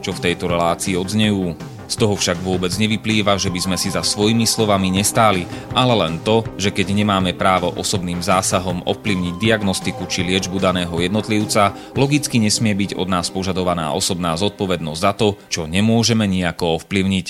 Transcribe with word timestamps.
čo 0.00 0.16
v 0.16 0.22
tejto 0.30 0.48
relácii 0.50 0.96
odznejú. 0.96 1.56
Z 1.86 1.94
toho 2.02 2.18
však 2.18 2.42
vôbec 2.42 2.74
nevyplýva, 2.74 3.38
že 3.38 3.46
by 3.46 3.60
sme 3.62 3.76
si 3.78 3.94
za 3.94 4.02
svojimi 4.02 4.42
slovami 4.42 4.90
nestáli, 4.90 5.46
ale 5.70 5.94
len 5.94 6.18
to, 6.26 6.42
že 6.58 6.74
keď 6.74 6.90
nemáme 6.90 7.30
právo 7.38 7.70
osobným 7.78 8.18
zásahom 8.18 8.82
ovplyvniť 8.82 9.34
diagnostiku 9.38 10.10
či 10.10 10.26
liečbu 10.26 10.58
daného 10.58 10.92
jednotlivca, 10.98 11.72
logicky 11.94 12.42
nesmie 12.42 12.74
byť 12.74 12.98
od 12.98 13.06
nás 13.06 13.30
požadovaná 13.30 13.94
osobná 13.94 14.34
zodpovednosť 14.34 15.00
za 15.00 15.12
to, 15.14 15.38
čo 15.46 15.70
nemôžeme 15.70 16.26
nejako 16.26 16.82
ovplyvniť. 16.82 17.26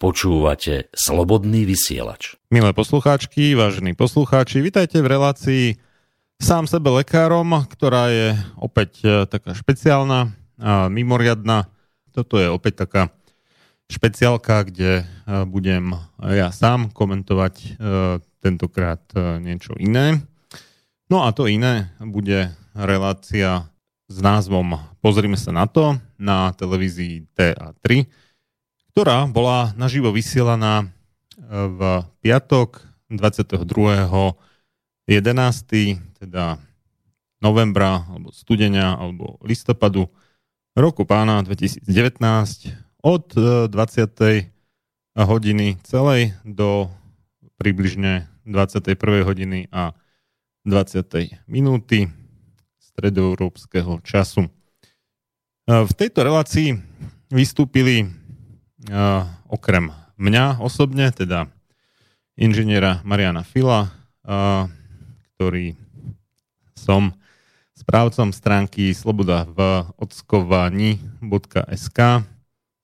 Počúvate 0.00 0.90
Slobodný 0.96 1.62
vysielač. 1.68 2.34
Milé 2.50 2.74
poslucháčky, 2.74 3.54
vážení 3.54 3.94
poslucháči, 3.94 4.58
vitajte 4.58 4.98
v 4.98 5.10
relácii 5.14 5.64
Sám 6.42 6.66
sebe 6.66 6.90
lekárom, 6.90 7.54
ktorá 7.70 8.10
je 8.10 8.34
opäť 8.58 8.98
e, 9.06 9.30
taká 9.30 9.54
špeciálna 9.54 10.34
a 10.58 10.90
mimoriadná. 10.90 11.70
Toto 12.12 12.36
je 12.36 12.52
opäť 12.52 12.84
taká 12.84 13.08
špeciálka, 13.88 14.68
kde 14.68 15.02
e, 15.02 15.04
budem 15.48 15.96
ja 16.20 16.48
sám 16.52 16.92
komentovať 16.92 17.54
e, 17.56 17.68
tentokrát 18.40 19.00
e, 19.16 19.40
niečo 19.40 19.76
iné. 19.76 20.20
No 21.08 21.24
a 21.24 21.32
to 21.32 21.48
iné 21.48 21.92
bude 22.00 22.52
relácia 22.72 23.68
s 24.08 24.16
názvom 24.20 24.80
Pozrime 25.00 25.36
sa 25.36 25.52
na 25.52 25.68
to 25.68 25.96
na 26.16 26.52
televízii 26.56 27.32
TA3, 27.36 28.08
ktorá 28.92 29.28
bola 29.28 29.72
naživo 29.76 30.12
vysielaná 30.12 30.88
v 31.52 31.80
piatok 32.24 32.80
22. 33.12 33.68
11. 35.10 36.22
teda 36.22 36.56
novembra 37.42 38.06
alebo 38.06 38.30
studenia 38.30 38.94
alebo 38.94 39.36
listopadu 39.42 40.06
roku 40.72 41.04
pána 41.04 41.44
2019 41.44 41.84
od 43.04 43.24
20. 43.68 43.68
E, 43.68 44.48
hodiny 45.12 45.76
celej 45.84 46.32
do 46.48 46.88
približne 47.60 48.24
21. 48.48 48.96
hodiny 49.20 49.68
a 49.68 49.92
20. 50.64 51.44
minúty 51.44 52.08
stredoeurópskeho 52.80 54.00
času. 54.00 54.48
E, 54.48 54.50
v 55.68 55.92
tejto 55.92 56.24
relácii 56.24 56.80
vystúpili 57.28 58.08
e, 58.08 58.08
okrem 59.52 59.92
mňa 60.16 60.64
osobne, 60.64 61.12
teda 61.12 61.52
inžiniera 62.32 63.04
Mariana 63.04 63.44
Fila, 63.44 63.92
ktorý 65.36 65.76
som 66.72 67.12
správcom 67.82 68.30
stránky 68.30 68.94
sloboda 68.94 69.42
v 69.50 69.82
ockovaní.sk 69.98 71.98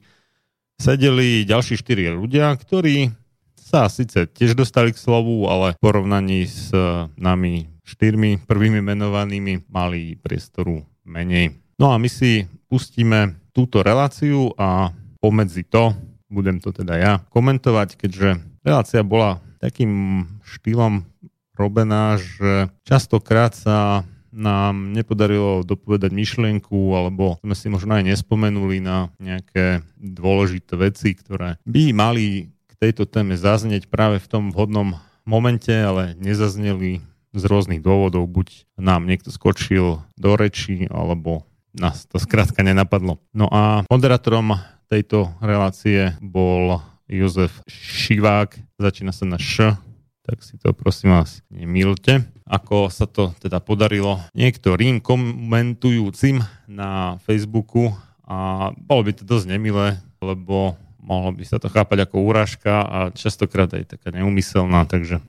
sedeli 0.77 1.49
ďalší 1.49 1.81
štyri 1.81 2.13
ľudia, 2.13 2.53
ktorí 2.59 3.15
sa 3.57 3.89
síce 3.89 4.29
tiež 4.29 4.53
dostali 4.53 4.93
k 4.93 5.01
slovu, 5.01 5.49
ale 5.49 5.73
v 5.75 5.81
porovnaní 5.81 6.45
s 6.45 6.69
nami 7.17 7.73
štyrmi 7.85 8.45
prvými 8.45 8.85
menovanými 8.85 9.67
mali 9.73 10.17
priestoru 10.21 10.85
menej. 11.05 11.57
No 11.81 11.91
a 11.91 11.97
my 11.97 12.07
si 12.07 12.45
pustíme 12.69 13.39
túto 13.55 13.81
reláciu 13.81 14.53
a 14.57 14.91
pomedzi 15.25 15.65
to 15.65 15.97
budem 16.29 16.61
to 16.61 16.69
teda 16.69 16.95
ja 17.01 17.13
komentovať, 17.33 17.97
keďže 17.97 18.45
relácia 18.61 19.01
bola 19.01 19.41
takým 19.57 20.27
štýlom 20.45 21.09
robená, 21.57 22.21
že 22.21 22.69
častokrát 22.85 23.57
sa 23.57 24.05
nám 24.35 24.91
nepodarilo 24.91 25.63
dopovedať 25.63 26.11
myšlienku, 26.11 26.77
alebo 26.93 27.39
sme 27.41 27.55
si 27.55 27.71
možno 27.71 27.95
aj 27.95 28.05
nespomenuli 28.05 28.83
na 28.83 29.15
nejaké 29.23 29.87
dôležité 29.97 30.75
veci, 30.75 31.15
ktoré 31.15 31.57
by 31.63 31.95
mali 31.95 32.51
k 32.67 32.73
tejto 32.83 33.07
téme 33.07 33.39
zaznieť 33.39 33.87
práve 33.87 34.19
v 34.19 34.27
tom 34.27 34.51
vhodnom 34.51 34.99
momente, 35.23 35.71
ale 35.71 36.19
nezazneli 36.19 36.99
z 37.31 37.43
rôznych 37.47 37.79
dôvodov, 37.79 38.27
buď 38.27 38.67
nám 38.75 39.07
niekto 39.07 39.31
skočil 39.31 40.03
do 40.19 40.31
reči, 40.35 40.91
alebo 40.91 41.47
nás 41.75 42.07
to 42.11 42.19
skrátka 42.19 42.67
nenapadlo. 42.67 43.23
No 43.31 43.47
a 43.51 43.87
moderátorom 43.87 44.59
tejto 44.89 45.33
relácie 45.41 46.17
bol 46.21 46.81
Jozef 47.09 47.61
Šivák, 47.69 48.57
začína 48.81 49.13
sa 49.13 49.29
na 49.29 49.37
Š, 49.37 49.77
tak 50.25 50.41
si 50.41 50.57
to 50.57 50.73
prosím 50.73 51.13
vás 51.13 51.45
nemilte. 51.53 52.25
Ako 52.49 52.89
sa 52.89 53.05
to 53.05 53.37
teda 53.41 53.61
podarilo 53.61 54.21
niektorým 54.33 55.05
komentujúcim 55.05 56.41
na 56.65 57.21
Facebooku 57.25 57.93
a 58.25 58.73
bolo 58.73 59.05
by 59.05 59.13
to 59.13 59.25
dosť 59.29 59.47
nemilé, 59.53 60.01
lebo 60.25 60.81
mohlo 60.97 61.37
by 61.37 61.45
sa 61.45 61.61
to 61.61 61.69
chápať 61.69 62.09
ako 62.09 62.25
úražka 62.25 62.73
a 62.81 62.99
častokrát 63.13 63.69
aj 63.77 63.97
taká 63.97 64.09
neumyselná, 64.17 64.89
takže 64.89 65.21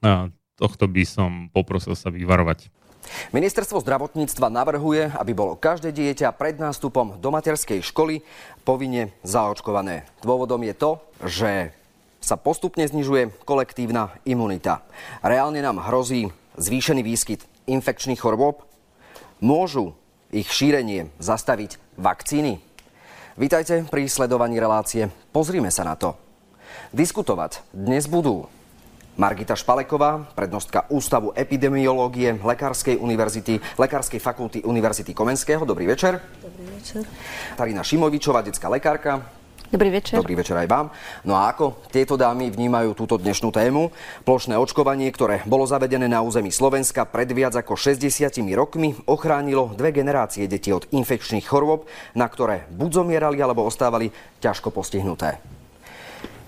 tohto 0.56 0.88
by 0.88 1.04
som 1.04 1.52
poprosil 1.52 2.00
sa 2.00 2.08
vyvarovať. 2.08 2.72
Ministerstvo 3.32 3.82
zdravotníctva 3.82 4.48
navrhuje, 4.50 5.12
aby 5.14 5.32
bolo 5.36 5.60
každé 5.60 5.92
dieťa 5.94 6.34
pred 6.36 6.58
nástupom 6.58 7.18
do 7.20 7.30
materskej 7.30 7.82
školy 7.86 8.26
povinne 8.66 9.14
zaočkované. 9.22 10.08
Dôvodom 10.26 10.62
je 10.66 10.74
to, 10.74 10.92
že 11.24 11.52
sa 12.26 12.42
postupne 12.42 12.82
znižuje 12.82 13.46
kolektívna 13.46 14.10
imunita. 14.26 14.82
Reálne 15.22 15.62
nám 15.62 15.78
hrozí 15.78 16.34
zvýšený 16.58 17.06
výskyt 17.06 17.46
infekčných 17.70 18.18
chorôb. 18.18 18.66
Môžu 19.44 19.94
ich 20.34 20.50
šírenie 20.50 21.14
zastaviť 21.22 21.78
vakcíny? 22.02 22.58
Vítajte 23.38 23.86
pri 23.92 24.10
sledovaní 24.10 24.58
relácie. 24.58 25.12
Pozrime 25.36 25.70
sa 25.70 25.86
na 25.86 25.94
to. 26.00 26.18
Diskutovať 26.96 27.62
dnes 27.76 28.08
budú 28.08 28.48
Margita 29.16 29.56
Špaleková, 29.56 30.28
prednostka 30.36 30.92
Ústavu 30.92 31.32
epidemiológie 31.40 32.36
Lekárskej 32.36 33.00
univerzity, 33.00 33.64
Lekárskej 33.80 34.20
fakulty 34.20 34.60
Univerzity 34.68 35.16
Komenského. 35.16 35.64
Dobrý 35.64 35.88
večer. 35.88 36.20
Dobrý 36.44 36.68
večer. 36.76 37.08
Tarina 37.56 37.80
Šimovičová, 37.80 38.44
detská 38.44 38.68
lekárka. 38.68 39.24
Dobrý 39.72 39.88
večer. 39.88 40.20
Dobrý 40.20 40.36
večer 40.36 40.60
aj 40.60 40.68
vám. 40.68 40.92
No 41.24 41.40
a 41.40 41.48
ako 41.48 41.88
tieto 41.96 42.20
dámy 42.20 42.52
vnímajú 42.52 42.92
túto 42.92 43.16
dnešnú 43.16 43.56
tému? 43.56 43.96
Plošné 44.28 44.60
očkovanie, 44.60 45.08
ktoré 45.16 45.48
bolo 45.48 45.64
zavedené 45.64 46.12
na 46.12 46.20
území 46.20 46.52
Slovenska 46.52 47.08
pred 47.08 47.32
viac 47.32 47.56
ako 47.56 47.80
60 47.80 48.36
rokmi, 48.52 49.00
ochránilo 49.08 49.72
dve 49.80 49.96
generácie 49.96 50.44
detí 50.52 50.76
od 50.76 50.92
infekčných 50.92 51.48
chorôb, 51.48 51.88
na 52.20 52.28
ktoré 52.28 52.68
buď 52.68 53.00
zomierali 53.00 53.40
alebo 53.40 53.64
ostávali 53.64 54.12
ťažko 54.44 54.76
postihnuté. 54.76 55.40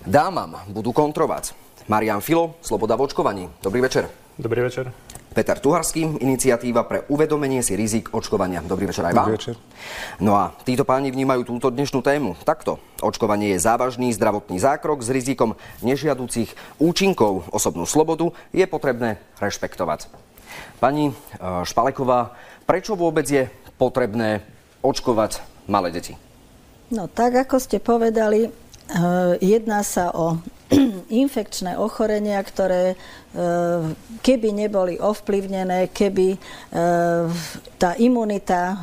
Dámam 0.04 0.68
budú 0.68 0.92
kontrovať 0.92 1.67
Marian 1.88 2.20
Filo, 2.20 2.60
Sloboda 2.60 3.00
v 3.00 3.08
očkovaní. 3.08 3.48
Dobrý 3.64 3.80
večer. 3.80 4.12
Dobrý 4.36 4.60
večer. 4.60 4.92
Peter 5.32 5.56
Tuharský, 5.56 6.20
iniciatíva 6.20 6.84
pre 6.84 7.08
uvedomenie 7.08 7.64
si 7.64 7.80
rizik 7.80 8.12
očkovania. 8.12 8.60
Dobrý 8.60 8.84
večer 8.84 9.08
aj 9.08 9.14
vám. 9.16 9.24
Dobrý 9.24 9.36
večer. 9.40 9.54
No 10.20 10.36
a 10.36 10.52
títo 10.68 10.84
páni 10.84 11.08
vnímajú 11.08 11.48
túto 11.48 11.72
dnešnú 11.72 12.04
tému 12.04 12.36
takto. 12.44 12.76
Očkovanie 13.00 13.56
je 13.56 13.64
závažný 13.64 14.12
zdravotný 14.12 14.60
zákrok 14.60 15.00
s 15.00 15.08
rizikom 15.08 15.56
nežiaducich 15.80 16.52
účinkov. 16.76 17.48
Osobnú 17.56 17.88
slobodu 17.88 18.36
je 18.52 18.68
potrebné 18.68 19.16
rešpektovať. 19.40 20.12
Pani 20.84 21.08
eh, 21.08 21.14
Špaleková, 21.64 22.36
prečo 22.68 23.00
vôbec 23.00 23.24
je 23.24 23.48
potrebné 23.80 24.44
očkovať 24.84 25.40
malé 25.64 25.88
deti? 25.88 26.20
No 26.92 27.08
tak, 27.08 27.32
ako 27.48 27.56
ste 27.56 27.80
povedali, 27.80 28.44
eh, 28.44 28.52
jedná 29.40 29.80
sa 29.80 30.12
o 30.12 30.36
infekčné 31.24 31.80
ochorenia, 31.80 32.40
ktoré 32.44 32.96
Eh, 33.28 33.80
keby 34.24 34.56
neboli 34.56 34.96
ovplyvnené, 34.98 35.92
keby 35.92 36.32
eh, 36.32 36.40
tá 37.76 37.92
imunita 38.00 38.62
eh, 38.66 38.76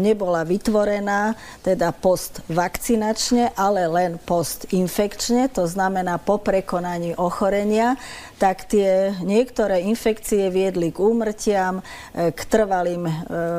nebola 0.00 0.46
vytvorená, 0.46 1.34
teda 1.66 1.90
postvakcinačne, 1.92 3.58
ale 3.58 3.90
len 3.90 4.22
postinfekčne, 4.22 5.50
to 5.50 5.66
znamená 5.66 6.16
po 6.22 6.40
prekonaní 6.40 7.18
ochorenia, 7.18 7.98
tak 8.38 8.70
tie 8.70 9.18
niektoré 9.18 9.82
infekcie 9.84 10.46
viedli 10.46 10.94
k 10.94 11.02
úmrtiam, 11.02 11.82
k 12.14 12.38
trvalým 12.46 13.02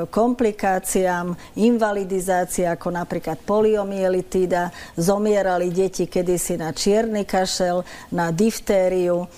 komplikáciám, 0.08 1.36
invalidizácii, 1.60 2.64
ako 2.64 2.88
napríklad 2.96 3.44
poliomyelitída, 3.44 4.72
zomierali 4.96 5.68
deti 5.68 6.08
kedysi 6.08 6.56
na 6.56 6.72
čierny 6.72 7.28
kašel, 7.28 7.69
na 8.12 8.32
diftériu. 8.34 9.30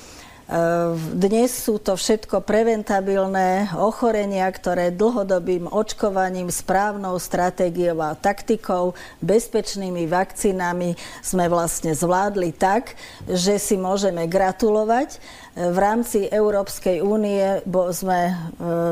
Dnes 1.15 1.47
sú 1.47 1.79
to 1.79 1.95
všetko 1.95 2.43
preventabilné 2.43 3.71
ochorenia, 3.79 4.43
ktoré 4.51 4.91
dlhodobým 4.91 5.71
očkovaním, 5.71 6.51
správnou 6.51 7.15
stratégiou 7.23 7.95
a 8.03 8.19
taktikou, 8.19 8.91
bezpečnými 9.23 10.11
vakcínami 10.11 10.99
sme 11.23 11.47
vlastne 11.47 11.95
zvládli 11.95 12.51
tak, 12.51 12.99
že 13.31 13.55
si 13.63 13.79
môžeme 13.79 14.27
gratulovať. 14.27 15.23
V 15.55 15.77
rámci 15.79 16.27
Európskej 16.27 16.99
únie 16.99 17.63
sme 17.95 18.19
e, 18.27 18.33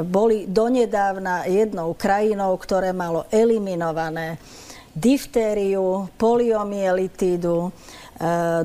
boli 0.08 0.48
donedávna 0.48 1.44
jednou 1.44 1.92
krajinou, 1.92 2.56
ktoré 2.56 2.96
malo 2.96 3.28
eliminované 3.36 4.40
diftériu, 4.96 6.08
poliomielitídu, 6.16 7.68
E, 7.68 7.99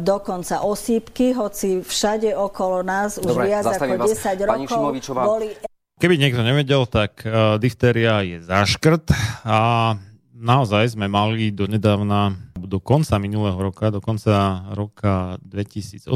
dokonca 0.02 0.66
osýpky, 0.66 1.30
hoci 1.30 1.80
všade 1.80 2.34
okolo 2.34 2.82
nás 2.82 3.22
už 3.22 3.34
Dobre, 3.34 3.54
viac 3.54 3.70
ako 3.70 3.94
10 4.02 4.10
vás. 4.10 4.48
rokov 4.50 4.82
boli... 5.14 5.48
Keby 5.94 6.18
niekto 6.18 6.42
nevedel, 6.42 6.90
tak 6.90 7.22
uh, 7.22 7.54
diftéria 7.62 8.18
je 8.26 8.42
záškrt 8.42 9.14
a 9.46 9.94
naozaj 10.34 10.98
sme 10.98 11.06
mali 11.06 11.54
do 11.54 11.70
nedávna, 11.70 12.34
do 12.58 12.82
konca 12.82 13.14
minulého 13.22 13.54
roka, 13.54 13.94
do 13.94 14.02
konca 14.02 14.66
roka 14.74 15.38
2018, 15.46 16.10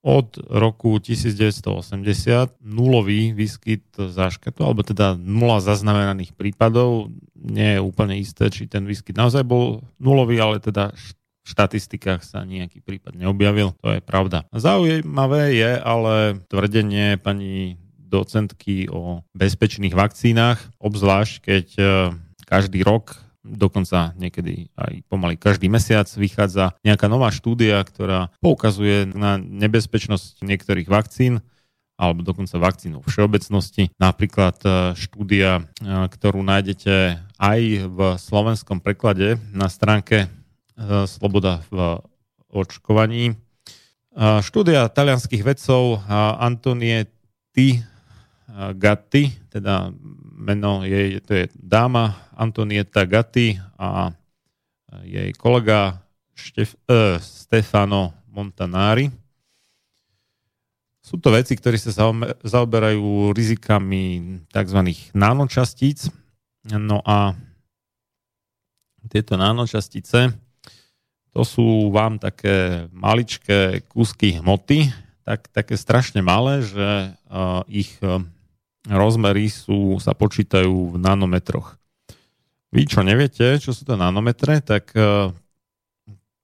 od 0.00 0.40
roku 0.48 0.96
1980 0.96 2.56
nulový 2.64 3.36
výskyt 3.36 3.84
záškrtu, 4.00 4.64
alebo 4.64 4.80
teda 4.80 5.12
nula 5.20 5.60
zaznamenaných 5.60 6.32
prípadov. 6.32 7.12
Nie 7.36 7.76
je 7.76 7.84
úplne 7.84 8.16
isté, 8.16 8.48
či 8.48 8.64
ten 8.64 8.88
výskyt 8.88 9.12
naozaj 9.12 9.44
bol 9.44 9.84
nulový, 10.00 10.40
ale 10.40 10.56
teda 10.56 10.96
štatistikách 11.50 12.22
sa 12.22 12.46
nejaký 12.46 12.78
prípad 12.80 13.18
neobjavil, 13.18 13.74
to 13.82 13.98
je 13.98 14.00
pravda. 14.00 14.46
Zaujímavé 14.54 15.58
je 15.58 15.72
ale 15.76 16.38
tvrdenie 16.46 17.18
pani 17.18 17.76
docentky 18.10 18.90
o 18.90 19.22
bezpečných 19.34 19.94
vakcínach, 19.94 20.58
obzvlášť 20.82 21.34
keď 21.38 21.66
e, 21.78 21.82
každý 22.46 22.82
rok 22.82 23.14
dokonca 23.40 24.12
niekedy 24.20 24.68
aj 24.76 25.06
pomaly 25.08 25.40
každý 25.40 25.72
mesiac 25.72 26.04
vychádza 26.12 26.76
nejaká 26.84 27.08
nová 27.08 27.32
štúdia, 27.32 27.80
ktorá 27.80 28.28
poukazuje 28.44 29.08
na 29.08 29.40
nebezpečnosť 29.40 30.44
niektorých 30.44 30.90
vakcín 30.90 31.40
alebo 32.00 32.24
dokonca 32.24 32.56
vakcínu 32.56 33.04
v 33.04 33.08
všeobecnosti. 33.08 33.92
Napríklad 34.00 34.56
e, 34.64 34.68
štúdia, 34.96 35.60
e, 35.60 35.62
ktorú 36.08 36.40
nájdete 36.40 37.20
aj 37.36 37.60
v 37.92 37.98
slovenskom 38.16 38.80
preklade 38.80 39.36
na 39.52 39.68
stránke 39.68 40.32
sloboda 41.04 41.60
v 41.68 42.00
očkovaní. 42.48 43.36
Štúdia 44.16 44.88
talianských 44.88 45.44
vedcov 45.44 46.00
Antonie 46.40 47.04
T. 47.52 47.84
Gatti, 48.50 49.30
teda 49.46 49.94
meno 50.34 50.82
jej, 50.82 51.22
to 51.22 51.38
je 51.38 51.44
dáma 51.54 52.18
Antonieta 52.34 53.06
Gatti 53.06 53.54
a 53.78 54.10
jej 55.06 55.30
kolega 55.38 56.02
Štef, 56.34 56.74
uh, 56.90 57.20
Stefano 57.22 58.10
Montanari. 58.32 59.06
Sú 60.98 61.22
to 61.22 61.30
veci, 61.30 61.54
ktorí 61.54 61.78
sa 61.78 61.94
zaoberajú 62.42 63.30
rizikami 63.30 64.38
tzv. 64.50 64.80
nanočastíc. 65.14 66.10
No 66.70 67.02
a 67.06 67.34
tieto 69.10 69.38
nanočastice 69.38 70.34
to 71.30 71.42
sú 71.46 71.94
vám 71.94 72.18
také 72.18 72.86
maličké 72.90 73.86
kúsky 73.86 74.42
hmoty, 74.42 74.90
tak, 75.22 75.46
také 75.54 75.78
strašne 75.78 76.26
malé, 76.26 76.66
že 76.66 77.14
uh, 77.30 77.62
ich 77.70 77.94
uh, 78.02 78.18
rozmery 78.90 79.46
sú, 79.46 80.02
sa 80.02 80.10
počítajú 80.10 80.94
v 80.94 80.96
nanometroch. 80.98 81.78
Vy, 82.74 82.86
čo 82.86 83.06
neviete, 83.06 83.58
čo 83.62 83.70
sú 83.70 83.86
to 83.86 83.94
nanometre, 83.94 84.58
tak 84.58 84.90
uh, 84.98 85.30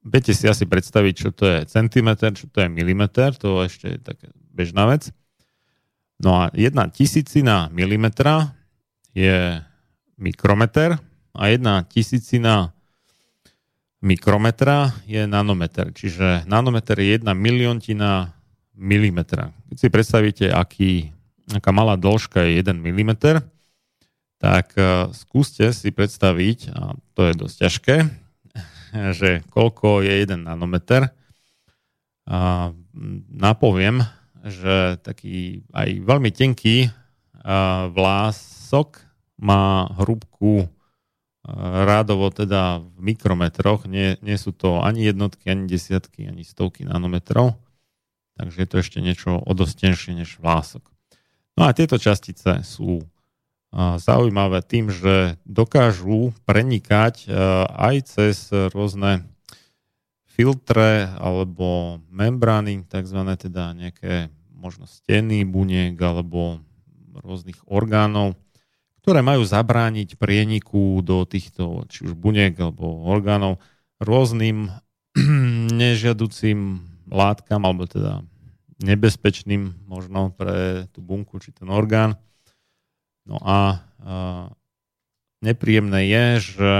viete 0.06 0.30
si 0.30 0.46
asi 0.46 0.62
predstaviť, 0.70 1.14
čo 1.18 1.28
to 1.34 1.44
je 1.50 1.58
centimeter, 1.66 2.30
čo 2.30 2.46
to 2.46 2.62
je 2.62 2.68
milimeter, 2.70 3.34
to 3.34 3.66
ešte 3.66 3.86
je 3.90 3.98
taká 3.98 4.30
bežná 4.54 4.86
vec. 4.86 5.10
No 6.22 6.46
a 6.46 6.54
jedna 6.54 6.86
tisícina 6.88 7.68
milimetra 7.74 8.54
je 9.12 9.60
mikrometer 10.16 10.96
a 11.34 11.42
jedna 11.50 11.82
tisícina 11.84 12.75
mikrometra 14.04 14.92
je 15.08 15.24
nanometer. 15.24 15.92
Čiže 15.92 16.44
nanometer 16.44 16.96
je 17.00 17.16
jedna 17.16 17.32
miliontina 17.32 18.36
milimetra. 18.76 19.56
Keď 19.72 19.76
si 19.76 19.88
predstavíte, 19.88 20.46
aký, 20.52 20.92
aká 21.48 21.70
malá 21.72 21.96
dĺžka 21.96 22.44
je 22.44 22.60
1 22.60 22.76
mm, 22.76 23.12
tak 24.36 24.76
uh, 24.76 25.08
skúste 25.16 25.72
si 25.72 25.88
predstaviť, 25.88 26.58
a 26.76 26.92
to 27.16 27.20
je 27.24 27.32
dosť 27.32 27.56
ťažké, 27.56 27.96
že 29.18 29.40
koľko 29.48 30.04
je 30.04 30.12
1 30.28 30.44
nanometer. 30.44 31.08
A 32.26 32.74
napoviem, 33.32 34.02
že 34.42 34.98
taký 35.02 35.62
aj 35.70 35.88
veľmi 36.02 36.30
tenký 36.34 36.90
vlások 37.94 38.98
má 39.38 39.86
hrúbku 39.94 40.66
rádovo 41.86 42.26
teda 42.34 42.82
v 42.82 43.14
mikrometroch, 43.14 43.86
nie, 43.86 44.18
nie 44.18 44.34
sú 44.34 44.50
to 44.50 44.82
ani 44.82 45.06
jednotky, 45.06 45.54
ani 45.54 45.70
desiatky, 45.70 46.26
ani 46.26 46.42
stovky 46.42 46.82
nanometrov, 46.82 47.54
takže 48.34 48.66
je 48.66 48.68
to 48.68 48.76
ešte 48.82 48.98
niečo 48.98 49.38
odostenšie 49.38 50.18
než 50.18 50.42
vlások. 50.42 50.82
No 51.54 51.64
a 51.64 51.72
tieto 51.72 51.96
častice 52.02 52.66
sú 52.66 53.06
zaujímavé 53.76 54.62
tým, 54.64 54.88
že 54.90 55.36
dokážu 55.46 56.32
prenikať 56.48 57.28
aj 57.70 57.94
cez 58.08 58.50
rôzne 58.50 59.26
filtre 60.24 61.08
alebo 61.16 62.00
membrány, 62.12 62.84
takzvané 62.84 63.40
teda 63.40 63.72
nejaké 63.72 64.28
možno 64.52 64.84
steny 64.88 65.44
buniek 65.44 65.96
alebo 66.00 66.60
rôznych 67.24 67.60
orgánov, 67.68 68.36
ktoré 69.06 69.22
majú 69.22 69.46
zabrániť 69.46 70.18
prieniku 70.18 70.98
do 70.98 71.22
týchto 71.22 71.86
či 71.86 72.10
už 72.10 72.18
buniek 72.18 72.58
alebo 72.58 73.06
orgánov 73.06 73.62
rôznym 74.02 74.74
nežiaducím 75.78 76.82
látkam 77.06 77.62
alebo 77.62 77.86
teda 77.86 78.26
nebezpečným 78.82 79.86
možno 79.86 80.34
pre 80.34 80.90
tú 80.90 81.06
bunku 81.06 81.38
či 81.38 81.54
ten 81.54 81.70
orgán. 81.70 82.18
No 83.30 83.38
a, 83.46 83.86
nepríjemné 85.38 86.10
je, 86.10 86.26
že 86.42 86.70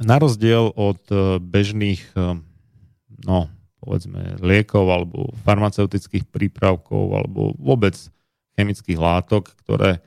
na 0.00 0.16
rozdiel 0.16 0.72
od 0.72 1.04
bežných 1.36 2.00
no, 3.28 3.52
povedzme, 3.84 4.40
liekov 4.40 4.88
alebo 4.88 5.36
farmaceutických 5.44 6.32
prípravkov 6.32 7.12
alebo 7.12 7.52
vôbec 7.60 7.92
chemických 8.56 8.96
látok, 8.96 9.52
ktoré 9.60 10.00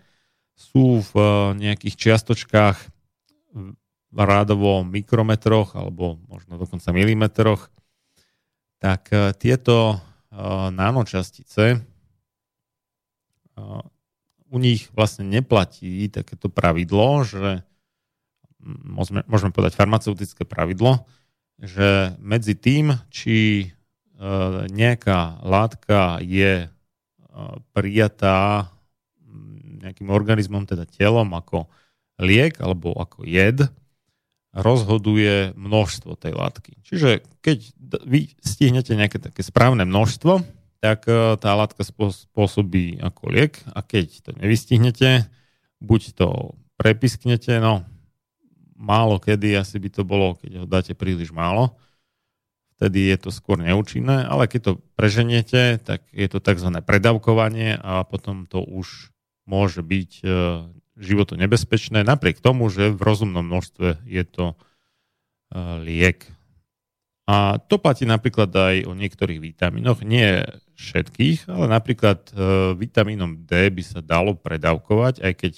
sú 0.56 1.02
v 1.02 1.14
eh, 1.18 1.30
nejakých 1.58 1.96
čiastočkách 1.98 2.78
rádovo 4.12 4.84
mikrometroch 4.84 5.76
alebo 5.76 6.20
možno 6.28 6.60
dokonca 6.60 6.92
milimetroch, 6.96 7.72
tak 8.78 9.10
eh, 9.12 9.34
tieto 9.36 9.98
eh, 9.98 10.70
nanočastice 10.72 11.88
u 14.52 14.58
nich 14.58 14.90
vlastne 14.96 15.28
neplatí 15.28 16.10
takéto 16.10 16.50
pravidlo, 16.50 17.22
že 17.22 17.62
môžeme, 18.64 19.22
môžeme 19.30 19.54
povedať 19.54 19.78
farmaceutické 19.78 20.50
pravidlo, 20.50 21.06
že 21.62 22.16
medzi 22.18 22.58
tým, 22.58 22.96
či 23.14 23.70
nejaká 24.72 25.46
látka 25.46 26.18
je 26.26 26.72
prijatá 27.76 28.72
nejakým 29.82 30.14
organizmom, 30.14 30.70
teda 30.70 30.86
telom 30.86 31.34
ako 31.34 31.66
liek 32.22 32.62
alebo 32.62 32.94
ako 32.94 33.26
jed, 33.26 33.66
rozhoduje 34.52 35.56
množstvo 35.56 36.20
tej 36.20 36.36
látky. 36.36 36.84
Čiže 36.84 37.24
keď 37.40 37.58
vy 38.04 38.36
stihnete 38.44 38.94
nejaké 38.94 39.18
také 39.18 39.42
správne 39.42 39.88
množstvo, 39.88 40.44
tak 40.84 41.08
e, 41.08 41.40
tá 41.40 41.56
látka 41.56 41.88
spôsobí 41.88 43.00
ako 43.00 43.32
liek 43.32 43.64
a 43.72 43.80
keď 43.80 44.28
to 44.28 44.30
nevystihnete, 44.36 45.30
buď 45.80 46.02
to 46.18 46.58
prepisknete, 46.76 47.62
no 47.64 47.88
málo 48.82 49.22
kedy 49.22 49.56
asi 49.62 49.78
by 49.78 49.90
to 49.94 50.02
bolo, 50.02 50.36
keď 50.36 50.52
ho 50.58 50.66
dáte 50.66 50.98
príliš 50.98 51.30
málo. 51.30 51.78
Vtedy 52.76 53.14
je 53.14 53.18
to 53.22 53.30
skôr 53.30 53.62
neúčinné, 53.62 54.26
ale 54.26 54.50
keď 54.50 54.74
to 54.74 54.74
preženiete, 54.98 55.78
tak 55.86 56.02
je 56.10 56.26
to 56.26 56.42
tzv. 56.42 56.66
predávkovanie 56.82 57.78
a 57.78 58.02
potom 58.02 58.50
to 58.50 58.58
už 58.66 59.11
môže 59.52 59.84
byť 59.84 60.12
e, 60.24 60.26
životu 60.96 61.36
nebezpečné, 61.36 62.08
napriek 62.08 62.40
tomu, 62.40 62.72
že 62.72 62.96
v 62.96 63.02
rozumnom 63.04 63.44
množstve 63.44 64.08
je 64.08 64.24
to 64.24 64.46
e, 64.54 64.56
liek. 65.84 66.24
A 67.28 67.60
to 67.60 67.76
platí 67.76 68.08
napríklad 68.08 68.50
aj 68.50 68.76
o 68.88 68.96
niektorých 68.96 69.44
vitamínoch, 69.44 70.08
nie 70.08 70.48
všetkých, 70.80 71.52
ale 71.52 71.68
napríklad 71.68 72.32
e, 72.32 72.34
vitamínom 72.80 73.44
D 73.44 73.68
by 73.68 73.84
sa 73.84 74.00
dalo 74.00 74.40
predávkovať, 74.40 75.20
aj 75.20 75.34
keď 75.36 75.54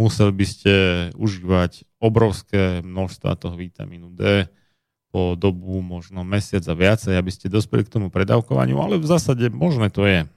museli 0.00 0.32
by 0.32 0.46
ste 0.48 0.74
užívať 1.18 1.84
obrovské 2.00 2.80
množstva 2.80 3.36
toho 3.36 3.54
vitamínu 3.58 4.14
D 4.16 4.48
po 5.08 5.34
dobu 5.34 5.80
možno 5.80 6.22
mesiac 6.22 6.62
a 6.68 6.74
viacej, 6.76 7.16
aby 7.16 7.30
ste 7.32 7.48
dospeli 7.48 7.82
k 7.84 7.92
tomu 7.92 8.12
predávkovaniu, 8.12 8.76
ale 8.78 9.00
v 9.00 9.08
zásade 9.08 9.48
možné 9.48 9.88
to 9.88 10.04
je. 10.04 10.28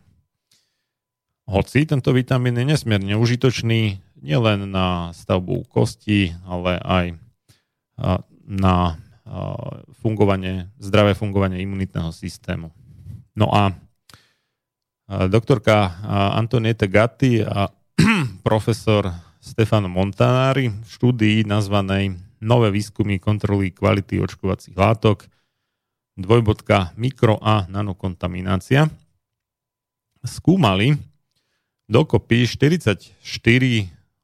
Hoci 1.52 1.84
tento 1.84 2.16
vitamín 2.16 2.56
je 2.56 2.64
nesmierne 2.64 3.20
užitočný 3.20 4.00
nielen 4.24 4.72
na 4.72 5.12
stavbu 5.12 5.68
kosti, 5.68 6.32
ale 6.48 6.80
aj 6.80 7.06
na 8.48 8.96
fungovanie, 10.00 10.72
zdravé 10.80 11.12
fungovanie 11.12 11.60
imunitného 11.60 12.16
systému. 12.16 12.72
No 13.36 13.52
a 13.52 13.76
doktorka 15.28 16.00
Antonieta 16.40 16.88
Gatti 16.88 17.44
a 17.44 17.68
profesor 18.48 19.12
Stefano 19.44 19.92
Montanari 19.92 20.72
v 20.72 20.88
štúdii 20.88 21.44
nazvanej 21.44 22.16
Nové 22.42 22.72
výskumy 22.72 23.20
kontroly 23.20 23.76
kvality 23.76 24.24
očkovacích 24.24 24.74
látok 24.74 25.28
dvojbodka 26.16 26.96
mikro 26.96 27.38
a 27.44 27.68
nanokontaminácia 27.68 28.88
skúmali 30.26 31.11
dokopy 31.92 32.48
44 32.48 33.12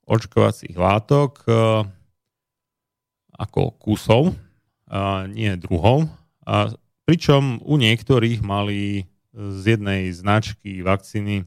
očkovacích 0.08 0.76
látok 0.80 1.44
e, 1.44 1.52
ako 3.38 3.76
kusov, 3.78 4.34
nie 5.30 5.54
druhov, 5.60 6.10
a 6.48 6.72
pričom 7.06 7.60
u 7.62 7.76
niektorých 7.78 8.40
mali 8.42 9.06
z 9.36 9.78
jednej 9.78 10.10
značky 10.10 10.82
vakcíny 10.82 11.46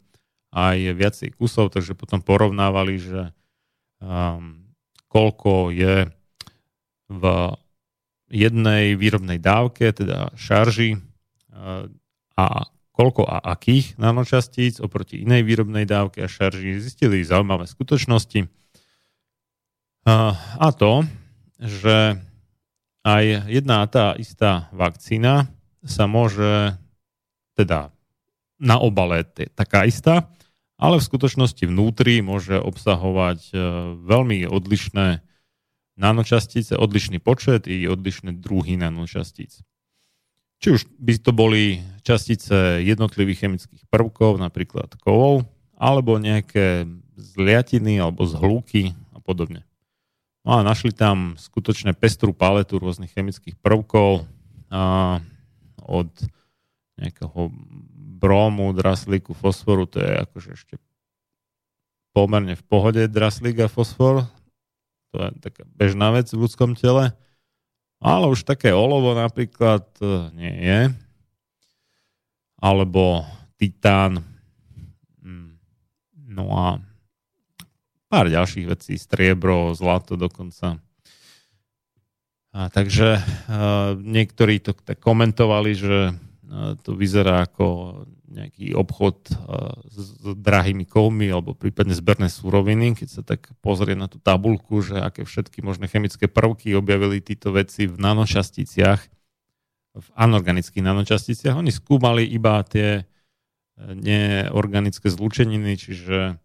aj 0.55 0.79
viacej 0.95 1.31
kusov, 1.35 1.75
takže 1.75 1.99
potom 1.99 2.23
porovnávali, 2.23 3.01
že 3.01 3.23
um, 4.03 4.67
koľko 5.11 5.75
je 5.75 6.07
v 7.11 7.25
jednej 8.31 8.95
výrobnej 8.95 9.43
dávke, 9.43 9.91
teda 9.91 10.31
šarži 10.39 10.99
uh, 10.99 11.87
a 12.39 12.47
koľko 13.01 13.25
a 13.25 13.41
akých 13.57 13.97
nanočastíc 13.97 14.77
oproti 14.85 15.25
inej 15.25 15.49
výrobnej 15.49 15.89
dávke 15.89 16.21
a 16.21 16.29
šarži 16.29 16.77
zistili 16.85 17.25
zaujímavé 17.25 17.65
skutočnosti. 17.65 18.45
A 20.05 20.69
to, 20.77 21.09
že 21.57 22.21
aj 23.01 23.25
jedna 23.49 23.89
tá 23.89 24.13
istá 24.21 24.69
vakcína 24.77 25.49
sa 25.81 26.05
môže 26.05 26.77
teda 27.57 27.89
na 28.61 28.77
obale 28.77 29.25
taká 29.57 29.89
istá, 29.89 30.29
ale 30.77 31.01
v 31.01 31.09
skutočnosti 31.09 31.65
vnútri 31.65 32.21
môže 32.21 32.61
obsahovať 32.61 33.57
veľmi 34.05 34.45
odlišné 34.45 35.25
nanočastice, 35.97 36.77
odlišný 36.77 37.17
počet 37.17 37.65
i 37.65 37.89
odlišné 37.89 38.37
druhy 38.37 38.77
nanočastíc. 38.77 39.65
Či 40.61 40.77
už 40.77 40.83
by 41.01 41.13
to 41.21 41.33
boli 41.33 41.81
častice 42.05 42.85
jednotlivých 42.85 43.49
chemických 43.49 43.83
prvkov, 43.89 44.37
napríklad 44.37 44.93
kovov, 45.01 45.49
alebo 45.81 46.21
nejaké 46.21 46.85
zliatiny 47.17 47.97
alebo 47.97 48.29
zhlúky 48.29 48.93
a 49.17 49.19
podobne. 49.25 49.65
No 50.45 50.61
a 50.61 50.65
našli 50.65 50.93
tam 50.93 51.37
skutočne 51.37 51.93
pestrú 51.93 52.33
paletu 52.33 52.81
rôznych 52.81 53.13
chemických 53.13 53.61
prvkov 53.61 54.25
a 54.73 55.19
od 55.85 56.13
nejakého 57.01 57.49
brómu, 58.21 58.77
draslíku, 58.77 59.33
fosforu, 59.33 59.89
to 59.89 60.01
je 60.01 60.13
akože 60.29 60.51
ešte 60.53 60.75
pomerne 62.13 62.53
v 62.53 62.65
pohode 62.69 63.03
draslík 63.09 63.65
a 63.65 63.69
fosfor, 63.73 64.29
to 65.11 65.17
je 65.17 65.29
taká 65.41 65.65
bežná 65.73 66.13
vec 66.13 66.29
v 66.29 66.45
ľudskom 66.45 66.77
tele. 66.77 67.17
Ale 68.01 68.33
už 68.33 68.49
také 68.49 68.73
olovo 68.73 69.13
napríklad 69.13 69.85
e, 70.01 70.33
nie 70.33 70.55
je. 70.65 70.81
Alebo 72.61 73.29
titán. 73.61 74.25
Mm. 75.21 75.61
No 76.33 76.45
a 76.57 76.65
pár 78.09 78.33
ďalších 78.33 78.67
vecí, 78.67 78.97
striebro, 78.97 79.77
zlato 79.77 80.17
dokonca. 80.17 80.81
A 82.51 82.67
takže 82.67 83.15
uh, 83.15 83.95
niektorí 83.95 84.59
to 84.59 84.75
komentovali, 84.99 85.71
že 85.79 86.19
to 86.83 86.99
vyzerá 86.99 87.47
ako 87.47 88.03
nejaký 88.27 88.75
obchod 88.75 89.31
s, 89.87 90.19
drahými 90.23 90.83
kovmi 90.83 91.31
alebo 91.31 91.55
prípadne 91.55 91.95
zberné 91.95 92.27
súroviny, 92.27 92.99
keď 92.99 93.09
sa 93.11 93.23
tak 93.23 93.55
pozrie 93.63 93.95
na 93.95 94.11
tú 94.11 94.19
tabulku, 94.19 94.83
že 94.83 94.99
aké 94.99 95.23
všetky 95.23 95.63
možné 95.63 95.87
chemické 95.87 96.27
prvky 96.27 96.75
objavili 96.75 97.23
títo 97.23 97.55
veci 97.55 97.87
v 97.87 97.95
nanočasticiach, 97.99 99.01
v 99.95 100.09
anorganických 100.15 100.83
nanočasticiach. 100.83 101.55
Oni 101.55 101.71
skúmali 101.75 102.27
iba 102.27 102.63
tie 102.67 103.07
neorganické 103.81 105.11
zlúčeniny, 105.11 105.79
čiže 105.79 106.39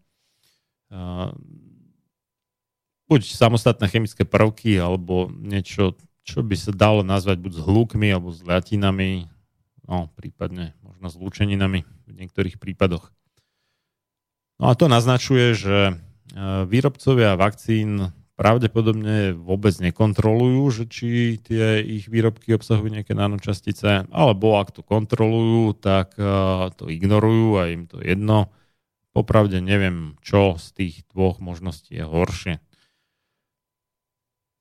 buď 3.05 3.21
samostatné 3.21 3.85
chemické 3.89 4.25
prvky, 4.25 4.81
alebo 4.81 5.29
niečo, 5.29 5.93
čo 6.25 6.41
by 6.41 6.57
sa 6.57 6.73
dalo 6.73 7.05
nazvať 7.05 7.37
buď 7.41 7.53
s 7.53 7.61
hlukmi, 7.61 8.07
alebo 8.09 8.33
s 8.33 8.41
ľatinami, 8.41 9.29
no 9.85 10.09
prípadne 10.17 10.73
možno 10.81 11.07
s 11.09 11.15
lúčeninami 11.17 11.85
v 12.09 12.11
niektorých 12.13 12.57
prípadoch. 12.57 13.13
No 14.61 14.71
a 14.71 14.73
to 14.77 14.87
naznačuje, 14.87 15.51
že 15.55 15.77
e, 15.91 15.93
výrobcovia 16.65 17.35
vakcín 17.35 18.15
pravdepodobne 18.35 19.31
vôbec 19.31 19.75
nekontrolujú, 19.79 20.63
že 20.71 20.83
či 20.91 21.39
tie 21.39 21.79
ich 21.79 22.11
výrobky 22.11 22.51
obsahujú 22.51 22.91
nejaké 22.91 23.15
nanočastice, 23.15 24.07
alebo 24.11 24.59
ak 24.59 24.75
to 24.75 24.81
kontrolujú, 24.83 25.75
tak 25.79 26.15
e, 26.19 26.27
to 26.75 26.91
ignorujú 26.91 27.59
a 27.59 27.71
im 27.71 27.87
to 27.87 27.99
jedno. 28.03 28.51
Popravde 29.15 29.63
neviem, 29.63 30.19
čo 30.19 30.59
z 30.59 30.67
tých 30.75 30.95
dvoch 31.11 31.39
možností 31.39 31.95
je 31.95 32.03
horšie. 32.03 32.59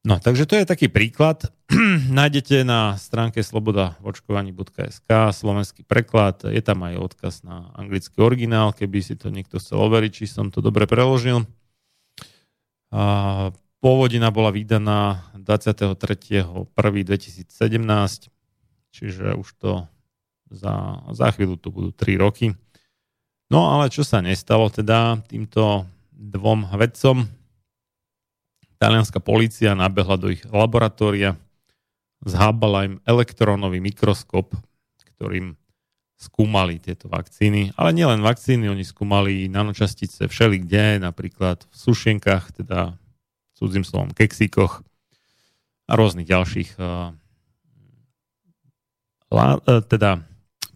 No, 0.04 0.20
takže 0.20 0.44
to 0.44 0.60
je 0.60 0.68
taký 0.68 0.92
príklad. 0.92 1.48
Nájdete 2.20 2.60
na 2.60 2.92
stránke 3.00 3.40
slobodavočkovaní.sk 3.40 5.08
slovenský 5.32 5.80
preklad. 5.88 6.44
Je 6.44 6.60
tam 6.60 6.84
aj 6.84 7.00
odkaz 7.00 7.40
na 7.40 7.72
anglický 7.72 8.20
originál, 8.20 8.76
keby 8.76 9.00
si 9.00 9.16
to 9.16 9.32
niekto 9.32 9.56
chcel 9.56 9.80
overiť, 9.80 10.12
či 10.12 10.28
som 10.28 10.52
to 10.52 10.60
dobre 10.60 10.84
preložil. 10.84 11.48
A 12.92 13.02
pôvodina 13.80 14.28
bola 14.28 14.52
vydaná 14.52 15.24
23.1.2017, 15.40 16.68
čiže 18.92 19.26
už 19.40 19.48
to 19.56 19.88
za, 20.52 21.00
za 21.16 21.32
chvíľu 21.32 21.56
to 21.56 21.72
budú 21.72 21.96
3 21.96 22.20
roky. 22.20 22.52
No 23.48 23.72
ale 23.72 23.88
čo 23.88 24.04
sa 24.04 24.20
nestalo 24.20 24.68
teda 24.68 25.24
týmto 25.24 25.88
dvom 26.12 26.76
vedcom, 26.76 27.24
Talianská 28.84 29.16
policia 29.16 29.72
nabehla 29.72 30.20
do 30.20 30.28
ich 30.28 30.44
laboratória, 30.44 31.40
zhábala 32.20 32.84
im 32.84 32.94
elektrónový 33.08 33.80
mikroskop, 33.80 34.52
ktorým 35.16 35.56
skúmali 36.20 36.76
tieto 36.76 37.08
vakcíny. 37.08 37.72
Ale 37.80 37.96
nielen 37.96 38.20
vakcíny, 38.20 38.68
oni 38.68 38.84
skúmali 38.84 39.48
nanočastice 39.48 40.28
všeli 40.28 40.68
kde, 40.68 41.00
napríklad 41.00 41.64
v 41.64 41.74
sušienkach, 41.80 42.60
teda 42.60 43.00
cudzím 43.56 43.88
slovom 43.88 44.12
keksíkoch 44.12 44.84
a 45.88 45.92
rôznych 45.96 46.28
ďalších 46.28 46.76
uh, 46.76 47.16
teda 49.88 50.28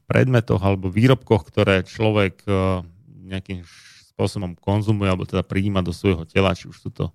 predmetoch 0.09 0.65
alebo 0.65 0.89
výrobkoch, 0.89 1.45
ktoré 1.53 1.85
človek 1.85 2.41
uh, 2.49 2.81
nejakým 3.29 3.69
spôsobom 4.17 4.57
konzumuje 4.57 5.13
alebo 5.13 5.29
teda 5.29 5.45
prijíma 5.45 5.85
do 5.85 5.93
svojho 5.93 6.25
tela, 6.25 6.57
či 6.57 6.73
už 6.73 6.81
sú 6.81 6.89
to 6.89 7.13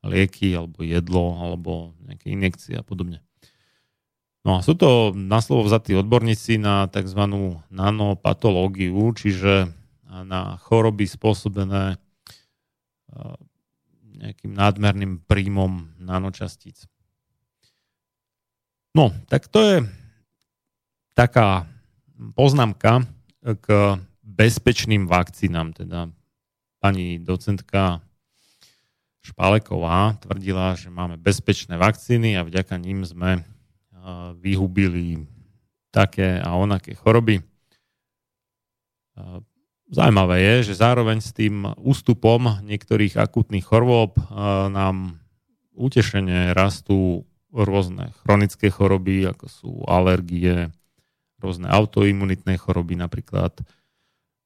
lieky, 0.00 0.56
alebo 0.56 0.80
jedlo, 0.80 1.36
alebo 1.40 1.92
nejaké 2.04 2.32
injekcie 2.32 2.74
a 2.76 2.84
podobne. 2.84 3.20
No 4.40 4.56
a 4.56 4.64
sú 4.64 4.72
to 4.72 5.12
na 5.12 5.44
slovo 5.44 5.68
vzatí 5.68 5.92
odborníci 5.92 6.56
na 6.56 6.88
tzv. 6.88 7.20
nanopatológiu, 7.68 9.12
čiže 9.12 9.68
na 10.08 10.56
choroby 10.64 11.04
spôsobené 11.04 12.00
nejakým 14.20 14.52
nadmerným 14.52 15.20
príjmom 15.28 15.92
nanočastíc. 16.00 16.88
No, 18.96 19.12
tak 19.28 19.46
to 19.46 19.60
je 19.60 19.76
taká 21.14 21.68
poznámka 22.34 23.04
k 23.44 23.66
bezpečným 24.24 25.04
vakcínám. 25.04 25.76
Teda 25.76 26.08
pani 26.80 27.20
docentka 27.20 28.02
Špaleková 29.20 30.16
tvrdila, 30.24 30.74
že 30.74 30.88
máme 30.88 31.20
bezpečné 31.20 31.76
vakcíny 31.76 32.40
a 32.40 32.46
vďaka 32.46 32.80
ním 32.80 33.04
sme 33.04 33.44
vyhubili 34.40 35.28
také 35.92 36.40
a 36.40 36.56
onaké 36.56 36.96
choroby. 36.96 37.44
Zajímavé 39.90 40.40
je, 40.40 40.72
že 40.72 40.80
zároveň 40.80 41.18
s 41.20 41.36
tým 41.36 41.68
ústupom 41.76 42.62
niektorých 42.64 43.20
akutných 43.20 43.66
chorôb 43.66 44.16
nám 44.72 45.20
utešenie 45.76 46.56
rastú 46.56 47.28
rôzne 47.50 48.14
chronické 48.22 48.70
choroby, 48.70 49.28
ako 49.28 49.46
sú 49.50 49.70
alergie, 49.84 50.70
rôzne 51.42 51.66
autoimunitné 51.68 52.56
choroby, 52.56 52.96
napríklad 52.96 53.52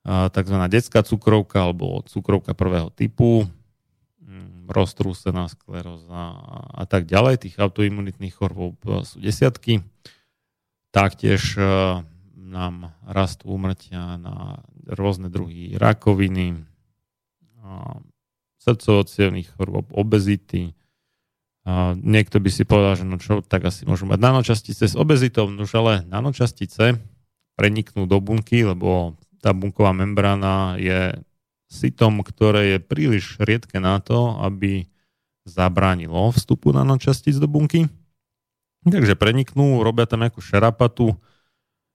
tzv. 0.08 0.56
detská 0.66 1.04
cukrovka 1.04 1.68
alebo 1.68 2.00
cukrovka 2.08 2.56
prvého 2.56 2.88
typu, 2.88 3.44
roztrúsená 4.68 5.48
skleróza 5.50 6.40
a 6.70 6.84
tak 6.88 7.06
ďalej. 7.06 7.48
Tých 7.48 7.56
autoimunitných 7.60 8.34
chorôb 8.34 8.78
e, 8.84 9.02
sú 9.04 9.20
desiatky. 9.20 9.84
Taktiež 10.94 11.58
e, 11.58 11.62
nám 12.34 12.94
rastú 13.02 13.50
úmrtia 13.56 14.14
na 14.20 14.62
rôzne 14.86 15.32
druhy 15.32 15.74
rakoviny, 15.74 16.62
srdcovo 18.60 19.04
chorôb, 19.56 19.86
obezity. 19.92 20.72
Niekto 21.96 22.36
by 22.40 22.50
si 22.52 22.68
povedal, 22.68 23.00
že 23.00 23.04
no 23.08 23.16
čo, 23.16 23.40
tak 23.40 23.64
asi 23.68 23.88
môžu 23.88 24.04
mať 24.04 24.20
nanočastice 24.20 24.84
s 24.84 24.96
obezitou, 24.96 25.48
no 25.48 25.64
ale 25.64 26.04
nanočastice 26.04 27.00
preniknú 27.56 28.04
do 28.04 28.20
bunky, 28.20 28.64
lebo 28.68 29.16
tá 29.40 29.56
bunková 29.56 29.96
membrána 29.96 30.76
je 30.76 31.16
sitom, 31.74 32.22
ktoré 32.22 32.76
je 32.76 32.78
príliš 32.78 33.34
riedke 33.42 33.82
na 33.82 33.98
to, 33.98 34.38
aby 34.38 34.86
zabránilo 35.44 36.30
vstupu 36.30 36.70
nanočastíc 36.70 37.36
do 37.36 37.50
bunky. 37.50 37.90
Takže 38.84 39.18
preniknú, 39.18 39.82
robia 39.82 40.06
tam 40.06 40.22
nejakú 40.22 40.38
šerapatu, 40.38 41.16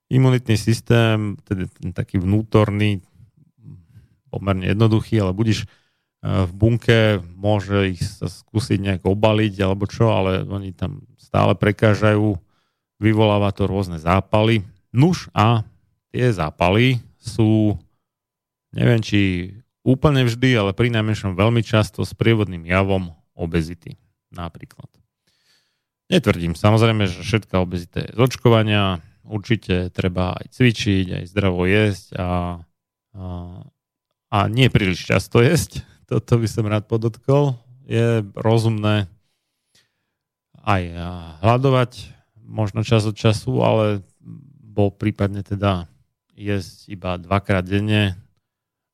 imunitný 0.09 0.57
systém, 0.57 1.37
teda 1.45 1.69
taký 1.93 2.17
vnútorný, 2.17 2.99
pomerne 4.29 4.69
jednoduchý, 4.69 5.21
ale 5.21 5.33
budíš 5.33 5.65
e, 5.65 5.67
v 6.25 6.51
bunke, 6.53 7.21
môže 7.37 7.97
ich 7.97 8.01
sa 8.01 8.29
skúsiť 8.29 8.77
nejak 8.81 9.03
obaliť 9.05 9.53
alebo 9.61 9.85
čo, 9.89 10.09
ale 10.13 10.45
oni 10.45 10.73
tam 10.73 11.05
stále 11.17 11.53
prekážajú, 11.53 12.37
vyvoláva 12.97 13.53
to 13.53 13.69
rôzne 13.69 14.01
zápaly. 14.01 14.65
Nuž 14.89 15.29
a 15.33 15.61
tie 16.09 16.33
zápaly 16.33 17.01
sú, 17.21 17.77
neviem, 18.73 19.01
či 19.01 19.53
úplne 19.83 20.27
vždy, 20.27 20.49
ale 20.55 20.71
pri 20.75 20.91
najmenšom 20.91 21.37
veľmi 21.37 21.63
často 21.63 22.03
s 22.03 22.11
prievodným 22.17 22.65
javom 22.67 23.15
obezity 23.35 23.99
napríklad. 24.29 24.87
Netvrdím 26.09 26.57
samozrejme, 26.57 27.05
že 27.05 27.21
všetká 27.21 27.61
obezita 27.61 28.01
je 28.05 28.13
z 28.13 28.19
očkovania, 28.19 29.01
určite 29.23 29.93
treba 29.93 30.33
aj 30.37 30.57
cvičiť, 30.57 31.21
aj 31.21 31.23
zdravo 31.29 31.69
jesť 31.69 32.17
a, 32.17 32.29
a 33.13 33.23
a 34.29 34.45
nie 34.45 34.69
príliš 34.69 35.09
často 35.09 35.41
jesť, 35.41 35.81
toto 36.09 36.37
by 36.37 36.47
som 36.47 36.69
rád 36.69 36.85
podotkol, 36.85 37.57
je 37.89 38.21
rozumné 38.37 39.09
aj 40.61 40.83
hľadovať, 41.41 41.91
možno 42.45 42.85
čas 42.85 43.01
od 43.09 43.17
času, 43.17 43.65
ale 43.65 44.05
bol 44.61 44.93
prípadne 44.93 45.41
teda 45.41 45.89
jesť 46.37 46.93
iba 46.93 47.17
dvakrát 47.17 47.65
denne 47.65 48.21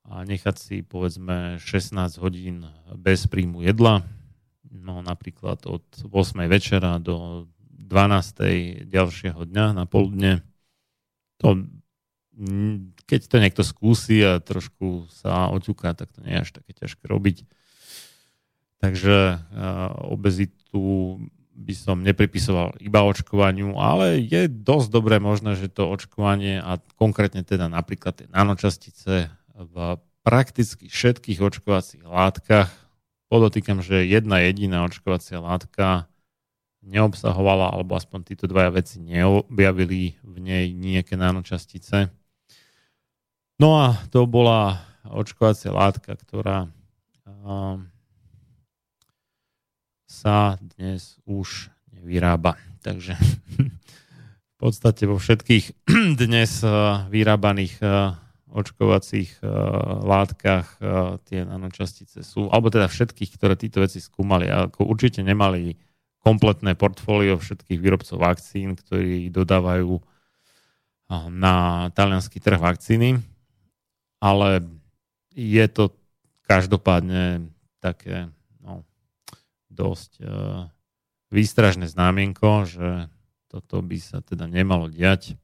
a 0.05 0.21
nechať 0.21 0.55
si 0.55 0.75
povedzme 0.85 1.57
16 1.57 2.21
hodín 2.21 2.69
bez 2.93 3.25
príjmu 3.25 3.65
jedla, 3.65 4.05
no 4.69 5.01
napríklad 5.01 5.65
od 5.65 5.85
8 6.05 6.45
večera 6.45 7.01
do 7.01 7.49
12. 7.73 8.85
ďalšieho 8.85 9.41
dňa 9.45 9.65
na 9.73 9.85
poludne. 9.89 10.45
To, 11.41 11.65
keď 13.05 13.21
to 13.25 13.37
niekto 13.41 13.63
skúsi 13.65 14.21
a 14.21 14.41
trošku 14.41 15.09
sa 15.09 15.49
oťuká, 15.53 15.93
tak 15.97 16.13
to 16.13 16.21
nie 16.21 16.37
je 16.37 16.41
až 16.41 16.49
také 16.53 16.71
ťažké 16.73 17.05
robiť. 17.05 17.45
Takže 18.81 19.41
obezitu 20.05 21.17
by 21.55 21.73
som 21.73 22.03
nepripisoval 22.03 22.75
iba 22.83 23.07
očkovaniu, 23.07 23.79
ale 23.79 24.19
je 24.19 24.51
dosť 24.51 24.87
dobre 24.91 25.15
možné, 25.23 25.55
že 25.55 25.71
to 25.71 25.87
očkovanie 25.87 26.59
a 26.59 26.77
konkrétne 26.99 27.47
teda 27.47 27.71
napríklad 27.71 28.19
tie 28.19 28.27
nanočastice 28.27 29.31
v 29.55 29.97
prakticky 30.25 30.91
všetkých 30.91 31.39
očkovacích 31.39 32.03
látkach, 32.03 32.69
podotýkam, 33.31 33.79
že 33.79 34.03
jedna 34.03 34.43
jediná 34.43 34.83
očkovacia 34.83 35.39
látka 35.39 36.11
neobsahovala, 36.85 37.73
alebo 37.73 37.97
aspoň 37.97 38.35
títo 38.35 38.45
dvaja 38.45 38.69
veci 38.75 39.01
neobjavili 39.01 40.19
v 40.21 40.35
nej 40.37 40.65
nejaké 40.75 41.17
nanočastice. 41.17 42.13
No 43.57 43.79
a 43.79 43.95
to 44.11 44.27
bola 44.27 44.83
očkovacia 45.07 45.71
látka, 45.71 46.13
ktorá 46.19 46.69
sa 50.05 50.57
dnes 50.61 51.17
už 51.25 51.69
nevyrába. 51.93 52.57
Takže 52.81 53.17
v 54.53 54.55
podstate 54.57 55.05
vo 55.09 55.17
všetkých 55.17 55.85
dnes 56.21 56.61
eh, 56.61 56.71
vyrábaných 57.09 57.81
eh, 57.81 58.24
očkovacích 58.55 59.43
eh, 59.43 59.47
látkach 60.07 60.79
tie 61.27 61.43
nanočastice 61.43 62.23
sú, 62.23 62.47
alebo 62.47 62.71
teda 62.71 62.87
všetkých, 62.87 63.35
ktoré 63.35 63.59
títo 63.59 63.83
veci 63.83 63.99
skúmali, 63.99 64.47
ako 64.47 64.87
určite 64.87 65.19
nemali 65.21 65.75
kompletné 66.23 66.73
portfólio 66.73 67.37
všetkých 67.37 67.77
výrobcov 67.77 68.17
vakcín, 68.17 68.73
ktorí 68.73 69.29
dodávajú 69.29 70.01
na 71.29 71.85
talianský 71.93 72.41
trh 72.41 72.57
vakcíny, 72.57 73.21
ale 74.17 74.65
je 75.37 75.65
to 75.69 75.93
každopádne 76.49 77.53
také 77.77 78.33
dosť 79.75 80.11
uh, 80.23 80.71
výstražné 81.29 81.91
známienko, 81.91 82.63
že 82.65 83.11
toto 83.51 83.83
by 83.83 83.99
sa 83.99 84.23
teda 84.23 84.47
nemalo 84.47 84.87
diať. 84.87 85.35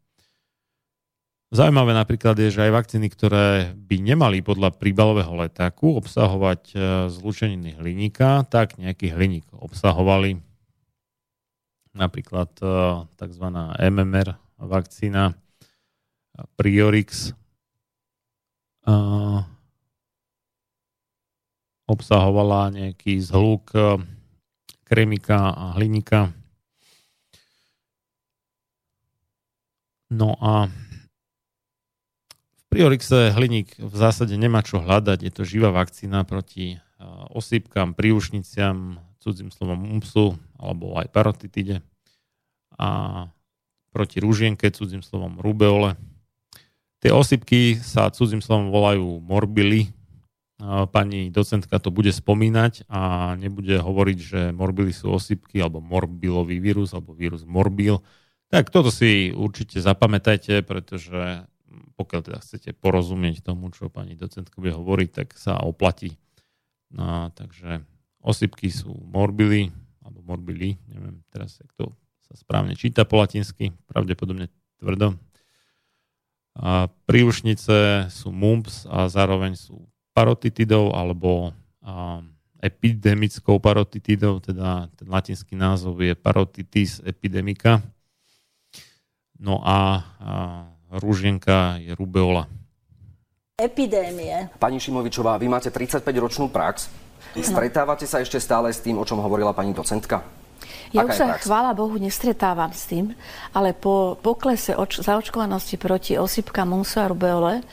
Zaujímavé 1.51 1.91
napríklad 1.91 2.39
je, 2.39 2.47
že 2.47 2.63
aj 2.63 2.71
vakcíny, 2.71 3.11
ktoré 3.11 3.75
by 3.75 3.99
nemali 3.99 4.39
podľa 4.39 4.71
príbalového 4.71 5.35
letáku 5.35 5.99
obsahovať 5.99 6.61
uh, 6.71 6.81
zlučeniny 7.11 7.75
hliníka, 7.75 8.47
tak 8.47 8.79
nejaký 8.79 9.11
hliník 9.11 9.43
obsahovali. 9.51 10.39
Napríklad 11.91 12.55
uh, 12.63 13.03
tzv. 13.19 13.45
MMR 13.83 14.39
vakcína 14.63 15.35
Priorix 16.55 17.35
obsahovala 21.85 22.71
nejaký 22.71 23.19
zhluk 23.19 23.75
kremika 24.87 25.51
a 25.51 25.65
hliníka. 25.75 26.31
No 30.09 30.33
a 30.39 30.71
v 32.71 32.79
Priorixe 32.79 33.35
hliník 33.35 33.83
v 33.83 33.95
zásade 33.99 34.39
nemá 34.39 34.63
čo 34.63 34.79
hľadať, 34.79 35.27
je 35.27 35.31
to 35.35 35.43
živá 35.43 35.75
vakcína 35.75 36.23
proti 36.23 36.79
osýpkam, 37.35 37.91
príušniciam, 37.91 38.95
cudzím 39.19 39.51
slovom 39.51 39.83
mumpsu 39.83 40.39
alebo 40.55 40.95
aj 40.95 41.11
parotitide 41.11 41.83
a 42.79 43.27
proti 43.91 44.23
rúžienke, 44.23 44.71
cudzím 44.71 45.03
slovom 45.03 45.43
rubeole. 45.43 45.99
Tie 47.03 47.11
osýpky 47.11 47.75
sa 47.75 48.07
cudzím 48.07 48.39
slovom 48.39 48.71
volajú 48.71 49.19
morbily, 49.19 49.91
pani 50.95 51.27
docentka 51.27 51.75
to 51.75 51.91
bude 51.91 52.15
spomínať 52.15 52.87
a 52.87 53.35
nebude 53.35 53.83
hovoriť, 53.83 54.17
že 54.23 54.39
morbily 54.55 54.95
sú 54.95 55.11
osypky 55.11 55.59
alebo 55.59 55.83
morbilový 55.83 56.63
vírus 56.63 56.95
alebo 56.95 57.11
vírus 57.11 57.43
morbil. 57.43 57.99
Tak 58.47 58.71
toto 58.71 58.95
si 58.95 59.35
určite 59.35 59.83
zapamätajte, 59.83 60.63
pretože 60.63 61.50
pokiaľ 61.95 62.21
teda 62.27 62.39
chcete 62.43 62.69
porozumieť 62.77 63.43
tomu, 63.45 63.71
čo 63.71 63.87
pani 63.87 64.15
docentka 64.15 64.59
bude 64.59 64.75
hovoriť, 64.75 65.09
tak 65.11 65.27
sa 65.35 65.59
oplatí. 65.59 66.19
No, 66.91 67.31
takže 67.31 67.83
osypky 68.19 68.67
sú 68.67 68.91
morbily 69.07 69.71
alebo 70.03 70.19
morbily, 70.25 70.75
neviem 70.91 71.23
teraz, 71.31 71.61
jak 71.61 71.71
to 71.77 71.95
sa 72.27 72.33
správne 72.35 72.75
číta 72.75 73.07
po 73.07 73.21
latinsky, 73.21 73.71
pravdepodobne 73.87 74.51
tvrdo. 74.81 75.15
A 76.57 76.91
príušnice 77.07 78.11
sú 78.11 78.29
mumps 78.35 78.83
a 78.91 79.07
zároveň 79.07 79.55
sú 79.55 79.87
parotitidou 80.11 80.91
alebo 80.91 81.55
um, 81.79 82.27
epidemickou 82.59 83.57
parotitidou, 83.57 84.43
teda 84.43 84.91
ten 84.99 85.07
latinský 85.07 85.55
názov 85.55 85.97
je 86.03 86.13
parotitis 86.13 86.99
epidemica. 87.07 87.79
No 89.41 89.63
a, 89.65 90.05
a 90.21 90.31
rúžienka 90.99 91.79
je 91.79 91.95
rubeola. 91.95 92.47
Epidémie. 93.55 94.49
Pani 94.57 94.81
Šimovičová, 94.81 95.37
vy 95.37 95.47
máte 95.47 95.69
35-ročnú 95.69 96.49
prax. 96.49 96.89
Stretávate 97.37 98.09
sa 98.09 98.19
ešte 98.19 98.41
stále 98.41 98.73
s 98.73 98.81
tým, 98.81 98.97
o 98.99 99.05
čom 99.05 99.21
hovorila 99.21 99.55
pani 99.55 99.71
docentka? 99.71 100.25
Ja 100.91 101.07
Aká 101.07 101.15
už 101.15 101.17
sa, 101.17 101.25
chvála 101.39 101.71
Bohu, 101.71 101.95
nestretávam 101.95 102.75
s 102.75 102.89
tým, 102.89 103.15
ale 103.55 103.71
po 103.71 104.19
poklese 104.19 104.75
oč- 104.75 104.99
zaočkovanosti 104.99 105.79
proti 105.79 106.19
osypkám 106.19 106.67
mumsu 106.67 106.99
a 106.99 107.07
rubeole 107.07 107.63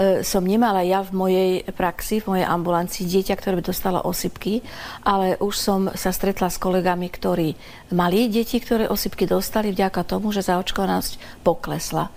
E, 0.00 0.22
som 0.22 0.40
nemala 0.40 0.80
ja 0.80 1.02
v 1.02 1.12
mojej 1.12 1.50
praxi, 1.74 2.24
v 2.24 2.32
mojej 2.36 2.46
ambulancii 2.46 3.04
dieťa, 3.04 3.34
ktoré 3.36 3.60
by 3.60 3.64
dostalo 3.68 3.98
osypky, 4.00 4.64
ale 5.04 5.34
už 5.42 5.54
som 5.54 5.80
sa 5.92 6.14
stretla 6.14 6.48
s 6.48 6.56
kolegami, 6.56 7.10
ktorí 7.10 7.52
mali 7.92 8.32
deti, 8.32 8.56
ktoré 8.62 8.86
osypky 8.86 9.26
dostali 9.26 9.74
vďaka 9.74 10.00
tomu, 10.06 10.30
že 10.30 10.46
zaočkovanosť 10.46 11.44
poklesla. 11.44 12.08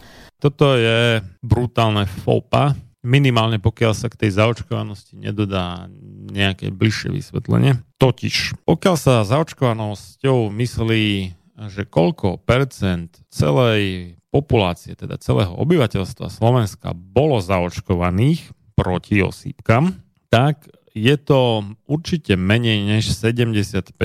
Toto 0.43 0.75
je 0.75 1.23
brutálne 1.39 2.03
fopa, 2.03 2.75
minimálne 2.99 3.63
pokiaľ 3.63 3.95
sa 3.95 4.11
k 4.11 4.27
tej 4.27 4.43
zaočkovanosti 4.43 5.15
nedodá 5.15 5.87
nejaké 6.27 6.67
bližšie 6.67 7.15
vysvetlenie. 7.15 7.79
Totiž, 7.95 8.67
pokiaľ 8.67 8.95
sa 8.99 9.23
zaočkovanosťou 9.23 10.51
myslí, 10.51 11.31
že 11.71 11.87
koľko 11.87 12.43
percent 12.43 13.23
celej 13.31 14.19
populácie, 14.35 14.99
teda 14.99 15.15
celého 15.23 15.55
obyvateľstva 15.55 16.27
Slovenska 16.27 16.91
bolo 16.91 17.39
zaočkovaných 17.39 18.51
proti 18.75 19.23
osýpkam, 19.23 19.95
tak 20.27 20.67
je 20.91 21.15
to 21.23 21.63
určite 21.87 22.35
menej 22.35 22.83
než 22.83 23.15
75%. 23.15 23.95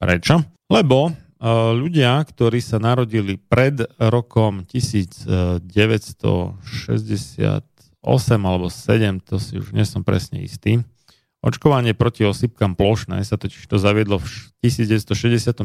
Prečo? 0.00 0.34
Lebo 0.72 1.12
ľudia, 1.74 2.20
ktorí 2.24 2.60
sa 2.62 2.78
narodili 2.82 3.36
pred 3.36 3.84
rokom 3.98 4.64
1968 4.66 6.60
alebo 8.40 8.66
7, 8.70 9.28
to 9.28 9.36
si 9.40 9.58
už 9.58 9.74
nie 9.74 9.86
som 9.86 10.04
presne 10.04 10.42
istý, 10.44 10.84
Očkovanie 11.44 11.92
proti 11.92 12.24
osýpkam 12.24 12.72
plošné 12.72 13.20
sa 13.20 13.36
totiž 13.36 13.68
to 13.68 13.76
zaviedlo 13.76 14.16
v 14.16 14.28
1969, 14.64 15.60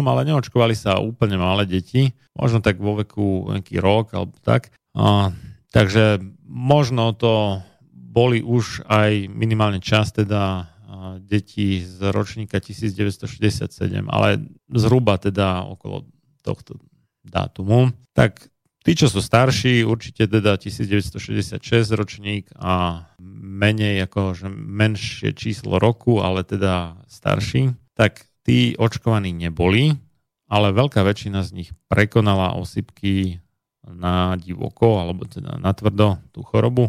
ale 0.00 0.24
neočkovali 0.24 0.72
sa 0.72 1.04
úplne 1.04 1.36
malé 1.36 1.68
deti, 1.68 2.16
možno 2.32 2.64
tak 2.64 2.80
vo 2.80 2.96
veku 2.96 3.52
nejaký 3.52 3.76
rok 3.76 4.16
alebo 4.16 4.32
tak. 4.40 4.72
A, 4.96 5.36
takže 5.68 6.24
možno 6.48 7.12
to 7.12 7.60
boli 7.92 8.40
už 8.40 8.88
aj 8.88 9.28
minimálne 9.28 9.84
čas 9.84 10.16
teda 10.16 10.72
detí 11.22 11.82
z 11.82 12.10
ročníka 12.10 12.60
1967, 12.60 13.68
ale 14.08 14.42
zhruba 14.72 15.18
teda 15.18 15.66
okolo 15.66 16.06
tohto 16.42 16.80
dátumu. 17.24 17.92
Tak 18.14 18.48
Tí, 18.88 18.96
čo 18.96 19.12
sú 19.12 19.20
starší, 19.20 19.84
určite 19.84 20.24
teda 20.24 20.56
1966 20.56 21.60
ročník 21.92 22.48
a 22.56 23.04
menej 23.20 24.08
ako 24.08 24.32
že 24.32 24.48
menšie 24.48 25.36
číslo 25.36 25.76
roku, 25.76 26.24
ale 26.24 26.40
teda 26.40 26.96
starší, 27.04 27.76
tak 27.92 28.24
tí 28.48 28.78
očkovaní 28.80 29.28
neboli, 29.36 29.92
ale 30.48 30.72
veľká 30.72 31.04
väčšina 31.04 31.44
z 31.44 31.50
nich 31.52 31.70
prekonala 31.92 32.56
osypky 32.56 33.44
na 33.84 34.40
divoko, 34.40 35.04
alebo 35.04 35.28
teda 35.28 35.60
na 35.60 35.76
tvrdo 35.76 36.16
tú 36.32 36.40
chorobu. 36.40 36.88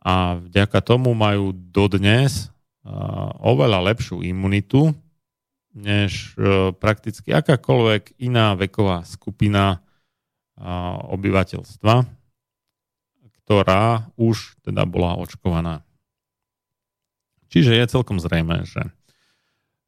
a 0.00 0.40
vďaka 0.40 0.80
tomu 0.80 1.12
majú 1.12 1.52
dodnes 1.52 2.48
oveľa 3.44 3.92
lepšiu 3.92 4.24
imunitu, 4.24 4.96
než 5.76 6.32
prakticky 6.80 7.36
akákoľvek 7.36 8.16
iná 8.24 8.56
veková 8.56 9.04
skupina 9.04 9.84
obyvateľstva, 11.12 11.94
ktorá 13.44 14.08
už 14.16 14.56
teda 14.64 14.88
bola 14.88 15.20
očkovaná. 15.20 15.84
Čiže 17.48 17.76
je 17.76 17.84
celkom 17.88 18.20
zrejme, 18.20 18.68
že 18.68 18.92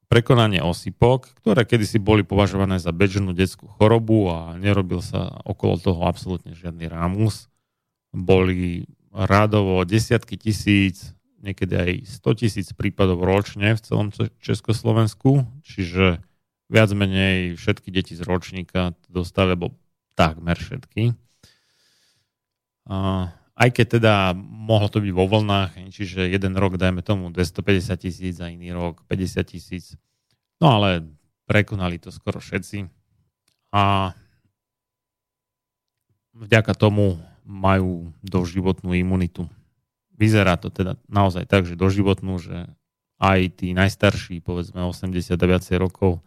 prekonanie 0.08 0.64
osypok, 0.64 1.28
ktoré 1.38 1.68
kedysi 1.68 2.00
boli 2.00 2.24
považované 2.24 2.80
za 2.80 2.90
bežnú 2.90 3.36
detskú 3.36 3.68
chorobu 3.68 4.32
a 4.32 4.56
nerobil 4.56 5.04
sa 5.04 5.40
okolo 5.44 5.76
toho 5.76 6.02
absolútne 6.08 6.56
žiadny 6.56 6.88
rámus. 6.88 7.52
Boli 8.10 8.90
rádovo 9.12 9.82
desiatky 9.86 10.34
tisíc, 10.40 11.14
niekedy 11.40 11.74
aj 11.74 11.90
100 12.20 12.40
tisíc 12.40 12.68
prípadov 12.76 13.24
ročne 13.24 13.72
v 13.72 13.80
celom 13.80 14.08
Československu, 14.44 15.48
čiže 15.64 16.20
viac 16.70 16.90
menej 16.92 17.58
všetky 17.58 17.88
deti 17.90 18.14
z 18.14 18.22
ročníka 18.22 18.94
dostali, 19.10 19.58
lebo 19.58 19.74
takmer 20.14 20.54
všetky. 20.60 21.16
Aj 23.60 23.68
keď 23.68 23.86
teda 24.00 24.14
mohlo 24.38 24.88
to 24.88 25.04
byť 25.04 25.12
vo 25.12 25.28
vlnách, 25.28 25.92
čiže 25.92 26.28
jeden 26.30 26.56
rok, 26.56 26.80
dajme 26.80 27.04
tomu 27.04 27.28
250 27.28 27.92
tisíc 28.00 28.36
a 28.40 28.48
iný 28.48 28.72
rok 28.72 29.04
50 29.04 29.44
tisíc. 29.44 30.00
No 30.60 30.80
ale 30.80 31.04
prekonali 31.44 32.00
to 32.00 32.08
skoro 32.08 32.40
všetci. 32.40 32.88
A 33.76 34.14
vďaka 36.32 36.72
tomu 36.72 37.20
majú 37.44 38.14
doživotnú 38.24 38.94
imunitu. 38.96 39.50
Vyzerá 40.20 40.60
to 40.60 40.68
teda 40.68 41.00
naozaj 41.08 41.48
tak, 41.48 41.64
že 41.64 41.80
doživotnú, 41.80 42.36
že 42.36 42.68
aj 43.16 43.64
tí 43.64 43.72
najstarší, 43.72 44.44
povedzme 44.44 44.84
80 44.84 45.32
a 45.32 45.46
viacej 45.48 45.80
rokov, 45.80 46.20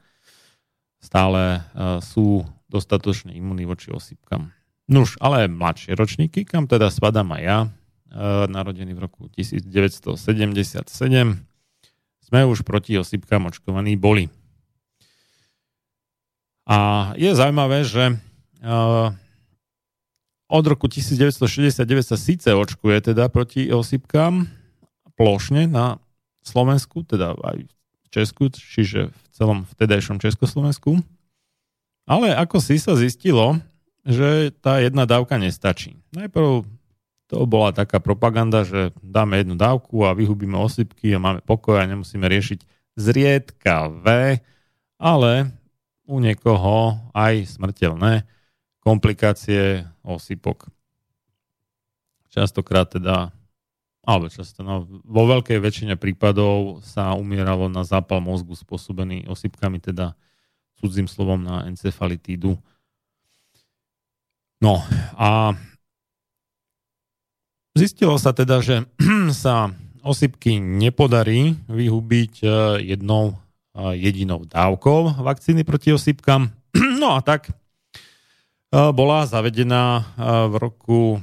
stále 0.97 1.61
uh, 1.61 2.01
sú 2.01 2.41
dostatočne 2.65 3.37
imunní 3.37 3.69
voči 3.69 3.93
osýpkam. 3.93 4.49
Nuž, 4.89 5.21
ale 5.21 5.45
mladšie 5.45 5.93
ročníky, 5.93 6.41
kam 6.41 6.65
teda 6.65 6.89
spadám 6.89 7.37
aj 7.37 7.41
ja, 7.45 7.59
uh, 7.65 8.49
narodený 8.49 8.97
v 8.97 9.03
roku 9.05 9.29
1977, 9.29 10.17
sme 12.23 12.39
už 12.49 12.65
proti 12.65 12.97
osýpkam 12.97 13.45
očkovaní 13.45 13.93
boli. 13.93 14.33
A 16.65 17.11
je 17.13 17.29
zaujímavé, 17.35 17.85
že 17.85 18.17
uh, 18.63 19.13
od 20.53 20.65
roku 20.69 20.85
1969 20.85 21.81
sa 22.05 22.13
síce 22.13 22.53
očkuje 22.53 23.09
teda 23.09 23.25
proti 23.33 23.73
osýpkam 23.73 24.45
plošne 25.17 25.65
na 25.65 25.97
Slovensku, 26.45 27.01
teda 27.01 27.33
aj 27.33 27.65
v 27.65 28.07
Česku, 28.13 28.53
čiže 28.53 29.09
v 29.09 29.25
celom 29.33 29.65
vtedajšom 29.73 30.21
Československu. 30.21 31.01
Ale 32.05 32.37
ako 32.37 32.61
si 32.61 32.77
sa 32.77 32.93
zistilo, 32.93 33.57
že 34.05 34.53
tá 34.61 34.77
jedna 34.77 35.09
dávka 35.09 35.41
nestačí. 35.41 35.97
Najprv 36.13 36.67
to 37.31 37.49
bola 37.49 37.73
taká 37.73 37.97
propaganda, 37.97 38.61
že 38.67 38.93
dáme 39.01 39.41
jednu 39.41 39.57
dávku 39.57 40.05
a 40.05 40.13
vyhubíme 40.13 40.59
osypky 40.59 41.15
a 41.15 41.23
máme 41.23 41.41
pokoj 41.41 41.81
a 41.81 41.89
nemusíme 41.89 42.27
riešiť 42.29 42.59
zriedkavé, 42.93 44.43
ale 45.01 45.31
u 46.05 46.19
niekoho 46.19 46.99
aj 47.15 47.57
smrteľné 47.57 48.27
komplikácie 48.83 49.87
osypok. 50.03 50.67
Častokrát 52.27 52.91
teda, 52.91 53.31
alebo 54.03 54.27
často, 54.27 54.59
no, 54.61 54.83
vo 55.07 55.23
veľkej 55.31 55.57
väčšine 55.63 55.95
prípadov 55.95 56.83
sa 56.83 57.15
umieralo 57.15 57.71
na 57.71 57.87
zápal 57.87 58.19
mozgu 58.19 58.59
spôsobený 58.59 59.31
osypkami, 59.31 59.79
teda 59.79 60.19
cudzím 60.83 61.07
slovom 61.07 61.39
na 61.39 61.63
encefalitídu. 61.71 62.59
No 64.59 64.83
a 65.15 65.55
zistilo 67.71 68.19
sa 68.19 68.35
teda, 68.35 68.59
že 68.59 68.83
sa 69.31 69.71
osypky 70.03 70.59
nepodarí 70.59 71.55
vyhubiť 71.71 72.33
e, 72.43 72.47
jednou 72.83 73.31
e, 73.31 73.95
jedinou 73.95 74.43
dávkou 74.43 75.23
vakcíny 75.23 75.63
proti 75.63 75.95
osypkám. 75.95 76.51
No 77.03 77.19
a 77.19 77.21
tak 77.21 77.51
bola 78.73 79.29
zavedená 79.29 80.01
v 80.49 80.53
roku 80.57 81.21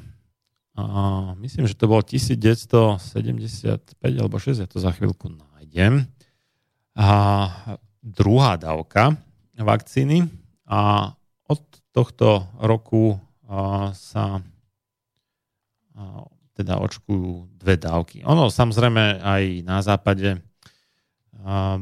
myslím, 1.42 1.66
že 1.66 1.74
to 1.74 1.90
bolo 1.90 2.06
1975 2.06 3.02
alebo 4.22 4.38
6, 4.38 4.62
ja 4.62 4.70
to 4.70 4.78
za 4.78 4.94
chvíľku 4.94 5.26
nájdem. 5.34 6.06
A 6.94 7.10
druhá 8.00 8.54
dávka 8.54 9.18
vakcíny 9.58 10.30
a 10.70 11.10
od 11.50 11.62
tohto 11.90 12.46
roku 12.62 13.18
sa 13.98 14.38
teda 16.54 16.78
očkujú 16.78 17.50
dve 17.58 17.74
dávky. 17.76 18.22
Ono 18.24 18.46
samozrejme 18.46 19.20
aj 19.20 19.42
na 19.66 19.82
západe 19.82 20.38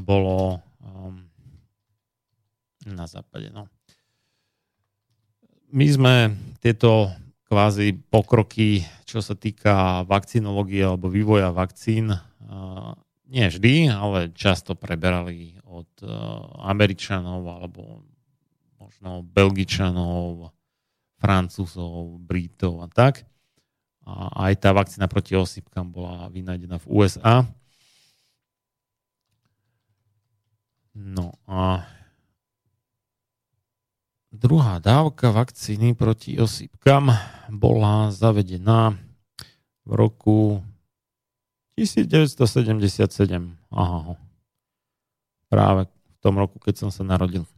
bolo 0.01 0.65
na 2.89 3.05
západe, 3.05 3.53
no 3.53 3.69
my 5.69 5.87
sme 5.89 6.15
tieto 6.61 7.13
kvázi 7.49 7.97
pokroky, 8.13 8.85
čo 9.09 9.25
sa 9.25 9.33
týka 9.33 10.05
vakcinológie 10.05 10.85
alebo 10.85 11.09
vývoja 11.09 11.49
vakcín, 11.53 12.13
nie 13.29 13.45
vždy, 13.45 13.93
ale 13.93 14.33
často 14.33 14.73
preberali 14.73 15.61
od 15.69 15.89
Američanov 16.65 17.45
alebo 17.45 18.05
možno 18.81 19.21
Belgičanov, 19.25 20.53
Francúzov, 21.21 22.17
Britov 22.21 22.81
a 22.85 22.89
tak. 22.89 23.29
A 24.09 24.49
aj 24.49 24.65
tá 24.65 24.73
vakcína 24.73 25.05
proti 25.05 25.37
osýpkam 25.37 25.93
bola 25.93 26.33
vynájdená 26.33 26.81
v 26.81 26.89
USA. 26.89 27.45
No 30.97 31.37
a 31.45 31.85
Druhá 34.29 34.77
dávka 34.77 35.33
vakcíny 35.33 35.97
proti 35.97 36.37
osýpkam 36.37 37.17
bola 37.49 38.13
zavedená 38.13 38.93
v 39.89 39.93
roku 39.97 40.61
1977. 41.81 43.09
Aha. 43.73 44.21
Práve 45.49 45.89
v 45.89 46.19
tom 46.21 46.37
roku, 46.37 46.61
keď 46.61 46.75
som 46.77 46.91
sa 46.93 47.09
narodil. 47.09 47.49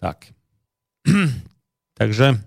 Tak. 0.00 0.32
Takže 2.00 2.40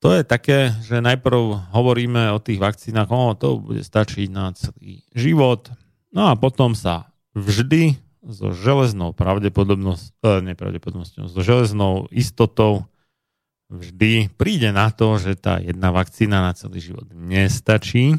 to 0.00 0.16
je 0.16 0.24
také, 0.24 0.72
že 0.80 1.04
najprv 1.04 1.68
hovoríme 1.76 2.32
o 2.32 2.40
tých 2.40 2.56
vakcínach, 2.56 3.12
o, 3.12 3.36
to 3.36 3.60
bude 3.60 3.84
stačiť 3.84 4.32
na 4.32 4.56
celý 4.56 5.04
život, 5.12 5.68
no 6.16 6.32
a 6.32 6.34
potom 6.40 6.72
sa 6.72 7.12
vždy 7.36 8.00
so 8.24 8.52
železnou 8.52 9.16
pravdepodobnosťou, 9.16 10.20
eh, 10.20 10.40
nepravdepodobnosťou, 10.52 11.28
so 11.28 11.40
železnou 11.40 12.08
istotou 12.12 12.84
vždy 13.70 14.28
príde 14.34 14.74
na 14.74 14.90
to, 14.90 15.16
že 15.16 15.38
tá 15.38 15.62
jedna 15.62 15.94
vakcína 15.94 16.42
na 16.42 16.52
celý 16.52 16.82
život 16.82 17.06
nestačí 17.14 18.18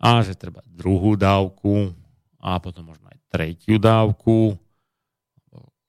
a 0.00 0.24
že 0.24 0.32
treba 0.32 0.64
druhú 0.66 1.14
dávku 1.14 1.92
a 2.40 2.56
potom 2.58 2.88
možno 2.90 3.06
aj 3.12 3.18
tretiu 3.28 3.76
dávku 3.76 4.56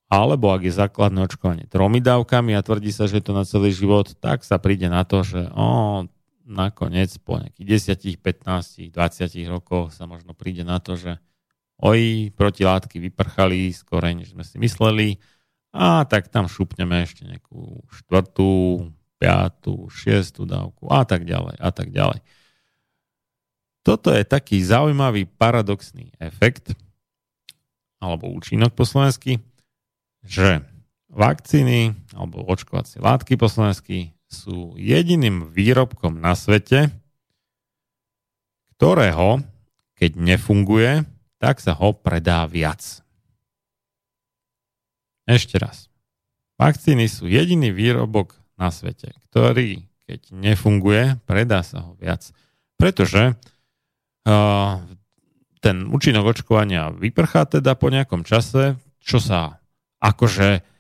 alebo 0.08 0.56
ak 0.56 0.64
je 0.64 0.72
základné 0.72 1.20
očkovanie 1.28 1.66
tromi 1.68 2.00
dávkami 2.00 2.56
a 2.56 2.64
tvrdí 2.64 2.96
sa, 2.96 3.12
že 3.12 3.20
je 3.20 3.26
to 3.28 3.36
na 3.36 3.44
celý 3.44 3.76
život, 3.76 4.16
tak 4.24 4.48
sa 4.48 4.56
príde 4.56 4.88
na 4.88 5.04
to, 5.04 5.28
že 5.28 5.52
o, 5.52 6.08
nakoniec 6.48 7.12
po 7.20 7.36
nejakých 7.44 8.00
10, 8.16 8.24
15, 8.24 8.96
20 8.96 9.52
rokoch 9.52 9.92
sa 9.92 10.08
možno 10.08 10.32
príde 10.32 10.64
na 10.64 10.80
to, 10.80 10.96
že 10.96 11.20
oj, 11.82 12.34
protilátky 12.34 12.98
vyprchali 12.98 13.70
skôr, 13.74 14.02
než 14.10 14.34
sme 14.34 14.42
si 14.42 14.58
mysleli 14.58 15.22
a 15.74 16.06
tak 16.10 16.34
tam 16.34 16.50
šupneme 16.50 17.06
ešte 17.06 17.28
nejakú 17.28 17.86
štvrtú, 17.94 18.90
piatú, 19.18 19.90
šiestú 19.90 20.46
dávku 20.46 20.90
a 20.90 21.06
tak 21.06 21.26
ďalej 21.26 21.58
a 21.58 21.70
tak 21.74 21.90
ďalej. 21.94 22.22
Toto 23.86 24.12
je 24.12 24.24
taký 24.28 24.60
zaujímavý 24.62 25.26
paradoxný 25.26 26.12
efekt 26.20 26.76
alebo 27.98 28.30
účinok 28.30 28.78
po 28.78 28.86
slovensky, 28.86 29.42
že 30.22 30.62
vakcíny 31.10 31.96
alebo 32.14 32.46
očkovacie 32.46 33.02
látky 33.02 33.40
po 33.40 33.50
slovensky 33.50 34.14
sú 34.28 34.76
jediným 34.76 35.48
výrobkom 35.50 36.20
na 36.20 36.36
svete, 36.36 36.92
ktorého, 38.76 39.42
keď 39.98 40.12
nefunguje, 40.20 41.08
tak 41.38 41.62
sa 41.62 41.78
ho 41.78 41.94
predá 41.94 42.46
viac. 42.50 43.02
Ešte 45.28 45.60
raz. 45.60 45.92
Vakcíny 46.58 47.06
sú 47.06 47.30
jediný 47.30 47.70
výrobok 47.70 48.34
na 48.58 48.74
svete, 48.74 49.14
ktorý, 49.30 49.86
keď 50.10 50.34
nefunguje, 50.34 51.22
predá 51.30 51.62
sa 51.62 51.86
ho 51.86 51.94
viac. 52.00 52.26
Pretože 52.82 53.38
uh, 53.38 54.74
ten 55.62 55.86
účinok 55.90 56.34
očkovania 56.34 56.90
vyprchá 56.96 57.46
teda 57.46 57.78
po 57.78 57.94
nejakom 57.94 58.26
čase, 58.26 58.80
čo 59.04 59.22
sa 59.22 59.62
akože 60.02 60.77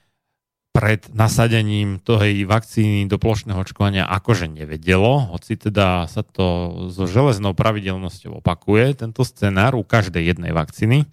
pred 0.77 1.09
nasadením 1.09 1.97
tej 1.97 2.45
vakcíny 2.45 3.09
do 3.09 3.17
plošného 3.17 3.57
očkovania 3.57 4.05
akože 4.05 4.45
nevedelo, 4.45 5.33
hoci 5.33 5.57
teda 5.57 6.05
sa 6.05 6.21
to 6.21 6.69
so 6.93 7.09
železnou 7.09 7.57
pravidelnosťou 7.57 8.37
opakuje, 8.45 8.93
tento 8.93 9.25
scenár 9.25 9.73
u 9.73 9.81
každej 9.81 10.21
jednej 10.21 10.53
vakcíny, 10.53 11.09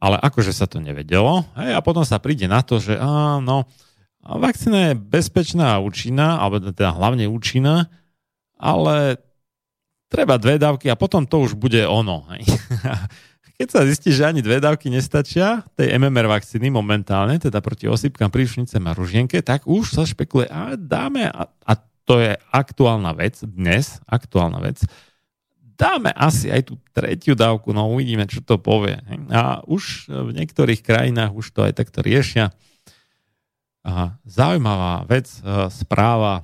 ale 0.00 0.16
akože 0.16 0.56
sa 0.56 0.64
to 0.64 0.80
nevedelo. 0.80 1.44
Hej, 1.52 1.76
a 1.76 1.84
potom 1.84 2.00
sa 2.08 2.16
príde 2.16 2.48
na 2.48 2.64
to, 2.64 2.80
že 2.80 2.96
áno, 2.96 3.68
vakcína 4.24 4.96
je 4.96 5.04
bezpečná 5.04 5.76
a 5.76 5.82
účinná, 5.84 6.40
alebo 6.40 6.56
teda 6.72 6.96
hlavne 6.96 7.28
účinná, 7.28 7.92
ale 8.56 9.20
treba 10.08 10.40
dve 10.40 10.56
dávky 10.56 10.88
a 10.88 10.96
potom 10.96 11.28
to 11.28 11.44
už 11.44 11.60
bude 11.60 11.84
ono. 11.84 12.24
Hej. 12.32 12.48
Keď 13.56 13.68
sa 13.72 13.88
zistí, 13.88 14.12
že 14.12 14.28
ani 14.28 14.44
dve 14.44 14.60
dávky 14.60 14.92
nestačia, 14.92 15.64
tej 15.80 15.96
MMR 15.96 16.28
vakcíny 16.28 16.68
momentálne, 16.68 17.40
teda 17.40 17.64
proti 17.64 17.88
osýpkam, 17.88 18.28
príšnicem 18.28 18.84
a 18.84 18.92
ružienke, 18.92 19.40
tak 19.40 19.64
už 19.64 19.96
sa 19.96 20.04
špekuluje, 20.04 20.52
a 20.52 20.76
dáme, 20.76 21.24
a, 21.32 21.48
a 21.48 21.72
to 22.04 22.20
je 22.20 22.36
aktuálna 22.52 23.16
vec, 23.16 23.40
dnes, 23.40 23.96
aktuálna 24.04 24.60
vec, 24.60 24.84
dáme 25.76 26.12
asi 26.12 26.52
aj 26.52 26.68
tú 26.68 26.74
tretiu 26.92 27.32
dávku, 27.32 27.72
no 27.72 27.92
uvidíme, 27.92 28.28
čo 28.28 28.44
to 28.44 28.60
povie. 28.60 29.00
A 29.32 29.64
už 29.64 30.08
v 30.08 30.30
niektorých 30.36 30.80
krajinách 30.84 31.32
už 31.36 31.46
to 31.52 31.60
aj 31.64 31.76
takto 31.76 32.00
riešia. 32.00 32.52
A 33.86 34.20
zaujímavá 34.28 35.06
vec, 35.06 35.30
e, 35.30 35.70
správa 35.70 36.42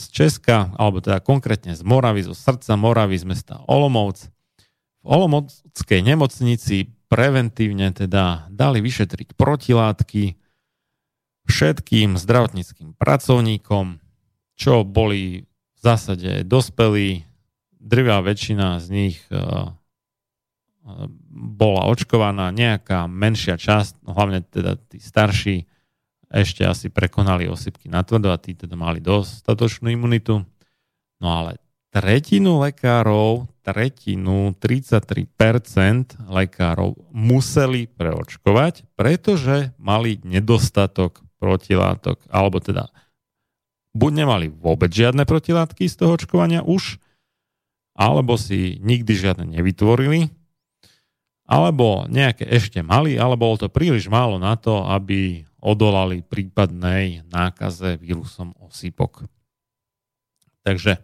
z 0.00 0.04
Česka, 0.10 0.72
alebo 0.74 0.98
teda 1.04 1.20
konkrétne 1.20 1.76
z 1.76 1.84
Moravy, 1.84 2.24
zo 2.24 2.34
srdca 2.34 2.74
Moravy, 2.74 3.20
z 3.20 3.28
mesta 3.28 3.60
Olomouc, 3.68 4.26
v 5.00 5.06
Olomouckej 5.06 6.00
nemocnici 6.04 6.92
preventívne 7.10 7.90
teda 7.90 8.46
dali 8.52 8.78
vyšetriť 8.84 9.34
protilátky 9.34 10.38
všetkým 11.50 12.14
zdravotníckým 12.14 12.94
pracovníkom, 12.94 13.98
čo 14.54 14.86
boli 14.86 15.42
v 15.46 15.78
zásade 15.80 16.46
dospelí, 16.46 17.26
drvá 17.80 18.20
väčšina 18.22 18.78
z 18.78 18.86
nich 18.92 19.16
uh, 19.32 19.72
bola 21.32 21.88
očkovaná, 21.88 22.52
nejaká 22.52 23.08
menšia 23.08 23.56
časť, 23.56 24.04
no 24.04 24.12
hlavne 24.14 24.44
teda 24.44 24.76
tí 24.76 25.00
starší, 25.00 25.64
ešte 26.30 26.62
asi 26.62 26.86
prekonali 26.94 27.50
osypky 27.50 27.90
na 27.90 28.06
tvrdo 28.06 28.30
a 28.30 28.38
tí 28.38 28.54
teda 28.54 28.78
mali 28.78 29.02
dostatočnú 29.02 29.90
imunitu. 29.90 30.46
No 31.18 31.26
ale 31.26 31.58
tretinu 31.90 32.62
lekárov, 32.62 33.50
tretinu, 33.66 34.54
33% 34.56 36.16
lekárov 36.30 36.94
museli 37.10 37.90
preočkovať, 37.90 38.86
pretože 38.94 39.74
mali 39.76 40.22
nedostatok 40.22 41.22
protilátok, 41.42 42.22
alebo 42.30 42.62
teda 42.62 42.88
buď 43.94 44.12
nemali 44.22 44.46
vôbec 44.48 44.90
žiadne 44.94 45.26
protilátky 45.26 45.90
z 45.90 45.94
toho 45.98 46.14
očkovania 46.14 46.62
už, 46.62 47.02
alebo 47.98 48.38
si 48.38 48.78
nikdy 48.78 49.12
žiadne 49.12 49.50
nevytvorili, 49.50 50.30
alebo 51.50 52.06
nejaké 52.06 52.46
ešte 52.46 52.78
mali, 52.86 53.18
alebo 53.18 53.50
bolo 53.50 53.66
to 53.66 53.68
príliš 53.68 54.06
málo 54.06 54.38
na 54.38 54.54
to, 54.54 54.86
aby 54.86 55.42
odolali 55.58 56.22
prípadnej 56.22 57.26
nákaze 57.26 57.98
vírusom 57.98 58.54
osýpok. 58.62 59.26
Takže 60.62 61.02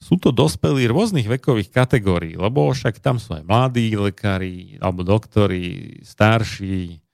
sú 0.00 0.16
to 0.16 0.32
dospelí 0.32 0.88
rôznych 0.88 1.28
vekových 1.28 1.68
kategórií, 1.68 2.34
lebo 2.40 2.72
však 2.72 3.04
tam 3.04 3.20
sú 3.20 3.36
aj 3.36 3.44
mladí 3.44 3.92
lekári 3.92 4.80
alebo 4.80 5.04
doktori, 5.04 6.00
starší, 6.00 7.04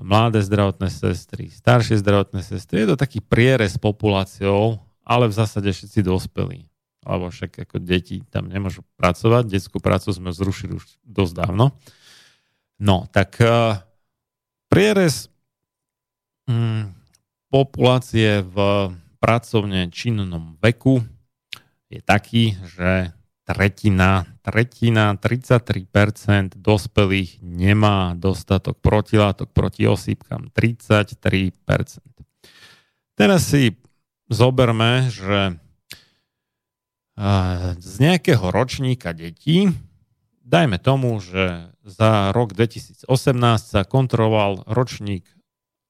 mladé 0.00 0.40
zdravotné 0.40 0.88
sestry, 0.88 1.52
staršie 1.52 2.00
zdravotné 2.00 2.40
sestry. 2.40 2.88
Je 2.88 2.96
to 2.96 2.96
taký 2.96 3.20
prierez 3.20 3.76
populáciou, 3.76 4.80
ale 5.04 5.28
v 5.28 5.36
zásade 5.36 5.68
všetci 5.68 6.00
dospelí. 6.00 6.64
Lebo 7.04 7.28
však 7.28 7.68
ako 7.68 7.76
deti 7.80 8.24
tam 8.32 8.48
nemôžu 8.48 8.84
pracovať, 8.96 9.44
detskú 9.48 9.76
prácu 9.78 10.08
sme 10.08 10.32
zrušili 10.32 10.80
už 10.80 10.84
dosť 11.04 11.44
dávno. 11.44 11.76
No, 12.80 13.04
tak 13.10 13.36
uh, 13.42 13.84
prierez 14.70 15.28
um, 16.48 16.94
populácie 17.52 18.40
v 18.44 18.56
pracovne 19.18 19.90
činnom 19.90 20.56
veku 20.62 21.02
je 21.88 22.00
taký, 22.04 22.56
že 22.68 23.12
tretina, 23.48 24.28
tretina, 24.44 25.16
33% 25.16 26.60
dospelých 26.60 27.40
nemá 27.40 28.12
dostatok 28.12 28.76
protilátok 28.84 29.48
proti 29.56 29.88
osýpkam. 29.88 30.52
33%. 30.52 31.56
Teraz 33.16 33.40
si 33.48 33.72
zoberme, 34.28 35.08
že 35.08 35.56
z 37.80 37.94
nejakého 37.98 38.52
ročníka 38.52 39.10
detí, 39.16 39.72
dajme 40.44 40.78
tomu, 40.78 41.18
že 41.18 41.72
za 41.82 42.30
rok 42.36 42.52
2018 42.54 43.08
sa 43.58 43.82
kontroloval 43.82 44.62
ročník 44.68 45.24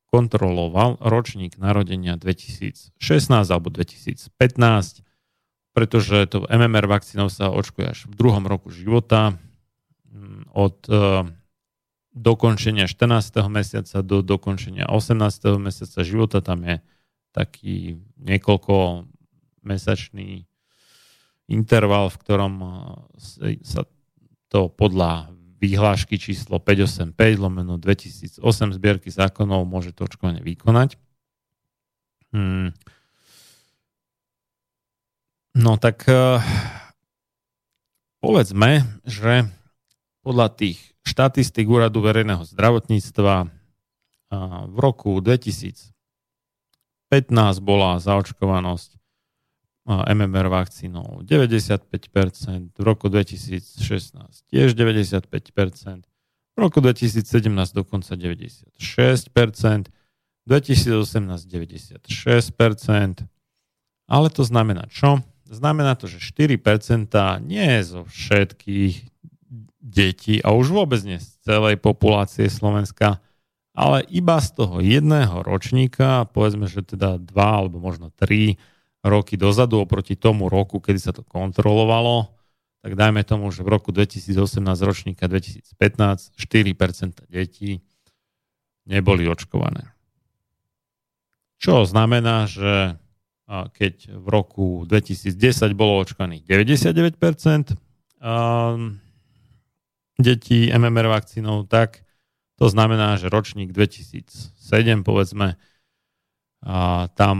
kontroloval 0.08 0.96
ročník 1.04 1.60
narodenia 1.60 2.16
2016 2.16 2.96
alebo 3.28 3.68
2015 3.68 4.32
pretože 5.78 6.26
to 6.26 6.42
MMR 6.50 6.90
vakcínou 6.90 7.30
sa 7.30 7.54
očkuje 7.54 7.86
až 7.86 7.98
v 8.10 8.18
druhom 8.18 8.42
roku 8.50 8.74
života 8.74 9.38
mm, 10.10 10.50
od 10.50 10.76
uh, 10.90 11.22
dokončenia 12.10 12.90
14. 12.90 13.46
mesiaca 13.46 14.02
do 14.02 14.26
dokončenia 14.26 14.90
18. 14.90 15.22
mesiaca 15.62 16.02
života. 16.02 16.42
Tam 16.42 16.66
je 16.66 16.82
taký 17.30 18.02
niekoľko 18.18 19.06
mesačný 19.62 20.50
interval, 21.46 22.10
v 22.10 22.16
ktorom 22.18 22.54
e, 22.58 22.68
sa 23.62 23.86
to 24.50 24.66
podľa 24.66 25.30
vyhlášky 25.62 26.18
číslo 26.18 26.58
585 26.58 27.14
lomeno 27.38 27.78
2008 27.78 28.42
zbierky 28.74 29.14
zákonov 29.14 29.62
môže 29.62 29.94
to 29.94 30.10
očkovanie 30.10 30.42
vykonať. 30.42 30.98
Hmm. 32.34 32.74
No 35.58 35.74
tak 35.74 36.06
uh, 36.06 36.38
povedzme, 38.22 38.86
že 39.02 39.50
podľa 40.22 40.54
tých 40.54 40.78
štatistik 41.02 41.66
Úradu 41.66 41.98
verejného 41.98 42.46
zdravotníctva 42.46 43.42
uh, 43.42 43.50
v 44.70 44.76
roku 44.78 45.18
2015 45.18 45.90
bola 47.58 47.98
zaočkovanosť 47.98 48.90
uh, 48.94 50.06
MMR 50.14 50.46
vakcínou 50.46 51.26
95%, 51.26 52.78
v 52.78 52.82
roku 52.86 53.10
2016 53.10 53.82
tiež 54.54 54.78
95%, 54.78 56.06
v 56.54 56.58
roku 56.62 56.78
2017 56.78 57.26
dokonca 57.74 58.14
96%, 58.14 58.70
2018 58.78 59.90
96%, 61.50 63.26
ale 64.06 64.28
to 64.30 64.42
znamená 64.46 64.86
čo? 64.86 65.18
Znamená 65.48 65.96
to, 65.96 66.04
že 66.04 66.20
4% 66.20 66.60
nie 67.40 67.80
zo 67.80 68.04
všetkých 68.04 68.94
detí 69.80 70.44
a 70.44 70.52
už 70.52 70.76
vôbec 70.76 71.00
nie 71.00 71.16
z 71.16 71.28
celej 71.40 71.80
populácie 71.80 72.52
Slovenska, 72.52 73.24
ale 73.72 74.04
iba 74.12 74.36
z 74.44 74.48
toho 74.52 74.84
jedného 74.84 75.40
ročníka, 75.40 76.28
povedzme, 76.28 76.68
že 76.68 76.84
teda 76.84 77.16
dva 77.16 77.64
alebo 77.64 77.80
možno 77.80 78.12
tri 78.12 78.60
roky 79.00 79.40
dozadu 79.40 79.80
oproti 79.80 80.18
tomu 80.18 80.52
roku, 80.52 80.82
kedy 80.82 81.00
sa 81.00 81.16
to 81.16 81.24
kontrolovalo, 81.24 82.28
tak 82.84 82.94
dajme 82.98 83.24
tomu, 83.24 83.48
že 83.48 83.64
v 83.64 83.72
roku 83.72 83.88
2018 83.90 84.36
ročníka 84.84 85.26
2015 85.30 86.36
4% 86.36 87.24
detí 87.30 87.80
neboli 88.84 89.24
očkované. 89.24 89.94
Čo 91.58 91.88
znamená, 91.88 92.46
že 92.46 93.00
keď 93.48 94.12
v 94.12 94.26
roku 94.28 94.84
2010 94.84 95.32
bolo 95.72 96.04
očkaných 96.04 96.44
99% 96.44 97.72
detí 100.20 100.68
MMR 100.68 101.06
vakcínou, 101.08 101.64
tak 101.64 102.04
to 102.60 102.68
znamená, 102.68 103.16
že 103.16 103.32
ročník 103.32 103.72
2007, 103.72 104.52
povedzme, 105.00 105.56
tam 107.14 107.36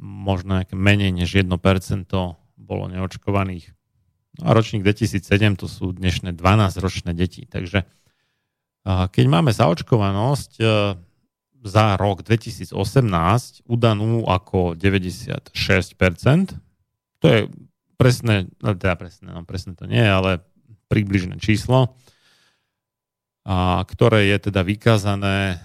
možno 0.00 0.64
menej 0.72 1.12
než 1.12 1.44
1% 1.44 1.46
bolo 2.56 2.84
neočkovaných. 2.88 3.70
No 4.40 4.48
a 4.48 4.56
ročník 4.56 4.80
2007 4.80 5.60
to 5.60 5.68
sú 5.68 5.92
dnešné 5.92 6.32
12-ročné 6.32 7.12
deti. 7.12 7.44
Takže 7.44 7.84
keď 8.88 9.24
máme 9.28 9.52
zaočkovanosť 9.52 10.50
za 11.60 11.96
rok 12.00 12.24
2018 12.24 12.72
udanú 13.68 14.24
ako 14.24 14.74
96%. 14.74 15.52
To 17.20 17.26
je 17.28 17.40
presné, 18.00 18.48
no 18.64 18.72
teda 18.72 18.96
presné, 18.96 19.28
no 19.28 19.44
presné 19.44 19.76
to 19.76 19.84
nie, 19.84 20.00
ale 20.00 20.40
približné 20.88 21.36
číslo, 21.36 21.96
a, 23.44 23.84
ktoré 23.84 24.32
je 24.32 24.50
teda 24.50 24.64
vykázané 24.64 25.60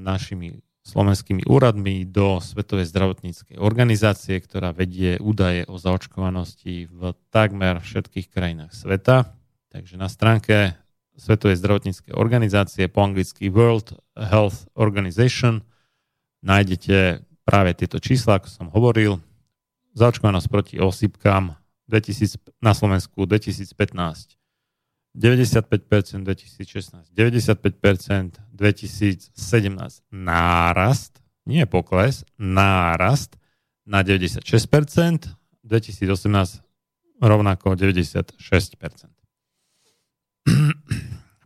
našimi 0.00 0.64
slovenskými 0.88 1.44
úradmi 1.44 2.08
do 2.08 2.40
Svetovej 2.40 2.88
zdravotníckej 2.88 3.60
organizácie, 3.60 4.40
ktorá 4.40 4.72
vedie 4.72 5.20
údaje 5.20 5.68
o 5.68 5.76
zaočkovanosti 5.76 6.88
v 6.88 7.12
takmer 7.28 7.84
všetkých 7.84 8.32
krajinách 8.32 8.72
sveta. 8.72 9.36
Takže 9.68 10.00
na 10.00 10.08
stránke 10.08 10.80
Svetovej 11.18 11.58
zdravotníckej 11.58 12.14
organizácie, 12.14 12.86
po 12.86 13.02
anglicky 13.02 13.50
World 13.50 13.98
Health 14.14 14.70
Organization, 14.78 15.66
nájdete 16.46 17.26
práve 17.42 17.74
tieto 17.74 17.98
čísla, 17.98 18.38
ako 18.38 18.48
som 18.48 18.66
hovoril. 18.70 19.18
Zaočkovanosť 19.98 20.46
proti 20.46 20.74
osýpkam 20.78 21.58
2000, 21.90 22.62
na 22.62 22.70
Slovensku 22.70 23.26
2015 23.26 24.38
95% 25.18 26.22
2016, 26.22 27.10
95% 27.10 28.38
2017 28.52 30.02
nárast, 30.12 31.22
nie 31.46 31.66
pokles, 31.66 32.24
nárast 32.38 33.34
na 33.86 34.04
96%, 34.04 35.26
2018 35.64 36.62
rovnako 37.20 37.74
96%. 37.74 39.18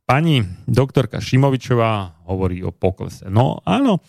Pani 0.02 0.42
doktorka 0.66 1.22
Šimovičová 1.22 2.22
hovorí 2.26 2.60
o 2.66 2.74
poklese. 2.74 3.30
No 3.30 3.62
áno, 3.62 4.02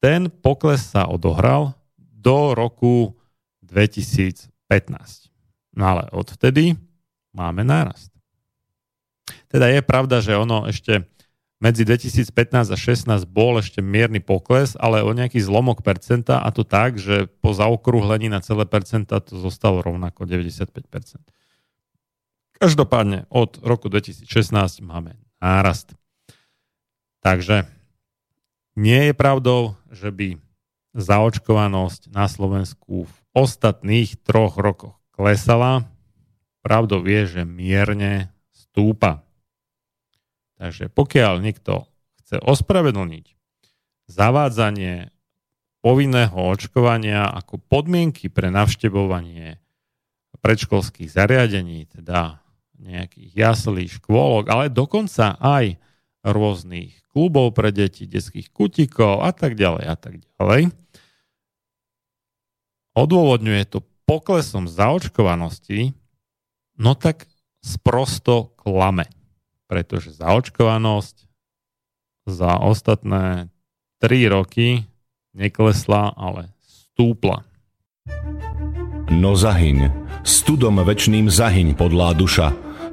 ten 0.00 0.32
pokles 0.32 0.84
sa 0.84 1.08
odohral 1.08 1.76
do 1.96 2.56
roku 2.56 3.16
2015. 3.64 4.50
No 5.76 5.82
ale 5.84 6.08
odvtedy 6.12 6.76
máme 7.36 7.64
nárast. 7.64 8.14
Teda 9.48 9.68
je 9.70 9.80
pravda, 9.84 10.20
že 10.24 10.36
ono 10.36 10.66
ešte 10.68 11.06
medzi 11.62 11.86
2015 11.86 12.68
a 12.68 12.76
16 12.76 13.24
bol 13.24 13.56
ešte 13.56 13.80
mierny 13.80 14.20
pokles, 14.20 14.76
ale 14.76 15.00
o 15.00 15.10
nejaký 15.16 15.40
zlomok 15.40 15.80
percenta 15.80 16.44
a 16.44 16.52
to 16.52 16.60
tak, 16.60 17.00
že 17.00 17.24
po 17.40 17.56
zaokrúhlení 17.56 18.28
na 18.28 18.44
celé 18.44 18.68
percenta 18.68 19.22
to 19.24 19.40
zostalo 19.40 19.80
rovnako 19.80 20.28
95%. 20.28 21.24
Každopádne 22.60 23.24
od 23.32 23.64
roku 23.64 23.88
2016 23.88 24.28
máme 24.84 25.16
nárast. 25.44 25.92
Takže 27.20 27.68
nie 28.80 29.12
je 29.12 29.14
pravdou, 29.14 29.76
že 29.92 30.08
by 30.08 30.40
zaočkovanosť 30.96 32.08
na 32.08 32.24
Slovensku 32.24 33.04
v 33.04 33.14
ostatných 33.36 34.16
troch 34.24 34.56
rokoch 34.56 34.96
klesala. 35.12 35.84
Pravdou 36.64 37.04
je, 37.04 37.28
že 37.28 37.42
mierne 37.44 38.32
stúpa. 38.56 39.20
Takže 40.56 40.88
pokiaľ 40.88 41.44
niekto 41.44 41.84
chce 42.24 42.40
ospravedlniť 42.40 43.36
zavádzanie 44.08 45.12
povinného 45.84 46.32
očkovania 46.32 47.28
ako 47.28 47.60
podmienky 47.60 48.32
pre 48.32 48.48
navštevovanie 48.48 49.60
predškolských 50.44 51.08
zariadení, 51.08 51.88
teda 51.88 52.43
nejakých 52.84 53.32
jaslí, 53.32 53.88
škôlok, 53.88 54.52
ale 54.52 54.68
dokonca 54.68 55.40
aj 55.40 55.80
rôznych 56.20 56.92
klubov 57.08 57.56
pre 57.56 57.72
deti, 57.72 58.04
detských 58.04 58.52
kutikov 58.52 59.24
a 59.24 59.32
tak 59.32 59.56
ďalej 59.56 59.84
a 59.88 59.96
tak 59.96 60.20
ďalej. 60.20 60.70
Odôvodňuje 62.94 63.62
to 63.66 63.82
poklesom 64.04 64.68
zaočkovanosti, 64.68 65.96
no 66.76 66.92
tak 66.94 67.26
sprosto 67.64 68.52
klame 68.60 69.08
pretože 69.74 70.14
zaočkovanosť 70.14 71.26
za 72.30 72.62
ostatné 72.62 73.50
3 74.00 74.32
roky 74.32 74.86
neklesla, 75.34 76.12
ale 76.14 76.52
stúpla. 76.62 77.44
No 79.10 79.36
zahyň, 79.36 79.90
studom 80.24 80.80
večným 80.80 81.26
zahyň 81.26 81.76
podlá 81.76 82.14
duša, 82.16 82.54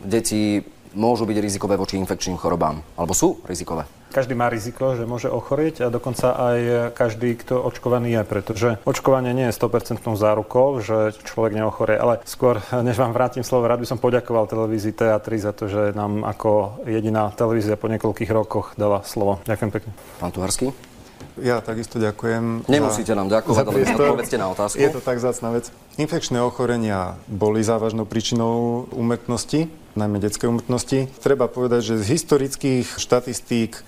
deti 0.03 0.63
môžu 0.95 1.27
byť 1.27 1.37
rizikové 1.37 1.75
voči 1.75 1.99
infekčným 1.99 2.39
chorobám? 2.39 2.79
Alebo 2.95 3.11
sú 3.11 3.43
rizikové? 3.45 3.83
Každý 4.15 4.31
má 4.31 4.47
riziko, 4.47 4.95
že 4.95 5.03
môže 5.03 5.27
ochorieť 5.27 5.83
a 5.83 5.91
dokonca 5.91 6.31
aj 6.39 6.59
každý, 6.95 7.35
kto 7.35 7.59
očkovaný 7.59 8.15
je, 8.15 8.21
pretože 8.23 8.69
očkovanie 8.87 9.35
nie 9.35 9.51
je 9.51 9.57
100% 9.59 9.99
zárukou, 10.15 10.79
že 10.79 11.19
človek 11.27 11.51
neochorie. 11.51 11.99
Ale 11.99 12.23
skôr, 12.23 12.63
než 12.71 12.95
vám 12.95 13.11
vrátim 13.11 13.43
slovo, 13.43 13.67
rád 13.67 13.83
by 13.83 13.91
som 13.91 13.99
poďakoval 13.99 14.47
televízii 14.47 14.95
TA3 14.95 15.27
za 15.35 15.51
to, 15.51 15.67
že 15.67 15.91
nám 15.91 16.23
ako 16.23 16.79
jediná 16.87 17.27
televízia 17.35 17.75
po 17.75 17.91
niekoľkých 17.91 18.31
rokoch 18.31 18.71
dala 18.79 19.03
slovo. 19.03 19.43
Ďakujem 19.43 19.71
pekne. 19.75 19.91
Pán 20.23 20.31
Tuharský? 20.31 20.94
Ja 21.35 21.59
takisto 21.59 21.99
ďakujem. 21.99 22.71
Nemusíte 22.71 23.11
nám 23.11 23.27
ďakovať, 23.27 23.65
ale 23.67 23.83
odpovedzte 23.91 24.37
na 24.39 24.47
otázku. 24.55 24.79
Je 24.79 24.87
to 24.87 25.03
tak 25.03 25.19
zácna 25.19 25.51
vec. 25.51 25.67
Infekčné 25.99 26.39
ochorenia 26.39 27.19
boli 27.27 27.59
závažnou 27.59 28.07
príčinou 28.07 28.87
úmrtnosti, 28.95 29.67
najmä 29.99 30.23
detskej 30.23 30.47
úmrtnosti. 30.47 31.11
Treba 31.19 31.51
povedať, 31.51 31.91
že 31.91 31.95
z 31.99 32.15
historických 32.15 32.87
štatistík 32.95 33.83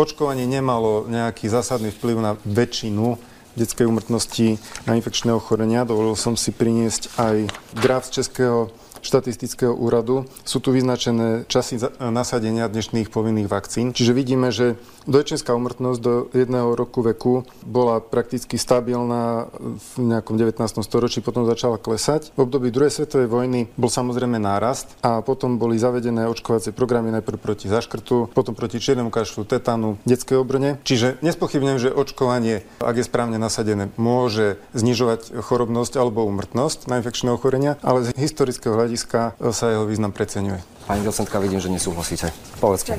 počkovanie 0.00 0.48
nemalo 0.48 1.04
nejaký 1.10 1.52
zásadný 1.52 1.92
vplyv 1.92 2.16
na 2.24 2.32
väčšinu 2.48 3.20
detskej 3.58 3.90
úmrtnosti 3.90 4.56
na 4.86 4.94
infekčné 4.94 5.34
ochorenia. 5.34 5.82
Dovolil 5.82 6.14
som 6.14 6.38
si 6.38 6.54
priniesť 6.54 7.18
aj 7.18 7.36
graf 7.74 8.06
z 8.06 8.22
Českého 8.22 8.70
štatistického 9.00 9.72
úradu 9.72 10.26
sú 10.42 10.58
tu 10.58 10.74
vyznačené 10.74 11.46
časy 11.46 11.80
nasadenia 11.98 12.66
dnešných 12.68 13.08
povinných 13.08 13.48
vakcín. 13.48 13.94
Čiže 13.94 14.12
vidíme, 14.12 14.50
že 14.52 14.76
dojčenská 15.08 15.56
umrtnosť 15.56 16.00
do 16.02 16.28
jedného 16.36 16.76
roku 16.76 17.00
veku 17.00 17.48
bola 17.64 18.02
prakticky 18.04 18.60
stabilná 18.60 19.48
v 19.56 19.92
nejakom 19.96 20.36
19. 20.36 20.58
storočí, 20.84 21.24
potom 21.24 21.48
začala 21.48 21.80
klesať. 21.80 22.34
V 22.36 22.44
období 22.44 22.68
druhej 22.68 22.92
svetovej 22.92 23.30
vojny 23.30 23.70
bol 23.78 23.88
samozrejme 23.88 24.36
nárast 24.36 24.92
a 25.00 25.22
potom 25.22 25.56
boli 25.56 25.80
zavedené 25.80 26.28
očkovacie 26.28 26.76
programy 26.76 27.14
najprv 27.14 27.38
proti 27.40 27.70
zaškrtu, 27.70 28.34
potom 28.36 28.52
proti 28.52 28.82
čiernemu 28.82 29.08
kašlu, 29.08 29.48
tetanu, 29.48 29.96
detskej 30.04 30.36
obrne. 30.36 30.76
Čiže 30.84 31.22
nespochybňujem, 31.24 31.78
že 31.80 31.94
očkovanie, 31.94 32.66
ak 32.82 32.96
je 33.00 33.08
správne 33.08 33.40
nasadené, 33.40 33.88
môže 33.96 34.60
znižovať 34.76 35.40
chorobnosť 35.40 35.96
alebo 35.96 36.26
umrtnosť 36.28 36.90
na 36.90 37.00
infekčné 37.00 37.32
ochorenia, 37.32 37.80
ale 37.80 38.04
z 38.04 38.12
historického 38.18 38.74
hľadiska 38.74 38.87
hľadiska 38.88 39.36
sa 39.52 39.66
jeho 39.68 39.84
význam 39.84 40.16
preceňuje. 40.16 40.80
Pani 40.88 41.04
docentka, 41.04 41.36
vidím, 41.36 41.60
že 41.60 41.68
nesúhlasíte. 41.68 42.32
Povedzte. 42.64 42.96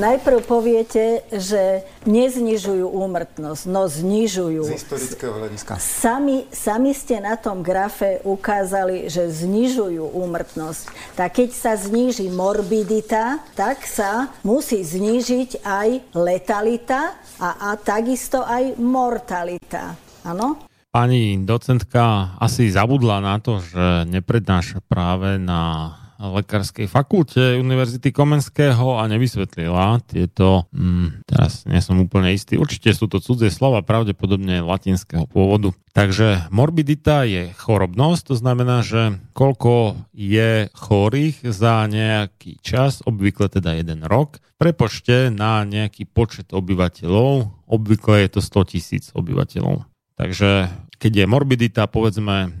Najprv 0.00 0.40
poviete, 0.48 1.20
že 1.28 1.84
neznižujú 2.08 2.88
úmrtnosť, 2.88 3.62
no 3.68 3.84
znižujú. 3.92 4.64
Z 4.64 4.80
historického 4.80 5.36
hľadiska. 5.36 5.76
Sami, 5.76 6.48
sami 6.48 6.96
ste 6.96 7.20
na 7.20 7.36
tom 7.36 7.60
grafe 7.60 8.24
ukázali, 8.24 9.12
že 9.12 9.28
znižujú 9.28 10.16
úmrtnosť. 10.16 11.12
Tak 11.12 11.44
keď 11.44 11.50
sa 11.52 11.76
zníži 11.76 12.32
morbidita, 12.32 13.44
tak 13.52 13.84
sa 13.84 14.32
musí 14.40 14.80
znížiť 14.80 15.60
aj 15.60 16.16
letalita 16.16 17.20
a, 17.36 17.48
a 17.68 17.76
takisto 17.76 18.40
aj 18.48 18.80
mortalita. 18.80 19.92
Áno? 20.24 20.64
Pani 20.94 21.40
docentka 21.44 22.34
asi 22.40 22.72
zabudla 22.72 23.20
na 23.20 23.36
to, 23.36 23.60
že 23.60 24.08
neprednáša 24.08 24.80
práve 24.86 25.36
na 25.36 25.92
lekárskej 26.16 26.88
fakulte 26.88 27.60
Univerzity 27.60 28.08
Komenského 28.10 28.96
a 28.96 29.04
nevysvetlila 29.04 30.00
tieto, 30.08 30.64
mm, 30.72 31.28
teraz 31.28 31.68
nie 31.68 31.80
som 31.84 32.00
úplne 32.00 32.32
istý, 32.32 32.56
určite 32.56 32.96
sú 32.96 33.06
to 33.06 33.20
cudzie 33.20 33.52
slova, 33.52 33.84
pravdepodobne 33.84 34.64
latinského 34.64 35.28
pôvodu. 35.28 35.76
Takže 35.92 36.48
morbidita 36.52 37.24
je 37.28 37.52
chorobnosť, 37.56 38.32
to 38.32 38.34
znamená, 38.36 38.80
že 38.84 39.20
koľko 39.36 39.96
je 40.12 40.68
chorých 40.72 41.44
za 41.52 41.84
nejaký 41.88 42.60
čas, 42.64 43.04
obvykle 43.04 43.52
teda 43.52 43.76
jeden 43.76 44.04
rok, 44.04 44.40
prepočte 44.56 45.28
na 45.28 45.64
nejaký 45.64 46.08
počet 46.08 46.52
obyvateľov, 46.52 47.68
obvykle 47.68 48.24
je 48.24 48.28
to 48.36 48.40
100 48.40 48.72
tisíc 48.72 49.04
obyvateľov. 49.12 49.84
Takže 50.16 50.72
keď 50.96 51.12
je 51.12 51.26
morbidita 51.28 51.84
povedzme 51.86 52.52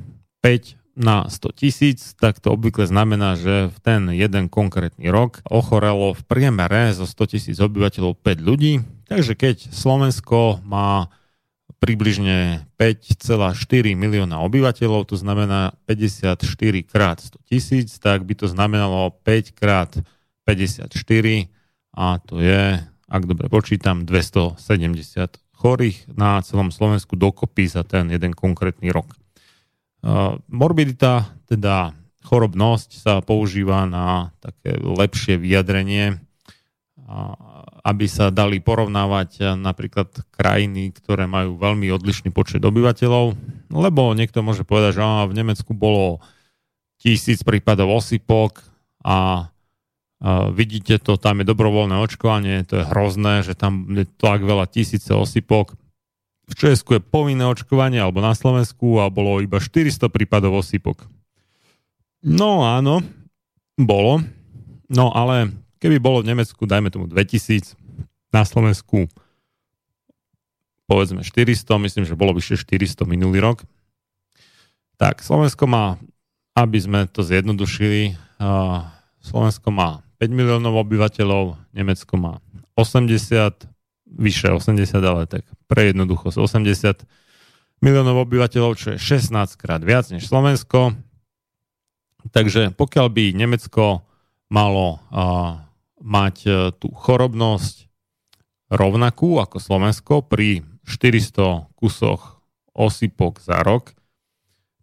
5 0.44 0.76
na 0.96 1.28
100 1.28 1.60
tisíc, 1.60 2.16
tak 2.16 2.40
to 2.40 2.56
obvykle 2.56 2.88
znamená, 2.88 3.36
že 3.36 3.68
v 3.68 3.78
ten 3.84 4.02
jeden 4.12 4.48
konkrétny 4.48 5.12
rok 5.12 5.44
ochorelo 5.44 6.16
v 6.16 6.22
priemere 6.24 6.92
zo 6.96 7.04
100 7.04 7.32
tisíc 7.36 7.56
obyvateľov 7.60 8.16
5 8.20 8.40
ľudí. 8.40 8.80
Takže 9.04 9.36
keď 9.36 9.56
Slovensko 9.72 10.64
má 10.64 11.12
približne 11.76 12.64
5,4 12.80 13.52
milióna 13.92 14.40
obyvateľov, 14.40 15.12
to 15.12 15.20
znamená 15.20 15.76
54 15.84 16.40
krát 16.88 17.20
100 17.20 17.52
tisíc, 17.52 17.88
tak 18.00 18.24
by 18.24 18.32
to 18.32 18.48
znamenalo 18.48 19.12
5 19.20 19.52
krát 19.52 19.92
54 20.48 20.88
a 21.96 22.06
to 22.24 22.40
je, 22.40 22.80
ak 23.08 23.22
dobre 23.28 23.52
počítam, 23.52 24.08
270 24.08 25.45
chorých 25.66 26.06
na 26.14 26.38
celom 26.46 26.70
Slovensku 26.70 27.18
dokopy 27.18 27.66
za 27.66 27.82
ten 27.82 28.06
jeden 28.06 28.30
konkrétny 28.38 28.94
rok. 28.94 29.10
Morbidita, 30.46 31.26
teda 31.50 31.90
chorobnosť, 32.22 32.90
sa 32.94 33.18
používa 33.18 33.82
na 33.82 34.30
také 34.38 34.78
lepšie 34.78 35.34
vyjadrenie, 35.34 36.22
aby 37.82 38.06
sa 38.06 38.30
dali 38.30 38.62
porovnávať 38.62 39.58
napríklad 39.58 40.10
krajiny, 40.30 40.94
ktoré 40.94 41.26
majú 41.26 41.58
veľmi 41.58 41.90
odlišný 41.90 42.30
počet 42.30 42.62
obyvateľov, 42.62 43.34
lebo 43.70 44.14
niekto 44.14 44.46
môže 44.46 44.62
povedať, 44.62 45.02
že 45.02 45.02
v 45.02 45.34
Nemecku 45.34 45.74
bolo 45.74 46.22
tisíc 47.02 47.42
prípadov 47.42 47.90
osypok 47.90 48.62
a 49.02 49.50
vidíte 50.52 50.96
to, 50.96 51.20
tam 51.20 51.44
je 51.44 51.46
dobrovoľné 51.46 52.00
očkovanie, 52.00 52.64
to 52.64 52.80
je 52.80 52.88
hrozné, 52.88 53.44
že 53.44 53.52
tam 53.52 53.84
je 53.92 54.08
tak 54.16 54.40
veľa 54.40 54.64
tisíce 54.70 55.12
osypok. 55.12 55.76
V 56.46 56.54
Česku 56.54 56.96
je 56.96 57.02
povinné 57.02 57.42
očkovanie, 57.44 57.98
alebo 57.98 58.22
na 58.22 58.32
Slovensku 58.32 59.02
a 59.02 59.10
bolo 59.10 59.42
iba 59.42 59.58
400 59.58 60.08
prípadov 60.08 60.62
osypok. 60.62 61.04
No 62.22 62.64
áno, 62.64 63.02
bolo. 63.76 64.22
No 64.86 65.10
ale 65.10 65.52
keby 65.82 65.98
bolo 65.98 66.22
v 66.22 66.32
Nemecku, 66.32 66.64
dajme 66.64 66.94
tomu 66.94 67.10
2000, 67.10 67.74
na 68.30 68.46
Slovensku 68.46 69.10
povedzme 70.86 71.26
400, 71.26 71.66
myslím, 71.82 72.06
že 72.06 72.14
bolo 72.14 72.30
vyše 72.30 72.54
400 72.54 73.10
minulý 73.10 73.42
rok. 73.42 73.66
Tak, 74.96 75.20
Slovensko 75.20 75.66
má, 75.66 75.98
aby 76.54 76.78
sme 76.78 77.10
to 77.10 77.26
zjednodušili, 77.26 78.14
Slovensko 79.20 79.68
má 79.74 80.05
5 80.16 80.32
miliónov 80.32 80.74
obyvateľov, 80.86 81.60
Nemecko 81.76 82.14
má 82.16 82.34
80, 82.76 83.68
vyše 84.16 84.48
80, 84.52 84.96
ale 85.00 85.28
tak 85.28 85.44
pre 85.68 85.92
jednoduchosť 85.92 86.36
80 86.40 87.04
miliónov 87.84 88.24
obyvateľov, 88.28 88.76
čo 88.80 88.96
je 88.96 88.98
16 89.00 89.32
krát 89.60 89.84
viac 89.84 90.08
než 90.08 90.24
Slovensko. 90.28 90.96
Takže 92.32 92.74
pokiaľ 92.74 93.06
by 93.12 93.24
Nemecko 93.36 94.02
malo 94.48 94.98
uh, 95.12 95.62
mať 96.00 96.36
uh, 96.46 96.54
tú 96.74 96.90
chorobnosť 96.90 97.86
rovnakú 98.72 99.38
ako 99.38 99.62
Slovensko 99.62 100.14
pri 100.26 100.66
400 100.86 101.70
kusoch 101.78 102.42
osýpok 102.74 103.38
za 103.38 103.62
rok, 103.62 103.94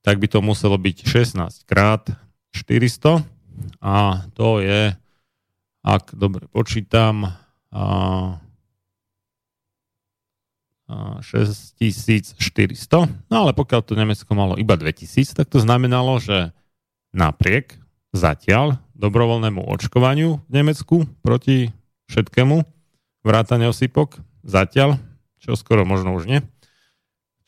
tak 0.03 0.19
by 0.19 0.27
to 0.27 0.39
muselo 0.43 0.75
byť 0.75 0.97
16 1.03 1.67
krát 1.67 2.03
400 2.55 3.23
a 3.79 4.25
to 4.33 4.59
je, 4.59 4.93
ak 5.83 6.15
dobre 6.15 6.47
počítam, 6.47 7.35
a, 7.73 7.83
a 10.87 10.95
6400. 11.19 12.39
No 13.27 13.35
ale 13.35 13.51
pokiaľ 13.51 13.81
to 13.83 13.99
Nemecko 13.99 14.31
malo 14.31 14.55
iba 14.55 14.79
2000, 14.79 15.35
tak 15.35 15.51
to 15.51 15.59
znamenalo, 15.59 16.23
že 16.23 16.55
napriek 17.11 17.77
zatiaľ 18.15 18.79
dobrovoľnému 18.95 19.59
očkovaniu 19.59 20.39
v 20.47 20.51
Nemecku 20.53 21.09
proti 21.25 21.73
všetkému, 22.07 22.61
vrátane 23.25 23.65
osýpok, 23.67 24.21
zatiaľ, 24.45 25.01
čo 25.41 25.57
skoro 25.57 25.83
možno 25.83 26.13
už 26.13 26.29
nie, 26.29 26.39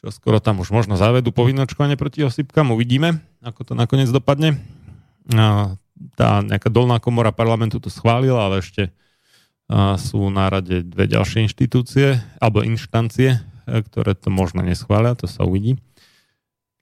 čo 0.02 0.10
skoro 0.10 0.42
tam 0.42 0.60
už 0.60 0.74
možno 0.74 0.98
zavedú 0.98 1.30
povinné 1.30 1.64
očkovanie 1.64 1.96
proti 1.96 2.26
osýpkam, 2.26 2.74
uvidíme, 2.74 3.22
ako 3.46 3.62
to 3.62 3.74
nakoniec 3.78 4.10
dopadne. 4.10 4.58
Tá 6.20 6.44
nejaká 6.44 6.68
dolná 6.68 7.00
komora 7.00 7.32
parlamentu 7.32 7.80
to 7.80 7.88
schválila, 7.88 8.52
ale 8.52 8.60
ešte 8.60 8.92
sú 9.98 10.30
na 10.30 10.46
rade 10.52 10.86
dve 10.86 11.10
ďalšie 11.10 11.50
inštitúcie, 11.50 12.22
alebo 12.38 12.62
inštancie, 12.62 13.42
e, 13.66 13.82
ktoré 13.82 14.14
to 14.14 14.30
možno 14.30 14.62
neschvália, 14.62 15.18
to 15.18 15.26
sa 15.26 15.42
uvidí. 15.42 15.82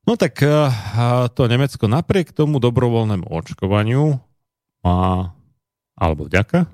No 0.04 0.20
tak 0.20 0.36
to 1.32 1.42
Nemecko 1.48 1.88
napriek 1.88 2.36
tomu 2.36 2.60
dobrovoľnému 2.60 3.24
očkovaniu 3.24 4.20
má, 4.84 5.32
alebo 5.96 6.28
vďaka, 6.28 6.68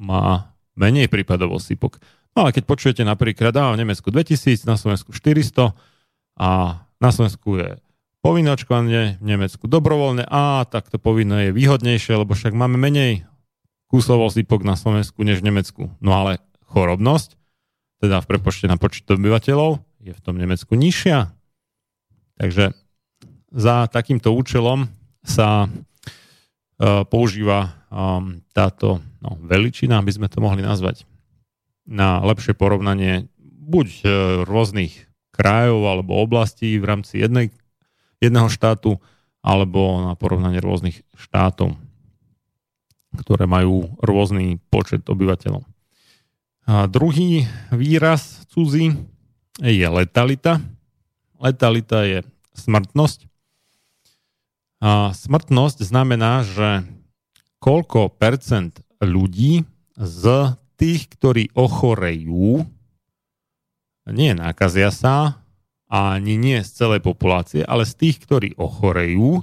má 0.00 0.56
menej 0.80 1.12
prípadov 1.12 1.60
osýpok. 1.60 2.00
No 2.32 2.48
ale 2.48 2.56
keď 2.56 2.64
počujete 2.64 3.02
napríklad, 3.04 3.52
a 3.52 3.76
v 3.76 3.84
Nemecku 3.84 4.08
2000, 4.08 4.64
na 4.64 4.80
Slovensku 4.80 5.12
400 5.12 5.76
a 6.40 6.48
na 6.96 7.10
Slovensku 7.12 7.60
je 7.60 7.76
povinné 8.20 8.52
očkovanie, 8.52 9.16
v 9.20 9.24
Nemecku 9.24 9.64
dobrovoľné, 9.64 10.28
a 10.28 10.64
tak 10.68 10.92
to 10.92 11.00
povinné 11.00 11.50
je 11.50 11.56
výhodnejšie, 11.56 12.20
lebo 12.20 12.36
však 12.36 12.52
máme 12.52 12.76
menej 12.76 13.24
kusov 13.90 14.22
osýpok 14.22 14.62
na 14.62 14.78
Slovensku 14.78 15.24
než 15.26 15.42
v 15.42 15.50
Nemecku. 15.50 15.82
No 15.98 16.14
ale 16.14 16.38
chorobnosť, 16.70 17.34
teda 18.00 18.22
v 18.22 18.28
prepočte 18.30 18.70
na 18.70 18.78
počet 18.78 19.08
obyvateľov, 19.10 19.82
je 20.00 20.12
v 20.14 20.24
tom 20.24 20.38
Nemecku 20.38 20.72
nižšia. 20.78 21.32
Takže 22.40 22.72
za 23.52 23.90
takýmto 23.90 24.32
účelom 24.32 24.88
sa 25.20 25.68
uh, 25.68 27.04
používa 27.04 27.84
um, 27.90 28.40
táto 28.54 29.04
no, 29.20 29.36
veličina, 29.44 30.00
aby 30.00 30.12
sme 30.14 30.30
to 30.30 30.40
mohli 30.40 30.64
nazvať, 30.64 31.04
na 31.84 32.22
lepšie 32.22 32.54
porovnanie 32.54 33.26
buď 33.42 33.86
uh, 34.00 34.10
rôznych 34.46 35.10
krajov 35.34 35.84
alebo 35.84 36.22
oblastí 36.22 36.78
v 36.78 36.88
rámci 36.88 37.20
jednej, 37.20 37.52
jedného 38.20 38.52
štátu, 38.52 39.00
alebo 39.40 40.04
na 40.04 40.12
porovnanie 40.14 40.60
rôznych 40.60 41.00
štátov, 41.16 41.74
ktoré 43.16 43.48
majú 43.48 43.96
rôzny 43.98 44.60
počet 44.68 45.08
obyvateľov. 45.08 45.64
A 46.68 46.86
druhý 46.86 47.48
výraz 47.72 48.44
cudzí 48.52 48.94
je 49.58 49.86
letalita. 49.88 50.60
Letalita 51.40 52.04
je 52.04 52.20
smrtnosť. 52.54 53.26
A 54.84 55.10
smrtnosť 55.16 55.82
znamená, 55.82 56.44
že 56.44 56.84
koľko 57.58 58.12
percent 58.12 58.76
ľudí 59.00 59.64
z 59.96 60.24
tých, 60.76 61.08
ktorí 61.12 61.52
ochorejú, 61.52 62.64
nie 64.08 64.32
nakazia 64.32 64.88
sa, 64.92 65.39
ani 65.90 66.38
nie 66.38 66.62
z 66.62 66.70
celej 66.70 67.02
populácie, 67.02 67.66
ale 67.66 67.82
z 67.82 67.98
tých, 67.98 68.22
ktorí 68.22 68.54
ochorejú, 68.54 69.42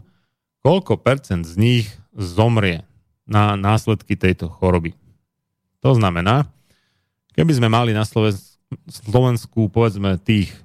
koľko 0.63 0.95
percent 0.95 1.43
z 1.43 1.59
nich 1.59 1.85
zomrie 2.15 2.87
na 3.27 3.59
následky 3.59 4.15
tejto 4.15 4.47
choroby. 4.47 4.95
To 5.83 5.91
znamená, 5.91 6.47
keby 7.35 7.51
sme 7.51 7.67
mali 7.67 7.91
na 7.91 8.07
Slovensku 8.87 9.67
povedzme 9.67 10.15
tých 10.23 10.55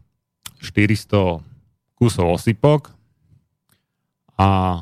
400 0.62 1.42
kusov 1.98 2.38
osypok 2.38 2.94
a 4.38 4.80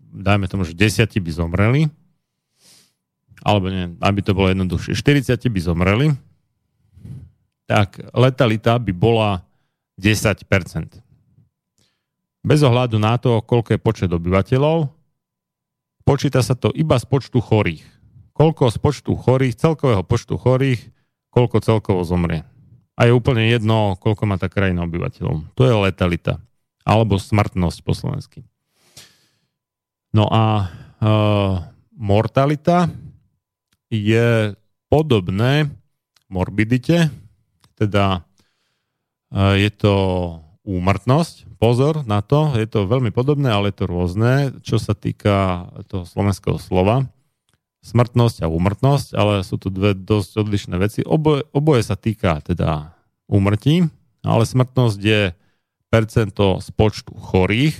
dajme 0.00 0.48
tomu, 0.48 0.64
že 0.64 0.72
desiati 0.72 1.20
by 1.20 1.30
zomreli, 1.32 1.92
alebo 3.44 3.68
nie, 3.68 3.92
aby 4.00 4.20
to 4.24 4.32
bolo 4.32 4.48
jednoduchšie, 4.48 4.96
40 4.96 5.36
by 5.52 5.60
zomreli, 5.60 6.08
tak 7.68 8.00
letalita 8.16 8.80
by 8.80 8.92
bola 8.96 9.44
10%. 9.98 11.02
Bez 12.46 12.60
ohľadu 12.62 12.96
na 13.02 13.18
to, 13.18 13.42
koľko 13.42 13.74
je 13.74 13.80
počet 13.82 14.10
obyvateľov, 14.14 14.94
počíta 16.06 16.40
sa 16.40 16.54
to 16.54 16.70
iba 16.72 16.96
z 16.96 17.04
počtu 17.04 17.42
chorých. 17.42 17.82
Koľko 18.32 18.70
z 18.70 18.78
počtu 18.78 19.12
chorých, 19.18 19.58
celkového 19.58 20.06
počtu 20.06 20.38
chorých, 20.38 20.80
koľko 21.34 21.58
celkovo 21.60 22.06
zomrie. 22.06 22.46
A 22.94 23.10
je 23.10 23.12
úplne 23.14 23.50
jedno, 23.50 23.98
koľko 23.98 24.22
má 24.26 24.38
tá 24.38 24.46
krajina 24.46 24.86
obyvateľov. 24.86 25.54
To 25.58 25.62
je 25.66 25.74
letalita 25.74 26.38
alebo 26.88 27.20
smrtnosť 27.20 27.78
po 27.84 27.92
slovensky. 27.92 28.40
No 30.16 30.24
a 30.32 30.64
e, 30.64 30.66
mortalita 31.92 32.88
je 33.92 34.56
podobné 34.88 35.68
morbidite, 36.32 37.12
teda 37.76 38.24
je 39.32 39.70
to 39.74 39.94
úmrtnosť. 40.68 41.48
Pozor 41.56 42.04
na 42.04 42.20
to, 42.20 42.54
je 42.54 42.68
to 42.68 42.84
veľmi 42.84 43.08
podobné, 43.10 43.48
ale 43.48 43.72
je 43.72 43.82
to 43.82 43.86
rôzne, 43.90 44.32
čo 44.60 44.76
sa 44.76 44.92
týka 44.92 45.68
toho 45.88 46.04
slovenského 46.04 46.60
slova. 46.60 47.08
Smrtnosť 47.80 48.44
a 48.44 48.52
úmrtnosť, 48.52 49.16
ale 49.16 49.40
sú 49.46 49.56
tu 49.56 49.72
dve 49.72 49.96
dosť 49.96 50.44
odlišné 50.44 50.76
veci. 50.76 51.00
Oboje, 51.06 51.48
oboje 51.56 51.82
sa 51.88 51.96
týka 51.96 52.42
teda 52.44 52.92
úmrtí, 53.30 53.88
ale 54.20 54.44
smrtnosť 54.44 54.98
je 55.00 55.32
percento 55.88 56.60
z 56.60 56.68
počtu 56.74 57.16
chorých, 57.16 57.76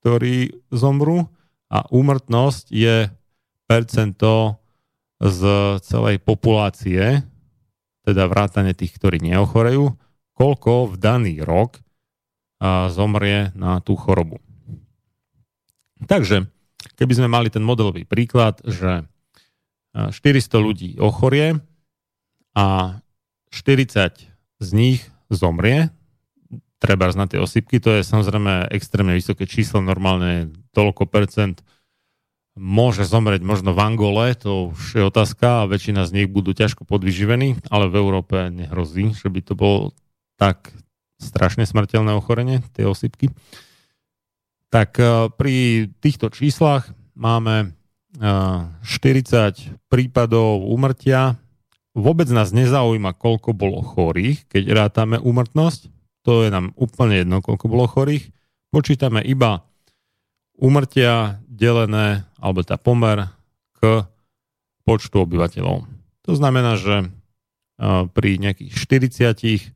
ktorí 0.00 0.56
zomrú 0.72 1.28
a 1.68 1.84
úmrtnosť 1.90 2.70
je 2.70 3.10
percento 3.66 4.56
z 5.18 5.40
celej 5.82 6.22
populácie, 6.22 7.26
teda 8.06 8.30
vrátane 8.30 8.72
tých, 8.72 8.94
ktorí 8.94 9.18
neochorejú, 9.20 9.90
koľko 10.36 10.92
v 10.92 10.96
daný 11.00 11.34
rok 11.40 11.80
zomrie 12.92 13.50
na 13.56 13.80
tú 13.80 13.96
chorobu. 13.96 14.38
Takže, 16.04 16.44
keby 17.00 17.12
sme 17.16 17.28
mali 17.32 17.48
ten 17.48 17.64
modelový 17.64 18.04
príklad, 18.04 18.60
že 18.68 19.08
400 19.96 20.12
ľudí 20.60 20.90
ochorie 21.00 21.56
a 22.52 23.00
40 23.48 24.28
z 24.60 24.68
nich 24.76 25.08
zomrie, 25.32 25.88
treba 26.76 27.08
na 27.16 27.24
tie 27.24 27.40
osypky, 27.40 27.80
to 27.80 27.96
je 27.96 28.04
samozrejme 28.04 28.68
extrémne 28.68 29.16
vysoké 29.16 29.48
číslo, 29.48 29.80
normálne 29.80 30.52
toľko 30.76 31.08
percent 31.08 31.64
môže 32.56 33.04
zomrieť 33.04 33.44
možno 33.44 33.76
v 33.76 33.80
Angole, 33.84 34.32
to 34.36 34.72
už 34.72 35.00
je 35.00 35.04
otázka 35.04 35.64
a 35.64 35.68
väčšina 35.68 36.08
z 36.08 36.12
nich 36.12 36.28
budú 36.28 36.56
ťažko 36.56 36.88
podvyživení, 36.88 37.60
ale 37.72 37.88
v 37.88 38.00
Európe 38.00 38.48
nehrozí, 38.52 39.12
že 39.12 39.28
by 39.32 39.40
to 39.44 39.52
bolo 39.56 39.96
tak 40.36 40.72
strašne 41.16 41.64
smrteľné 41.64 42.12
ochorenie, 42.16 42.60
tie 42.76 42.84
osypky. 42.84 43.32
Tak 44.68 45.00
e, 45.00 45.32
pri 45.32 45.88
týchto 46.00 46.28
číslach 46.28 46.92
máme 47.16 47.72
40 48.16 48.84
e, 48.84 49.52
prípadov 49.88 50.64
úmrtia. 50.68 51.40
Vôbec 51.96 52.28
nás 52.28 52.52
nezaujíma, 52.52 53.16
koľko 53.16 53.56
bolo 53.56 53.80
chorých, 53.80 54.44
keď 54.52 54.64
rátame 54.72 55.16
úmrtnosť 55.16 55.96
to 56.26 56.42
je 56.42 56.50
nám 56.50 56.74
úplne 56.74 57.22
jedno, 57.22 57.38
koľko 57.38 57.70
bolo 57.70 57.86
chorých. 57.86 58.34
Počítame 58.74 59.22
iba 59.22 59.62
umrtia 60.58 61.38
delené, 61.46 62.26
alebo 62.42 62.66
tá 62.66 62.74
pomer 62.74 63.30
k 63.78 64.02
počtu 64.82 65.22
obyvateľov. 65.22 65.86
To 66.26 66.32
znamená, 66.34 66.74
že 66.74 67.14
pri 68.10 68.30
nejakých 68.42 68.74
40 68.74 69.75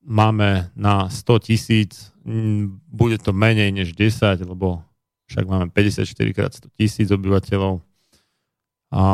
máme 0.00 0.50
na 0.74 1.08
100 1.10 1.38
tisíc, 1.46 2.10
bude 2.90 3.18
to 3.18 3.32
menej 3.34 3.70
než 3.72 3.94
10, 3.94 4.44
lebo 4.44 4.82
však 5.30 5.44
máme 5.46 5.66
54 5.70 6.36
krát 6.36 6.52
100 6.54 6.74
tisíc 6.74 7.08
obyvateľov 7.10 7.84
a 8.90 9.04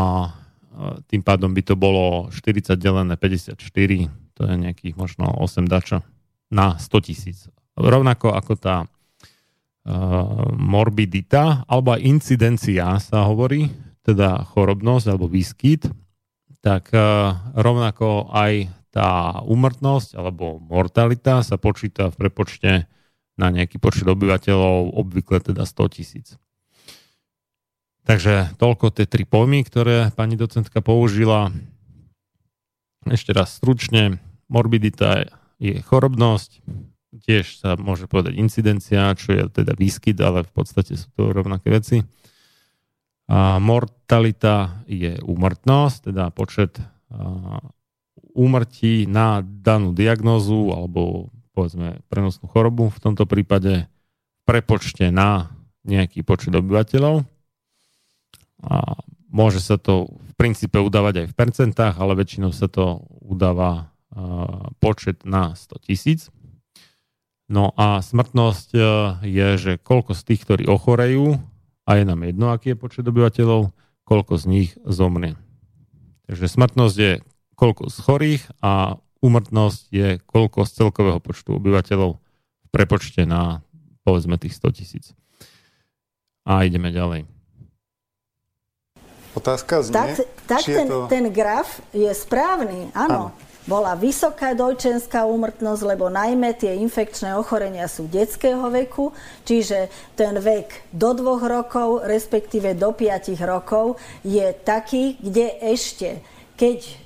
tým 1.09 1.23
pádom 1.25 1.53
by 1.57 1.63
to 1.65 1.75
bolo 1.77 2.29
40 2.29 2.77
delené 2.77 3.17
54, 3.17 3.57
to 4.37 4.41
je 4.45 4.55
nejakých 4.57 4.95
možno 4.97 5.29
8 5.41 5.65
dača 5.65 6.05
na 6.53 6.77
100 6.77 7.09
tisíc. 7.09 7.49
Rovnako 7.77 8.37
ako 8.37 8.53
tá 8.61 8.85
uh, 8.85 8.89
morbidita, 10.53 11.65
alebo 11.65 11.97
aj 11.97 12.05
incidencia 12.05 12.97
sa 13.01 13.25
hovorí, 13.25 13.73
teda 14.05 14.45
chorobnosť 14.53 15.07
alebo 15.09 15.33
výskyt, 15.33 15.89
tak 16.61 16.93
uh, 16.93 17.33
rovnako 17.57 18.29
aj 18.33 18.69
tá 18.97 19.45
úmrtnosť 19.45 20.17
alebo 20.17 20.57
mortalita 20.57 21.45
sa 21.45 21.61
počíta 21.61 22.09
v 22.09 22.17
prepočte 22.17 22.89
na 23.37 23.53
nejaký 23.53 23.77
počet 23.77 24.09
obyvateľov, 24.09 24.97
obvykle 24.97 25.53
teda 25.53 25.69
100 25.69 25.93
tisíc. 25.93 26.41
Takže 28.09 28.57
toľko 28.57 28.97
tie 28.97 29.05
tri 29.05 29.29
pojmy, 29.29 29.61
ktoré 29.69 30.09
pani 30.17 30.41
docentka 30.41 30.81
použila. 30.81 31.53
Ešte 33.05 33.37
raz 33.37 33.53
stručne, 33.53 34.17
morbidita 34.49 35.29
je 35.61 35.85
chorobnosť, 35.85 36.65
tiež 37.29 37.61
sa 37.61 37.77
môže 37.77 38.09
povedať 38.09 38.41
incidencia, 38.41 39.13
čo 39.13 39.37
je 39.37 39.45
teda 39.53 39.77
výskyt, 39.77 40.17
ale 40.25 40.49
v 40.49 40.53
podstate 40.57 40.97
sú 40.97 41.13
to 41.13 41.37
rovnaké 41.37 41.69
veci. 41.69 42.01
A 43.29 43.61
mortalita 43.61 44.81
je 44.89 45.21
úmrtnosť, 45.21 46.09
teda 46.09 46.33
počet 46.33 46.81
úmrtí 48.37 49.09
na 49.09 49.41
danú 49.41 49.97
diagnózu 49.97 50.71
alebo 50.77 51.33
povedzme 51.57 52.05
prenosnú 52.13 52.53
chorobu, 52.53 52.93
v 52.93 53.01
tomto 53.01 53.25
prípade 53.25 53.89
prepočte 54.45 55.09
na 55.09 55.57
nejaký 55.89 56.21
počet 56.21 56.53
obyvateľov. 56.53 57.25
A 58.69 59.01
môže 59.33 59.65
sa 59.65 59.81
to 59.81 60.13
v 60.13 60.33
princípe 60.37 60.77
udávať 60.77 61.25
aj 61.25 61.27
v 61.33 61.39
percentách, 61.39 61.95
ale 61.97 62.13
väčšinou 62.19 62.53
sa 62.53 62.69
to 62.69 63.09
udáva 63.25 63.97
počet 64.81 65.25
na 65.25 65.53
100 65.53 65.87
tisíc. 65.87 66.21
No 67.47 67.71
a 67.79 68.03
smrtnosť 68.03 68.69
e, 68.75 68.81
je, 69.23 69.49
že 69.55 69.73
koľko 69.79 70.19
z 70.19 70.23
tých, 70.27 70.41
ktorí 70.43 70.63
ochorejú, 70.67 71.39
a 71.87 71.91
je 71.95 72.03
nám 72.03 72.27
jedno, 72.27 72.51
aký 72.51 72.75
je 72.75 72.83
počet 72.83 73.07
obyvateľov, 73.07 73.71
koľko 74.03 74.35
z 74.35 74.45
nich 74.51 74.71
zomrie. 74.83 75.39
Takže 76.27 76.51
smrtnosť 76.51 76.97
je 76.99 77.13
koľko 77.57 77.89
z 77.89 77.97
chorých 78.05 78.45
a 78.61 79.01
úmrtnosť 79.25 79.83
je 79.91 80.09
koľko 80.23 80.69
z 80.69 80.71
celkového 80.77 81.19
počtu 81.19 81.57
obyvateľov 81.57 82.21
v 82.21 82.69
prepočte 82.69 83.25
na 83.25 83.65
povedzme 84.05 84.39
tých 84.39 84.55
100 84.55 84.77
tisíc. 84.79 85.05
A 86.47 86.63
ideme 86.63 86.95
ďalej. 86.95 87.27
Otázka 89.35 89.85
znie, 89.85 89.93
tak, 89.93 90.09
tak 90.49 90.61
či 90.65 90.73
ten, 90.73 90.87
je 90.87 90.93
to... 90.95 90.99
ten 91.11 91.27
graf 91.35 91.83
je 91.91 92.09
správny, 92.15 92.95
áno. 92.95 93.35
áno. 93.35 93.45
Bola 93.67 93.99
vysoká 93.99 94.55
dojčenská 94.55 95.27
úmrtnosť, 95.27 95.83
lebo 95.83 96.07
najmä 96.07 96.55
tie 96.55 96.79
infekčné 96.79 97.35
ochorenia 97.35 97.91
sú 97.91 98.07
detského 98.07 98.63
veku, 98.71 99.11
čiže 99.43 99.91
ten 100.15 100.39
vek 100.39 100.95
do 100.95 101.11
dvoch 101.19 101.43
rokov, 101.43 102.07
respektíve 102.07 102.79
do 102.79 102.95
piatich 102.95 103.43
rokov 103.43 103.99
je 104.23 104.55
taký, 104.63 105.19
kde 105.19 105.59
ešte, 105.59 106.23
keď 106.55 107.06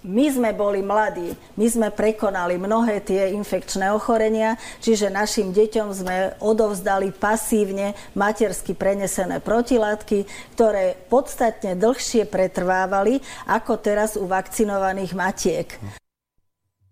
my 0.00 0.26
sme 0.32 0.50
boli 0.56 0.80
mladí, 0.80 1.36
my 1.60 1.66
sme 1.68 1.88
prekonali 1.92 2.56
mnohé 2.56 3.04
tie 3.04 3.36
infekčné 3.36 3.92
ochorenia, 3.92 4.56
čiže 4.80 5.12
našim 5.12 5.52
deťom 5.52 5.88
sme 5.92 6.16
odovzdali 6.40 7.12
pasívne 7.12 7.92
matersky 8.16 8.72
prenesené 8.72 9.44
protilátky, 9.44 10.24
ktoré 10.56 10.96
podstatne 11.12 11.76
dlhšie 11.76 12.24
pretrvávali 12.24 13.20
ako 13.44 13.72
teraz 13.76 14.16
u 14.16 14.24
vakcinovaných 14.24 15.12
matiek. 15.12 15.68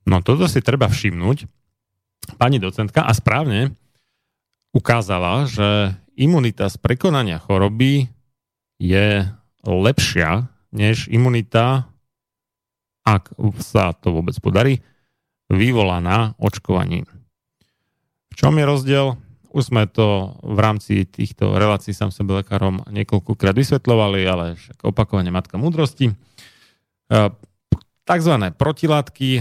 No 0.04 0.20
toto 0.20 0.48
si 0.48 0.60
treba 0.60 0.88
všimnúť. 0.88 1.48
Pani 2.36 2.60
docentka 2.60 3.08
a 3.08 3.12
správne 3.16 3.72
ukázala, 4.76 5.48
že 5.48 5.96
imunita 6.12 6.68
z 6.68 6.76
prekonania 6.76 7.40
choroby 7.40 8.08
je 8.76 9.24
lepšia 9.64 10.48
než 10.72 11.08
imunita 11.08 11.88
ak 13.08 13.32
sa 13.64 13.96
to 13.96 14.12
vôbec 14.12 14.36
podarí, 14.36 14.84
vyvolaná 15.48 16.36
očkovaním. 16.36 17.08
V 18.28 18.34
čom 18.36 18.52
je 18.60 18.64
rozdiel? 18.68 19.06
Už 19.48 19.72
sme 19.72 19.88
to 19.88 20.36
v 20.44 20.58
rámci 20.60 21.08
týchto 21.08 21.56
relácií 21.56 21.96
sám 21.96 22.12
sebe 22.12 22.36
lekárom 22.44 22.84
niekoľkokrát 22.92 23.56
vysvetľovali, 23.56 24.20
ale 24.28 24.46
však 24.60 24.84
opakovane 24.84 25.32
matka 25.32 25.56
múdrosti. 25.56 26.12
E, 26.12 26.14
takzvané 28.04 28.52
protilátky 28.52 29.40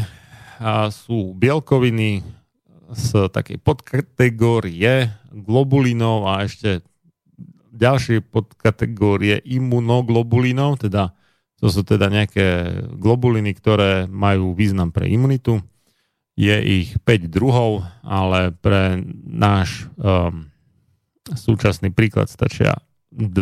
sú 0.89 1.37
bielkoviny 1.37 2.25
z 2.87 3.09
takej 3.29 3.59
podkategórie 3.61 5.11
globulinov 5.29 6.25
a 6.25 6.47
ešte 6.47 6.81
ďalšie 7.77 8.25
podkategórie 8.25 9.43
imunoglobulinov, 9.45 10.81
teda 10.81 11.13
to 11.57 11.73
sú 11.73 11.81
teda 11.81 12.09
nejaké 12.13 12.79
globuliny, 12.97 13.53
ktoré 13.57 14.05
majú 14.05 14.53
význam 14.53 14.93
pre 14.93 15.09
imunitu. 15.09 15.57
Je 16.37 16.53
ich 16.53 16.93
5 17.01 17.33
druhov, 17.33 17.81
ale 18.05 18.53
pre 18.53 19.01
náš 19.25 19.89
um, 19.97 20.45
súčasný 21.33 21.89
príklad 21.89 22.29
stačia 22.29 22.77
2. 23.09 23.33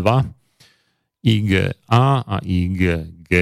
IgA 1.26 1.76
a 1.92 2.40
IgG. 2.40 3.34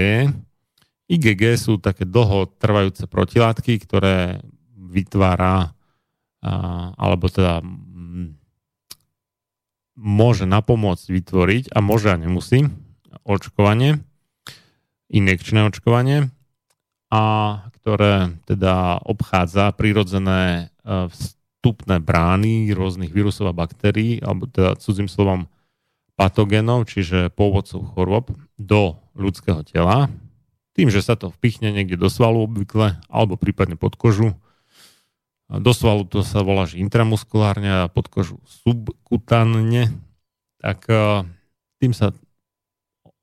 IgG 1.05 1.43
sú 1.59 1.77
také 1.77 2.09
dlho 2.09 2.49
trvajúce 2.57 3.05
protilátky, 3.05 3.77
ktoré 3.85 4.41
vytvára 4.73 5.75
alebo 6.99 7.31
teda 7.31 7.63
môže 9.95 10.43
napomôcť 10.43 11.05
vytvoriť 11.07 11.63
a 11.71 11.79
môže 11.79 12.11
a 12.11 12.19
nemusí 12.19 12.67
očkovanie 13.23 14.03
injekčné 15.11 15.67
očkovanie 15.67 16.31
a 17.13 17.23
ktoré 17.77 18.33
teda 18.49 19.03
obchádza 19.03 19.75
prirodzené 19.75 20.71
e, 20.81 21.11
vstupné 21.11 22.01
brány 22.01 22.71
rôznych 22.73 23.11
vírusov 23.13 23.51
a 23.51 23.55
baktérií, 23.55 24.23
alebo 24.23 24.49
teda 24.49 24.79
cudzím 24.79 25.11
slovom 25.11 25.45
patogénov, 26.17 26.89
čiže 26.89 27.33
pôvodcov 27.33 27.85
chorôb 27.93 28.33
do 28.57 28.97
ľudského 29.13 29.61
tela, 29.67 30.09
tým, 30.73 30.89
že 30.89 31.05
sa 31.05 31.13
to 31.13 31.29
vpichne 31.37 31.69
niekde 31.69 31.99
do 31.99 32.09
svalu 32.09 32.49
obvykle, 32.49 32.97
alebo 33.05 33.37
prípadne 33.37 33.77
pod 33.77 33.93
kožu. 33.93 34.33
Do 35.53 35.69
svalu 35.69 36.09
to 36.09 36.25
sa 36.25 36.41
volá, 36.41 36.65
že 36.65 36.81
intramuskulárne 36.81 37.85
a 37.85 37.91
pod 37.91 38.09
kožu 38.09 38.41
subkutánne, 38.65 39.93
tak 40.57 40.87
e, 40.89 41.27
tým 41.77 41.93
sa 41.93 42.09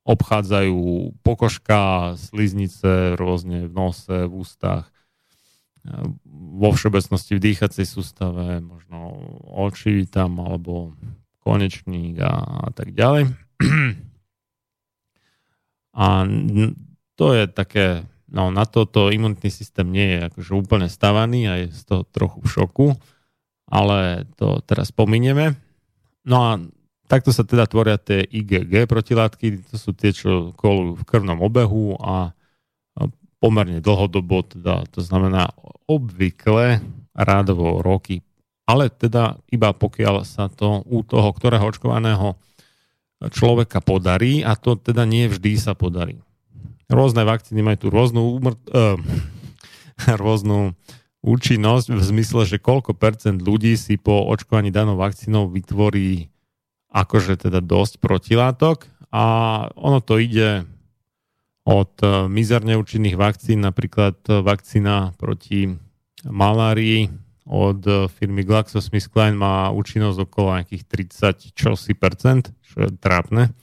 obchádzajú 0.01 1.13
pokožka, 1.21 2.13
sliznice 2.17 3.13
rôzne 3.17 3.69
v 3.69 3.73
nose, 3.73 4.09
v 4.09 4.33
ústach, 4.33 4.89
vo 6.25 6.69
všeobecnosti 6.73 7.37
v 7.37 7.43
dýchacej 7.51 7.85
sústave, 7.85 8.61
možno 8.61 9.17
oči 9.49 10.05
tam, 10.05 10.37
alebo 10.41 10.93
konečník 11.41 12.21
a, 12.21 12.69
tak 12.73 12.93
ďalej. 12.93 13.33
A 15.91 16.23
to 17.19 17.35
je 17.35 17.51
také, 17.51 18.07
no 18.31 18.47
na 18.47 18.63
toto 18.63 19.11
imunitný 19.11 19.51
systém 19.51 19.91
nie 19.91 20.15
je 20.15 20.31
akože 20.31 20.51
úplne 20.55 20.87
stavaný 20.87 21.51
a 21.51 21.53
je 21.59 21.75
z 21.75 21.81
toho 21.83 22.07
trochu 22.07 22.39
v 22.39 22.47
šoku, 22.47 22.87
ale 23.67 24.23
to 24.39 24.63
teraz 24.63 24.95
pominieme. 24.95 25.59
No 26.23 26.37
a 26.47 26.51
Takto 27.11 27.35
sa 27.35 27.43
teda 27.43 27.67
tvoria 27.67 27.99
tie 27.99 28.23
IgG 28.23 28.87
protilátky, 28.87 29.67
to 29.67 29.75
sú 29.75 29.91
tie, 29.91 30.15
čo 30.15 30.55
kolujú 30.55 30.95
v 30.95 31.03
krvnom 31.03 31.43
obehu 31.43 31.99
a 31.99 32.31
pomerne 33.43 33.83
dlhodobo, 33.83 34.47
teda 34.47 34.87
to 34.87 35.03
znamená 35.03 35.51
obvykle 35.91 36.79
rádovo 37.11 37.83
roky, 37.83 38.23
ale 38.63 38.87
teda 38.87 39.43
iba 39.51 39.75
pokiaľ 39.75 40.23
sa 40.23 40.47
to 40.47 40.87
u 40.87 41.03
toho, 41.03 41.35
ktorého 41.35 41.67
očkovaného 41.67 42.39
človeka 43.27 43.83
podarí 43.83 44.45
a 44.45 44.55
to 44.55 44.79
teda 44.79 45.03
nie 45.03 45.27
vždy 45.27 45.59
sa 45.59 45.75
podarí. 45.75 46.21
Rôzne 46.87 47.27
vakcíny 47.27 47.59
majú 47.59 47.77
tu 47.77 47.87
rôznu, 47.91 48.39
umr- 48.39 48.69
uh, 48.71 48.95
rôznu 50.23 50.77
účinnosť 51.19 51.91
v 51.91 52.01
zmysle, 52.01 52.41
že 52.47 52.57
koľko 52.57 52.95
percent 52.95 53.43
ľudí 53.43 53.75
si 53.75 53.99
po 53.99 54.25
očkovaní 54.31 54.71
danou 54.71 54.95
vakcínou 54.95 55.51
vytvorí 55.51 56.31
akože 56.91 57.47
teda 57.47 57.63
dosť 57.63 58.03
protilátok 58.03 58.85
a 59.11 59.23
ono 59.79 60.03
to 60.03 60.19
ide 60.19 60.67
od 61.63 61.93
e, 62.03 62.27
mizerne 62.27 62.75
účinných 62.75 63.15
vakcín, 63.15 63.63
napríklad 63.63 64.19
vakcína 64.27 65.15
proti 65.15 65.71
malárii 66.27 67.07
od 67.47 67.81
e, 67.87 68.11
firmy 68.11 68.43
GlaxoSmithKline 68.43 69.39
má 69.39 69.71
účinnosť 69.71 70.17
okolo 70.27 70.59
nejakých 70.59 70.83
30 71.51 71.57
čosi 71.57 71.93
percent, 71.95 72.51
čo 72.59 72.87
je 72.87 72.89
trápne, 72.99 73.55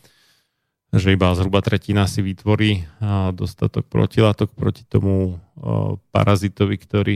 že 0.89 1.13
iba 1.13 1.37
zhruba 1.37 1.61
tretina 1.61 2.09
si 2.09 2.25
vytvorí 2.25 2.89
dostatok 3.37 3.85
protilátok 3.93 4.57
proti 4.57 4.89
tomu 4.89 5.37
e, 5.37 6.01
parazitovi, 6.13 6.77
ktorý 6.81 7.15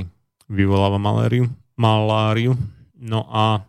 vyvoláva 0.53 1.01
maláriu. 1.01 1.49
maláriu. 1.81 2.53
No 3.01 3.25
a 3.33 3.65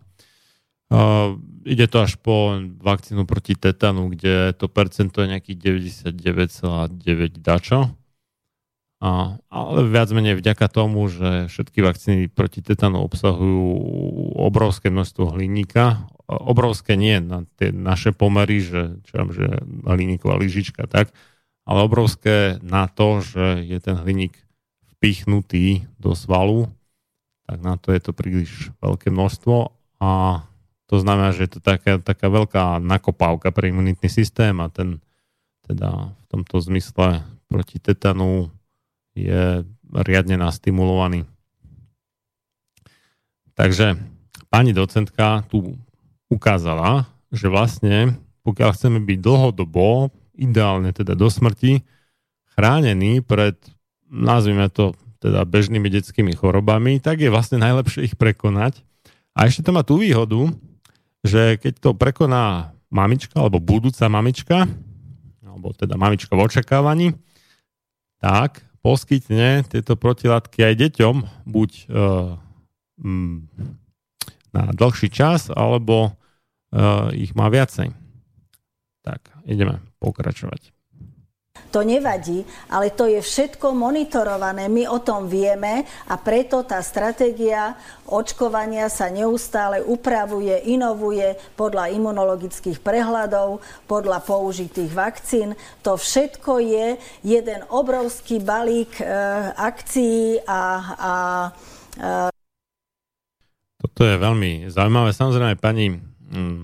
Ide 1.64 1.88
to 1.88 1.98
až 2.04 2.20
po 2.22 2.60
vakcínu 2.62 3.26
proti 3.26 3.58
tetanu, 3.58 4.12
kde 4.14 4.54
to 4.54 4.70
percento 4.70 5.24
je 5.24 5.32
nejakých 5.32 5.58
99,9 6.14 7.40
dačo. 7.40 7.96
A, 9.04 9.36
ale 9.52 9.80
viac 9.92 10.08
menej 10.16 10.40
vďaka 10.40 10.72
tomu, 10.72 11.12
že 11.12 11.52
všetky 11.52 11.84
vakcíny 11.84 12.32
proti 12.32 12.64
tetanu 12.64 13.04
obsahujú 13.04 13.64
obrovské 14.40 14.88
množstvo 14.88 15.36
hliníka. 15.36 16.08
Obrovské 16.28 16.96
nie 16.96 17.20
na 17.20 17.44
tie 17.60 17.76
naše 17.76 18.16
pomery, 18.16 18.64
že, 18.64 19.04
čo 19.04 19.12
viem, 19.20 19.30
že 19.36 19.48
hliníková 19.84 20.40
lyžička, 20.40 20.88
tak, 20.88 21.12
ale 21.68 21.84
obrovské 21.84 22.60
na 22.64 22.88
to, 22.88 23.20
že 23.20 23.64
je 23.68 23.80
ten 23.84 24.00
hliník 24.00 24.40
vpichnutý 24.96 25.84
do 26.00 26.16
svalu, 26.16 26.72
tak 27.44 27.60
na 27.60 27.76
to 27.76 27.92
je 27.92 28.00
to 28.00 28.12
príliš 28.16 28.72
veľké 28.80 29.12
množstvo 29.12 29.56
a 30.00 30.44
to 30.88 31.00
znamená, 31.00 31.32
že 31.32 31.48
je 31.48 31.52
to 31.58 31.60
taká, 31.64 32.00
taká 32.00 32.28
veľká 32.28 32.84
nakopávka 32.84 33.50
pre 33.56 33.72
imunitný 33.72 34.12
systém 34.12 34.56
a 34.60 34.68
ten 34.68 35.00
teda 35.64 36.12
v 36.12 36.26
tomto 36.28 36.60
zmysle 36.60 37.24
proti 37.48 37.80
tetanu 37.80 38.52
je 39.16 39.64
riadne 39.94 40.36
nastimulovaný. 40.36 41.24
Takže 43.56 43.96
pani 44.52 44.76
docentka 44.76 45.48
tu 45.48 45.78
ukázala, 46.28 47.08
že 47.32 47.48
vlastne 47.48 48.18
pokiaľ 48.44 48.70
chceme 48.76 49.00
byť 49.00 49.20
dlhodobo, 49.24 50.12
ideálne 50.36 50.92
teda 50.92 51.16
do 51.16 51.32
smrti, 51.32 51.80
chránený 52.58 53.24
pred, 53.24 53.56
nazvime 54.12 54.68
to 54.68 54.98
teda 55.24 55.48
bežnými 55.48 55.88
detskými 55.88 56.36
chorobami, 56.36 57.00
tak 57.00 57.24
je 57.24 57.32
vlastne 57.32 57.64
najlepšie 57.64 58.12
ich 58.12 58.16
prekonať. 58.20 58.84
A 59.32 59.48
ešte 59.48 59.64
to 59.64 59.72
má 59.72 59.88
tú 59.88 59.96
výhodu, 59.96 60.52
že 61.24 61.58
keď 61.58 61.74
to 61.80 61.90
prekoná 61.96 62.76
mamička 62.92 63.40
alebo 63.40 63.58
budúca 63.64 64.06
mamička, 64.12 64.68
alebo 65.42 65.72
teda 65.74 65.96
mamička 65.96 66.36
v 66.36 66.44
očakávaní, 66.46 67.08
tak 68.20 68.62
poskytne 68.84 69.64
tieto 69.66 69.96
protilátky 69.96 70.60
aj 70.60 70.74
deťom, 70.76 71.16
buď 71.48 71.72
uh, 71.88 72.36
na 74.54 74.64
dlhší 74.76 75.10
čas, 75.10 75.48
alebo 75.50 76.12
uh, 76.12 77.10
ich 77.16 77.32
má 77.34 77.48
viacej. 77.48 77.96
Tak, 79.04 79.32
ideme 79.48 79.80
pokračovať. 80.04 80.76
To 81.74 81.82
nevadí, 81.82 82.46
ale 82.70 82.94
to 82.94 83.10
je 83.10 83.18
všetko 83.18 83.74
monitorované. 83.74 84.70
My 84.70 84.86
o 84.86 85.02
tom 85.02 85.26
vieme 85.26 85.82
a 86.06 86.22
preto 86.22 86.62
tá 86.62 86.78
stratégia 86.86 87.74
očkovania 88.06 88.94
sa 88.94 89.10
neustále 89.10 89.82
upravuje, 89.82 90.54
inovuje 90.70 91.34
podľa 91.58 91.90
imunologických 91.98 92.78
prehľadov, 92.78 93.58
podľa 93.90 94.22
použitých 94.22 94.94
vakcín. 94.94 95.58
To 95.82 95.98
všetko 95.98 96.62
je 96.62 96.88
jeden 97.26 97.66
obrovský 97.74 98.38
balík 98.38 99.02
e, 99.02 99.06
akcií 99.58 100.46
a, 100.46 100.62
a 100.94 101.14
e... 101.98 102.30
Toto 103.82 104.02
je 104.06 104.16
veľmi 104.22 104.70
zaujímavé. 104.70 105.10
Samozrejme, 105.10 105.58
pani 105.58 105.90
mm, 105.90 106.62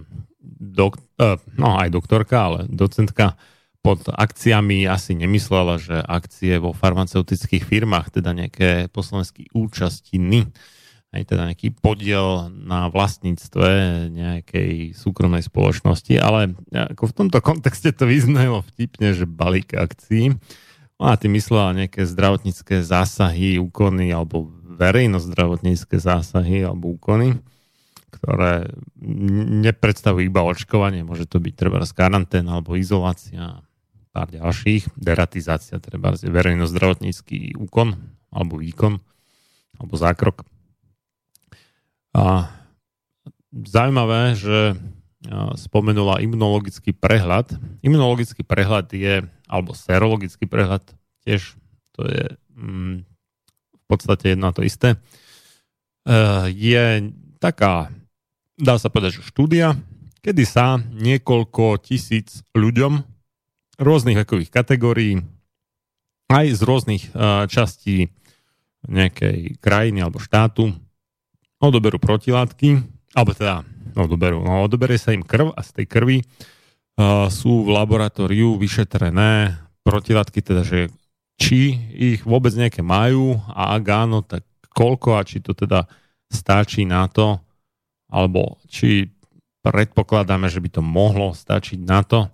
dok, 0.70 1.01
e, 1.18 1.34
no 1.57 1.82
aj 1.82 1.89
doktorka, 1.89 2.38
ale 2.45 2.60
docentka 2.70 3.34
pod 3.80 4.12
akciami 4.12 4.84
asi 4.86 5.16
nemyslela, 5.16 5.80
že 5.80 5.98
akcie 6.04 6.60
vo 6.60 6.76
farmaceutických 6.76 7.64
firmách, 7.64 8.20
teda 8.20 8.36
nejaké 8.36 8.92
poslanecké 8.92 9.48
účastiny, 9.56 10.52
aj 11.10 11.24
teda 11.26 11.50
nejaký 11.50 11.74
podiel 11.80 12.54
na 12.54 12.92
vlastníctve 12.92 13.68
nejakej 14.14 14.94
súkromnej 14.94 15.42
spoločnosti, 15.42 16.14
ale 16.22 16.54
ako 16.70 17.04
v 17.10 17.16
tomto 17.24 17.40
kontexte 17.42 17.90
to 17.96 18.06
vyznelo 18.06 18.62
vtipne, 18.76 19.16
že 19.16 19.26
balík 19.26 19.74
akcií. 19.74 20.38
Ona 21.00 21.16
tým 21.16 21.40
myslela 21.40 21.80
nejaké 21.80 22.04
zdravotnícke 22.04 22.84
zásahy, 22.84 23.58
úkony 23.58 24.12
alebo 24.12 24.52
verejno-zdravotnícke 24.76 25.98
zásahy 25.98 26.68
alebo 26.68 26.94
úkony, 27.00 27.40
ktoré 28.12 28.68
nepredstavujú 29.64 30.28
iba 30.28 30.44
očkovanie, 30.44 31.08
môže 31.08 31.26
to 31.26 31.40
byť 31.40 31.54
treba 31.56 31.80
karanténa 31.80 32.60
alebo 32.60 32.76
izolácia 32.76 33.64
pár 34.20 34.36
ďalších. 34.36 34.99
Deratizácia, 34.99 35.80
treba 35.80 36.11
verejno-zdravotnícky 36.11 37.55
úkon 37.55 37.95
alebo 38.36 38.59
výkon 38.59 38.99
alebo 39.80 39.95
zákrok. 39.95 40.43
A 42.11 42.51
zaujímavé, 43.55 44.36
že 44.36 44.76
spomenula 45.55 46.20
imunologický 46.20 46.91
prehľad. 46.91 47.55
Imunologický 47.80 48.43
prehľad 48.43 48.91
je, 48.91 49.24
alebo 49.47 49.72
serologický 49.72 50.51
prehľad 50.51 50.84
tiež, 51.24 51.55
to 51.95 52.03
je 52.03 52.24
mm, 52.59 53.07
v 53.72 53.84
podstate 53.88 54.36
jedno 54.36 54.51
to 54.51 54.67
isté. 54.67 54.95
E, 54.95 54.97
je 56.51 57.11
taká, 57.39 57.91
dá 58.59 58.76
sa 58.80 58.91
povedať, 58.91 59.20
že 59.20 59.28
štúdia, 59.32 59.80
kedy 60.24 60.43
sa 60.43 60.80
niekoľko 60.80 61.84
tisíc 61.84 62.43
ľuďom 62.55 63.03
rôznych 63.80 64.20
vekových 64.20 64.52
kategórií, 64.52 65.24
aj 66.30 66.46
z 66.54 66.62
rôznych 66.62 67.04
častí 67.50 68.12
nejakej 68.86 69.58
krajiny 69.64 70.04
alebo 70.04 70.22
štátu. 70.22 70.76
Odoberú 71.60 72.00
protilátky, 72.00 72.80
alebo 73.18 73.32
teda 73.36 73.66
odoberú, 73.98 74.40
no 74.46 74.64
odoberie 74.64 74.96
sa 74.96 75.12
im 75.12 75.26
krv 75.26 75.52
a 75.56 75.60
z 75.66 75.82
tej 75.82 75.86
krvi 75.90 76.18
sú 77.32 77.68
v 77.68 77.70
laboratóriu 77.72 78.56
vyšetrené 78.60 79.60
protilátky, 79.84 80.40
teda 80.40 80.64
že 80.64 80.92
či 81.40 81.76
ich 81.96 82.28
vôbec 82.28 82.52
nejaké 82.56 82.84
majú 82.84 83.40
a 83.52 83.76
ak 83.80 83.84
áno, 83.88 84.20
tak 84.24 84.44
koľko 84.76 85.20
a 85.20 85.24
či 85.24 85.40
to 85.40 85.56
teda 85.56 85.88
stačí 86.28 86.84
na 86.84 87.08
to, 87.08 87.40
alebo 88.08 88.60
či 88.68 89.08
predpokladáme, 89.66 90.48
že 90.48 90.64
by 90.64 90.70
to 90.80 90.82
mohlo 90.84 91.36
stačiť 91.36 91.80
na 91.84 92.04
to, 92.04 92.32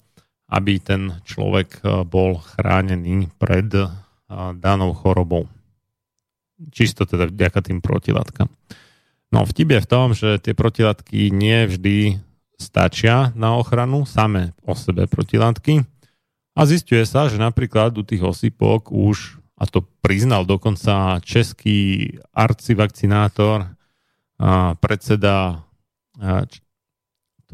aby 0.50 0.78
ten 0.78 1.22
človek 1.26 1.82
eh, 1.82 2.04
bol 2.06 2.38
chránený 2.39 3.30
pred 3.38 3.70
eh, 3.74 3.89
danou 4.56 4.93
chorobou. 4.93 5.50
Čisto 6.72 7.04
teda 7.04 7.28
vďaka 7.28 7.60
tým 7.60 7.84
protilátkam. 7.84 8.48
No 9.34 9.43
vtip 9.43 9.76
je 9.76 9.84
v 9.84 9.89
tom, 9.89 10.08
že 10.16 10.39
tie 10.39 10.56
protilátky 10.56 11.28
nie 11.28 11.68
vždy 11.68 12.24
stačia 12.56 13.36
na 13.36 13.60
ochranu, 13.60 14.08
same 14.08 14.56
o 14.64 14.72
sebe 14.72 15.12
protilátky. 15.12 15.84
A 16.56 16.64
zistuje 16.64 17.04
sa, 17.04 17.28
že 17.28 17.36
napríklad 17.36 17.91
u 18.00 18.04
tých 18.08 18.24
osypok 18.24 18.96
už, 18.96 19.43
a 19.60 19.68
to 19.68 19.84
priznal 20.00 20.48
dokonca 20.48 21.20
český 21.20 22.08
arcivakcinátor, 22.32 23.76
predseda 24.80 25.68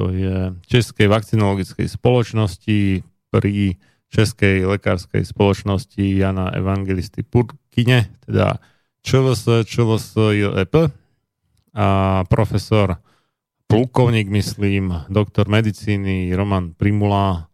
to 0.02 0.10
je 0.10 0.58
Českej 0.66 1.06
vakcinologickej 1.06 1.86
spoločnosti 1.86 3.06
pri 3.30 3.78
Českej 4.10 4.66
lekárskej 4.66 5.22
spoločnosti 5.22 6.02
Jana 6.02 6.49
Evangelisty 6.58 7.22
Purkine, 7.22 8.10
teda 8.26 8.58
ČVS, 9.06 9.70
ČVS 9.70 10.18
JEP 10.34 10.76
a 11.78 11.88
profesor 12.26 12.97
plukovník, 13.70 14.26
myslím, 14.34 15.06
doktor 15.06 15.45
medicíny 15.45 16.34
Roman 16.34 16.74
Primula. 16.74 17.45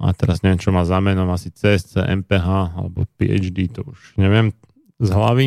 A 0.00 0.10
teraz 0.16 0.40
neviem, 0.40 0.58
čo 0.58 0.72
má 0.72 0.88
za 0.88 0.98
menom, 0.98 1.28
asi 1.28 1.52
CSC, 1.52 2.08
MPH 2.08 2.72
alebo 2.74 3.04
PhD, 3.20 3.68
to 3.68 3.84
už 3.84 4.16
neviem 4.16 4.50
z 4.96 5.08
hlavy, 5.12 5.46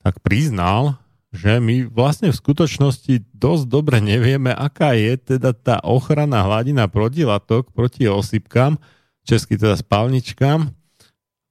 tak 0.00 0.22
priznal, 0.22 0.96
že 1.36 1.60
my 1.60 1.92
vlastne 1.92 2.32
v 2.32 2.40
skutočnosti 2.40 3.36
dosť 3.36 3.64
dobre 3.68 4.00
nevieme, 4.00 4.50
aká 4.50 4.96
je 4.96 5.36
teda 5.36 5.52
tá 5.52 5.76
ochrana 5.84 6.42
hladina 6.42 6.88
protilatok 6.88 7.70
proti 7.76 8.08
osypkám, 8.08 8.80
česky 9.28 9.60
teda 9.60 9.76
spálničkám, 9.76 10.72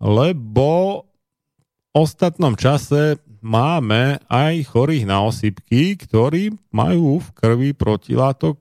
lebo 0.01 0.69
v 1.05 1.63
ostatnom 1.93 2.57
čase 2.57 3.21
máme 3.45 4.17
aj 4.25 4.73
chorých 4.73 5.05
na 5.05 5.21
osypky, 5.21 5.93
ktorí 6.01 6.57
majú 6.73 7.21
v 7.21 7.27
krvi 7.37 7.71
protilátok 7.77 8.57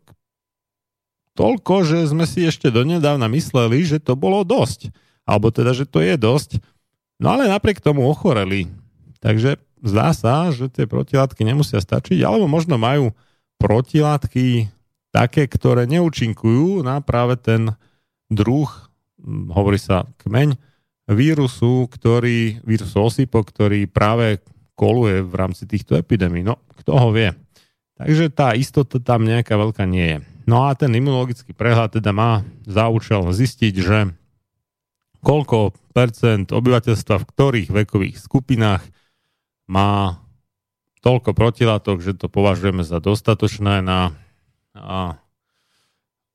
toľko, 1.34 1.74
že 1.88 1.98
sme 2.12 2.28
si 2.28 2.46
ešte 2.46 2.70
donedávna 2.70 3.26
mysleli, 3.32 3.82
že 3.82 3.98
to 3.98 4.14
bolo 4.14 4.46
dosť. 4.46 4.92
Alebo 5.24 5.50
teda, 5.50 5.72
že 5.72 5.88
to 5.88 6.04
je 6.04 6.14
dosť. 6.14 6.60
No 7.18 7.34
ale 7.34 7.50
napriek 7.50 7.80
tomu 7.80 8.06
ochoreli. 8.06 8.70
Takže 9.24 9.56
zdá 9.84 10.16
sa, 10.16 10.48
že 10.48 10.72
tie 10.72 10.88
protilátky 10.88 11.44
nemusia 11.44 11.78
stačiť, 11.78 12.24
alebo 12.24 12.48
možno 12.48 12.80
majú 12.80 13.12
protilátky 13.60 14.72
také, 15.12 15.46
ktoré 15.46 15.84
neúčinkujú 15.86 16.82
na 16.82 16.98
práve 17.04 17.38
ten 17.38 17.76
druh, 18.32 18.66
hm, 19.20 19.52
hovorí 19.52 19.78
sa 19.78 20.08
kmeň, 20.24 20.56
vírusu, 21.04 21.84
ktorý, 21.92 22.64
vírusu 22.64 22.96
osypo, 23.04 23.44
ktorý 23.44 23.84
práve 23.84 24.40
koluje 24.74 25.20
v 25.20 25.34
rámci 25.36 25.68
týchto 25.68 26.00
epidémií. 26.00 26.42
No, 26.42 26.58
kto 26.80 26.96
ho 26.96 27.08
vie. 27.12 27.36
Takže 27.94 28.32
tá 28.32 28.56
istota 28.58 28.98
tam 28.98 29.22
nejaká 29.22 29.54
veľká 29.54 29.84
nie 29.86 30.16
je. 30.16 30.18
No 30.44 30.66
a 30.66 30.74
ten 30.74 30.90
imunologický 30.92 31.54
prehľad 31.54 32.00
teda 32.00 32.10
má 32.10 32.42
za 32.66 32.90
účel 32.90 33.22
zistiť, 33.30 33.74
že 33.80 33.98
koľko 35.24 35.72
percent 35.96 36.52
obyvateľstva 36.52 37.16
v 37.22 37.28
ktorých 37.32 37.68
vekových 37.70 38.16
skupinách 38.20 38.84
má 39.68 40.20
toľko 41.04 41.36
protilátok, 41.36 42.00
že 42.00 42.16
to 42.16 42.32
považujeme 42.32 42.80
za 42.80 43.00
dostatočné 43.00 43.84
na, 43.84 44.16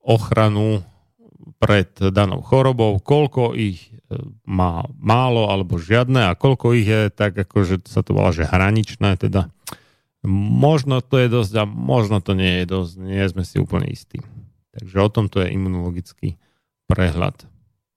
ochranu 0.00 0.82
pred 1.60 1.88
danou 2.12 2.40
chorobou, 2.40 2.96
koľko 3.00 3.52
ich 3.52 3.92
e, 3.92 4.16
má 4.48 4.84
málo 4.96 5.48
alebo 5.48 5.76
žiadne 5.76 6.32
a 6.32 6.36
koľko 6.36 6.72
ich 6.76 6.88
je 6.88 7.02
tak, 7.12 7.36
ako 7.36 7.56
že 7.64 7.76
sa 7.84 8.00
to 8.00 8.16
volá, 8.16 8.32
že 8.32 8.48
hraničné, 8.48 9.20
teda 9.20 9.52
možno 10.24 11.00
to 11.00 11.20
je 11.20 11.28
dosť 11.28 11.52
a 11.60 11.64
možno 11.68 12.20
to 12.20 12.36
nie 12.36 12.64
je 12.64 12.66
dosť, 12.68 12.92
nie 13.00 13.24
sme 13.28 13.44
si 13.44 13.56
úplne 13.60 13.88
istí. 13.88 14.20
Takže 14.76 14.96
o 15.00 15.08
tom 15.12 15.26
to 15.28 15.44
je 15.44 15.52
imunologický 15.52 16.36
prehľad. 16.88 17.44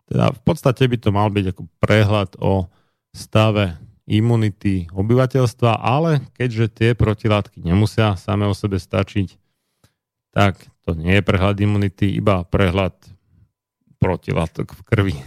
Teda 0.07 0.31
v 0.31 0.41
podstate 0.43 0.87
by 0.87 0.97
to 0.99 1.09
mal 1.15 1.27
byť 1.31 1.45
ako 1.55 1.63
prehľad 1.79 2.35
o 2.39 2.67
stave 3.15 3.79
imunity 4.03 4.91
obyvateľstva, 4.91 5.79
ale 5.79 6.19
keďže 6.35 6.65
tie 6.71 6.89
protilátky 6.91 7.63
nemusia 7.63 8.19
same 8.19 8.43
o 8.43 8.53
sebe 8.55 8.75
stačiť, 8.79 9.39
tak 10.35 10.59
to 10.83 10.97
nie 10.97 11.19
je 11.19 11.23
prehľad 11.23 11.55
imunity, 11.63 12.19
iba 12.19 12.43
prehľad 12.43 12.95
protilátok 14.01 14.75
v 14.75 14.81
krvi. 14.83 15.15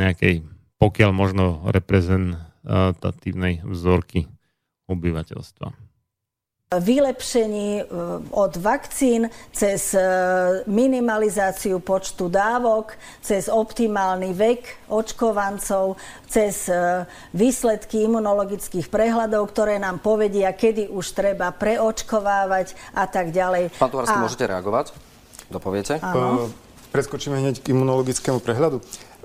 nejakej, 0.00 0.46
pokiaľ 0.78 1.10
možno 1.12 1.66
reprezentatívnej 1.68 3.66
vzorky 3.66 4.30
obyvateľstva 4.86 5.89
vylepšení 6.70 7.82
e, 7.82 7.84
od 8.30 8.54
vakcín 8.62 9.26
cez 9.50 9.90
e, 9.90 9.98
minimalizáciu 10.70 11.82
počtu 11.82 12.30
dávok, 12.30 12.94
cez 13.18 13.50
optimálny 13.50 14.30
vek 14.30 14.86
očkovancov, 14.86 15.98
cez 16.30 16.70
e, 16.70 17.10
výsledky 17.34 18.06
imunologických 18.06 18.86
prehľadov, 18.86 19.50
ktoré 19.50 19.82
nám 19.82 19.98
povedia, 19.98 20.54
kedy 20.54 20.94
už 20.94 21.10
treba 21.10 21.50
preočkovávať 21.50 22.78
a 22.94 23.02
tak 23.10 23.34
ďalej. 23.34 23.74
Pán 23.74 23.90
Tuharský, 23.90 24.14
a... 24.14 24.22
môžete 24.22 24.46
reagovať? 24.46 24.94
Dopoviete? 25.50 25.98
Áno. 25.98 26.54
Preskočíme 26.94 27.34
hneď 27.34 27.66
k 27.66 27.74
imunologickému 27.74 28.38
prehľadu. 28.38 28.78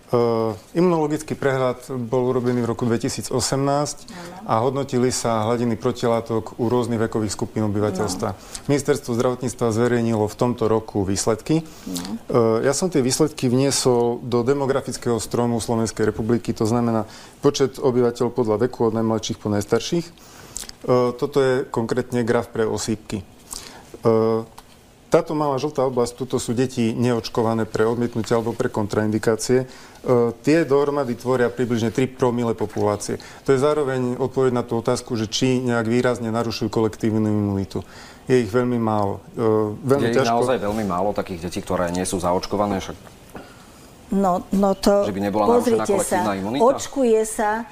Uh, 0.05 0.53
imunologický 0.77 1.33
prehľad 1.33 1.89
bol 2.05 2.29
urobený 2.29 2.61
v 2.61 2.69
roku 2.69 2.85
2018 2.85 3.33
a 4.45 4.53
hodnotili 4.61 5.09
sa 5.09 5.49
hladiny 5.49 5.81
protilátok 5.81 6.61
u 6.61 6.69
rôznych 6.69 7.01
vekových 7.09 7.33
skupín 7.33 7.65
obyvateľstva. 7.65 8.29
No. 8.29 8.37
Ministerstvo 8.69 9.17
zdravotníctva 9.17 9.73
zverejnilo 9.73 10.29
v 10.29 10.35
tomto 10.37 10.69
roku 10.69 11.01
výsledky. 11.01 11.65
No. 11.89 11.97
Uh, 12.29 12.61
ja 12.61 12.77
som 12.77 12.93
tie 12.93 13.01
výsledky 13.01 13.49
vniesol 13.49 14.21
do 14.21 14.45
demografického 14.45 15.17
stromu 15.17 15.57
Slovenskej 15.57 16.05
republiky, 16.13 16.53
to 16.53 16.69
znamená 16.69 17.09
počet 17.41 17.81
obyvateľov 17.81 18.29
podľa 18.29 18.69
veku 18.69 18.93
od 18.93 18.93
najmladších 19.01 19.41
po 19.41 19.49
najstarších. 19.49 20.05
Uh, 20.85 21.17
toto 21.17 21.41
je 21.41 21.53
konkrétne 21.65 22.21
graf 22.21 22.53
pre 22.53 22.61
osýpky. 22.61 23.25
Táto 25.15 25.31
malá 25.31 25.55
žltá 25.55 25.87
oblasť, 25.87 26.27
tuto 26.27 26.43
sú 26.43 26.51
deti 26.51 26.91
neočkované 26.91 27.63
pre 27.63 27.87
odmietnutie 27.87 28.35
alebo 28.35 28.51
pre 28.51 28.67
kontraindikácie. 28.67 29.63
E, 29.63 29.67
tie 30.43 30.67
dohromady 30.67 31.15
tvoria 31.15 31.47
približne 31.47 31.87
3 31.87 32.19
promile 32.19 32.51
populácie. 32.51 33.15
To 33.47 33.55
je 33.55 33.63
zároveň 33.63 34.19
odpoveď 34.19 34.51
na 34.51 34.67
tú 34.67 34.75
otázku, 34.75 35.15
že 35.15 35.31
či 35.31 35.63
nejak 35.63 35.87
výrazne 35.87 36.35
narušujú 36.35 36.67
kolektívnu 36.67 37.31
imunitu. 37.31 37.79
Je 38.27 38.43
ich 38.43 38.51
veľmi 38.51 38.75
málo. 38.75 39.23
E, 39.39 39.79
veľmi 39.87 40.11
je 40.11 40.19
ťažko... 40.19 40.27
ich 40.27 40.35
naozaj 40.35 40.57
veľmi 40.59 40.83
málo 40.83 41.15
takých 41.15 41.47
detí, 41.47 41.63
ktoré 41.63 41.95
nie 41.95 42.03
sú 42.03 42.19
zaočkované? 42.19 42.83
Však... 42.83 42.97
No, 44.19 44.43
no 44.51 44.75
to... 44.75 45.07
Že 45.07 45.15
by 45.15 45.21
nebola 45.31 45.43
narušená 45.47 45.85
kolektívna 45.87 46.27
sa, 46.27 46.35
imunita? 46.35 46.63
Očkuje 46.75 47.21
sa 47.23 47.63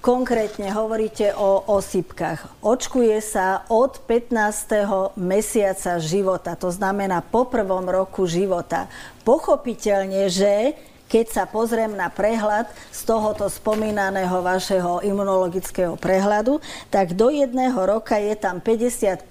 Konkrétne 0.00 0.72
hovoríte 0.72 1.36
o 1.36 1.60
osypkách. 1.76 2.64
Očkuje 2.64 3.20
sa 3.20 3.68
od 3.68 4.00
15. 4.08 5.12
mesiaca 5.20 6.00
života, 6.00 6.56
to 6.56 6.72
znamená 6.72 7.20
po 7.20 7.44
prvom 7.44 7.84
roku 7.84 8.24
života. 8.24 8.88
Pochopiteľne, 9.28 10.32
že 10.32 10.72
keď 11.04 11.26
sa 11.28 11.44
pozriem 11.44 11.92
na 11.92 12.08
prehľad 12.08 12.72
z 12.88 13.00
tohoto 13.04 13.52
spomínaného 13.52 14.40
vašeho 14.40 15.04
imunologického 15.04 16.00
prehľadu, 16.00 16.64
tak 16.88 17.12
do 17.12 17.28
jedného 17.28 17.76
roka 17.76 18.16
je 18.16 18.32
tam 18.40 18.64
55% 18.64 19.28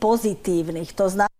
pozitívnych. 0.00 0.96
To 0.96 1.12
znamená... 1.12 1.34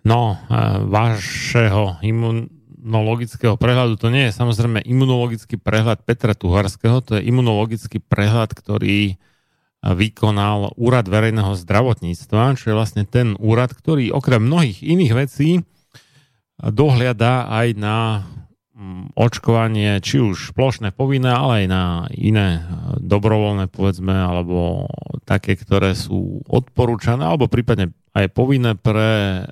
No, 0.00 0.40
e, 0.48 0.80
vašeho 0.88 2.00
imun 2.00 2.61
imunologického 2.82 3.54
prehľadu. 3.54 3.94
To 4.02 4.10
nie 4.10 4.26
je 4.28 4.34
samozrejme 4.34 4.82
imunologický 4.82 5.54
prehľad 5.56 6.02
Petra 6.02 6.34
Tuharského, 6.34 6.98
to 7.00 7.16
je 7.16 7.22
imunologický 7.30 8.02
prehľad, 8.02 8.50
ktorý 8.58 9.16
vykonal 9.82 10.74
Úrad 10.78 11.06
verejného 11.10 11.54
zdravotníctva, 11.58 12.58
čo 12.58 12.70
je 12.70 12.78
vlastne 12.78 13.02
ten 13.06 13.34
úrad, 13.42 13.74
ktorý 13.74 14.14
okrem 14.14 14.42
mnohých 14.42 14.78
iných 14.82 15.12
vecí 15.14 15.66
dohliada 16.58 17.50
aj 17.50 17.68
na 17.78 17.98
očkovanie, 19.14 20.02
či 20.02 20.18
už 20.18 20.54
plošné 20.58 20.90
povinné, 20.94 21.30
ale 21.30 21.64
aj 21.64 21.66
na 21.70 21.84
iné 22.14 22.62
dobrovoľné, 22.98 23.70
povedzme, 23.70 24.10
alebo 24.10 24.90
také, 25.22 25.54
ktoré 25.54 25.94
sú 25.94 26.42
odporúčané, 26.50 27.22
alebo 27.22 27.46
prípadne 27.46 27.94
aj 28.14 28.26
povinné 28.34 28.74
pre 28.74 29.46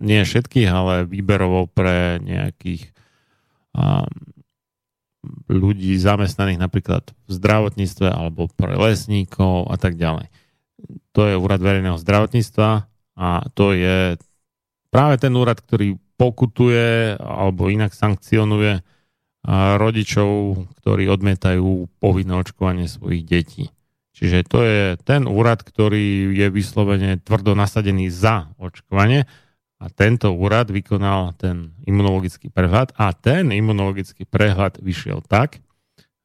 nie 0.00 0.24
všetkých, 0.24 0.68
ale 0.72 1.04
výberovo 1.04 1.68
pre 1.68 2.22
nejakých 2.22 2.92
um, 3.76 4.08
ľudí 5.46 5.94
zamestnaných 6.00 6.58
napríklad 6.58 7.12
v 7.28 7.30
zdravotníctve 7.30 8.08
alebo 8.10 8.50
pre 8.50 8.74
lesníkov 8.74 9.70
a 9.70 9.76
tak 9.78 9.94
ďalej. 9.94 10.32
To 11.14 11.28
je 11.28 11.34
úrad 11.38 11.62
verejného 11.62 12.00
zdravotníctva 12.00 12.68
a 13.20 13.28
to 13.54 13.76
je 13.76 14.18
práve 14.90 15.14
ten 15.20 15.32
úrad, 15.36 15.60
ktorý 15.62 16.00
pokutuje 16.18 17.14
alebo 17.20 17.70
inak 17.70 17.94
sankcionuje 17.94 18.82
rodičov, 19.78 20.62
ktorí 20.82 21.10
odmietajú 21.10 21.90
povinné 21.98 22.34
očkovanie 22.38 22.86
svojich 22.86 23.26
detí. 23.26 23.64
Čiže 24.14 24.46
to 24.46 24.58
je 24.62 24.82
ten 25.02 25.26
úrad, 25.26 25.66
ktorý 25.66 26.30
je 26.30 26.46
vyslovene 26.46 27.18
tvrdo 27.18 27.58
nasadený 27.58 28.06
za 28.12 28.54
očkovanie 28.60 29.26
a 29.82 29.90
tento 29.90 30.30
úrad 30.30 30.70
vykonal 30.70 31.34
ten 31.34 31.74
imunologický 31.82 32.54
prehľad 32.54 32.94
a 32.94 33.10
ten 33.10 33.50
imunologický 33.50 34.22
prehľad 34.22 34.78
vyšiel 34.78 35.26
tak, 35.26 35.58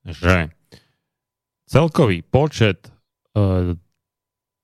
že 0.06 0.54
celkový 1.66 2.22
počet 2.22 2.86
e, 3.34 3.74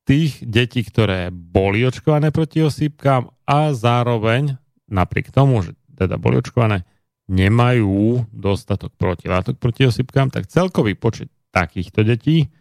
tých 0.06 0.46
detí, 0.46 0.86
ktoré 0.86 1.34
boli 1.34 1.82
očkované 1.82 2.30
proti 2.30 2.62
osýpkam 2.62 3.34
a 3.50 3.74
zároveň 3.74 4.62
napriek 4.86 5.34
tomu, 5.34 5.66
že 5.66 5.74
teda 5.98 6.22
boli 6.22 6.38
očkované, 6.38 6.86
nemajú 7.26 8.30
dostatok 8.30 8.94
protilátok 8.94 9.58
proti 9.58 9.90
osýpkam, 9.90 10.30
tak 10.30 10.46
celkový 10.46 10.94
počet 10.94 11.34
takýchto 11.50 12.06
detí 12.06 12.54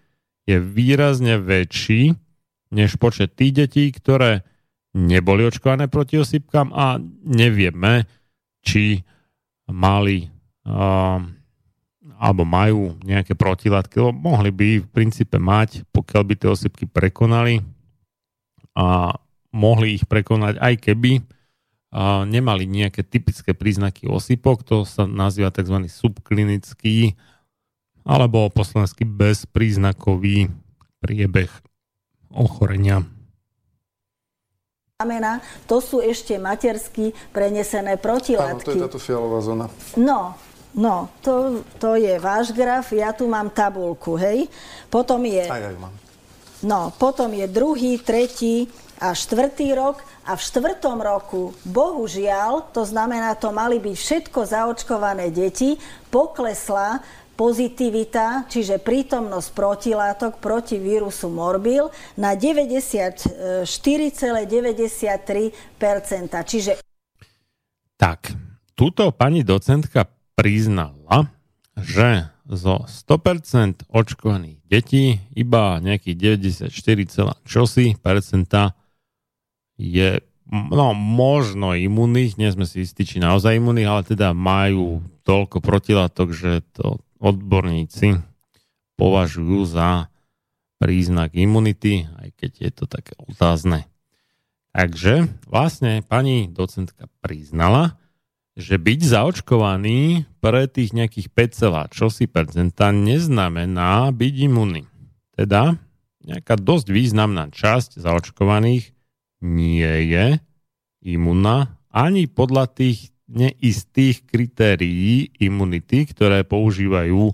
je 0.49 0.57
výrazne 0.57 1.37
väčší 1.37 2.17
než 2.73 2.97
počet 2.97 3.37
tých 3.37 3.53
detí, 3.53 3.93
ktoré 3.93 4.49
neboli 4.93 5.49
očkované 5.49 5.89
proti 5.89 6.21
osýpkam 6.21 6.73
a 6.77 7.01
nevieme, 7.25 8.05
či 8.63 9.01
mali 9.69 10.29
uh, 10.69 11.21
alebo 12.23 12.43
majú 12.47 12.95
nejaké 13.03 13.35
protilátky, 13.35 13.99
lebo 13.99 14.15
mohli 14.15 14.55
by 14.55 14.69
v 14.83 14.89
princípe 14.91 15.43
mať, 15.43 15.83
pokiaľ 15.91 16.23
by 16.23 16.35
tie 16.39 16.49
osýpky 16.55 16.85
prekonali 16.87 17.59
a 18.79 19.19
mohli 19.51 19.99
ich 19.99 20.07
prekonať, 20.07 20.63
aj 20.63 20.75
keby 20.79 21.19
nemali 22.25 22.65
nejaké 22.65 23.05
typické 23.05 23.53
príznaky 23.53 24.09
osýpok, 24.09 24.65
to 24.65 24.89
sa 24.89 25.05
nazýva 25.05 25.53
tzv. 25.53 25.77
subklinický 25.93 27.19
alebo 28.03 28.49
po 28.49 28.65
bezpríznakový 29.05 30.49
priebeh 31.05 31.53
ochorenia 32.33 33.05
znamená, 35.03 35.43
to 35.67 35.83
sú 35.83 35.99
ešte 35.99 36.39
matersky 36.39 37.11
prenesené 37.35 37.99
protilátky. 37.99 38.63
Áno, 38.63 38.71
to 38.71 38.79
je 38.79 38.87
táto 38.87 39.01
fialová 39.03 39.43
zóna. 39.43 39.67
No, 39.99 40.39
no, 40.79 41.11
to, 41.19 41.67
to 41.83 41.99
je 41.99 42.15
váš 42.23 42.55
graf, 42.55 42.95
ja 42.95 43.11
tu 43.11 43.27
mám 43.27 43.51
tabulku, 43.51 44.15
hej. 44.15 44.47
Potom 44.87 45.19
je... 45.27 45.43
Aj, 45.43 45.75
aj 45.75 45.77
mám. 45.83 45.91
No, 46.63 46.95
potom 46.95 47.35
je 47.35 47.51
druhý, 47.51 47.99
tretí 47.99 48.71
a 49.03 49.11
štvrtý 49.19 49.75
rok 49.75 49.99
a 50.23 50.39
v 50.39 50.47
štvrtom 50.47 51.03
roku, 51.03 51.51
bohužiaľ, 51.67 52.71
to 52.71 52.87
znamená, 52.87 53.35
to 53.35 53.51
mali 53.51 53.83
byť 53.83 53.97
všetko 53.99 54.39
zaočkované 54.47 55.35
deti, 55.35 55.75
poklesla 56.07 57.03
pozitivita, 57.43 58.47
čiže 58.47 58.79
prítomnosť 58.79 59.51
protilátok 59.51 60.39
proti 60.39 60.79
vírusu 60.79 61.27
morbil 61.27 61.91
na 62.15 62.39
94,93%. 62.39 63.67
Čiže... 66.47 66.79
Tak, 67.99 68.31
tuto 68.79 69.11
pani 69.11 69.43
docentka 69.43 70.07
priznala, 70.39 71.27
že 71.75 72.31
zo 72.47 72.87
100% 72.87 73.91
očkovaných 73.91 74.63
detí 74.71 75.19
iba 75.35 75.83
nejakých 75.83 76.39
94, 76.71 76.71
čosi 77.43 77.99
percenta 77.99 78.79
je 79.75 80.23
no, 80.53 80.95
možno 80.95 81.75
imunných, 81.75 82.39
nie 82.39 82.55
sme 82.55 82.71
si 82.71 82.87
istí, 82.87 83.03
či 83.03 83.19
naozaj 83.19 83.59
imunných, 83.59 83.89
ale 83.91 84.03
teda 84.07 84.31
majú 84.31 85.03
toľko 85.27 85.59
protilátok, 85.59 86.31
že 86.31 86.63
to 86.71 87.03
odborníci 87.23 88.19
považujú 88.99 89.63
za 89.71 90.11
príznak 90.83 91.39
imunity, 91.39 92.11
aj 92.19 92.29
keď 92.35 92.51
je 92.59 92.71
to 92.75 92.85
také 92.91 93.15
otázne. 93.23 93.87
Takže 94.75 95.31
vlastne 95.47 96.03
pani 96.03 96.51
docentka 96.51 97.07
priznala, 97.23 98.01
že 98.59 98.77
byť 98.77 99.01
zaočkovaný 99.01 100.27
pre 100.43 100.67
tých 100.67 100.93
nejakých 100.93 101.31
5, 101.31 101.95
čosi 101.95 102.27
percenta 102.27 102.91
neznamená 102.91 104.11
byť 104.11 104.35
imunný. 104.51 104.85
Teda 105.33 105.79
nejaká 106.27 106.59
dosť 106.59 106.87
významná 106.91 107.49
časť 107.55 108.03
zaočkovaných 108.03 108.93
nie 109.41 109.93
je 110.11 110.43
imunná 111.05 111.79
ani 111.93 112.27
podľa 112.27 112.73
tých 112.73 113.12
neistých 113.33 114.29
kritérií 114.29 115.33
imunity, 115.41 116.05
ktoré 116.05 116.45
používajú 116.45 117.33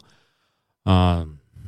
a, 0.86 1.26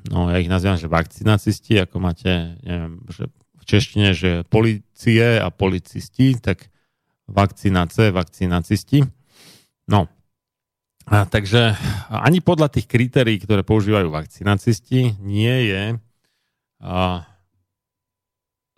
no 0.09 0.19
ja 0.31 0.39
ich 0.39 0.49
nazývam, 0.49 0.79
že 0.79 0.89
vakcinacisti, 0.89 1.83
ako 1.83 1.97
máte, 2.01 2.57
neviem, 2.65 3.03
že 3.11 3.29
v 3.31 3.65
češtine, 3.67 4.09
že 4.17 4.47
policie 4.49 5.37
a 5.37 5.53
policisti, 5.53 6.39
tak 6.41 6.73
vakcinace, 7.29 8.09
vakcinacisti. 8.15 9.05
No, 9.91 10.09
a 11.11 11.27
takže 11.29 11.77
ani 12.09 12.41
podľa 12.41 12.73
tých 12.73 12.89
kritérií, 12.89 13.43
ktoré 13.43 13.61
používajú 13.67 14.09
vakcinacisti, 14.09 15.21
nie 15.21 15.57
je 15.69 15.83
a, 16.81 17.29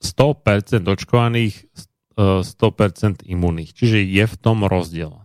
100% 0.02 0.82
očkovaných 0.82 1.70
100% 2.18 3.22
imunných. 3.22 3.70
Čiže 3.70 4.02
je 4.02 4.24
v 4.26 4.36
tom 4.36 4.66
rozdiel. 4.66 5.21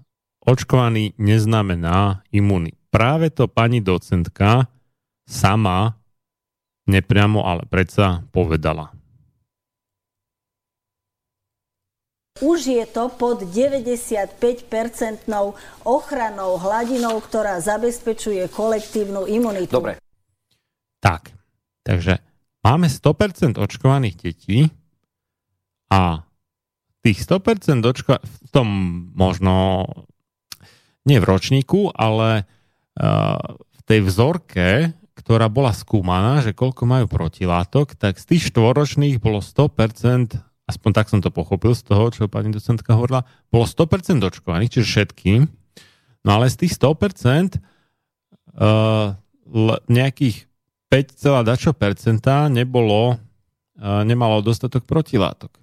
Očkovaný 0.48 1.12
neznamená 1.20 2.24
imunný. 2.32 2.72
Práve 2.88 3.28
to 3.36 3.52
pani 3.52 3.84
docentka 3.84 4.72
sama 5.28 6.00
nepriamo, 6.88 7.44
ale 7.44 7.68
predsa 7.68 8.24
povedala. 8.32 8.96
Už 12.40 12.64
je 12.70 12.86
to 12.88 13.10
pod 13.12 13.44
95-percentnou 13.44 15.52
ochranou 15.84 16.56
hladinou, 16.62 17.20
ktorá 17.20 17.60
zabezpečuje 17.60 18.48
kolektívnu 18.48 19.28
imunitu. 19.28 19.74
Dobre. 19.74 20.00
Tak, 21.04 21.34
takže 21.84 22.24
máme 22.64 22.88
100% 22.88 23.58
očkovaných 23.58 24.16
detí 24.22 24.70
a 25.92 26.24
tých 27.02 27.20
100% 27.26 27.82
očka 27.84 28.22
v 28.22 28.48
tom 28.54 28.68
možno 29.18 29.84
nie 31.08 31.24
v 31.24 31.30
ročníku, 31.32 31.96
ale 31.96 32.44
uh, 32.44 33.40
v 33.50 33.82
tej 33.88 34.04
vzorke, 34.04 34.92
ktorá 35.16 35.48
bola 35.48 35.72
skúmaná, 35.72 36.44
že 36.44 36.52
koľko 36.54 36.84
majú 36.86 37.06
protilátok, 37.08 37.96
tak 37.96 38.20
z 38.20 38.36
tých 38.36 38.52
štvoročných 38.54 39.18
bolo 39.24 39.40
100% 39.40 40.44
aspoň 40.68 40.92
tak 40.92 41.08
som 41.08 41.24
to 41.24 41.32
pochopil 41.32 41.72
z 41.72 41.88
toho, 41.88 42.12
čo 42.12 42.28
pani 42.28 42.52
docentka 42.52 42.92
hovorila, 42.92 43.24
bolo 43.48 43.64
100% 43.64 44.20
očkovaných, 44.20 44.78
čiže 44.78 44.88
všetkým, 44.92 45.48
no 46.28 46.30
ale 46.30 46.52
z 46.52 46.68
tých 46.68 46.76
100% 46.76 47.56
uh, 47.56 49.16
nejakých 49.88 50.44
5, 50.92 51.48
dačo 51.48 51.72
percenta 51.72 52.52
nebolo, 52.52 53.16
uh, 53.16 54.04
nemalo 54.04 54.44
dostatok 54.44 54.84
protilátok. 54.84 55.56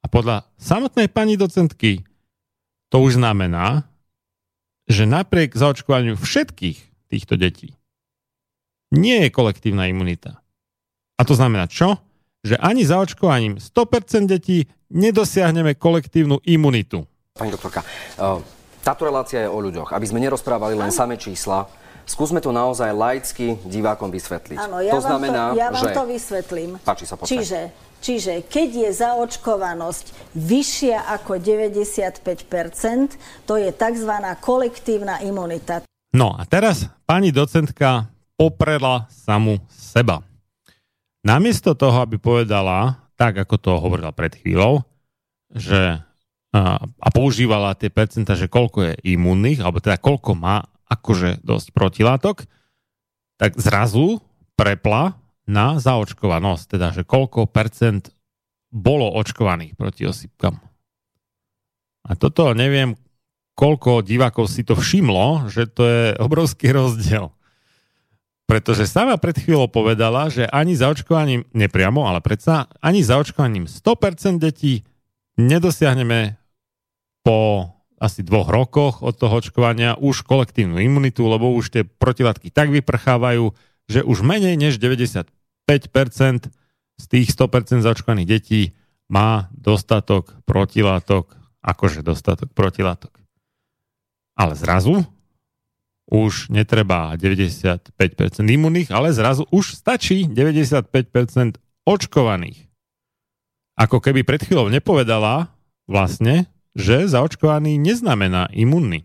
A 0.00 0.08
podľa 0.08 0.48
samotnej 0.56 1.12
pani 1.12 1.36
docentky 1.36 2.00
to 2.88 2.96
už 3.04 3.20
znamená, 3.20 3.84
že 4.86 5.04
napriek 5.04 5.54
zaočkovaniu 5.54 6.14
všetkých 6.18 6.78
týchto 7.10 7.34
detí 7.38 7.74
nie 8.94 9.26
je 9.26 9.34
kolektívna 9.34 9.90
imunita. 9.90 10.38
A 11.18 11.22
to 11.26 11.34
znamená 11.34 11.66
čo? 11.66 11.98
že 12.46 12.54
ani 12.62 12.86
zaočkovaním 12.86 13.58
100% 13.58 14.30
detí 14.30 14.70
nedosiahneme 14.94 15.74
kolektívnu 15.74 16.38
imunitu. 16.46 17.02
Pani 17.34 17.50
doktorka, 17.50 17.82
eh, 17.82 18.38
táto 18.86 19.02
relácia 19.02 19.42
je 19.42 19.50
o 19.50 19.58
ľuďoch. 19.58 19.90
Aby 19.90 20.06
sme 20.06 20.22
nerozprávali 20.22 20.78
len 20.78 20.94
samé 20.94 21.18
čísla, 21.18 21.66
skúsme 22.06 22.38
to 22.38 22.54
naozaj 22.54 22.94
laicky 22.94 23.58
divákom 23.66 24.14
vysvetliť. 24.14 24.58
Áno, 24.62 24.78
ja, 24.78 24.94
to 24.94 25.02
vám, 25.02 25.10
znamená, 25.10 25.42
to, 25.50 25.58
ja 25.58 25.68
vám 25.74 25.84
že... 25.90 25.90
to 25.90 26.04
vysvetlím. 26.06 26.70
Páči 26.86 27.04
sa, 27.04 27.18
počkaj. 27.18 27.34
Čiže, 27.34 27.58
čiže 28.00 28.44
keď 28.46 28.68
je 28.86 28.90
zaočkovanosť 28.92 30.06
vyššia 30.36 30.98
ako 31.20 31.40
95%, 31.40 33.48
to 33.48 33.54
je 33.56 33.70
tzv. 33.72 34.12
kolektívna 34.40 35.20
imunita. 35.22 35.82
No 36.16 36.32
a 36.32 36.48
teraz 36.48 36.88
pani 37.04 37.34
docentka 37.34 38.08
poprela 38.36 39.08
samu 39.12 39.60
seba. 39.68 40.22
Namiesto 41.26 41.74
toho, 41.74 42.06
aby 42.06 42.20
povedala, 42.20 43.10
tak 43.18 43.42
ako 43.42 43.56
to 43.58 43.72
hovorila 43.80 44.14
pred 44.14 44.36
chvíľou, 44.36 44.86
že 45.50 45.98
a, 46.56 47.10
používala 47.12 47.76
tie 47.76 47.92
percenta, 47.92 48.32
že 48.32 48.48
koľko 48.48 48.78
je 48.86 48.94
imunných, 49.16 49.60
alebo 49.60 49.82
teda 49.82 50.00
koľko 50.00 50.32
má 50.38 50.64
akože 50.86 51.42
dosť 51.42 51.68
protilátok, 51.74 52.46
tak 53.36 53.58
zrazu 53.60 54.22
prepla 54.56 55.18
na 55.46 55.78
zaočkovanosť, 55.78 56.64
teda 56.76 56.90
že 56.92 57.02
koľko 57.06 57.46
percent 57.46 58.10
bolo 58.74 59.08
očkovaných 59.14 59.78
proti 59.78 60.04
osýpkam. 60.04 60.58
A 62.06 62.10
toto 62.14 62.54
neviem, 62.54 62.98
koľko 63.58 64.04
divákov 64.04 64.52
si 64.52 64.62
to 64.62 64.76
všimlo, 64.78 65.50
že 65.50 65.66
to 65.70 65.82
je 65.86 66.04
obrovský 66.20 66.70
rozdiel. 66.70 67.32
Pretože 68.46 68.86
sama 68.86 69.18
pred 69.18 69.34
chvíľou 69.34 69.66
povedala, 69.66 70.30
že 70.30 70.46
ani 70.46 70.78
zaočkovaním, 70.78 71.50
nepriamo, 71.50 72.06
ale 72.06 72.22
predsa, 72.22 72.70
ani 72.78 73.02
zaočkovaním 73.02 73.66
100% 73.66 74.38
detí 74.38 74.86
nedosiahneme 75.34 76.38
po 77.26 77.70
asi 77.98 78.22
dvoch 78.22 78.46
rokoch 78.46 78.94
od 79.02 79.18
toho 79.18 79.40
očkovania 79.40 79.98
už 79.98 80.22
kolektívnu 80.22 80.78
imunitu, 80.78 81.26
lebo 81.26 81.56
už 81.56 81.74
tie 81.74 81.82
protilátky 81.82 82.52
tak 82.52 82.70
vyprchávajú, 82.70 83.50
že 83.86 84.02
už 84.02 84.22
menej 84.22 84.58
než 84.58 84.78
95% 84.82 85.30
z 86.96 87.04
tých 87.06 87.28
100% 87.30 87.84
zaočkovaných 87.84 88.28
detí 88.28 88.62
má 89.06 89.52
dostatok 89.54 90.34
protilátok, 90.48 91.36
akože 91.62 92.02
dostatok 92.02 92.50
protilátok. 92.50 93.14
Ale 94.34 94.58
zrazu 94.58 95.06
už 96.06 96.54
netreba 96.54 97.14
95% 97.18 97.90
imunných, 98.46 98.94
ale 98.94 99.10
zrazu 99.10 99.42
už 99.50 99.74
stačí 99.74 100.30
95% 100.30 101.58
očkovaných. 101.82 102.66
Ako 103.76 104.00
keby 104.00 104.22
pred 104.22 104.40
chvíľou 104.40 104.70
nepovedala 104.70 105.52
vlastne, 105.90 106.48
že 106.78 107.10
zaočkovaný 107.10 107.76
neznamená 107.76 108.48
imunný. 108.54 109.04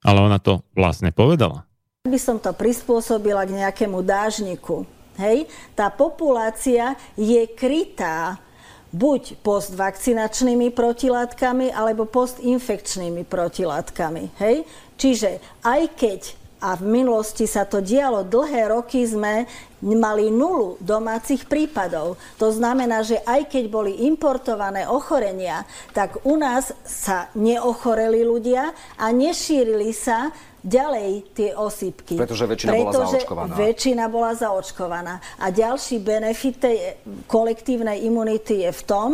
Ale 0.00 0.18
ona 0.20 0.40
to 0.40 0.64
vlastne 0.74 1.12
povedala. 1.12 1.69
By 2.10 2.18
som 2.18 2.42
to 2.42 2.50
prispôsobila 2.50 3.46
k 3.46 3.62
nejakému 3.62 4.02
dážniku. 4.02 4.82
Hej? 5.14 5.46
Tá 5.78 5.86
populácia 5.94 6.98
je 7.14 7.46
krytá 7.54 8.42
buď 8.90 9.38
postvakcinačnými 9.46 10.74
protilátkami 10.74 11.70
alebo 11.70 12.10
postinfekčnými 12.10 13.22
protilátkami. 13.22 14.34
Hej? 14.42 14.66
Čiže 14.98 15.38
aj 15.62 15.82
keď 15.94 16.20
a 16.60 16.76
v 16.76 16.84
minulosti 17.00 17.48
sa 17.48 17.64
to 17.64 17.80
dialo 17.80 18.20
dlhé 18.20 18.68
roky, 18.68 19.00
sme 19.08 19.48
mali 19.80 20.28
nulu 20.28 20.76
domácich 20.76 21.48
prípadov. 21.48 22.20
To 22.36 22.52
znamená, 22.52 23.00
že 23.00 23.16
aj 23.24 23.48
keď 23.48 23.64
boli 23.72 24.04
importované 24.04 24.84
ochorenia, 24.84 25.64
tak 25.96 26.20
u 26.20 26.36
nás 26.36 26.76
sa 26.84 27.32
neochoreli 27.32 28.20
ľudia 28.28 28.76
a 29.00 29.08
nešírili 29.08 29.96
sa 29.96 30.28
ďalej 30.60 31.32
tie 31.32 31.50
osýpky. 31.56 32.20
Pretože 32.20 32.44
väčšina 32.44 32.70
Pretože 32.72 32.84
bola 32.84 32.92
zaočkovaná. 32.92 33.52
väčšina 33.56 34.04
bola 34.12 34.32
zaočkovaná. 34.36 35.14
A 35.40 35.46
ďalší 35.48 35.96
benefit 36.04 36.56
tej 36.60 36.76
kolektívnej 37.24 38.04
imunity 38.04 38.68
je 38.68 38.70
v 38.72 38.82
tom, 38.84 39.10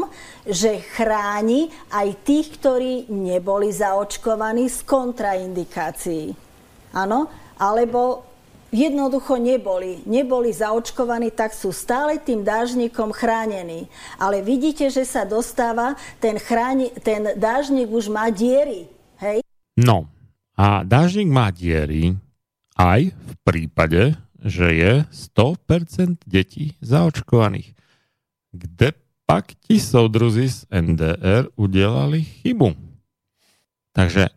že 0.46 0.82
chráni 0.98 1.70
aj 1.94 2.08
tých, 2.26 2.58
ktorí 2.58 3.10
neboli 3.10 3.70
zaočkovaní 3.70 4.66
z 4.66 4.78
kontraindikácií. 4.82 6.34
Áno? 6.94 7.30
Alebo 7.56 8.26
jednoducho 8.74 9.38
neboli. 9.38 10.02
Neboli 10.04 10.50
zaočkovaní, 10.50 11.30
tak 11.30 11.54
sú 11.54 11.70
stále 11.70 12.18
tým 12.18 12.42
dážnikom 12.42 13.14
chránení. 13.14 13.86
Ale 14.18 14.42
vidíte, 14.42 14.90
že 14.90 15.06
sa 15.06 15.22
dostáva, 15.22 15.94
ten, 16.18 16.36
chráni, 16.42 16.90
ten 17.00 17.38
dážnik 17.38 17.86
už 17.86 18.10
má 18.10 18.28
diery. 18.34 18.90
Hej? 19.22 19.40
No 19.78 20.15
a 20.56 20.80
dážnik 20.88 21.28
má 21.28 21.52
diery 21.52 22.16
aj 22.80 23.12
v 23.12 23.32
prípade, 23.44 24.16
že 24.40 24.72
je 24.72 24.92
100% 25.36 26.24
detí 26.24 26.72
zaočkovaných. 26.80 27.76
Kde 28.56 28.96
pak 29.28 29.52
ti 29.68 29.76
soudruzi 29.76 30.48
z 30.48 30.58
NDR 30.72 31.52
udelali 31.60 32.24
chybu? 32.24 32.72
Takže 33.92 34.32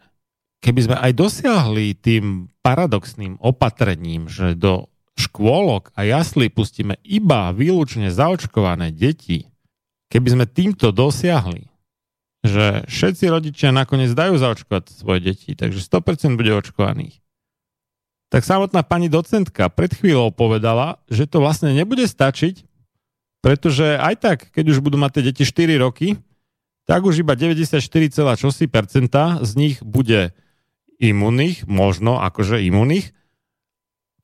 keby 0.60 0.80
sme 0.91 0.96
aj 1.00 1.12
dosiahli 1.16 1.96
tým 1.96 2.52
paradoxným 2.60 3.40
opatrením, 3.40 4.28
že 4.28 4.60
do 4.60 4.91
škôlok 5.16 5.96
a 5.96 6.04
jaslí 6.08 6.52
pustíme 6.52 7.00
iba 7.04 7.52
výlučne 7.56 8.12
zaočkované 8.12 8.91
deti, 8.91 9.48
keby 10.12 10.28
sme 10.36 10.46
týmto 10.48 10.91
dosiahli, 10.91 11.69
že 12.50 12.66
všetci 12.90 13.26
rodičia 13.30 13.70
nakoniec 13.70 14.10
dajú 14.12 14.36
zaočkovať 14.36 14.84
svoje 14.90 15.20
deti, 15.34 15.54
takže 15.54 15.80
100% 15.80 16.34
bude 16.36 16.52
očkovaných, 16.58 17.22
tak 18.30 18.46
samotná 18.46 18.86
pani 18.86 19.10
docentka 19.10 19.70
pred 19.74 19.90
chvíľou 19.94 20.30
povedala, 20.30 21.02
že 21.10 21.26
to 21.26 21.42
vlastne 21.42 21.74
nebude 21.74 22.06
stačiť, 22.06 22.66
pretože 23.42 23.98
aj 23.98 24.16
tak, 24.22 24.38
keď 24.54 24.78
už 24.78 24.86
budú 24.86 25.02
mať 25.02 25.22
tie 25.22 25.24
deti 25.34 25.44
4 25.48 25.80
roky, 25.82 26.20
tak 26.86 27.06
už 27.06 27.22
iba 27.22 27.38
94,6% 27.38 28.42
z 29.46 29.52
nich 29.58 29.78
bude 29.86 30.34
imunných, 31.00 31.70
možno 31.70 32.18
akože 32.18 32.66
imunných, 32.66 33.14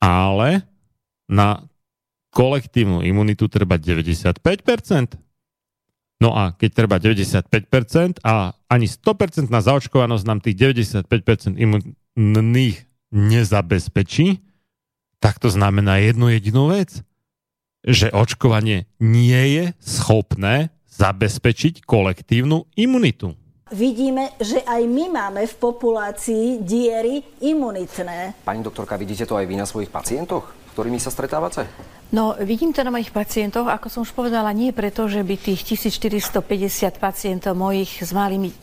ale 0.02 0.66
na 1.26 1.66
kolektívnu 2.30 3.00
imunitu 3.02 3.48
treba 3.48 3.80
95%. 3.80 5.18
No 6.16 6.32
a 6.32 6.56
keď 6.56 6.70
treba 6.72 6.96
95% 6.96 8.24
a 8.24 8.56
ani 8.72 8.88
100% 8.88 9.52
na 9.52 9.60
zaočkovanosť 9.60 10.24
nám 10.24 10.40
tých 10.40 10.56
95% 10.56 11.60
imunných 11.60 12.76
nezabezpečí, 13.12 14.40
tak 15.20 15.36
to 15.36 15.52
znamená 15.52 16.00
jednu 16.00 16.32
jedinú 16.32 16.72
vec, 16.72 17.04
že 17.84 18.10
očkovanie 18.10 18.88
nie 18.98 19.42
je 19.60 19.64
schopné 19.78 20.72
zabezpečiť 20.96 21.84
kolektívnu 21.84 22.64
imunitu. 22.80 23.36
Vidíme, 23.66 24.30
že 24.38 24.62
aj 24.62 24.82
my 24.86 25.04
máme 25.10 25.42
v 25.42 25.54
populácii 25.58 26.62
diery 26.62 27.18
imunitné. 27.42 28.46
Pani 28.46 28.62
doktorka, 28.62 28.94
vidíte 28.94 29.26
to 29.26 29.34
aj 29.34 29.44
vy 29.44 29.58
na 29.58 29.66
svojich 29.66 29.90
pacientoch, 29.90 30.54
ktorými 30.72 31.02
sa 31.02 31.10
stretávate? 31.10 31.66
No, 32.06 32.38
vidím 32.38 32.70
to 32.70 32.86
na 32.86 32.94
mojich 32.94 33.10
pacientoch, 33.10 33.66
ako 33.66 33.90
som 33.90 34.00
už 34.06 34.14
povedala, 34.14 34.54
nie 34.54 34.70
preto, 34.70 35.10
že 35.10 35.26
by 35.26 35.34
tých 35.42 35.66
1450 35.74 37.02
pacientov 37.02 37.58
mojich 37.58 37.98
s 37.98 38.14
malými, 38.14 38.54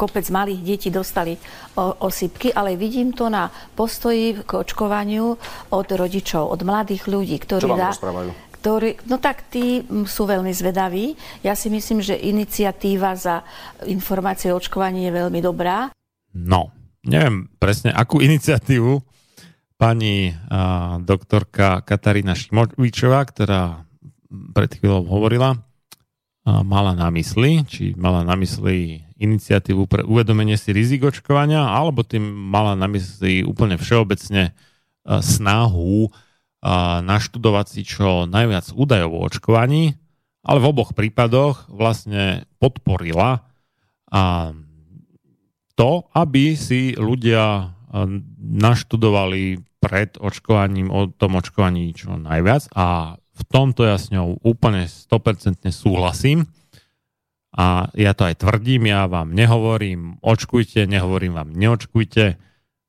kopec 0.00 0.24
malých 0.32 0.60
detí 0.64 0.88
dostali 0.88 1.36
osypky, 1.76 2.48
ale 2.48 2.80
vidím 2.80 3.12
to 3.12 3.28
na 3.28 3.52
postoji 3.76 4.40
k 4.40 4.50
očkovaniu 4.50 5.36
od 5.68 5.88
rodičov, 5.92 6.48
od 6.48 6.60
mladých 6.64 7.04
ľudí, 7.12 7.36
ktorí... 7.36 7.68
Čo 7.68 7.76
vám 7.76 7.92
rozprávajú? 7.92 8.30
Ktorí, 8.58 8.90
no 9.06 9.20
tak 9.20 9.46
tí 9.52 9.84
sú 9.86 10.24
veľmi 10.24 10.50
zvedaví. 10.50 11.12
Ja 11.46 11.54
si 11.54 11.70
myslím, 11.70 12.02
že 12.02 12.16
iniciatíva 12.16 13.14
za 13.14 13.44
informácie 13.86 14.50
o 14.50 14.58
očkovaní 14.58 15.06
je 15.06 15.12
veľmi 15.14 15.38
dobrá. 15.44 15.92
No, 16.34 16.72
neviem 17.04 17.52
presne, 17.60 17.92
akú 17.92 18.18
iniciatívu 18.18 18.98
pani 19.78 20.34
doktorka 21.06 21.86
Katarína 21.86 22.34
Šimovičová, 22.34 23.22
ktorá 23.22 23.86
pred 24.28 24.74
chvíľou 24.74 25.06
hovorila, 25.06 25.62
mala 26.44 26.98
na 26.98 27.08
mysli, 27.14 27.62
či 27.62 27.94
mala 27.94 28.26
na 28.26 28.34
mysli 28.34 29.06
iniciatívu 29.22 29.86
pre 29.86 30.02
uvedomenie 30.02 30.58
si 30.58 30.74
rizik 30.74 31.06
očkovania, 31.06 31.62
alebo 31.62 32.02
tým 32.02 32.26
mala 32.26 32.74
na 32.74 32.90
mysli 32.90 33.46
úplne 33.46 33.78
všeobecne 33.78 34.50
snahu 35.06 36.10
naštudovať 37.06 37.66
si 37.70 37.86
čo 37.86 38.26
najviac 38.26 38.74
údajov 38.74 39.10
o 39.14 39.24
očkovaní, 39.30 39.94
ale 40.42 40.58
v 40.58 40.68
oboch 40.74 40.90
prípadoch 40.90 41.70
vlastne 41.70 42.50
podporila 42.58 43.46
to, 45.78 45.90
aby 46.18 46.58
si 46.58 46.98
ľudia 46.98 47.76
naštudovali 48.42 49.67
pred 49.78 50.18
očkovaním 50.18 50.90
o 50.90 51.06
tom 51.10 51.38
očkovaní 51.38 51.94
čo 51.94 52.18
najviac 52.18 52.70
a 52.74 53.16
v 53.18 53.42
tomto 53.46 53.86
ja 53.86 53.94
s 53.94 54.10
ňou 54.10 54.42
úplne 54.42 54.90
100% 54.90 55.70
súhlasím 55.70 56.50
a 57.54 57.90
ja 57.94 58.12
to 58.12 58.26
aj 58.26 58.42
tvrdím, 58.42 58.90
ja 58.90 59.06
vám 59.06 59.30
nehovorím 59.32 60.18
očkujte, 60.20 60.84
nehovorím 60.90 61.38
vám 61.38 61.50
neočkujte, 61.54 62.36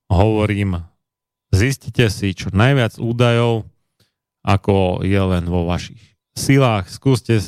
hovorím 0.09 0.81
zistite 1.53 2.09
si 2.09 2.33
čo 2.33 2.49
najviac 2.49 2.97
údajov, 2.97 3.69
ako 4.41 5.05
je 5.05 5.21
len 5.21 5.45
vo 5.45 5.69
vašich 5.69 6.17
silách, 6.33 6.89
skúste 6.89 7.41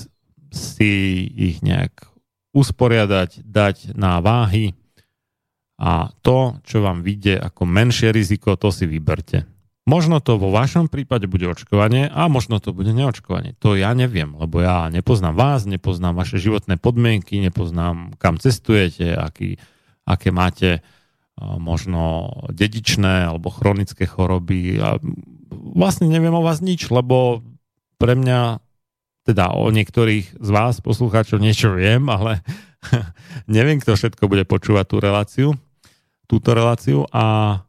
si 0.51 0.91
ich 1.31 1.63
nejak 1.63 2.11
usporiadať, 2.51 3.47
dať 3.47 3.95
na 3.95 4.19
váhy, 4.19 4.75
a 5.81 6.13
to, 6.21 6.61
čo 6.61 6.85
vám 6.85 7.01
vyjde 7.01 7.41
ako 7.41 7.65
menšie 7.65 8.13
riziko, 8.13 8.53
to 8.53 8.69
si 8.69 8.85
vyberte. 8.85 9.49
Možno 9.89 10.21
to 10.21 10.37
vo 10.37 10.53
vašom 10.53 10.93
prípade 10.93 11.25
bude 11.25 11.49
očkovanie 11.49 12.05
a 12.05 12.29
možno 12.29 12.61
to 12.61 12.69
bude 12.69 12.93
neočkovanie. 12.93 13.57
To 13.65 13.73
ja 13.73 13.97
neviem, 13.97 14.37
lebo 14.37 14.61
ja 14.61 14.93
nepoznám 14.93 15.33
vás, 15.33 15.65
nepoznám 15.65 16.13
vaše 16.13 16.37
životné 16.37 16.77
podmienky, 16.77 17.41
nepoznám, 17.41 18.13
kam 18.21 18.37
cestujete, 18.37 19.17
aký, 19.17 19.57
aké 20.05 20.29
máte 20.29 20.85
možno 21.41 22.29
dedičné 22.53 23.25
alebo 23.25 23.49
chronické 23.49 24.05
choroby. 24.05 24.77
A 24.77 25.01
vlastne 25.49 26.05
neviem 26.13 26.37
o 26.37 26.45
vás 26.45 26.61
nič, 26.61 26.93
lebo 26.93 27.41
pre 27.97 28.13
mňa, 28.13 28.61
teda 29.25 29.57
o 29.57 29.65
niektorých 29.73 30.37
z 30.37 30.49
vás, 30.53 30.77
poslucháčov, 30.77 31.41
niečo 31.41 31.73
viem, 31.73 32.05
ale 32.05 32.45
neviem, 33.49 33.81
kto 33.81 33.97
všetko 33.97 34.29
bude 34.29 34.45
počúvať 34.45 34.85
tú 34.85 34.97
reláciu 35.01 35.49
túto 36.31 36.55
reláciu 36.55 37.03
a 37.11 37.59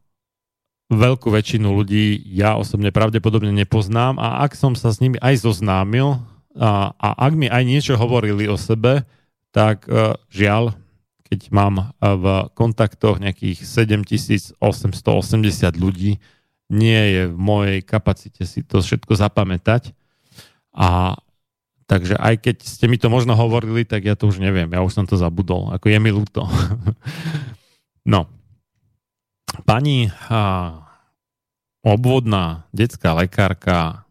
veľkú 0.86 1.34
väčšinu 1.34 1.66
ľudí 1.66 2.22
ja 2.30 2.54
osobne 2.54 2.94
pravdepodobne 2.94 3.50
nepoznám 3.50 4.22
a 4.22 4.46
ak 4.46 4.54
som 4.54 4.78
sa 4.78 4.94
s 4.94 5.02
nimi 5.02 5.18
aj 5.18 5.42
zoznámil 5.42 6.22
a, 6.54 6.92
a 6.94 7.08
ak 7.26 7.32
mi 7.34 7.48
aj 7.48 7.64
niečo 7.64 7.96
hovorili 7.96 8.46
o 8.46 8.60
sebe, 8.60 9.08
tak 9.50 9.88
uh, 9.88 10.14
žiaľ, 10.28 10.76
keď 11.28 11.48
mám 11.48 11.80
e, 11.80 11.84
v 11.96 12.24
kontaktoch 12.52 13.16
nejakých 13.16 13.64
7880 13.64 14.60
ľudí, 15.80 16.20
nie 16.68 17.02
je 17.16 17.22
v 17.32 17.36
mojej 17.40 17.80
kapacite 17.80 18.44
si 18.44 18.60
to 18.60 18.84
všetko 18.84 19.16
zapamätať. 19.16 19.96
A 20.76 21.16
takže 21.88 22.20
aj 22.20 22.36
keď 22.36 22.56
ste 22.64 22.84
mi 22.84 23.00
to 23.00 23.08
možno 23.08 23.32
hovorili, 23.32 23.88
tak 23.88 24.04
ja 24.04 24.12
to 24.12 24.28
už 24.28 24.44
neviem, 24.44 24.68
ja 24.68 24.84
už 24.84 24.92
som 24.92 25.08
to 25.08 25.16
zabudol, 25.16 25.72
ako 25.72 25.88
je 25.88 25.98
mi 26.00 26.12
ľúto. 26.12 26.44
no, 28.12 28.28
Pani 29.68 30.08
obvodná 31.84 32.64
detská 32.72 33.12
lekárka, 33.12 34.08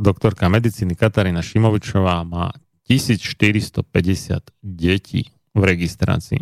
doktorka 0.00 0.48
medicíny 0.48 0.96
Katarína 0.96 1.44
Šimovičová 1.44 2.24
má 2.24 2.54
1450 2.88 3.84
detí 4.64 5.28
v 5.52 5.62
registrácii 5.62 6.40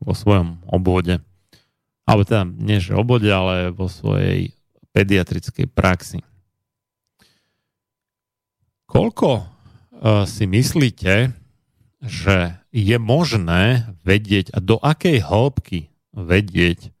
vo 0.00 0.14
svojom 0.16 0.64
obvode. 0.70 1.20
Alebo 2.08 2.22
teda 2.24 2.44
nie 2.48 2.80
že 2.80 2.96
obvode, 2.96 3.28
ale 3.28 3.72
vo 3.72 3.88
svojej 3.88 4.52
pediatrickej 4.94 5.66
praxi. 5.72 6.20
Koľko 8.86 9.30
uh, 9.34 9.48
si 10.28 10.46
myslíte, 10.46 11.34
že 12.04 12.36
je 12.70 12.96
možné 13.00 13.90
vedieť 14.04 14.54
a 14.54 14.60
do 14.60 14.76
akej 14.78 15.24
hĺbky 15.24 15.90
vedieť 16.14 16.93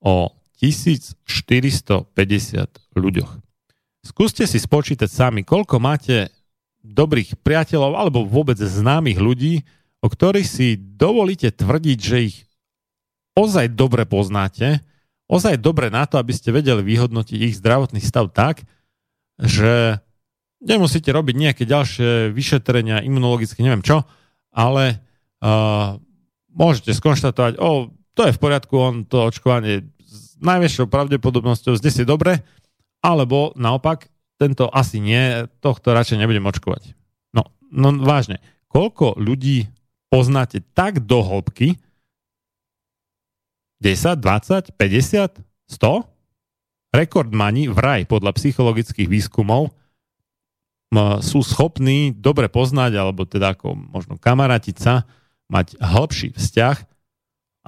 o 0.00 0.32
1450 0.60 1.96
ľuďoch. 2.96 3.30
Skúste 4.00 4.48
si 4.48 4.56
spočítať 4.60 5.08
sami, 5.08 5.44
koľko 5.44 5.76
máte 5.80 6.32
dobrých 6.80 7.36
priateľov 7.44 7.92
alebo 7.96 8.24
vôbec 8.24 8.56
známych 8.56 9.20
ľudí, 9.20 9.64
o 10.00 10.08
ktorých 10.08 10.48
si 10.48 10.80
dovolíte 10.80 11.52
tvrdiť, 11.52 11.98
že 12.00 12.16
ich 12.32 12.36
ozaj 13.36 13.76
dobre 13.76 14.08
poznáte, 14.08 14.80
ozaj 15.28 15.60
dobre 15.60 15.92
na 15.92 16.08
to, 16.08 16.16
aby 16.16 16.32
ste 16.32 16.52
vedeli 16.52 16.80
vyhodnotiť 16.80 17.38
ich 17.40 17.60
zdravotný 17.60 18.00
stav 18.00 18.32
tak, 18.32 18.64
že 19.36 20.00
nemusíte 20.60 21.12
robiť 21.12 21.34
nejaké 21.36 21.64
ďalšie 21.64 22.32
vyšetrenia, 22.32 23.04
imunologické, 23.04 23.60
neviem 23.60 23.84
čo, 23.84 24.04
ale 24.52 25.00
uh, 25.40 25.96
môžete 26.52 26.92
skonštatovať, 26.92 27.56
o, 27.60 27.92
to 28.20 28.28
je 28.28 28.36
v 28.36 28.42
poriadku, 28.44 28.76
on 28.76 29.08
to 29.08 29.32
očkovanie 29.32 29.88
s 30.04 30.36
najväčšou 30.44 30.92
pravdepodobnosťou 30.92 31.80
zde 31.80 32.04
dobre, 32.04 32.44
alebo 33.00 33.56
naopak, 33.56 34.12
tento 34.36 34.68
asi 34.68 35.00
nie, 35.00 35.48
tohto 35.64 35.96
radšej 35.96 36.20
nebudem 36.20 36.44
očkovať. 36.44 36.92
No, 37.32 37.48
no 37.72 37.96
vážne, 38.04 38.44
koľko 38.68 39.16
ľudí 39.16 39.72
poznáte 40.12 40.60
tak 40.76 41.00
do 41.00 41.24
hĺbky, 41.24 41.80
10, 43.80 44.20
20, 44.20 44.76
50, 44.76 45.40
100? 45.80 46.04
Rekordmani 46.92 47.72
vraj 47.72 48.04
podľa 48.04 48.36
psychologických 48.36 49.08
výskumov 49.08 49.72
sú 51.24 51.40
schopní 51.40 52.12
dobre 52.12 52.52
poznať, 52.52 53.00
alebo 53.00 53.24
teda 53.24 53.56
ako 53.56 53.72
možno 53.72 54.20
kamarátiť 54.20 54.76
sa, 54.76 55.08
mať 55.48 55.80
hĺbší 55.80 56.36
vzťah 56.36 56.89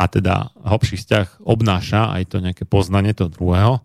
a 0.03 0.11
teda 0.11 0.51
hĺbší 0.67 0.99
vzťah 0.99 1.47
obnáša 1.47 2.11
aj 2.19 2.35
to 2.35 2.43
nejaké 2.43 2.67
poznanie 2.67 3.15
toho 3.15 3.31
druhého, 3.31 3.79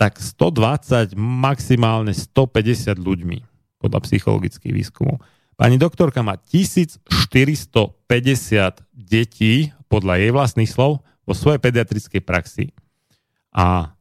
tak 0.00 0.16
120, 0.16 1.12
maximálne 1.18 2.16
150 2.16 2.96
ľuďmi 2.96 3.38
podľa 3.76 4.00
psychologických 4.08 4.72
výskumov. 4.72 5.20
Pani 5.60 5.76
doktorka 5.76 6.24
má 6.24 6.40
1450 6.40 7.04
detí 8.96 9.76
podľa 9.92 10.14
jej 10.24 10.30
vlastných 10.32 10.70
slov 10.70 11.04
vo 11.28 11.34
svojej 11.36 11.60
pediatrickej 11.60 12.22
praxi. 12.24 12.72
A 13.52 13.92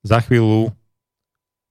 za 0.00 0.24
chvíľu 0.24 0.72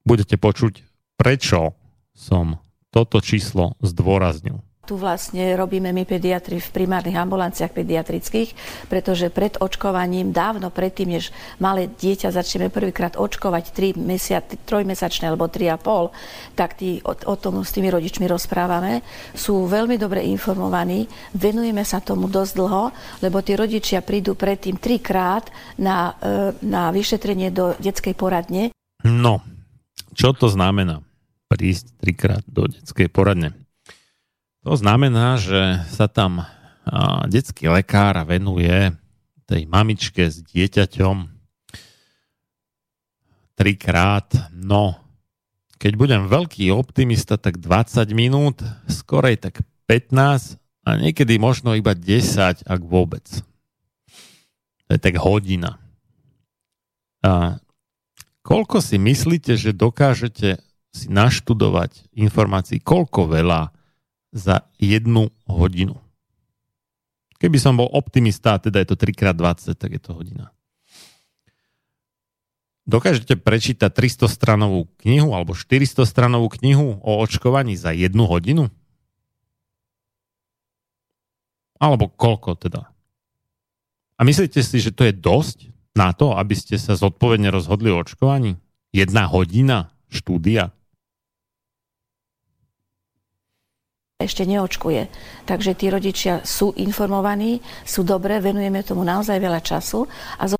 budete 0.05 0.37
počuť, 0.37 0.85
prečo 1.17 1.73
som 2.13 2.61
toto 2.93 3.17
číslo 3.23 3.79
zdôraznil 3.81 4.61
tu 4.90 4.98
vlastne 4.98 5.53
robíme 5.53 5.94
my 5.94 6.02
pediatri 6.02 6.57
v 6.57 6.74
primárnych 6.74 7.14
ambulanciách 7.14 7.70
pediatrických, 7.78 8.57
pretože 8.90 9.30
pred 9.30 9.53
očkovaním, 9.61 10.34
dávno 10.34 10.74
predtým, 10.74 11.14
než 11.14 11.30
malé 11.61 11.86
dieťa 11.94 12.34
začneme 12.34 12.74
prvýkrát 12.74 13.14
očkovať 13.14 13.70
3 13.70 14.02
mesiac, 14.02 14.49
3 14.49 14.90
mesačné 14.90 15.30
alebo 15.30 15.45
3,5, 15.45 16.57
tak 16.57 16.74
tí, 16.74 16.98
o, 17.06 17.14
o 17.14 17.36
tom 17.38 17.61
s 17.61 17.70
tými 17.70 17.94
rodičmi 17.94 18.26
rozprávame. 18.26 19.06
Sú 19.38 19.70
veľmi 19.70 20.02
dobre 20.02 20.26
informovaní, 20.26 21.06
venujeme 21.38 21.86
sa 21.86 22.02
tomu 22.02 22.26
dosť 22.26 22.52
dlho, 22.57 22.84
lebo 23.22 23.45
tí 23.45 23.53
rodičia 23.53 24.02
prídu 24.02 24.34
predtým 24.34 24.82
trikrát 24.82 25.53
na, 25.78 26.18
e, 26.18 26.57
na 26.66 26.90
vyšetrenie 26.90 27.53
do 27.53 27.78
detskej 27.78 28.18
poradne. 28.18 28.74
No, 29.06 29.45
čo 30.18 30.34
to 30.34 30.49
znamená? 30.49 31.06
prísť 31.49 31.98
trikrát 31.98 32.45
do 32.45 32.70
detskej 32.70 33.10
poradne. 33.10 33.57
To 34.68 34.76
znamená, 34.76 35.40
že 35.40 35.88
sa 35.88 36.11
tam 36.11 36.44
detský 37.31 37.72
lekár 37.72 38.19
venuje 38.27 38.91
tej 39.48 39.64
mamičke 39.65 40.27
s 40.27 40.44
dieťaťom 40.44 41.31
trikrát. 43.56 44.30
No, 44.52 44.99
keď 45.80 45.94
budem 45.95 46.22
veľký 46.27 46.76
optimista, 46.76 47.40
tak 47.40 47.64
20 47.64 48.03
minút, 48.11 48.60
skorej 48.91 49.40
tak 49.40 49.64
15 49.88 50.60
a 50.86 50.90
niekedy 50.99 51.40
možno 51.40 51.72
iba 51.73 51.95
10, 51.95 52.68
ak 52.68 52.81
vôbec. 52.84 53.26
To 54.86 54.90
je 54.91 54.99
tak 54.99 55.15
hodina. 55.23 55.80
A 57.23 57.64
koľko 58.44 58.84
si 58.84 58.99
myslíte, 58.99 59.56
že 59.56 59.72
dokážete 59.72 60.60
si 60.91 61.07
naštudovať 61.07 62.11
informácií, 62.18 62.84
koľko 62.84 63.30
veľa 63.30 63.72
za 64.30 64.65
jednu 64.77 65.34
hodinu. 65.49 65.97
Keby 67.39 67.57
som 67.57 67.80
bol 67.80 67.88
optimista, 67.88 68.60
teda 68.60 68.84
je 68.84 68.88
to 68.91 68.95
3x20, 68.99 69.73
tak 69.80 69.89
je 69.95 70.01
to 70.01 70.11
hodina. 70.11 70.51
Dokážete 72.89 73.38
prečítať 73.38 73.93
300 73.93 74.26
stranovú 74.26 74.89
knihu 75.06 75.38
alebo 75.38 75.53
400 75.53 76.10
stranovú 76.10 76.49
knihu 76.57 76.97
o 76.99 77.11
očkovaní 77.22 77.77
za 77.77 77.93
jednu 77.93 78.26
hodinu? 78.26 78.73
Alebo 81.77 82.10
koľko 82.10 82.57
teda? 82.57 82.89
A 84.19 84.22
myslíte 84.27 84.60
si, 84.60 84.84
že 84.84 84.91
to 84.91 85.07
je 85.07 85.15
dosť 85.15 85.72
na 85.95 86.11
to, 86.11 86.35
aby 86.35 86.57
ste 86.57 86.76
sa 86.76 86.97
zodpovedne 86.97 87.47
rozhodli 87.53 87.88
o 87.88 88.01
očkovaní? 88.01 88.60
Jedna 88.91 89.30
hodina 89.30 89.93
štúdia? 90.11 90.76
Ešte 94.19 94.43
neočkuje. 94.43 95.07
Takže 95.47 95.79
tí 95.79 95.87
rodičia 95.87 96.43
sú 96.43 96.75
informovaní, 96.75 97.63
sú 97.87 98.03
dobré, 98.03 98.43
venujeme 98.43 98.83
tomu 98.83 99.07
naozaj 99.07 99.39
veľa 99.39 99.63
času. 99.63 100.03
A 100.35 100.43
zo... 100.43 100.59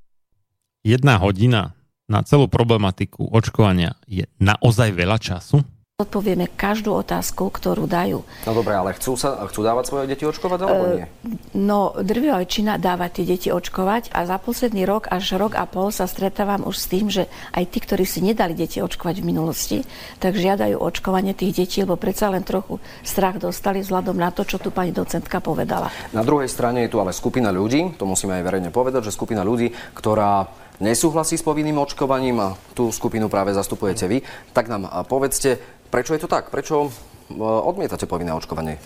Jedna 0.80 1.20
hodina 1.20 1.76
na 2.08 2.24
celú 2.24 2.48
problematiku 2.48 3.28
očkovania 3.28 4.00
je 4.08 4.24
naozaj 4.40 4.96
veľa 4.96 5.20
času? 5.20 5.60
Odpovieme 6.00 6.48
každú 6.48 6.96
otázku, 6.96 7.52
ktorú 7.52 7.84
dajú. 7.84 8.24
No 8.48 8.52
dobre, 8.56 8.72
ale 8.72 8.96
chcú, 8.96 9.20
sa, 9.20 9.36
chcú 9.44 9.60
dávať 9.60 9.84
svoje 9.92 10.08
deti 10.08 10.24
očkovať 10.24 10.58
alebo 10.64 10.84
nie? 10.96 11.04
No, 11.52 11.92
drvivá 11.92 12.40
väčšina 12.40 12.80
dáva 12.80 13.12
tie 13.12 13.28
deti 13.28 13.52
očkovať 13.52 14.08
a 14.16 14.24
za 14.24 14.40
posledný 14.40 14.88
rok 14.88 15.12
až 15.12 15.36
rok 15.36 15.52
a 15.60 15.68
pol 15.68 15.92
sa 15.92 16.08
stretávam 16.08 16.64
už 16.64 16.76
s 16.80 16.86
tým, 16.88 17.12
že 17.12 17.28
aj 17.52 17.64
tí, 17.68 17.84
ktorí 17.84 18.08
si 18.08 18.24
nedali 18.24 18.56
deti 18.56 18.80
očkovať 18.80 19.20
v 19.20 19.28
minulosti, 19.28 19.78
tak 20.16 20.40
žiadajú 20.40 20.80
očkovanie 20.80 21.36
tých 21.36 21.52
detí, 21.52 21.84
lebo 21.84 22.00
predsa 22.00 22.32
len 22.32 22.48
trochu 22.48 22.80
strach 23.04 23.36
dostali 23.36 23.84
vzhľadom 23.84 24.16
na 24.16 24.32
to, 24.32 24.48
čo 24.48 24.56
tu 24.56 24.72
pani 24.72 24.96
docentka 24.96 25.44
povedala. 25.44 25.92
Na 26.16 26.24
druhej 26.24 26.48
strane 26.48 26.88
je 26.88 26.92
tu 26.92 26.96
ale 26.96 27.12
skupina 27.12 27.52
ľudí, 27.52 28.00
to 28.00 28.08
musíme 28.08 28.40
aj 28.40 28.46
verejne 28.48 28.70
povedať, 28.72 29.04
že 29.04 29.12
skupina 29.12 29.44
ľudí, 29.44 29.68
ktorá 29.92 30.48
nesúhlasí 30.80 31.36
s 31.36 31.44
povinným 31.44 31.76
očkovaním 31.76 32.40
a 32.40 32.56
tú 32.72 32.88
skupinu 32.88 33.28
práve 33.28 33.52
zastupujete 33.52 34.08
vy, 34.08 34.24
tak 34.56 34.72
nám 34.72 34.88
povedzte, 35.04 35.60
Prečo 35.90 36.14
je 36.14 36.22
to 36.22 36.30
tak? 36.30 36.54
Prečo 36.54 36.86
e, 36.86 36.90
odmietate 37.38 38.06
povinné 38.06 38.30
očkovanie? 38.32 38.78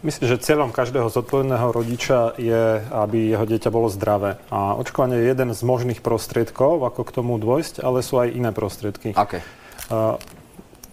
Myslím, 0.00 0.30
že 0.30 0.38
cieľom 0.38 0.70
každého 0.70 1.10
zodpovedného 1.10 1.74
rodiča 1.74 2.38
je, 2.38 2.80
aby 2.94 3.34
jeho 3.34 3.42
dieťa 3.42 3.70
bolo 3.74 3.90
zdravé. 3.90 4.38
A 4.48 4.78
očkovanie 4.78 5.18
je 5.18 5.26
jeden 5.34 5.50
z 5.50 5.60
možných 5.66 6.00
prostriedkov, 6.06 6.86
ako 6.86 7.02
k 7.02 7.10
tomu 7.18 7.34
dôjsť, 7.36 7.82
ale 7.82 8.06
sú 8.06 8.22
aj 8.22 8.30
iné 8.30 8.54
prostriedky. 8.54 9.10
Aké? 9.18 9.42
Uh, 9.90 10.14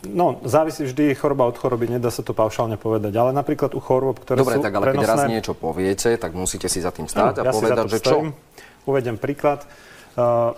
No, 0.06 0.38
závisí 0.46 0.86
vždy 0.86 1.18
choroba 1.18 1.50
od 1.50 1.58
choroby, 1.58 1.90
nedá 1.90 2.14
sa 2.14 2.22
to 2.22 2.38
paušálne 2.38 2.78
povedať. 2.78 3.10
Ale 3.18 3.34
napríklad 3.34 3.74
u 3.74 3.82
chorôb, 3.82 4.22
ktoré 4.22 4.46
Dobre, 4.46 4.62
sú 4.62 4.62
tak 4.62 4.78
ale 4.78 4.94
prenosné... 4.94 5.02
keď 5.02 5.18
raz 5.18 5.26
niečo 5.26 5.54
poviete, 5.58 6.10
tak 6.22 6.38
musíte 6.38 6.70
si 6.70 6.78
za 6.78 6.94
tým 6.94 7.10
stáť 7.10 7.42
no, 7.42 7.42
a 7.42 7.46
ja 7.50 7.52
povedať, 7.52 7.86
že 7.90 8.00
čo? 8.06 8.18
Uvedem 8.86 9.18
príklad. 9.18 9.66
Uh, 10.16 10.56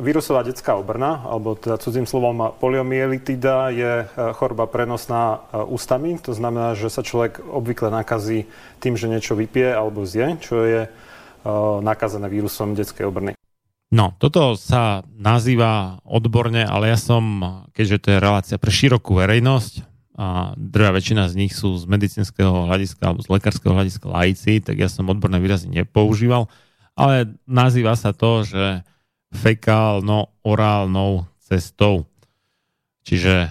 vírusová 0.00 0.40
detská 0.40 0.80
obrna, 0.80 1.28
alebo 1.28 1.52
teda 1.60 1.76
cudzím 1.76 2.08
slovom 2.08 2.56
poliomielitida, 2.56 3.68
je 3.68 3.92
uh, 4.08 4.32
choroba 4.32 4.64
prenosná 4.64 5.44
uh, 5.52 5.68
ústami. 5.68 6.16
To 6.24 6.32
znamená, 6.32 6.72
že 6.72 6.88
sa 6.88 7.04
človek 7.04 7.44
obvykle 7.44 7.92
nakazí 7.92 8.48
tým, 8.80 8.96
že 8.96 9.12
niečo 9.12 9.36
vypije 9.36 9.76
alebo 9.76 10.08
zje, 10.08 10.40
čo 10.40 10.64
je 10.64 10.88
nakazené 11.84 12.32
vírusom 12.32 12.72
detskej 12.72 13.04
obrny. 13.04 13.36
No, 13.92 14.16
toto 14.16 14.56
sa 14.56 15.04
nazýva 15.12 16.00
odborne, 16.00 16.64
ale 16.64 16.88
ja 16.88 16.96
som, 16.96 17.20
keďže 17.76 18.00
to 18.00 18.08
je 18.08 18.24
relácia 18.24 18.56
pre 18.56 18.72
širokú 18.72 19.20
verejnosť, 19.20 19.84
a 20.16 20.56
drvá 20.56 20.96
väčšina 20.96 21.28
z 21.28 21.34
nich 21.36 21.52
sú 21.52 21.76
z 21.76 21.84
medicínskeho 21.84 22.70
hľadiska 22.70 23.02
alebo 23.02 23.20
z 23.20 23.28
lekárskeho 23.28 23.76
hľadiska 23.76 24.06
laici, 24.08 24.62
tak 24.64 24.80
ja 24.80 24.88
som 24.88 25.10
odborné 25.10 25.36
výrazy 25.36 25.68
nepoužíval, 25.68 26.48
ale 26.96 27.34
nazýva 27.44 27.92
sa 27.92 28.16
to, 28.16 28.46
že 28.46 28.86
fekálno-orálnou 29.34 31.26
cestou. 31.42 32.06
Čiže 33.04 33.34
e, 33.44 33.48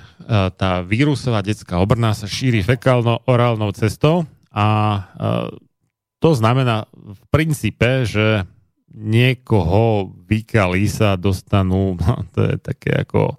tá 0.57 0.81
vírusová 0.81 1.45
detská 1.45 1.77
obrna 1.77 2.17
sa 2.17 2.25
šíri 2.25 2.65
fekálno-orálnou 2.65 3.69
cestou 3.77 4.25
a 4.49 4.67
e, 4.67 5.01
to 6.17 6.31
znamená 6.33 6.89
v 6.89 7.21
princípe, 7.29 8.07
že 8.07 8.47
niekoho 8.93 10.13
vykali 10.25 10.89
sa 10.89 11.19
dostanú, 11.19 11.99
to 12.33 12.39
je 12.49 12.55
také 12.57 13.05
ako 13.05 13.37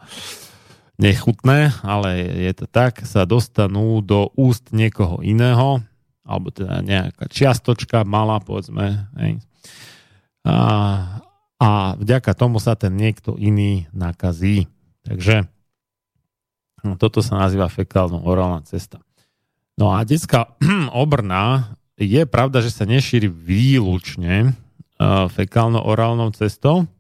nechutné, 0.99 1.75
ale 1.83 2.23
je 2.47 2.53
to 2.55 2.67
tak, 2.71 3.03
sa 3.03 3.27
dostanú 3.27 3.99
do 3.99 4.31
úst 4.39 4.71
niekoho 4.71 5.19
iného, 5.27 5.83
alebo 6.23 6.55
teda 6.55 6.79
nejaká 6.81 7.27
čiastočka 7.27 8.07
malá, 8.07 8.39
povedzme. 8.39 9.11
A, 10.47 10.55
a 11.59 11.95
vďaka 11.95 12.35
tomu 12.35 12.59
sa 12.59 12.75
ten 12.75 12.95
niekto 12.95 13.39
iný 13.39 13.87
nakazí. 13.95 14.67
Takže 15.07 15.47
no, 16.83 16.99
toto 16.99 17.23
sa 17.23 17.39
nazýva 17.39 17.71
fekálno-orálna 17.71 18.67
cesta. 18.67 19.01
No 19.79 19.95
a 19.95 20.03
detská 20.03 20.55
obrna 20.95 21.75
je 21.95 22.27
pravda, 22.27 22.59
že 22.59 22.75
sa 22.75 22.87
nešíri 22.87 23.31
výlučne 23.31 24.51
uh, 24.51 25.31
fekálno-orálnou 25.31 26.35
cestou, 26.35 26.91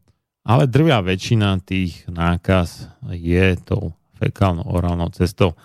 ale 0.47 0.70
drvia 0.70 1.02
väčšina 1.02 1.59
tých 1.64 2.06
nákaz 2.06 2.86
je 3.10 3.59
tou 3.64 3.97
fekálno-orálnou 4.22 5.10
cestou. 5.10 5.59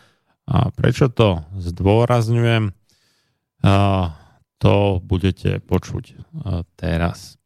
A 0.50 0.74
prečo 0.74 1.14
to 1.14 1.46
zdôrazňujem? 1.62 2.74
Uh, 3.60 4.10
to 4.58 4.98
budete 5.04 5.62
počuť 5.62 6.06
uh, 6.16 6.66
teraz. 6.74 7.38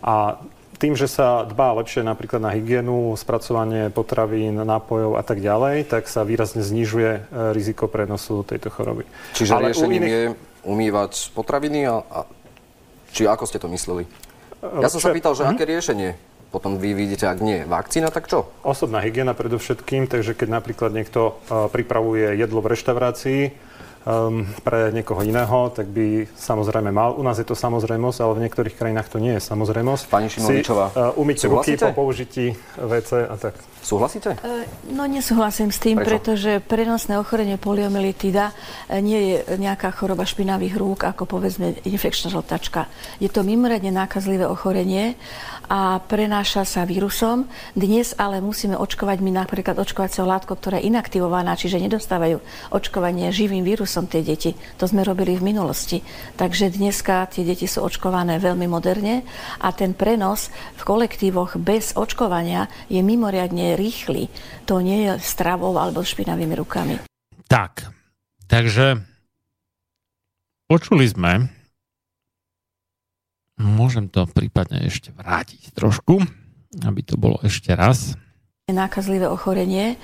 A 0.00 0.38
tým, 0.78 0.94
že 0.94 1.10
sa 1.10 1.42
dbá 1.42 1.74
lepšie 1.82 2.06
napríklad 2.06 2.38
na 2.38 2.54
hygienu, 2.54 3.12
spracovanie 3.18 3.90
potravín, 3.90 4.62
nápojov 4.62 5.18
a 5.18 5.22
tak 5.26 5.42
ďalej, 5.42 5.90
tak 5.90 6.06
sa 6.06 6.22
výrazne 6.22 6.62
znižuje 6.62 7.10
e, 7.10 7.20
riziko 7.50 7.90
prenosu 7.90 8.46
tejto 8.46 8.70
choroby. 8.70 9.02
Čiže 9.34 9.52
Ale 9.58 9.74
riešením 9.74 10.02
iných... 10.02 10.14
je 10.14 10.22
umývať 10.62 11.12
potraviny 11.34 11.90
a, 11.90 12.00
a 12.06 12.18
či 13.10 13.26
ako 13.26 13.44
ste 13.44 13.58
to 13.58 13.66
mysleli? 13.68 14.06
Ja 14.62 14.90
som 14.90 15.02
sa 15.02 15.10
pýtal, 15.10 15.34
že 15.34 15.46
hm? 15.46 15.50
aké 15.54 15.64
riešenie 15.66 16.10
potom 16.48 16.80
vy 16.80 16.96
vidíte, 16.96 17.28
ak 17.28 17.44
nie 17.44 17.68
vakcína, 17.68 18.08
tak 18.08 18.24
čo? 18.24 18.48
Osobná 18.64 19.04
hygiena 19.04 19.36
predovšetkým, 19.36 20.08
takže 20.08 20.32
keď 20.32 20.48
napríklad 20.60 20.96
niekto 20.96 21.36
pripravuje 21.48 22.40
jedlo 22.40 22.64
v 22.64 22.72
reštaurácii, 22.72 23.40
um, 24.08 24.48
pre 24.64 24.88
niekoho 24.96 25.20
iného, 25.20 25.68
tak 25.68 25.92
by 25.92 26.24
samozrejme 26.32 26.88
mal. 26.88 27.12
U 27.12 27.22
nás 27.22 27.36
je 27.36 27.44
to 27.44 27.52
samozrejmosť, 27.52 28.18
ale 28.24 28.32
v 28.40 28.42
niektorých 28.48 28.74
krajinách 28.74 29.12
to 29.12 29.20
nie 29.20 29.36
je 29.36 29.42
samozrejmosť. 29.44 30.08
Pani 30.08 30.32
Šimovičová, 30.32 30.86
si, 30.88 30.96
uh, 30.96 31.20
umyť 31.20 31.36
ruky 31.52 31.72
po 31.76 31.92
použití 31.92 32.56
WC 32.80 33.28
a 33.28 33.36
tak. 33.36 33.54
Súhlasíte? 33.88 34.36
E, 34.36 34.68
no 34.92 35.08
nesúhlasím 35.08 35.72
s 35.72 35.80
tým, 35.80 35.96
Prečo? 35.96 36.12
pretože 36.12 36.52
prenosné 36.60 37.16
ochorenie 37.16 37.56
poliomyelitída 37.56 38.52
e, 38.52 39.00
nie 39.00 39.16
je 39.16 39.56
nejaká 39.56 39.96
choroba 39.96 40.28
špinavých 40.28 40.76
rúk, 40.76 41.08
ako 41.08 41.24
povedzme 41.24 41.72
infekčná 41.88 42.28
žltačka. 42.28 42.84
Je 43.16 43.32
to 43.32 43.40
mimoriadne 43.40 43.88
nákazlivé 43.88 44.44
ochorenie 44.44 45.16
a 45.72 46.04
prenáša 46.04 46.68
sa 46.68 46.84
vírusom. 46.84 47.48
Dnes 47.72 48.12
ale 48.20 48.44
musíme 48.44 48.76
očkovať 48.76 49.24
my 49.24 49.40
napríklad 49.40 49.80
očkovaciou 49.80 50.28
látkou, 50.28 50.60
ktorá 50.60 50.84
je 50.84 50.92
inaktivovaná, 50.92 51.56
čiže 51.56 51.80
nedostávajú 51.80 52.44
očkovanie 52.76 53.32
živým 53.32 53.64
vírusom 53.64 54.04
tie 54.04 54.20
deti. 54.20 54.52
To 54.76 54.84
sme 54.84 55.00
robili 55.00 55.40
v 55.40 55.48
minulosti. 55.48 56.04
Takže 56.36 56.76
dneska 56.76 57.24
tie 57.32 57.40
deti 57.40 57.64
sú 57.64 57.88
očkované 57.88 58.36
veľmi 58.36 58.68
moderne 58.68 59.24
a 59.64 59.72
ten 59.72 59.96
prenos 59.96 60.52
v 60.76 60.82
kolektívoch 60.84 61.56
bez 61.56 61.96
očkovania 61.96 62.68
je 62.92 63.00
mimoriadne 63.00 63.77
rýchly. 63.78 64.26
To 64.66 64.82
nie 64.82 65.06
je 65.06 65.22
stravou 65.22 65.72
alebo 65.78 66.02
špinavými 66.02 66.58
rukami. 66.58 66.98
Tak, 67.46 67.88
takže 68.50 69.00
počuli 70.66 71.06
sme, 71.06 71.48
Môžem 73.58 74.06
to 74.06 74.22
prípadne 74.30 74.86
ešte 74.86 75.10
vrátiť 75.10 75.74
trošku, 75.74 76.22
aby 76.86 77.00
to 77.02 77.18
bolo 77.18 77.42
ešte 77.42 77.74
raz 77.74 78.14
nákazlivé 78.68 79.24
ochorenie 79.24 79.96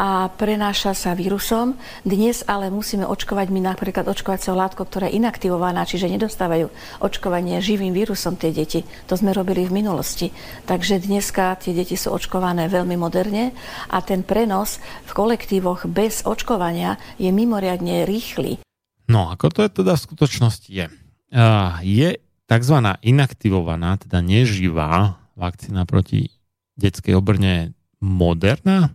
a 0.00 0.32
prenáša 0.32 0.96
sa 0.96 1.12
vírusom. 1.12 1.76
Dnes 2.00 2.40
ale 2.48 2.72
musíme 2.72 3.04
očkovať 3.04 3.52
my 3.52 3.60
napríklad 3.60 4.08
očkovaciou 4.08 4.56
látkou, 4.56 4.88
ktorá 4.88 5.12
je 5.12 5.20
inaktivovaná, 5.20 5.84
čiže 5.84 6.08
nedostávajú 6.08 6.72
očkovanie 7.04 7.60
živým 7.60 7.92
vírusom 7.92 8.40
tie 8.40 8.56
deti. 8.56 8.88
To 9.12 9.20
sme 9.20 9.36
robili 9.36 9.68
v 9.68 9.84
minulosti. 9.84 10.32
Takže 10.64 11.04
dneska 11.04 11.60
tie 11.60 11.76
deti 11.76 11.92
sú 12.00 12.08
očkované 12.16 12.72
veľmi 12.72 12.96
moderne 12.96 13.52
a 13.92 14.00
ten 14.00 14.24
prenos 14.24 14.80
v 15.04 15.12
kolektívoch 15.12 15.84
bez 15.84 16.24
očkovania 16.24 16.96
je 17.20 17.28
mimoriadne 17.28 18.08
rýchly. 18.08 18.64
No, 19.12 19.28
ako 19.28 19.52
to 19.52 19.60
je 19.68 19.70
teda 19.84 19.92
v 19.92 20.04
skutočnosti 20.08 20.70
je? 20.72 20.88
Uh, 21.36 21.76
je 21.84 22.16
tzv. 22.48 22.76
inaktivovaná, 23.04 24.00
teda 24.00 24.24
neživá 24.24 25.20
vakcína 25.36 25.84
proti 25.84 26.32
detskej 26.80 27.12
obrne 27.12 27.75
Moderna? 28.00 28.94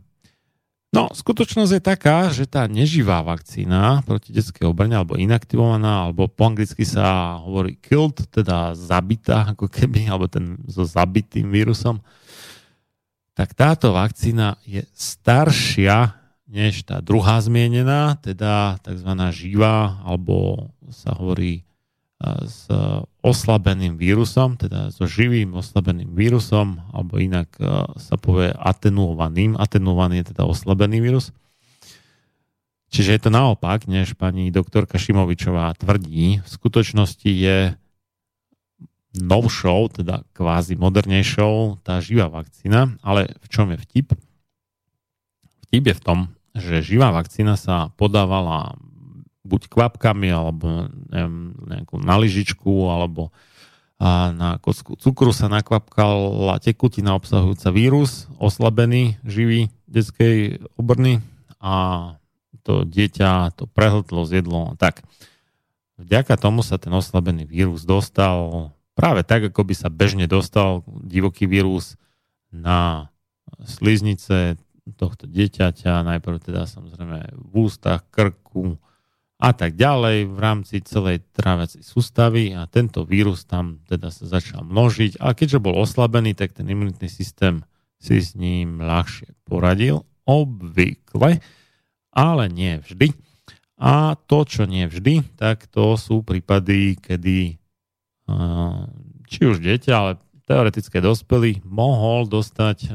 No, 0.91 1.07
skutočnosť 1.07 1.71
je 1.79 1.83
taká, 1.83 2.27
že 2.35 2.43
tá 2.43 2.67
neživá 2.67 3.23
vakcína 3.23 4.03
proti 4.03 4.35
detskej 4.35 4.67
obrne, 4.67 4.99
alebo 4.99 5.15
inaktivovaná, 5.15 6.03
alebo 6.03 6.27
po 6.27 6.51
anglicky 6.51 6.83
sa 6.83 7.39
hovorí 7.39 7.79
killed, 7.79 8.27
teda 8.27 8.75
zabitá, 8.75 9.55
ako 9.55 9.71
keby, 9.71 10.11
alebo 10.11 10.27
ten 10.27 10.59
so 10.67 10.83
zabitým 10.83 11.47
vírusom, 11.47 12.03
tak 13.31 13.55
táto 13.55 13.95
vakcína 13.95 14.59
je 14.67 14.83
staršia 14.91 16.19
než 16.51 16.83
tá 16.83 16.99
druhá 16.99 17.39
zmienená, 17.39 18.19
teda 18.19 18.75
tzv. 18.83 19.11
živá, 19.31 20.03
alebo 20.03 20.67
sa 20.91 21.15
hovorí 21.15 21.63
s 22.45 22.69
oslabeným 23.25 23.97
vírusom, 23.97 24.53
teda 24.53 24.93
so 24.93 25.09
živým 25.09 25.57
oslabeným 25.57 26.13
vírusom, 26.13 26.77
alebo 26.93 27.17
inak 27.17 27.49
sa 27.97 28.15
povie 28.21 28.53
atenuovaným. 28.53 29.57
Atenuovaný 29.57 30.21
je 30.21 30.37
teda 30.37 30.45
oslabený 30.45 31.01
vírus. 31.01 31.33
Čiže 32.91 33.09
je 33.15 33.21
to 33.23 33.31
naopak, 33.31 33.87
než 33.87 34.13
pani 34.19 34.51
doktorka 34.51 34.99
Šimovičová 34.99 35.73
tvrdí. 35.79 36.43
V 36.43 36.49
skutočnosti 36.49 37.31
je 37.31 37.73
novšou, 39.15 39.91
teda 39.95 40.27
kvázi 40.35 40.75
modernejšou 40.75 41.83
tá 41.83 42.03
živá 42.03 42.27
vakcína, 42.27 42.95
ale 43.01 43.31
v 43.41 43.47
čom 43.47 43.71
je 43.71 43.77
vtip? 43.79 44.07
Vtip 45.67 45.83
je 45.87 45.95
v 45.95 46.03
tom, 46.03 46.19
že 46.51 46.83
živá 46.83 47.15
vakcína 47.15 47.55
sa 47.55 47.95
podávala 47.95 48.75
buď 49.41 49.61
kvapkami, 49.69 50.29
alebo 50.29 50.89
neviem, 51.09 51.57
nejakú 51.65 51.97
naližičku, 51.97 52.89
alebo 52.89 53.33
a 54.01 54.33
na 54.33 54.57
kocku 54.57 54.97
cukru 54.97 55.29
sa 55.29 55.45
nakvapkala 55.45 56.57
tekutina 56.57 57.13
obsahujúca 57.13 57.69
vírus, 57.69 58.25
oslabený, 58.41 59.21
živý 59.21 59.69
detskej 59.85 60.57
obrny 60.73 61.21
a 61.61 62.17
to 62.65 62.81
dieťa 62.81 63.53
to 63.53 63.69
prehltlo, 63.69 64.25
zjedlo. 64.25 64.73
Tak 64.81 65.05
vďaka 66.01 66.33
tomu 66.41 66.65
sa 66.65 66.81
ten 66.81 66.89
oslabený 66.89 67.45
vírus 67.45 67.85
dostal 67.85 68.73
práve 68.97 69.21
tak, 69.21 69.53
ako 69.53 69.69
by 69.69 69.77
sa 69.77 69.93
bežne 69.93 70.25
dostal 70.25 70.81
divoký 71.05 71.45
vírus 71.45 71.93
na 72.49 73.13
sliznice 73.69 74.57
tohto 74.97 75.29
dieťaťa, 75.29 76.01
najprv 76.01 76.41
teda 76.41 76.65
samozrejme 76.65 77.37
v 77.37 77.53
ústach, 77.53 78.01
krku, 78.09 78.81
a 79.41 79.49
tak 79.57 79.73
ďalej 79.73 80.29
v 80.29 80.37
rámci 80.37 80.85
celej 80.85 81.25
tráviacej 81.33 81.81
sústavy 81.81 82.53
a 82.53 82.69
tento 82.69 83.01
vírus 83.01 83.49
tam 83.49 83.81
teda 83.89 84.13
sa 84.13 84.29
začal 84.29 84.61
množiť 84.61 85.17
a 85.17 85.33
keďže 85.33 85.57
bol 85.57 85.81
oslabený, 85.81 86.37
tak 86.37 86.53
ten 86.53 86.69
imunitný 86.69 87.09
systém 87.09 87.65
si 87.97 88.21
s 88.21 88.37
ním 88.37 88.77
ľahšie 88.77 89.33
poradil, 89.49 90.05
obvykle, 90.29 91.41
ale 92.13 92.43
nie 92.53 92.77
vždy. 92.77 93.17
A 93.81 94.13
to, 94.29 94.45
čo 94.45 94.69
nie 94.69 94.85
vždy, 94.85 95.25
tak 95.41 95.65
to 95.73 95.97
sú 95.97 96.21
prípady, 96.21 97.01
kedy 97.01 97.57
či 99.25 99.41
už 99.41 99.57
dieťa, 99.57 99.91
ale 99.91 100.21
teoretické 100.45 101.01
dospelý 101.01 101.65
mohol 101.65 102.29
dostať 102.29 102.93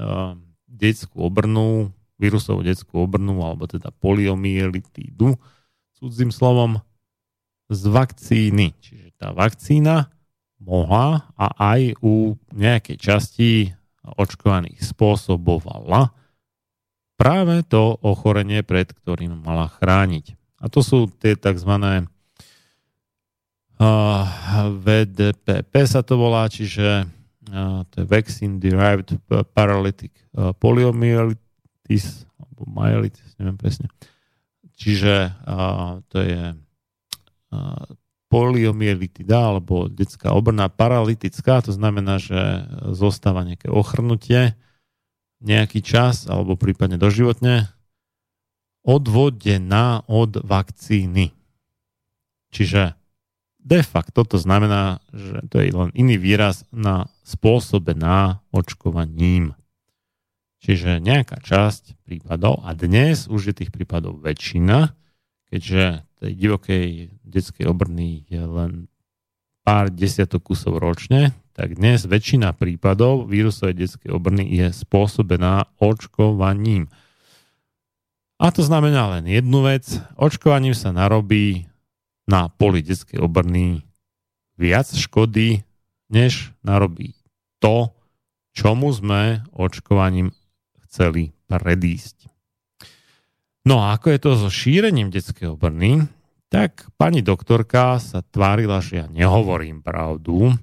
detskú 0.70 1.26
obrnu, 1.26 1.90
vírusovú 2.22 2.62
detskú 2.62 3.02
obrnu, 3.02 3.42
alebo 3.42 3.66
teda 3.66 3.90
poliomyelitídu, 3.98 5.34
cudzím 5.96 6.30
slovom 6.30 6.80
z 7.72 7.82
vakcíny. 7.88 8.76
Čiže 8.78 9.16
tá 9.18 9.32
vakcína 9.32 10.12
mohla 10.62 11.28
a 11.34 11.74
aj 11.74 11.98
u 12.04 12.36
nejakej 12.54 12.96
časti 13.00 13.74
očkovaných 14.06 14.78
spôsobovala 14.86 16.14
práve 17.18 17.64
to 17.66 17.96
ochorenie, 18.04 18.62
pred 18.62 18.86
ktorým 18.92 19.40
mala 19.42 19.72
chrániť. 19.72 20.36
A 20.62 20.70
to 20.70 20.84
sú 20.84 21.10
tie 21.10 21.34
tzv. 21.34 21.72
VDPP 24.86 25.72
sa 25.84 26.00
to 26.00 26.16
volá, 26.16 26.48
čiže 26.48 27.04
to 27.92 27.94
je 28.00 28.06
Vaccine 28.08 28.56
Derived 28.56 29.20
Paralytic 29.52 30.12
Poliomyelitis, 30.60 32.24
alebo 32.40 32.62
myelitis, 32.68 33.36
neviem 33.36 33.58
presne. 33.60 33.92
Čiže 34.76 35.32
uh, 35.32 36.04
to 36.12 36.18
je 36.20 36.42
uh, 36.52 37.84
poliomyelitida 38.28 39.56
alebo 39.56 39.88
detská 39.88 40.36
obrna 40.36 40.68
paralytická, 40.68 41.64
to 41.64 41.72
znamená, 41.72 42.20
že 42.20 42.68
zostáva 42.92 43.46
nejaké 43.46 43.72
ochrnutie 43.72 44.58
nejaký 45.40 45.84
čas 45.84 46.28
alebo 46.28 46.56
prípadne 46.56 46.96
doživotne 46.96 47.68
odvodená 48.86 50.06
od 50.06 50.40
vakcíny. 50.40 51.34
Čiže 52.54 52.94
de 53.58 53.80
facto 53.82 54.22
to 54.22 54.38
znamená, 54.38 55.02
že 55.10 55.42
to 55.50 55.58
je 55.58 55.74
len 55.74 55.90
iný 55.92 56.16
výraz 56.16 56.62
na 56.70 57.10
spôsobená 57.26 58.40
očkovaním. 58.54 59.58
Čiže 60.66 60.98
nejaká 60.98 61.38
časť 61.38 61.94
prípadov, 62.02 62.58
a 62.66 62.74
dnes 62.74 63.30
už 63.30 63.54
je 63.54 63.62
tých 63.62 63.70
prípadov 63.70 64.18
väčšina, 64.18 64.98
keďže 65.46 66.02
tej 66.18 66.32
divokej 66.34 66.86
detskej 67.22 67.70
obrny 67.70 68.26
je 68.26 68.42
len 68.42 68.72
pár 69.62 69.94
desiatok 69.94 70.50
kusov 70.50 70.82
ročne, 70.82 71.38
tak 71.54 71.78
dnes 71.78 72.02
väčšina 72.02 72.50
prípadov 72.58 73.30
vírusovej 73.30 73.78
detskej 73.78 74.10
obrny 74.10 74.42
je 74.58 74.74
spôsobená 74.74 75.70
očkovaním. 75.78 76.90
A 78.42 78.50
to 78.50 78.66
znamená 78.66 79.14
len 79.14 79.30
jednu 79.30 79.62
vec. 79.62 79.86
Očkovaním 80.18 80.74
sa 80.74 80.90
narobí 80.90 81.70
na 82.26 82.50
poli 82.50 82.82
detskej 82.82 83.22
obrny 83.22 83.86
viac 84.58 84.90
škody, 84.90 85.62
než 86.10 86.50
narobí 86.66 87.14
to, 87.62 87.94
čomu 88.50 88.90
sme 88.90 89.46
očkovaním 89.54 90.34
chceli 90.96 91.36
predísť. 91.44 92.32
No 93.68 93.84
a 93.84 94.00
ako 94.00 94.16
je 94.16 94.20
to 94.24 94.30
so 94.40 94.48
šírením 94.48 95.12
detskej 95.12 95.52
obrny, 95.52 96.08
tak 96.48 96.88
pani 96.96 97.20
doktorka 97.20 98.00
sa 98.00 98.24
tvárila, 98.24 98.80
že 98.80 99.04
ja 99.04 99.06
nehovorím 99.12 99.84
pravdu, 99.84 100.56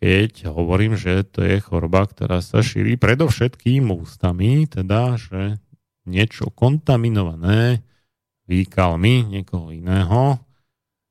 keď 0.00 0.48
hovorím, 0.48 0.96
že 0.96 1.26
to 1.28 1.44
je 1.44 1.60
choroba, 1.60 2.08
ktorá 2.08 2.40
sa 2.40 2.64
šíri 2.64 2.96
predovšetkým 2.96 3.92
ústami, 3.92 4.64
teda, 4.64 5.20
že 5.20 5.60
niečo 6.08 6.48
kontaminované 6.54 7.84
výkalmi 8.48 9.28
niekoho 9.28 9.68
iného 9.68 10.40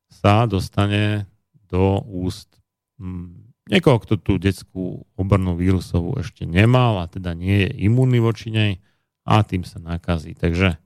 sa 0.10 0.50
dostane 0.50 1.30
do 1.70 2.02
úst 2.10 2.58
hm, 2.98 3.47
niekoho, 3.68 4.00
kto 4.02 4.18
tú 4.20 4.38
detskú 4.40 5.06
obrnú 5.20 5.56
vírusovú 5.60 6.16
ešte 6.20 6.46
nemal 6.48 7.00
a 7.04 7.08
teda 7.12 7.34
nie 7.36 7.68
je 7.68 7.72
imúnny 7.88 8.20
voči 8.24 8.52
nej 8.52 8.80
a 9.28 9.44
tým 9.44 9.64
sa 9.68 9.80
nakazí. 9.84 10.34
Takže 10.36 10.78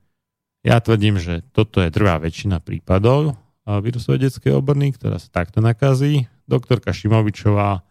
ja 0.61 0.79
tvrdím, 0.81 1.17
že 1.17 1.41
toto 1.53 1.81
je 1.81 1.89
drvá 1.93 2.17
väčšina 2.21 2.59
prípadov 2.61 3.37
vírusovej 3.65 4.19
detskej 4.29 4.53
obrny, 4.57 4.91
ktorá 4.93 5.19
sa 5.21 5.29
takto 5.29 5.61
nakazí. 5.61 6.27
Doktorka 6.49 6.93
Šimovičová 6.93 7.83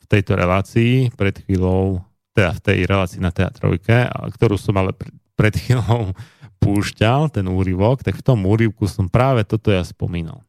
v 0.00 0.04
tejto 0.04 0.36
relácii 0.36 1.16
pred 1.16 1.40
chvíľou 1.40 2.04
teda 2.36 2.54
v 2.56 2.60
tej 2.62 2.78
relácii 2.86 3.20
na 3.20 3.34
teatrojke, 3.34 4.06
ktorú 4.38 4.54
som 4.54 4.78
ale 4.78 4.94
pred 5.34 5.54
chvíľou 5.56 6.14
púšťal, 6.60 7.32
ten 7.32 7.48
úryvok, 7.48 8.04
tak 8.04 8.20
v 8.20 8.26
tom 8.26 8.44
úryvku 8.44 8.84
som 8.84 9.08
práve 9.08 9.42
toto 9.48 9.72
ja 9.72 9.80
spomínal. 9.82 10.44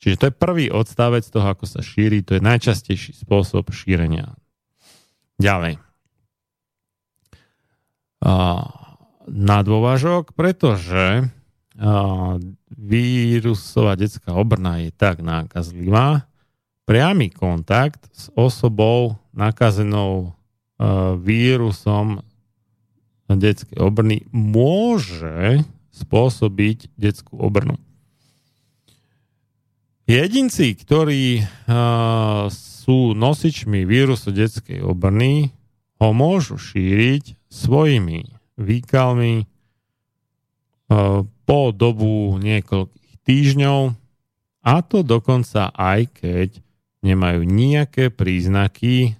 Čiže 0.00 0.16
to 0.16 0.24
je 0.28 0.34
prvý 0.34 0.66
odstavec 0.72 1.22
toho, 1.28 1.44
ako 1.44 1.68
sa 1.68 1.84
šíri, 1.84 2.24
to 2.24 2.36
je 2.36 2.42
najčastejší 2.42 3.20
spôsob 3.20 3.68
šírenia. 3.70 4.32
Ďalej. 5.36 5.89
Na 8.20 9.58
dôvažok, 9.64 10.36
pretože 10.36 11.24
vírusová 12.68 13.96
detská 13.96 14.36
obrna 14.36 14.84
je 14.84 14.92
tak 14.92 15.24
nákazlivá, 15.24 16.28
priamy 16.84 17.32
kontakt 17.32 18.12
s 18.12 18.28
osobou 18.36 19.16
nakazenou 19.32 20.36
vírusom 21.24 22.20
detskej 23.30 23.80
obrny 23.80 24.28
môže 24.34 25.64
spôsobiť 25.94 26.92
detskú 27.00 27.40
obrnu. 27.40 27.80
Jedinci, 30.10 30.74
ktorí 30.76 31.46
sú 32.50 33.14
nosičmi 33.14 33.86
vírusu 33.86 34.34
detskej 34.34 34.82
obrny, 34.82 35.54
ho 36.02 36.10
môžu 36.10 36.58
šíriť 36.60 37.39
svojimi 37.50 38.30
výkalmi 38.56 39.44
uh, 39.44 41.26
po 41.26 41.60
dobu 41.74 42.38
niekoľkých 42.38 43.14
týždňov, 43.26 43.80
a 44.60 44.74
to 44.84 45.00
dokonca 45.00 45.72
aj 45.72 46.12
keď 46.14 46.48
nemajú 47.00 47.48
nejaké 47.48 48.12
príznaky 48.12 49.16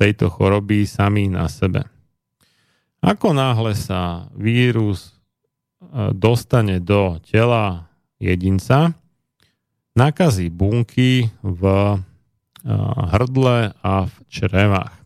tejto 0.00 0.32
choroby 0.32 0.88
sami 0.88 1.28
na 1.28 1.44
sebe. 1.52 1.84
Ako 3.04 3.36
náhle 3.36 3.76
sa 3.76 4.28
vírus 4.32 5.08
e, 5.08 5.10
dostane 6.16 6.80
do 6.80 7.20
tela 7.24 7.92
jedinca, 8.16 8.96
nakazí 9.92 10.48
bunky 10.48 11.28
v 11.44 11.62
e, 11.64 11.96
hrdle 13.12 13.76
a 13.80 14.08
v 14.08 14.14
črevách. 14.28 14.99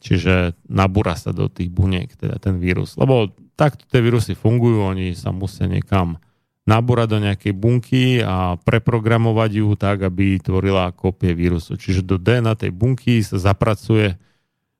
Čiže 0.00 0.56
nabúra 0.64 1.12
sa 1.12 1.30
do 1.30 1.52
tých 1.52 1.68
buniek, 1.68 2.08
teda 2.16 2.40
ten 2.40 2.56
vírus. 2.56 2.96
Lebo 2.96 3.28
takto 3.52 3.84
tie 3.84 4.00
vírusy 4.00 4.32
fungujú, 4.32 4.80
oni 4.80 5.12
sa 5.12 5.28
musia 5.28 5.68
niekam 5.68 6.16
nabúrať 6.64 7.08
do 7.12 7.18
nejakej 7.20 7.52
bunky 7.52 8.04
a 8.24 8.56
preprogramovať 8.56 9.50
ju 9.60 9.68
tak, 9.76 10.08
aby 10.08 10.40
tvorila 10.40 10.92
kópie 10.96 11.36
vírusu. 11.36 11.76
Čiže 11.76 12.00
do 12.00 12.16
DNA 12.16 12.56
tej 12.56 12.72
bunky 12.72 13.20
sa 13.20 13.36
zapracuje 13.36 14.16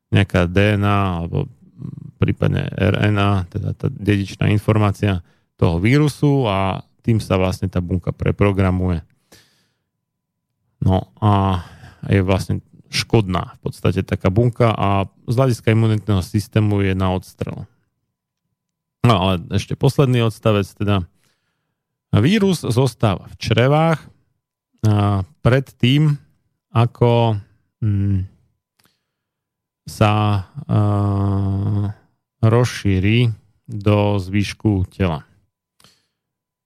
nejaká 0.08 0.48
DNA 0.48 0.98
alebo 1.20 1.50
prípadne 2.20 2.68
RNA, 2.76 3.48
teda 3.48 3.70
tá 3.72 3.86
dedičná 3.88 4.52
informácia 4.52 5.24
toho 5.56 5.80
vírusu 5.80 6.44
a 6.48 6.84
tým 7.00 7.20
sa 7.20 7.40
vlastne 7.40 7.68
tá 7.68 7.80
bunka 7.80 8.12
preprogramuje. 8.12 9.00
No 10.80 11.12
a 11.20 11.64
je 12.08 12.20
vlastne 12.24 12.64
škodná 12.90 13.56
v 13.56 13.70
podstate 13.70 14.02
taká 14.02 14.28
bunka 14.28 14.74
a 14.74 15.06
z 15.30 15.34
hľadiska 15.34 15.72
imunitného 15.72 16.20
systému 16.20 16.82
je 16.82 16.92
na 16.98 17.14
odstrel. 17.14 17.64
No 19.06 19.14
ale 19.16 19.32
ešte 19.54 19.78
posledný 19.78 20.26
odstavec, 20.26 20.66
teda 20.76 21.06
Vírus 22.18 22.66
zostáva 22.66 23.30
v 23.30 23.38
črevách 23.38 24.02
a 24.82 25.22
pred 25.46 25.62
tým, 25.78 26.18
ako 26.74 27.38
mm, 27.78 28.26
sa 29.86 30.14
a, 30.42 30.42
rozšíri 32.42 33.30
do 33.70 34.18
zvyšku 34.18 34.90
tela. 34.90 35.22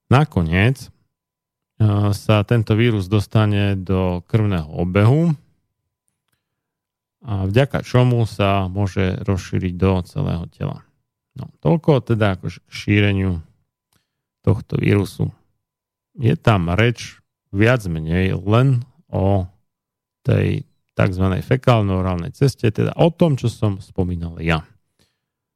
Nakoniec 0.09 0.89
a, 0.89 2.09
sa 2.17 2.41
tento 2.49 2.73
vírus 2.73 3.05
dostane 3.13 3.77
do 3.77 4.25
krvného 4.25 4.73
obehu 4.73 5.37
a 7.25 7.49
vďaka 7.49 7.81
čomu 7.81 8.29
sa 8.29 8.69
môže 8.69 9.17
rozšíriť 9.25 9.75
do 9.81 10.05
celého 10.05 10.45
tela. 10.53 10.85
No, 11.35 11.49
toľko 11.65 12.05
teda 12.05 12.37
akože 12.39 12.61
k 12.63 12.71
šíreniu 12.71 13.41
tohto 14.45 14.77
vírusu. 14.77 15.33
Je 16.15 16.37
tam 16.37 16.69
reč 16.71 17.19
viac 17.51 17.83
menej 17.89 18.37
len 18.45 18.85
o 19.09 19.49
tej 20.23 20.69
tzv. 20.95 21.25
fekálno-orálnej 21.43 22.31
ceste, 22.37 22.71
teda 22.71 22.95
o 22.95 23.11
tom, 23.11 23.35
čo 23.35 23.51
som 23.51 23.83
spomínal 23.83 24.39
ja. 24.39 24.63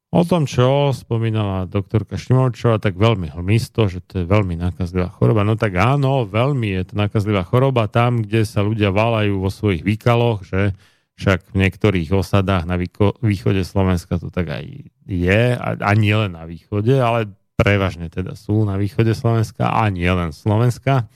O 0.08 0.24
tom, 0.24 0.48
čo 0.48 0.96
spomínala 0.96 1.68
doktorka 1.68 2.16
Šimovčová, 2.16 2.80
tak 2.80 2.96
veľmi 2.96 3.28
hmisto, 3.36 3.92
že 3.92 4.00
to 4.00 4.24
je 4.24 4.26
veľmi 4.26 4.56
nakazlivá 4.56 5.12
choroba. 5.12 5.44
No 5.44 5.52
tak 5.52 5.76
áno, 5.76 6.24
veľmi 6.24 6.80
je 6.80 6.82
to 6.88 6.94
nakazlivá 6.96 7.44
choroba 7.44 7.92
tam, 7.92 8.24
kde 8.24 8.48
sa 8.48 8.64
ľudia 8.64 8.88
valajú 8.88 9.36
vo 9.36 9.52
svojich 9.52 9.84
výkaloch, 9.84 10.48
že 10.48 10.72
však 11.18 11.50
v 11.50 11.66
niektorých 11.66 12.14
osadách 12.14 12.64
na 12.64 12.78
východe 12.78 13.66
Slovenska 13.66 14.22
to 14.22 14.30
tak 14.30 14.54
aj 14.54 14.64
je, 15.04 15.42
a, 15.58 15.68
a 15.74 15.90
nie 15.98 16.14
len 16.14 16.38
na 16.38 16.46
východe, 16.46 16.94
ale 16.94 17.34
prevažne 17.58 18.06
teda 18.06 18.38
sú 18.38 18.62
na 18.62 18.78
východe 18.78 19.12
Slovenska 19.18 19.66
a 19.66 19.90
nie 19.90 20.06
len 20.06 20.30
Slovenska, 20.30 21.10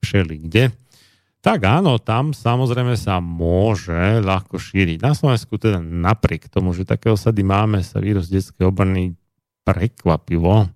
všeli 0.00 0.46
kde 0.46 0.64
tak 1.38 1.62
áno, 1.70 2.02
tam 2.02 2.34
samozrejme 2.34 2.98
sa 2.98 3.22
môže 3.22 4.18
ľahko 4.20 4.58
šíriť. 4.58 4.98
Na 4.98 5.14
Slovensku 5.14 5.54
teda 5.54 5.78
napriek 5.78 6.50
tomu, 6.50 6.74
že 6.74 6.82
také 6.82 7.14
osady 7.14 7.46
máme, 7.46 7.78
sa 7.86 8.02
vírus 8.02 8.26
detskej 8.26 8.66
obrny 8.66 9.14
prekvapivo 9.62 10.66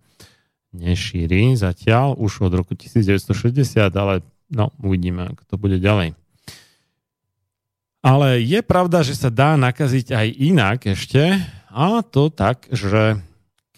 nešíri 0.73 1.59
zatiaľ, 1.59 2.15
už 2.17 2.47
od 2.49 2.53
roku 2.57 2.73
1960, 2.79 3.91
ale 3.93 4.23
no, 4.49 4.71
uvidíme, 4.81 5.35
ako 5.35 5.43
to 5.45 5.57
bude 5.59 5.77
ďalej. 5.83 6.15
Ale 8.03 8.43
je 8.43 8.59
pravda, 8.67 9.07
že 9.07 9.15
sa 9.15 9.31
dá 9.31 9.55
nakaziť 9.55 10.11
aj 10.11 10.29
inak 10.35 10.79
ešte, 10.91 11.39
a 11.73 12.03
to 12.05 12.29
tak, 12.29 12.69
že 12.69 13.23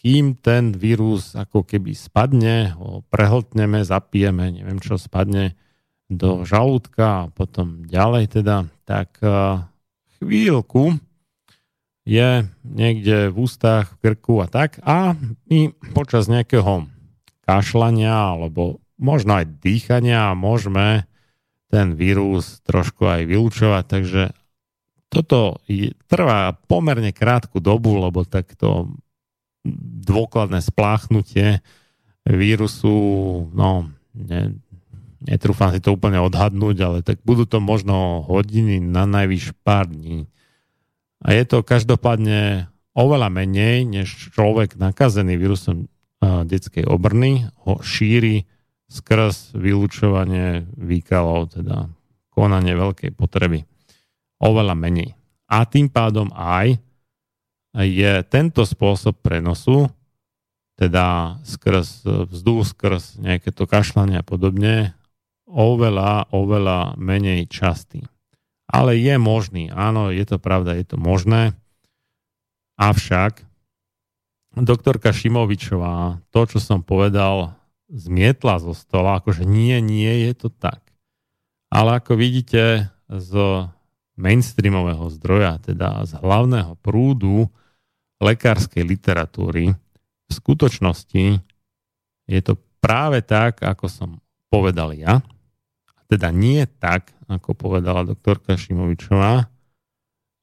kým 0.00 0.36
ten 0.36 0.72
vírus 0.72 1.36
ako 1.36 1.64
keby 1.64 1.92
spadne, 1.92 2.72
ho 2.76 3.04
prehltneme, 3.12 3.84
zapijeme, 3.84 4.50
neviem 4.50 4.80
čo 4.80 4.96
spadne, 4.96 5.56
do 6.08 6.44
žalúdka 6.44 7.28
a 7.28 7.30
potom 7.32 7.88
ďalej 7.88 8.40
teda, 8.40 8.68
tak 8.84 9.16
e, 9.24 9.64
chvíľku 10.20 11.00
je 12.04 12.44
niekde 12.60 13.32
v 13.32 13.36
ústach, 13.40 13.96
v 13.96 14.12
krku 14.12 14.44
a 14.44 14.46
tak 14.48 14.76
a 14.84 15.16
my 15.48 15.72
počas 15.96 16.28
nejakého 16.28 16.84
kašľania 17.48 18.36
alebo 18.36 18.84
možno 19.00 19.40
aj 19.40 19.48
dýchania 19.64 20.36
môžeme 20.36 21.08
ten 21.74 21.98
vírus 21.98 22.62
trošku 22.62 23.02
aj 23.02 23.26
vylúčovať, 23.26 23.84
takže 23.90 24.22
toto 25.10 25.58
je, 25.66 25.90
trvá 26.06 26.54
pomerne 26.70 27.10
krátku 27.10 27.58
dobu, 27.58 27.98
lebo 27.98 28.22
takto 28.22 28.94
dôkladné 30.06 30.62
spláchnutie 30.62 31.66
vírusu, 32.22 32.94
no, 33.50 33.90
ne, 34.14 34.54
netrúfam 35.18 35.74
si 35.74 35.82
to 35.82 35.98
úplne 35.98 36.22
odhadnúť, 36.22 36.76
ale 36.78 36.98
tak 37.02 37.18
budú 37.26 37.42
to 37.42 37.58
možno 37.58 38.22
hodiny 38.22 38.78
na 38.78 39.02
najvyš 39.10 39.58
pár 39.66 39.90
dní. 39.90 40.30
A 41.26 41.34
je 41.34 41.42
to 41.42 41.66
každopádne 41.66 42.70
oveľa 42.94 43.34
menej, 43.34 43.82
než 43.82 44.30
človek 44.30 44.78
nakazený 44.78 45.34
vírusom 45.34 45.90
detskej 46.22 46.86
obrny 46.86 47.50
ho 47.66 47.82
šíri 47.82 48.46
skrz 48.94 49.58
vylúčovanie 49.58 50.70
výkalov, 50.78 51.58
teda 51.58 51.90
konanie 52.30 52.78
veľkej 52.78 53.10
potreby. 53.18 53.66
Oveľa 54.38 54.78
menej. 54.78 55.18
A 55.50 55.66
tým 55.66 55.90
pádom 55.90 56.30
aj 56.30 56.78
je 57.74 58.12
tento 58.30 58.62
spôsob 58.62 59.18
prenosu, 59.18 59.90
teda 60.78 61.38
skrz 61.42 62.06
vzduch, 62.30 62.70
skrz 62.70 63.18
nejaké 63.18 63.50
to 63.50 63.66
kašľanie 63.66 64.22
a 64.22 64.26
podobne, 64.26 64.94
oveľa, 65.50 66.30
oveľa 66.30 66.94
menej 66.98 67.50
častý. 67.50 68.06
Ale 68.70 68.98
je 68.98 69.14
možný, 69.18 69.70
áno, 69.74 70.10
je 70.10 70.22
to 70.26 70.38
pravda, 70.38 70.78
je 70.78 70.86
to 70.86 70.98
možné. 70.98 71.54
Avšak 72.74 73.42
doktorka 74.54 75.10
Šimovičová, 75.10 76.22
to, 76.30 76.46
čo 76.46 76.58
som 76.62 76.82
povedal, 76.82 77.58
zmietla 77.90 78.60
zo 78.60 78.72
stola, 78.72 79.20
akože 79.20 79.44
nie, 79.44 79.76
nie 79.84 80.28
je 80.28 80.32
to 80.46 80.48
tak. 80.48 80.80
Ale 81.68 81.98
ako 81.98 82.16
vidíte 82.16 82.88
z 83.10 83.32
mainstreamového 84.14 85.10
zdroja, 85.10 85.58
teda 85.58 86.06
z 86.06 86.16
hlavného 86.22 86.78
prúdu 86.78 87.50
lekárskej 88.22 88.86
literatúry, 88.86 89.74
v 90.24 90.32
skutočnosti 90.32 91.42
je 92.24 92.40
to 92.40 92.56
práve 92.80 93.20
tak, 93.20 93.60
ako 93.60 93.90
som 93.90 94.10
povedal 94.48 94.96
ja, 94.96 95.20
teda 96.08 96.32
nie 96.32 96.64
tak, 96.80 97.12
ako 97.28 97.56
povedala 97.56 98.06
doktorka 98.06 98.56
Šimovičová. 98.56 99.48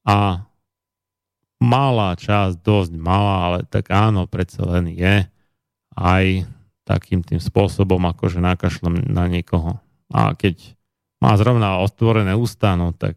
A 0.01 0.17
malá 1.61 2.17
časť, 2.17 2.57
dosť 2.61 2.93
malá, 2.97 3.35
ale 3.49 3.59
tak 3.69 3.93
áno, 3.93 4.25
predsa 4.25 4.65
len 4.65 4.89
je 4.89 5.29
aj 5.93 6.25
takým 6.91 7.23
tým 7.23 7.39
spôsobom, 7.39 8.03
akože 8.11 8.43
nakašlem 8.43 9.07
na 9.07 9.31
niekoho. 9.31 9.79
A 10.11 10.35
keď 10.35 10.75
má 11.23 11.39
zrovna 11.39 11.79
otvorené 11.79 12.35
ústa, 12.35 12.75
no 12.75 12.91
tak 12.91 13.15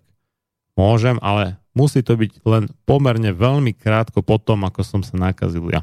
môžem, 0.78 1.18
ale 1.18 1.58
musí 1.74 2.06
to 2.06 2.14
byť 2.14 2.46
len 2.46 2.70
pomerne 2.86 3.34
veľmi 3.34 3.74
krátko 3.74 4.22
po 4.22 4.38
tom, 4.38 4.62
ako 4.62 4.86
som 4.86 5.00
sa 5.02 5.18
nakazil 5.18 5.66
ja. 5.74 5.82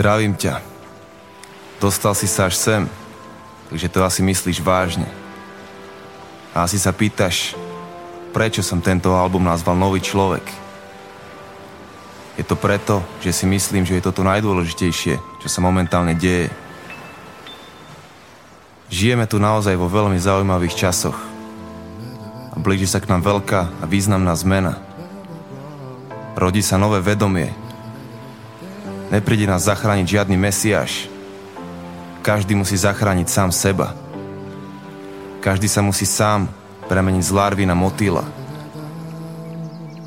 Zdravím 0.00 0.32
ťa. 0.32 0.64
Dostal 1.76 2.16
si 2.16 2.24
sa 2.24 2.48
až 2.48 2.56
sem, 2.56 2.88
takže 3.68 3.92
to 3.92 4.00
asi 4.00 4.24
myslíš 4.24 4.64
vážne. 4.64 5.04
A 6.56 6.64
asi 6.64 6.80
sa 6.80 6.88
pýtaš, 6.88 7.52
prečo 8.32 8.64
som 8.64 8.80
tento 8.80 9.12
album 9.12 9.44
nazval 9.44 9.76
Nový 9.76 10.00
človek. 10.00 10.40
Je 12.40 12.44
to 12.48 12.56
preto, 12.56 13.04
že 13.20 13.28
si 13.28 13.44
myslím, 13.44 13.84
že 13.84 14.00
je 14.00 14.08
to 14.08 14.16
to 14.16 14.24
najdôležitejšie, 14.24 15.20
čo 15.20 15.48
sa 15.52 15.60
momentálne 15.60 16.16
deje. 16.16 16.48
Žijeme 18.88 19.28
tu 19.28 19.36
naozaj 19.36 19.76
vo 19.76 19.84
veľmi 19.84 20.16
zaujímavých 20.16 20.80
časoch. 20.80 21.20
A 22.48 22.56
blíži 22.56 22.88
sa 22.88 23.04
k 23.04 23.12
nám 23.12 23.20
veľká 23.20 23.68
a 23.68 23.84
významná 23.84 24.32
zmena. 24.32 24.80
Rodí 26.40 26.64
sa 26.64 26.80
nové 26.80 27.04
vedomie, 27.04 27.52
Nepríde 29.10 29.42
nás 29.50 29.66
zachrániť 29.66 30.06
žiadny 30.06 30.38
mesiaš. 30.38 31.10
Každý 32.22 32.54
musí 32.54 32.78
zachrániť 32.78 33.26
sám 33.26 33.50
seba. 33.50 33.90
Každý 35.42 35.66
sa 35.66 35.82
musí 35.82 36.06
sám 36.06 36.46
premeniť 36.86 37.22
z 37.26 37.30
larvy 37.34 37.66
na 37.66 37.74
motýla. 37.74 38.22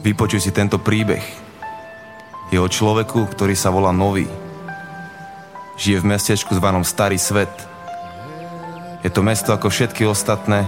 Vypočuj 0.07 0.47
si 0.47 0.51
tento 0.55 0.79
príbeh. 0.79 1.23
Je 2.47 2.59
o 2.59 2.67
človeku, 2.67 3.27
ktorý 3.27 3.55
sa 3.59 3.75
volá 3.75 3.91
Nový. 3.91 4.27
Žije 5.75 5.99
v 5.99 6.09
mestečku 6.15 6.55
zvanom 6.55 6.87
Starý 6.87 7.19
svet. 7.19 7.51
Je 9.03 9.11
to 9.11 9.19
mesto 9.19 9.51
ako 9.51 9.67
všetky 9.67 10.07
ostatné, 10.07 10.63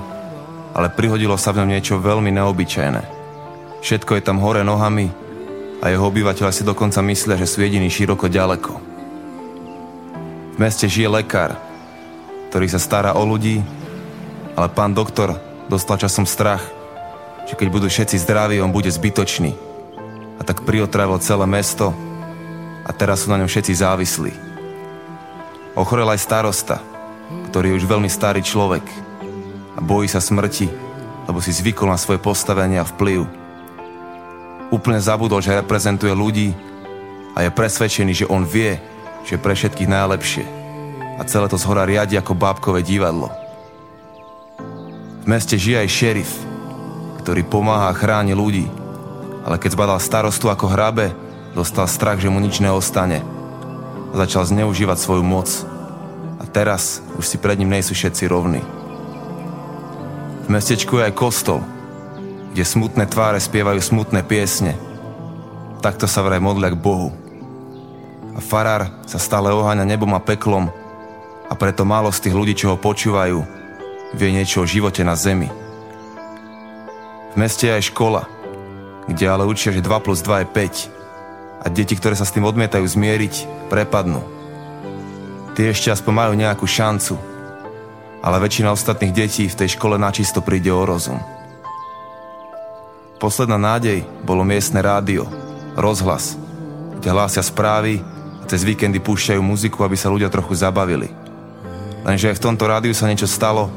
ale 0.76 0.92
prihodilo 0.92 1.40
sa 1.40 1.56
v 1.56 1.64
ňom 1.64 1.72
niečo 1.72 2.04
veľmi 2.04 2.36
neobyčajné. 2.36 3.04
Všetko 3.80 4.20
je 4.20 4.24
tam 4.28 4.44
hore 4.44 4.60
nohami, 4.66 5.08
a 5.82 5.92
jeho 5.92 6.08
obyvateľe 6.08 6.52
si 6.52 6.64
dokonca 6.64 7.04
myslia, 7.04 7.40
že 7.40 7.50
sú 7.50 7.64
jediní 7.64 7.92
široko 7.92 8.32
ďaleko. 8.32 8.74
V 10.56 10.58
meste 10.58 10.88
žije 10.88 11.12
lekár, 11.12 11.60
ktorý 12.52 12.72
sa 12.72 12.80
stará 12.80 13.12
o 13.20 13.24
ľudí, 13.28 13.60
ale 14.56 14.72
pán 14.72 14.96
doktor 14.96 15.36
dostal 15.68 16.00
časom 16.00 16.24
strach, 16.24 16.64
že 17.46 17.60
keď 17.60 17.68
budú 17.68 17.88
všetci 17.92 18.16
zdraví, 18.24 18.64
on 18.64 18.72
bude 18.72 18.88
zbytočný. 18.88 19.52
A 20.40 20.42
tak 20.48 20.64
priotravil 20.64 21.20
celé 21.20 21.44
mesto 21.44 21.92
a 22.88 22.92
teraz 22.96 23.24
sú 23.24 23.36
na 23.36 23.40
ňom 23.44 23.50
všetci 23.52 23.74
závislí. 23.84 24.32
Ochorel 25.76 26.08
aj 26.08 26.24
starosta, 26.24 26.80
ktorý 27.52 27.76
je 27.76 27.78
už 27.84 27.86
veľmi 27.92 28.08
starý 28.08 28.40
človek 28.40 28.86
a 29.76 29.80
bojí 29.84 30.08
sa 30.08 30.24
smrti, 30.24 30.72
lebo 31.28 31.44
si 31.44 31.52
zvykol 31.52 31.92
na 31.92 32.00
svoje 32.00 32.24
postavenie 32.24 32.80
a 32.80 32.88
vplyv. 32.88 33.45
Úplne 34.74 34.98
zabudol, 34.98 35.42
že 35.46 35.54
reprezentuje 35.54 36.14
ľudí 36.14 36.50
a 37.38 37.46
je 37.46 37.50
presvedčený, 37.54 38.26
že 38.26 38.30
on 38.32 38.48
vie, 38.48 38.82
že 39.26 39.38
pre 39.38 39.54
všetkých 39.54 39.90
najlepšie 39.90 40.46
a 41.16 41.22
celé 41.24 41.48
to 41.48 41.58
zhora 41.60 41.88
riadi 41.88 42.20
ako 42.20 42.36
bábkové 42.36 42.84
divadlo. 42.84 43.32
V 45.24 45.26
meste 45.26 45.58
žije 45.58 45.82
aj 45.82 45.90
šerif, 45.90 46.32
ktorý 47.24 47.42
pomáha 47.42 47.90
a 47.90 47.98
chráni 47.98 48.38
ľudí, 48.38 48.70
ale 49.42 49.58
keď 49.58 49.74
zbadal 49.74 49.98
starostu 49.98 50.50
ako 50.50 50.70
hrabe, 50.70 51.14
dostal 51.58 51.90
strach, 51.90 52.22
že 52.22 52.30
mu 52.30 52.38
nič 52.38 52.62
neostane. 52.62 53.26
Začal 54.14 54.46
zneužívať 54.46 54.98
svoju 55.02 55.24
moc 55.26 55.50
a 56.38 56.46
teraz 56.46 57.02
už 57.18 57.26
si 57.26 57.38
pred 57.42 57.58
ním 57.58 57.74
nejsú 57.74 57.98
všetci 57.98 58.30
rovní. 58.30 58.62
V 60.46 60.48
mestečku 60.54 61.02
je 61.02 61.10
aj 61.10 61.18
kostol, 61.18 61.66
kde 62.56 62.64
smutné 62.64 63.04
tváre 63.04 63.36
spievajú 63.36 63.84
smutné 63.84 64.24
piesne. 64.24 64.80
Takto 65.84 66.08
sa 66.08 66.24
vraj 66.24 66.40
modlia 66.40 66.72
k 66.72 66.80
Bohu. 66.80 67.12
A 68.32 68.40
farár 68.40 68.88
sa 69.04 69.20
stále 69.20 69.52
oháňa 69.52 69.84
nebom 69.84 70.08
a 70.16 70.24
peklom 70.24 70.72
a 71.52 71.54
preto 71.60 71.84
málo 71.84 72.16
z 72.16 72.24
tých 72.24 72.36
ľudí, 72.40 72.56
čo 72.56 72.72
ho 72.72 72.80
počúvajú, 72.80 73.44
vie 74.16 74.30
niečo 74.32 74.64
o 74.64 74.70
živote 74.72 75.04
na 75.04 75.20
zemi. 75.20 75.52
V 77.32 77.36
meste 77.36 77.68
je 77.68 77.76
aj 77.76 77.92
škola, 77.92 78.24
kde 79.12 79.28
ale 79.28 79.44
učia, 79.44 79.76
že 79.76 79.84
2 79.84 79.92
plus 80.00 80.24
2 80.24 80.48
je 80.48 80.48
5 80.48 81.60
a 81.60 81.68
deti, 81.68 81.92
ktoré 82.00 82.16
sa 82.16 82.24
s 82.24 82.32
tým 82.32 82.48
odmietajú 82.48 82.88
zmieriť, 82.88 83.68
prepadnú. 83.68 84.24
Tie 85.60 85.76
ešte 85.76 85.92
aspoň 85.92 86.14
majú 86.16 86.34
nejakú 86.40 86.64
šancu, 86.64 87.20
ale 88.24 88.40
väčšina 88.40 88.72
ostatných 88.72 89.12
detí 89.12 89.44
v 89.52 89.60
tej 89.60 89.76
škole 89.76 90.00
načisto 90.00 90.40
príde 90.40 90.72
o 90.72 90.88
rozum. 90.88 91.20
Posledná 93.26 93.58
nádej 93.58 94.06
bolo 94.22 94.46
miestne 94.46 94.86
rádio, 94.86 95.26
rozhlas, 95.74 96.38
kde 97.02 97.10
hlásia 97.10 97.42
správy 97.42 97.98
a 98.38 98.46
cez 98.46 98.62
víkendy 98.62 99.02
púšťajú 99.02 99.42
muziku, 99.42 99.82
aby 99.82 99.98
sa 99.98 100.14
ľudia 100.14 100.30
trochu 100.30 100.54
zabavili. 100.54 101.10
Lenže 102.06 102.30
aj 102.30 102.38
v 102.38 102.46
tomto 102.46 102.70
rádiu 102.70 102.94
sa 102.94 103.10
niečo 103.10 103.26
stalo 103.26 103.74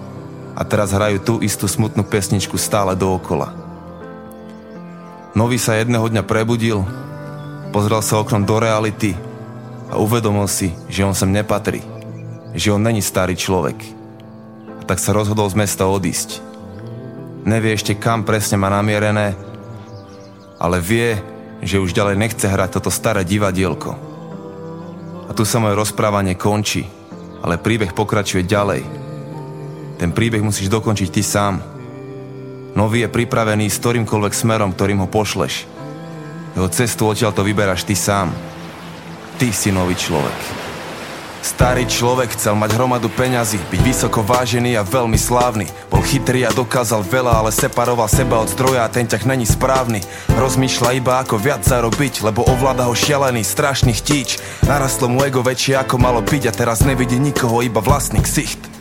a 0.53 0.61
teraz 0.69 0.93
hrajú 0.93 1.25
tú 1.25 1.35
istú 1.41 1.65
smutnú 1.65 2.05
pesničku 2.05 2.61
stále 2.61 2.93
dookola. 2.93 3.57
Nový 5.33 5.57
sa 5.57 5.81
jedného 5.81 6.05
dňa 6.05 6.29
prebudil, 6.29 6.85
pozrel 7.73 8.05
sa 8.05 8.21
oknom 8.21 8.45
do 8.45 8.61
reality 8.61 9.17
a 9.89 9.97
uvedomil 9.97 10.45
si, 10.45 10.77
že 10.93 11.09
on 11.09 11.17
sem 11.17 11.33
nepatrí, 11.33 11.81
že 12.53 12.69
on 12.69 12.85
není 12.85 13.01
starý 13.01 13.33
človek, 13.33 13.81
tak 14.85 15.01
sa 15.01 15.17
rozhodol 15.17 15.49
z 15.49 15.57
mesta 15.57 15.89
odísť. 15.89 16.48
Nevie 17.49 17.73
ešte 17.73 17.97
kam 17.97 18.29
presne 18.29 18.61
má 18.61 18.69
namierené, 18.69 19.33
ale 20.61 20.85
vie, 20.85 21.17
že 21.65 21.81
už 21.81 21.97
ďalej 21.97 22.21
nechce 22.21 22.45
hrať 22.45 22.77
toto 22.77 22.93
staré 22.93 23.25
divadielko. 23.25 23.97
A 25.25 25.33
tu 25.33 25.49
sa 25.49 25.57
moje 25.57 25.73
rozprávanie 25.73 26.37
končí, 26.37 26.85
ale 27.41 27.57
príbeh 27.57 27.97
pokračuje 27.97 28.45
ďalej. 28.45 28.85
Ten 29.97 30.13
príbeh 30.13 30.45
musíš 30.45 30.69
dokončiť 30.69 31.09
ty 31.09 31.25
sám. 31.25 31.57
Nový 32.77 33.09
je 33.09 33.17
pripravený 33.17 33.73
s 33.73 33.81
ktorýmkoľvek 33.81 34.35
smerom, 34.37 34.77
ktorým 34.77 35.01
ho 35.01 35.09
pošleš. 35.09 35.65
Jeho 36.53 36.69
cestu 36.69 37.09
odtiaľ 37.09 37.33
to 37.33 37.49
vyberáš 37.49 37.89
ty 37.89 37.97
sám. 37.97 38.29
Ty 39.41 39.49
si 39.57 39.73
nový 39.73 39.97
človek. 39.97 40.68
Starý 41.49 41.89
človek 41.89 42.37
chcel 42.37 42.53
mať 42.61 42.77
hromadu 42.77 43.09
peňazí, 43.09 43.57
byť 43.73 43.81
vysoko 43.81 44.21
vážený 44.21 44.77
a 44.77 44.85
veľmi 44.85 45.17
slávny. 45.17 45.65
Bol 45.89 46.05
chytrý 46.05 46.45
a 46.45 46.53
dokázal 46.53 47.01
veľa, 47.01 47.41
ale 47.41 47.57
separoval 47.57 48.05
seba 48.05 48.45
od 48.45 48.53
zdroja 48.53 48.85
a 48.85 48.93
ten 48.93 49.09
ťah 49.09 49.25
není 49.25 49.49
správny. 49.49 50.05
Rozmýšľa 50.37 51.01
iba 51.01 51.25
ako 51.25 51.41
viac 51.41 51.65
zarobiť, 51.65 52.21
lebo 52.21 52.45
ovláda 52.45 52.85
ho 52.85 52.93
šialený, 52.93 53.49
strašný 53.49 53.97
chtíč. 53.97 54.37
Narastlo 54.69 55.09
mu 55.09 55.25
ego 55.25 55.41
väčšie 55.41 55.81
ako 55.81 55.97
malo 55.97 56.21
byť 56.21 56.53
a 56.53 56.53
teraz 56.53 56.85
nevidí 56.85 57.17
nikoho, 57.17 57.65
iba 57.65 57.81
vlastný 57.81 58.21
ksicht. 58.21 58.78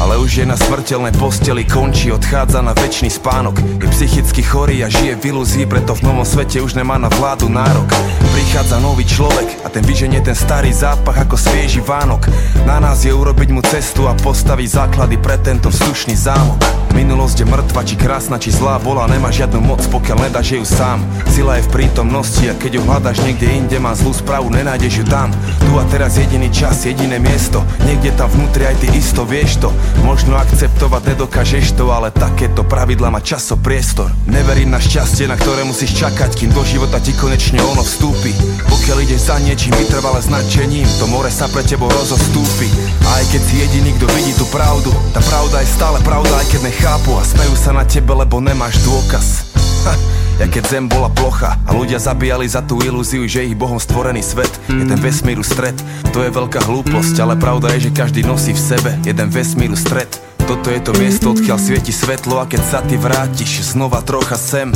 Ale 0.00 0.16
už 0.16 0.40
je 0.40 0.46
na 0.48 0.56
smrteľnej 0.56 1.12
posteli, 1.20 1.68
končí, 1.68 2.08
odchádza 2.08 2.64
na 2.64 2.72
väčší 2.72 3.12
spánok. 3.12 3.60
Je 3.82 3.88
psychicky 3.92 4.40
chorý 4.40 4.80
a 4.80 4.88
žije 4.88 5.20
v 5.20 5.36
ilúzii, 5.36 5.68
preto 5.68 5.92
v 5.92 6.08
novom 6.08 6.24
svete 6.24 6.64
už 6.64 6.72
nemá 6.72 6.96
na 6.96 7.12
vládu 7.12 7.52
nárok. 7.52 7.92
Prichádza 8.32 8.80
nový 8.80 9.04
človek 9.04 9.60
a 9.64 9.68
ten 9.68 9.84
vyženie 9.84 10.24
ten 10.24 10.32
starý 10.32 10.72
zápach 10.72 11.20
ako 11.20 11.36
svieži 11.36 11.84
Vánok. 11.84 12.28
Na 12.64 12.80
nás 12.80 13.04
je 13.04 13.12
urobiť 13.12 13.48
mu 13.52 13.60
cestu 13.60 14.08
a 14.08 14.16
postaviť 14.16 14.68
základy 14.80 15.16
pre 15.20 15.36
tento 15.40 15.68
vzdušný 15.68 16.16
zámok. 16.16 16.56
Minulosť 16.92 17.44
je 17.44 17.46
mŕtva, 17.48 17.80
či 17.88 17.96
krásna, 17.96 18.36
či 18.36 18.52
zlá 18.52 18.76
bola, 18.76 19.08
nemá 19.08 19.32
žiadnu 19.32 19.64
moc, 19.64 19.80
pokiaľ 19.88 20.28
nedáš 20.28 20.56
ju 20.56 20.64
sám. 20.64 21.00
Sila 21.32 21.56
je 21.56 21.64
v 21.64 21.72
prítomnosti 21.72 22.44
a 22.44 22.52
keď 22.52 22.76
ju 22.76 22.82
hľadaš 22.84 23.24
niekde 23.24 23.48
inde, 23.48 23.76
má 23.80 23.96
zlú 23.96 24.12
správu, 24.12 24.52
nenájdeš 24.52 25.00
ju 25.00 25.04
tam. 25.08 25.32
Tu 25.56 25.72
a 25.72 25.84
teraz 25.88 26.20
jediný 26.20 26.52
čas, 26.52 26.84
jediné 26.84 27.16
miesto, 27.16 27.64
niekde 27.88 28.12
tam 28.12 28.28
vnútri 28.28 28.68
aj 28.68 28.76
ty 28.84 28.92
isto 28.92 29.24
vieš 29.24 29.64
to 29.64 29.72
Možno 30.02 30.34
akceptovať 30.34 31.14
nedokážeš 31.14 31.78
to, 31.78 31.88
ale 31.94 32.10
takéto 32.10 32.66
pravidla 32.66 33.08
má 33.08 33.22
časopriestor. 33.22 34.10
Neverím 34.26 34.74
na 34.74 34.82
šťastie, 34.82 35.30
na 35.30 35.38
ktoré 35.38 35.62
musíš 35.62 35.94
čakať, 35.96 36.34
kým 36.34 36.50
do 36.50 36.60
života 36.66 36.98
ti 36.98 37.14
konečne 37.14 37.62
ono 37.62 37.86
vstúpi. 37.86 38.34
Pokiaľ 38.66 38.98
ideš 39.06 39.30
za 39.30 39.38
niečím 39.40 39.72
vytrvale 39.78 40.20
značením, 40.20 40.88
to 40.98 41.06
more 41.06 41.30
sa 41.30 41.46
pre 41.48 41.62
tebou 41.62 41.88
rozostúpi. 41.88 42.68
A 43.06 43.22
aj 43.22 43.24
keď 43.30 43.42
si 43.46 43.54
jediný, 43.62 43.90
kto 43.96 44.06
vidí 44.12 44.32
tú 44.34 44.44
pravdu, 44.50 44.90
tá 45.14 45.22
pravda 45.22 45.62
je 45.62 45.70
stále 45.70 45.98
pravda, 46.02 46.34
aj 46.42 46.46
keď 46.50 46.60
nechápu 46.66 47.14
a 47.16 47.22
smejú 47.22 47.54
sa 47.54 47.70
na 47.70 47.86
tebe, 47.86 48.12
lebo 48.12 48.42
nemáš 48.42 48.82
dôkaz. 48.82 49.48
Ha. 49.86 50.21
Ja 50.40 50.48
keď 50.48 50.64
zem 50.64 50.84
bola 50.88 51.12
plocha 51.12 51.60
a 51.68 51.70
ľudia 51.76 52.00
zabíjali 52.00 52.48
za 52.48 52.64
tú 52.64 52.80
ilúziu, 52.80 53.28
že 53.28 53.44
ich 53.44 53.58
Bohom 53.58 53.76
stvorený 53.76 54.24
svet 54.24 54.50
je 54.70 54.84
ten 54.88 54.96
vesmíru 54.96 55.44
stred. 55.44 55.76
To 56.16 56.24
je 56.24 56.32
veľká 56.32 56.64
hlúposť, 56.64 57.20
ale 57.20 57.36
pravda 57.36 57.76
je, 57.76 57.88
že 57.88 57.96
každý 57.96 58.24
nosí 58.24 58.56
v 58.56 58.64
sebe 58.74 58.90
jeden 59.04 59.28
vesmíru 59.28 59.76
stred. 59.76 60.08
Toto 60.48 60.72
je 60.72 60.80
to 60.80 60.96
miesto, 60.96 61.36
odkiaľ 61.36 61.58
svieti 61.60 61.92
svetlo 61.94 62.40
a 62.42 62.48
keď 62.48 62.62
sa 62.64 62.80
ty 62.82 62.96
vrátiš 62.98 63.76
znova 63.76 64.00
trocha 64.02 64.34
sem, 64.34 64.72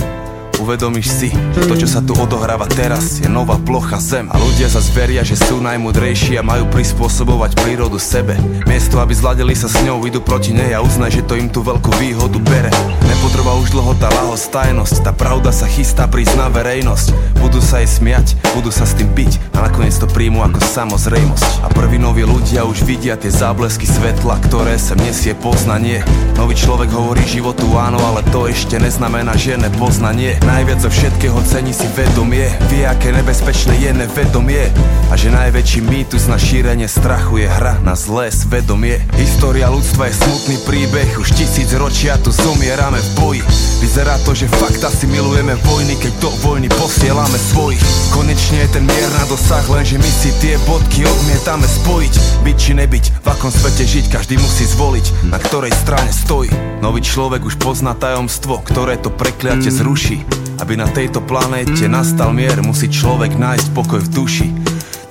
Uvedomíš 0.56 1.08
si, 1.12 1.28
že 1.52 1.68
to, 1.68 1.76
čo 1.76 1.84
sa 1.84 2.00
tu 2.00 2.16
odohráva 2.16 2.64
teraz, 2.64 3.20
je 3.20 3.28
nová 3.28 3.60
plocha 3.60 4.00
zem. 4.00 4.32
A 4.32 4.40
ľudia 4.40 4.72
sa 4.72 4.80
zveria, 4.80 5.20
že 5.20 5.36
sú 5.36 5.60
najmudrejší 5.60 6.40
a 6.40 6.46
majú 6.46 6.64
prispôsobovať 6.72 7.60
prírodu 7.60 8.00
sebe. 8.00 8.40
Miesto, 8.64 8.96
aby 8.96 9.12
zladili 9.12 9.52
sa 9.52 9.68
s 9.68 9.76
ňou, 9.84 10.00
idú 10.08 10.24
proti 10.24 10.56
nej 10.56 10.72
a 10.72 10.80
uznaj, 10.80 11.20
že 11.20 11.26
to 11.28 11.36
im 11.36 11.52
tú 11.52 11.60
veľkú 11.60 11.92
výhodu 12.00 12.40
bere. 12.40 12.72
Nepotrvá 13.04 13.52
už 13.60 13.76
dlho 13.76 13.92
tá 14.00 14.08
lahostajnosť, 14.08 15.04
tá 15.04 15.12
pravda 15.12 15.52
sa 15.52 15.68
chystá 15.68 16.08
prísť 16.08 16.40
na 16.40 16.48
verejnosť. 16.48 17.12
Budú 17.36 17.60
sa 17.60 17.84
jej 17.84 17.90
smiať, 17.92 18.40
budú 18.56 18.72
sa 18.72 18.88
s 18.88 18.96
tým 18.96 19.12
byť 19.12 19.60
a 19.60 19.68
nakoniec 19.68 19.92
to 20.00 20.08
príjmu 20.08 20.40
ako 20.40 20.60
samozrejmosť. 20.64 21.68
A 21.68 21.68
prví 21.68 22.00
noví 22.00 22.24
ľudia 22.24 22.64
už 22.64 22.80
vidia 22.88 23.20
tie 23.20 23.28
záblesky 23.28 23.84
svetla, 23.84 24.40
ktoré 24.48 24.80
sem 24.80 24.96
nesie 25.04 25.36
poznanie. 25.36 26.00
Nový 26.40 26.56
človek 26.56 26.88
hovorí 26.96 27.28
životu 27.28 27.68
áno, 27.76 28.00
ale 28.00 28.24
to 28.32 28.48
ešte 28.48 28.80
neznamená, 28.80 29.36
že 29.36 29.60
nepoznanie 29.60 30.40
Najviac 30.47 30.78
zo 30.78 30.90
všetkého 30.94 31.43
cení 31.43 31.74
si 31.74 31.90
vedomie 31.98 32.47
Vie, 32.70 32.86
aké 32.86 33.10
nebezpečné 33.10 33.82
je 33.82 33.90
nevedomie. 33.90 34.70
A 35.10 35.18
že 35.18 35.35
najväčší 35.35 35.82
mýtus 35.82 36.31
na 36.31 36.39
šírenie 36.39 36.86
strachu 36.86 37.43
je 37.43 37.48
hra 37.51 37.82
na 37.82 37.98
zlé 37.98 38.31
svedomie. 38.31 39.02
História 39.18 39.66
ľudstva 39.66 40.06
je 40.06 40.14
smutný 40.23 40.56
príbeh 40.62 41.18
Už 41.18 41.35
tisíc 41.35 41.74
ročia 41.74 42.14
tu 42.23 42.31
zomierame 42.31 43.02
v 43.02 43.10
boji. 43.18 43.43
Vyzerá 43.82 44.23
to, 44.23 44.39
že 44.39 44.47
fakt 44.47 44.78
asi 44.86 45.10
milujeme 45.10 45.59
vojny 45.66 45.98
Keď 45.98 46.12
do 46.23 46.31
vojny 46.47 46.70
posielame 46.78 47.39
svojich. 47.43 47.82
Konečne 48.14 48.70
je 48.70 48.78
ten 48.78 48.86
mier 48.86 49.10
na 49.18 49.27
dosah 49.27 49.66
Lenže 49.66 49.98
my 49.98 50.10
si 50.14 50.31
tie 50.39 50.55
bodky 50.62 51.02
odmietame 51.10 51.66
spojiť. 51.66 52.14
Byť 52.47 52.56
či 52.56 52.73
nebyť, 52.78 53.05
v 53.18 53.27
akom 53.27 53.51
svete 53.51 53.82
žiť 53.82 54.14
Každý 54.14 54.39
musí 54.39 54.62
zvoliť, 54.62 55.27
na 55.27 55.43
ktorej 55.43 55.74
strane 55.74 56.14
stojí. 56.14 56.55
Nový 56.78 57.02
človek 57.02 57.43
už 57.43 57.59
pozná 57.59 57.98
tajomstvo 57.98 58.62
Ktoré 58.62 58.94
to 58.94 59.10
prekliate 59.10 59.74
zruší 59.74 60.35
aby 60.60 60.74
na 60.76 60.88
tejto 60.88 61.22
planéte 61.24 61.86
nastal 61.86 62.32
mier, 62.32 62.58
musí 62.64 62.88
človek 62.88 63.36
nájsť 63.36 63.68
pokoj 63.72 64.00
v 64.00 64.12
duši. 64.12 64.48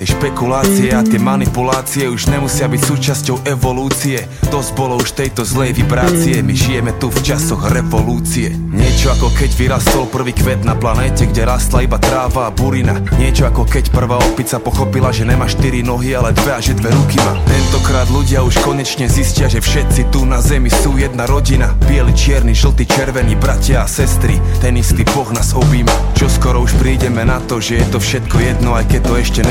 Tie 0.05 0.13
špekulácie 0.21 0.93
a 0.93 1.01
tie 1.01 1.17
manipulácie 1.17 2.05
už 2.05 2.29
nemusia 2.29 2.69
byť 2.69 2.77
súčasťou 2.77 3.41
evolúcie. 3.49 4.21
Dosť 4.53 4.77
bolo 4.77 5.01
už 5.01 5.17
tejto 5.17 5.41
zlej 5.41 5.73
vibrácie. 5.73 6.45
My 6.45 6.53
žijeme 6.53 6.93
tu 7.01 7.09
v 7.09 7.25
časoch 7.25 7.73
revolúcie. 7.73 8.53
Niečo 8.53 9.17
ako 9.17 9.33
keď 9.33 9.49
vyrastol 9.57 10.05
prvý 10.05 10.37
kvet 10.37 10.61
na 10.61 10.77
planéte 10.77 11.25
Kde 11.25 11.49
rastla 11.49 11.89
iba 11.89 11.97
tráva 11.97 12.45
a 12.45 12.53
burina. 12.53 13.01
Niečo 13.17 13.49
ako 13.49 13.65
keď 13.65 13.89
prvá 13.89 14.21
opica 14.21 14.61
pochopila, 14.61 15.09
že 15.09 15.25
nemá 15.25 15.49
štyri 15.49 15.81
nohy, 15.81 16.13
ale 16.13 16.37
dve 16.37 16.53
a 16.53 16.61
že 16.61 16.77
dve 16.77 16.93
ruky 16.93 17.17
má. 17.25 17.41
Tentokrát 17.49 18.05
ľudia 18.13 18.45
už 18.45 18.61
konečne 18.61 19.09
zistia, 19.09 19.49
že 19.49 19.57
všetci 19.57 20.13
tu 20.13 20.21
na 20.21 20.37
zemi 20.37 20.69
sú 20.69 21.01
jedna 21.01 21.25
rodina. 21.25 21.73
Bieli, 21.89 22.13
čierny, 22.13 22.53
žltý, 22.53 22.85
červený, 22.85 23.41
bratia 23.41 23.81
a 23.81 23.89
sestry. 23.89 24.37
Ten 24.61 24.77
istý 24.77 25.01
boh 25.01 25.33
nás 25.33 25.57
objíma. 25.57 26.13
Čo 26.13 26.29
skoro 26.29 26.61
už 26.61 26.77
prídeme 26.77 27.25
na 27.25 27.41
to, 27.49 27.57
že 27.57 27.81
je 27.81 27.85
to 27.89 27.97
všetko 27.97 28.37
jedno 28.37 28.77
Aj 28.77 28.85
keď 28.85 29.01
to 29.01 29.13
ešte 29.17 29.41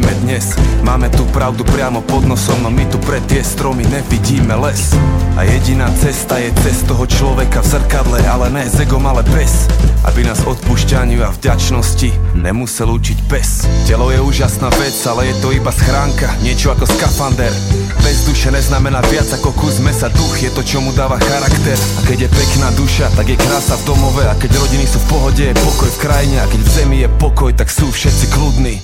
necítime 0.00 0.14
dnes. 0.24 0.56
Máme 0.82 1.08
tu 1.12 1.24
pravdu 1.28 1.64
priamo 1.64 2.00
pod 2.00 2.24
nosom, 2.24 2.62
no 2.62 2.70
my 2.72 2.84
tu 2.88 2.98
pre 2.98 3.20
tie 3.28 3.44
stromy 3.44 3.84
nevidíme 3.84 4.56
les. 4.56 4.96
A 5.36 5.44
jediná 5.44 5.92
cesta 6.00 6.40
je 6.40 6.52
cez 6.64 6.82
toho 6.88 7.04
človeka 7.06 7.60
v 7.60 7.66
zrkadle, 7.76 8.18
ale 8.28 8.50
ne 8.50 8.64
s 8.64 8.80
egom, 8.80 9.04
ale 9.06 9.22
bez 9.32 9.68
Aby 10.04 10.24
nás 10.24 10.40
odpúšťaniu 10.44 11.20
a 11.20 11.30
vďačnosti 11.32 12.12
nemusel 12.40 12.88
učiť 12.88 13.18
pes. 13.28 13.68
Telo 13.84 14.08
je 14.08 14.20
úžasná 14.20 14.72
vec, 14.80 14.96
ale 15.04 15.32
je 15.32 15.34
to 15.44 15.52
iba 15.52 15.68
schránka 15.68 16.32
Niečo 16.40 16.72
ako 16.72 16.88
skafander. 16.88 17.52
Bez 18.00 18.24
duše 18.24 18.48
neznamená 18.48 19.04
viac 19.12 19.28
ako 19.28 19.52
kus 19.52 19.78
mesa. 19.84 20.08
Duch 20.08 20.40
je 20.40 20.50
to, 20.50 20.64
čo 20.64 20.80
mu 20.80 20.96
dáva 20.96 21.20
charakter. 21.20 21.76
A 21.76 22.00
keď 22.08 22.26
je 22.26 22.30
pekná 22.32 22.68
duša, 22.74 23.12
tak 23.12 23.28
je 23.28 23.36
krása 23.36 23.76
v 23.76 23.92
domove. 23.92 24.24
A 24.24 24.34
keď 24.40 24.56
rodiny 24.56 24.88
sú 24.88 24.98
v 25.04 25.08
pohode, 25.12 25.44
je 25.44 25.54
pokoj 25.60 25.88
v 25.92 26.00
krajine. 26.00 26.36
A 26.40 26.48
keď 26.48 26.60
v 26.64 26.70
zemi 26.72 26.96
je 27.04 27.08
pokoj, 27.20 27.52
tak 27.52 27.68
sú 27.68 27.92
všetci 27.92 28.24
kľudní 28.32 28.80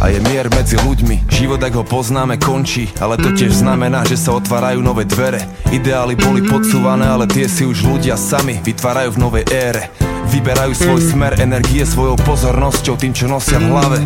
a 0.00 0.08
je 0.08 0.18
mier 0.24 0.48
medzi 0.48 0.80
ľuďmi. 0.80 1.28
Život, 1.28 1.60
ak 1.60 1.76
ho 1.76 1.84
poznáme, 1.84 2.40
končí. 2.40 2.88
Ale 2.96 3.20
to 3.20 3.36
tiež 3.36 3.60
znamená, 3.60 4.00
že 4.08 4.16
sa 4.16 4.32
otvárajú 4.32 4.80
nové 4.80 5.04
dvere. 5.04 5.44
Ideály 5.68 6.16
boli 6.16 6.40
podsúvané, 6.40 7.04
ale 7.04 7.28
tie 7.28 7.44
si 7.44 7.68
už 7.68 7.84
ľudia 7.84 8.16
sami 8.16 8.64
vytvárajú 8.64 9.14
v 9.14 9.20
novej 9.20 9.44
ére. 9.52 9.92
Vyberajú 10.32 10.72
svoj 10.72 11.00
smer 11.04 11.32
energie 11.44 11.84
svojou 11.84 12.16
pozornosťou 12.24 12.96
Tým, 12.96 13.12
čo 13.12 13.28
nosia 13.28 13.60
v 13.60 13.66
hlave. 13.68 13.98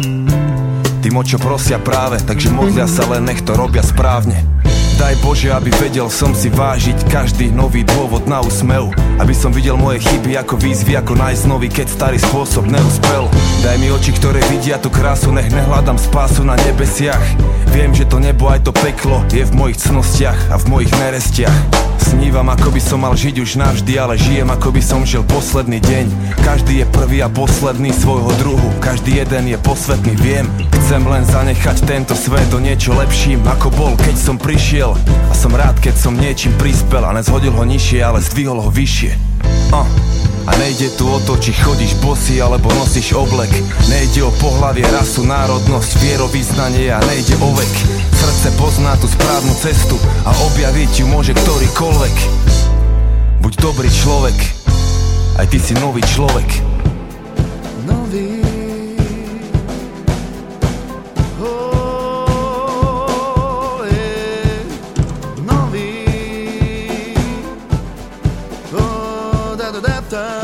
Tým, 0.98 1.14
o 1.14 1.22
čo 1.22 1.36
prosia 1.36 1.76
práve 1.78 2.16
Takže 2.24 2.48
modlia 2.50 2.88
sa 2.90 3.06
len, 3.12 3.28
nech 3.28 3.44
to 3.46 3.54
robia 3.54 3.84
správne. 3.84 4.42
Daj 4.98 5.20
Bože, 5.20 5.50
aby 5.50 5.74
vedel 5.78 6.06
som 6.06 6.32
si 6.32 6.48
vážiť 6.50 7.10
každý 7.10 7.50
nový 7.50 7.82
dôvod 7.86 8.26
na 8.26 8.42
úsmev. 8.42 8.90
Aby 9.20 9.34
som 9.36 9.54
videl 9.54 9.78
moje 9.78 10.02
chyby 10.02 10.38
ako 10.42 10.58
výzvy, 10.58 10.98
ako 10.98 11.12
nájsť 11.18 11.44
nový, 11.46 11.68
keď 11.70 11.86
starý 11.86 12.18
spôsob 12.18 12.66
neúspel 12.66 13.30
Daj 13.64 13.80
mi 13.80 13.88
oči, 13.88 14.12
ktoré 14.12 14.44
vidia 14.52 14.76
tú 14.76 14.92
krásu, 14.92 15.32
nech 15.32 15.48
nehľadám 15.48 15.96
spásu 15.96 16.44
na 16.44 16.52
nebesiach. 16.68 17.24
Viem, 17.72 17.96
že 17.96 18.04
to 18.04 18.20
nebo 18.20 18.52
aj 18.52 18.60
to 18.60 18.76
peklo 18.76 19.24
je 19.32 19.40
v 19.40 19.56
mojich 19.56 19.80
cnostiach 19.80 20.52
a 20.52 20.60
v 20.60 20.68
mojich 20.68 20.92
nerestiach. 20.92 21.58
Snívam, 21.96 22.44
ako 22.52 22.76
by 22.76 22.80
som 22.84 23.00
mal 23.00 23.16
žiť 23.16 23.40
už 23.40 23.56
navždy, 23.56 23.96
ale 23.96 24.20
žijem, 24.20 24.52
ako 24.52 24.68
by 24.68 24.82
som 24.84 25.00
žil 25.08 25.24
posledný 25.24 25.80
deň. 25.80 26.06
Každý 26.44 26.84
je 26.84 26.86
prvý 26.92 27.24
a 27.24 27.32
posledný 27.32 27.88
svojho 27.96 28.36
druhu, 28.36 28.68
každý 28.84 29.24
jeden 29.24 29.48
je 29.48 29.56
posvetný, 29.56 30.12
viem. 30.20 30.44
Chcem 30.84 31.00
len 31.00 31.24
zanechať 31.24 31.88
tento 31.88 32.12
svet 32.12 32.44
do 32.52 32.60
niečo 32.60 32.92
lepším, 32.92 33.40
ako 33.48 33.72
bol, 33.72 33.96
keď 33.96 34.12
som 34.20 34.36
prišiel. 34.36 34.92
A 35.26 35.32
som 35.32 35.56
rád, 35.56 35.80
keď 35.80 35.96
som 35.96 36.12
niečím 36.12 36.52
prispel 36.60 37.00
a 37.00 37.16
nezhodil 37.16 37.56
ho 37.56 37.64
nižšie, 37.64 38.04
ale 38.04 38.20
zdvihol 38.20 38.60
ho 38.60 38.68
vyššie 38.68 39.33
uh. 39.72 39.86
A 40.44 40.52
nejde 40.60 40.92
tu 40.92 41.08
o 41.08 41.16
to, 41.24 41.40
či 41.40 41.56
chodíš 41.56 41.96
bosy 42.04 42.36
alebo 42.36 42.68
nosíš 42.76 43.16
oblek. 43.16 43.48
Nejde 43.88 44.28
o 44.28 44.32
pohlavie, 44.36 44.84
rasu, 44.92 45.24
národnosť, 45.24 46.04
vierovýznanie 46.04 46.92
a 46.92 47.00
nejde 47.08 47.32
o 47.40 47.48
vek. 47.56 47.74
Srdce 48.12 48.52
pozná 48.60 48.92
tú 49.00 49.08
správnu 49.08 49.56
cestu 49.56 49.96
a 50.28 50.36
objaviť 50.52 51.00
ju 51.00 51.06
môže 51.08 51.32
ktorýkoľvek. 51.32 52.16
Buď 53.40 53.52
dobrý 53.56 53.88
človek, 53.88 54.36
aj 55.40 55.48
ty 55.48 55.56
si 55.56 55.72
nový 55.80 56.04
človek 56.04 56.73
time 70.14 70.43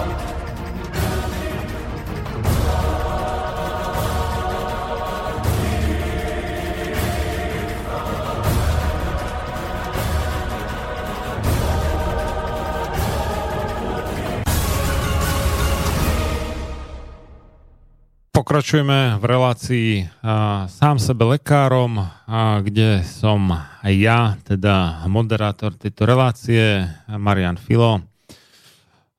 Pokračujeme 18.61 19.17
v 19.17 19.25
relácii 19.25 20.05
a, 20.21 20.69
sám 20.69 21.01
sebe 21.01 21.33
lekárom, 21.33 21.97
a, 21.97 22.61
kde 22.61 23.01
som 23.01 23.49
aj 23.57 23.93
ja, 23.97 24.37
teda 24.45 25.01
moderátor 25.09 25.73
tejto 25.73 26.05
relácie, 26.05 26.85
Marian 27.09 27.57
Filo, 27.57 28.05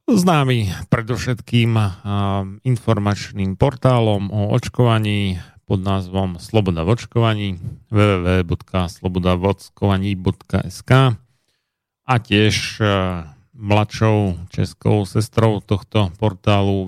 známy 0.06 0.70
predovšetkým 0.86 1.74
a, 1.74 1.90
informačným 2.62 3.58
portálom 3.58 4.30
o 4.30 4.54
očkovaní 4.54 5.42
pod 5.66 5.82
názvom 5.82 6.38
Sloboda 6.38 6.86
v 6.86 6.94
očkovaní 6.94 7.58
www.slobodavockovaní.sk 7.90 10.90
a 12.06 12.14
tiež 12.14 12.78
mladšou 13.58 14.38
českou 14.54 15.02
sestrou 15.02 15.58
tohto 15.58 16.14
portálu 16.14 16.86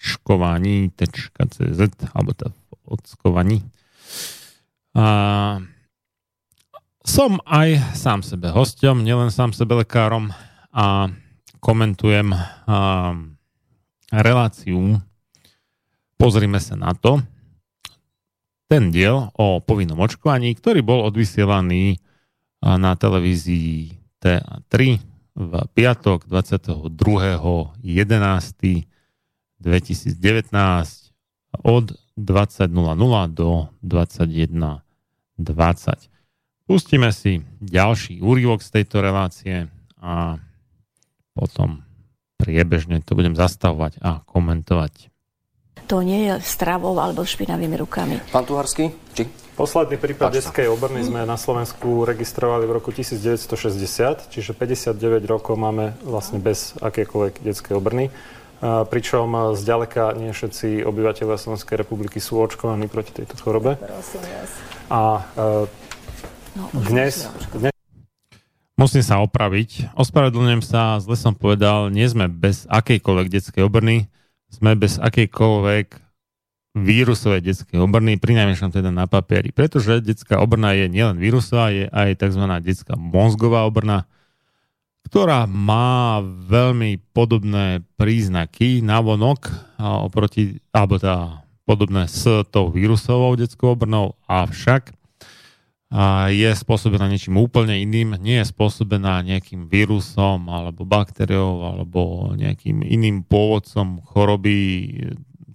www.svobodavočkovaní.cz 0.00 1.80
alebo 2.16 2.32
v 2.32 2.52
ockovaní. 2.88 3.58
A 4.96 5.06
som 7.04 7.40
aj 7.44 7.96
sám 7.96 8.20
sebe 8.24 8.48
hostom, 8.50 9.04
nielen 9.04 9.30
sám 9.30 9.52
sebe 9.52 9.76
lekárom 9.84 10.32
a 10.72 11.08
komentujem 11.60 12.32
a, 12.32 12.40
reláciu 14.10 14.98
Pozrime 16.20 16.60
sa 16.60 16.76
na 16.76 16.92
to. 16.92 17.24
Ten 18.68 18.92
diel 18.92 19.32
o 19.40 19.64
povinnom 19.64 19.96
očkovaní, 20.04 20.52
ktorý 20.52 20.84
bol 20.84 21.08
odvysielaný 21.08 21.96
na 22.60 22.92
televízii 22.92 23.96
TA3 24.20 25.00
v 25.32 25.52
piatok 25.72 26.28
22.11.2019 29.60 31.10
od 31.64 31.92
20.00 32.18 33.28
do 33.32 33.68
21.20. 33.84 34.80
Pustíme 36.66 37.10
si 37.10 37.42
ďalší 37.58 38.22
úryvok 38.22 38.62
z 38.62 38.70
tejto 38.70 39.02
relácie 39.02 39.66
a 39.98 40.38
potom 41.34 41.82
priebežne 42.38 43.02
to 43.02 43.18
budem 43.18 43.34
zastavovať 43.34 43.98
a 44.00 44.22
komentovať. 44.24 45.10
To 45.90 46.06
nie 46.06 46.30
je 46.30 46.38
stravou 46.46 46.94
alebo 47.02 47.26
špinavými 47.26 47.74
rukami. 47.74 48.22
Pán 48.30 48.46
Tuharský, 48.46 48.94
či? 49.10 49.26
Posledný 49.58 50.00
prípad 50.00 50.32
detskej 50.32 50.70
obrny 50.72 51.04
sme 51.04 51.26
na 51.28 51.36
Slovensku 51.36 52.06
registrovali 52.08 52.64
v 52.64 52.80
roku 52.80 52.94
1960, 52.94 54.32
čiže 54.32 54.56
59 54.56 55.20
rokov 55.28 55.58
máme 55.58 55.98
vlastne 56.00 56.40
bez 56.40 56.78
akékoľvek 56.80 57.44
detskej 57.44 57.74
obrny. 57.76 58.08
Pričom 58.60 59.56
zďaleka 59.56 60.14
nie 60.20 60.30
všetci 60.30 60.84
obyvateľia 60.84 61.40
Slovenskej 61.40 61.80
republiky 61.80 62.20
sú 62.20 62.38
očkovaní 62.40 62.86
proti 62.86 63.16
tejto 63.16 63.34
chorobe. 63.40 63.80
Prosím 63.80 64.20
vás. 64.24 64.50
A 64.92 65.00
no, 66.54 66.64
dnes, 66.84 67.26
dnes 67.56 67.72
Musím 68.80 69.04
sa 69.04 69.20
opraviť. 69.20 69.92
Ospravedlňujem 69.92 70.64
sa, 70.64 70.96
zle 71.04 71.12
som 71.12 71.36
povedal, 71.36 71.92
nie 71.92 72.08
sme 72.08 72.32
bez 72.32 72.64
akejkoľvek 72.64 73.28
detskej 73.28 73.68
obrny, 73.68 74.08
sme 74.48 74.72
bez 74.72 74.96
akejkoľvek 74.96 76.00
vírusovej 76.80 77.44
detskej 77.44 77.76
obrny, 77.76 78.16
prinajmenšom 78.16 78.72
teda 78.72 78.88
na 78.88 79.04
papieri. 79.04 79.52
Pretože 79.52 80.00
detská 80.00 80.40
obrna 80.40 80.72
je 80.72 80.88
nielen 80.88 81.20
vírusová, 81.20 81.68
je 81.76 81.92
aj 81.92 82.24
tzv. 82.24 82.40
detská 82.64 82.96
mozgová 82.96 83.68
obrna, 83.68 84.08
ktorá 85.10 85.50
má 85.50 86.22
veľmi 86.22 87.02
podobné 87.10 87.82
príznaky 87.98 88.78
vonok 88.78 89.50
oproti, 89.82 90.62
alebo 90.70 91.02
teda 91.02 91.42
podobné 91.66 92.06
s 92.06 92.46
tou 92.54 92.70
vírusovou 92.70 93.34
detskou 93.34 93.74
obrnou, 93.74 94.14
avšak 94.30 94.94
je 96.30 96.50
spôsobená 96.54 97.10
niečím 97.10 97.42
úplne 97.42 97.74
iným, 97.82 98.14
nie 98.22 98.38
je 98.38 98.54
spôsobená 98.54 99.26
nejakým 99.26 99.66
vírusom 99.66 100.46
alebo 100.46 100.86
baktériou 100.86 101.58
alebo 101.66 102.30
nejakým 102.38 102.86
iným 102.86 103.26
pôvodcom 103.26 103.98
choroby 104.06 104.94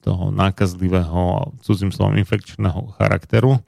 toho 0.03 0.35
nákazlivého 0.35 1.55
cudzím 1.63 1.95
slovom 1.95 2.19
infekčného 2.19 2.91
charakteru 2.99 3.63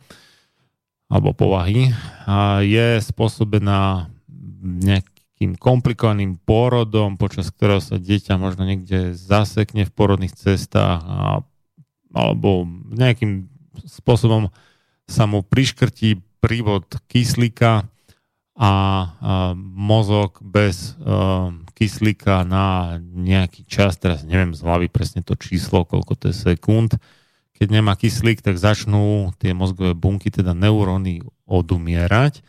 alebo 1.07 1.31
povahy. 1.31 1.95
Je 2.68 2.99
spôsobená 2.99 4.11
nejakým 5.38 5.53
komplikovaným 5.61 6.41
pôrodom, 6.49 7.14
počas 7.14 7.53
ktorého 7.53 7.77
sa 7.77 8.01
dieťa 8.01 8.41
možno 8.41 8.65
niekde 8.65 9.14
zasekne 9.14 9.85
v 9.85 9.93
porodných 9.93 10.34
cestách 10.34 11.05
a, 11.05 11.45
alebo 12.09 12.65
nejakým 12.89 13.45
spôsobom 13.85 14.49
sa 15.05 15.30
mu 15.30 15.45
priškrtí 15.45 16.26
prívod 16.41 16.89
kyslíka 17.05 17.85
a, 18.57 18.72
mozog 19.61 20.41
bez 20.41 20.97
a, 21.05 21.53
kyslíka 21.77 22.41
na 22.41 22.97
nejaký 22.97 23.61
čas, 23.69 24.01
teraz 24.01 24.26
neviem 24.26 24.57
z 24.57 24.65
hlavy 24.65 24.89
presne 24.89 25.22
to 25.22 25.38
číslo, 25.38 25.85
koľko 25.85 26.18
to 26.18 26.34
je 26.34 26.35
sekúnd, 26.49 26.97
keď 27.61 27.68
nemá 27.69 27.93
kyslík, 27.93 28.41
tak 28.41 28.57
začnú 28.57 29.38
tie 29.38 29.53
mozgové 29.53 29.93
bunky, 29.93 30.34
teda 30.34 30.57
neuróny, 30.57 31.22
odumierať. 31.45 32.41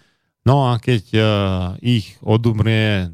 No 0.47 0.71
a 0.71 0.79
keď 0.79 1.05
uh, 1.15 1.25
ich 1.83 2.19
odumrie 2.21 3.11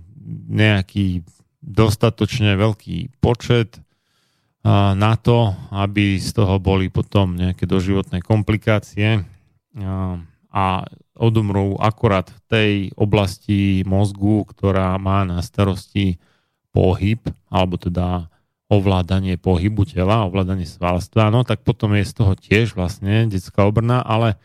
nejaký 0.48 1.24
dostatočne 1.64 2.56
veľký 2.56 3.20
počet 3.24 3.80
uh, 3.80 4.92
na 4.92 5.16
to, 5.16 5.56
aby 5.72 6.20
z 6.20 6.30
toho 6.36 6.60
boli 6.60 6.92
potom 6.92 7.36
nejaké 7.36 7.64
doživotné 7.64 8.20
komplikácie, 8.20 9.24
uh, 9.24 10.18
a 10.54 10.86
odumrú 11.18 11.74
akorát 11.82 12.30
v 12.30 12.40
tej 12.46 12.72
oblasti 12.94 13.82
mozgu, 13.82 14.46
ktorá 14.46 14.94
má 15.02 15.26
na 15.26 15.42
starosti 15.42 16.22
pohyb, 16.70 17.18
alebo 17.50 17.74
teda 17.74 18.30
ovládanie 18.70 19.34
pohybu 19.34 19.82
tela, 19.82 20.22
ovládanie 20.26 20.64
svalstva, 20.64 21.34
no 21.34 21.42
tak 21.42 21.66
potom 21.66 21.98
je 21.98 22.06
z 22.06 22.14
toho 22.14 22.32
tiež 22.38 22.78
vlastne 22.78 23.26
detská 23.26 23.66
obrna, 23.66 24.00
ale 24.00 24.38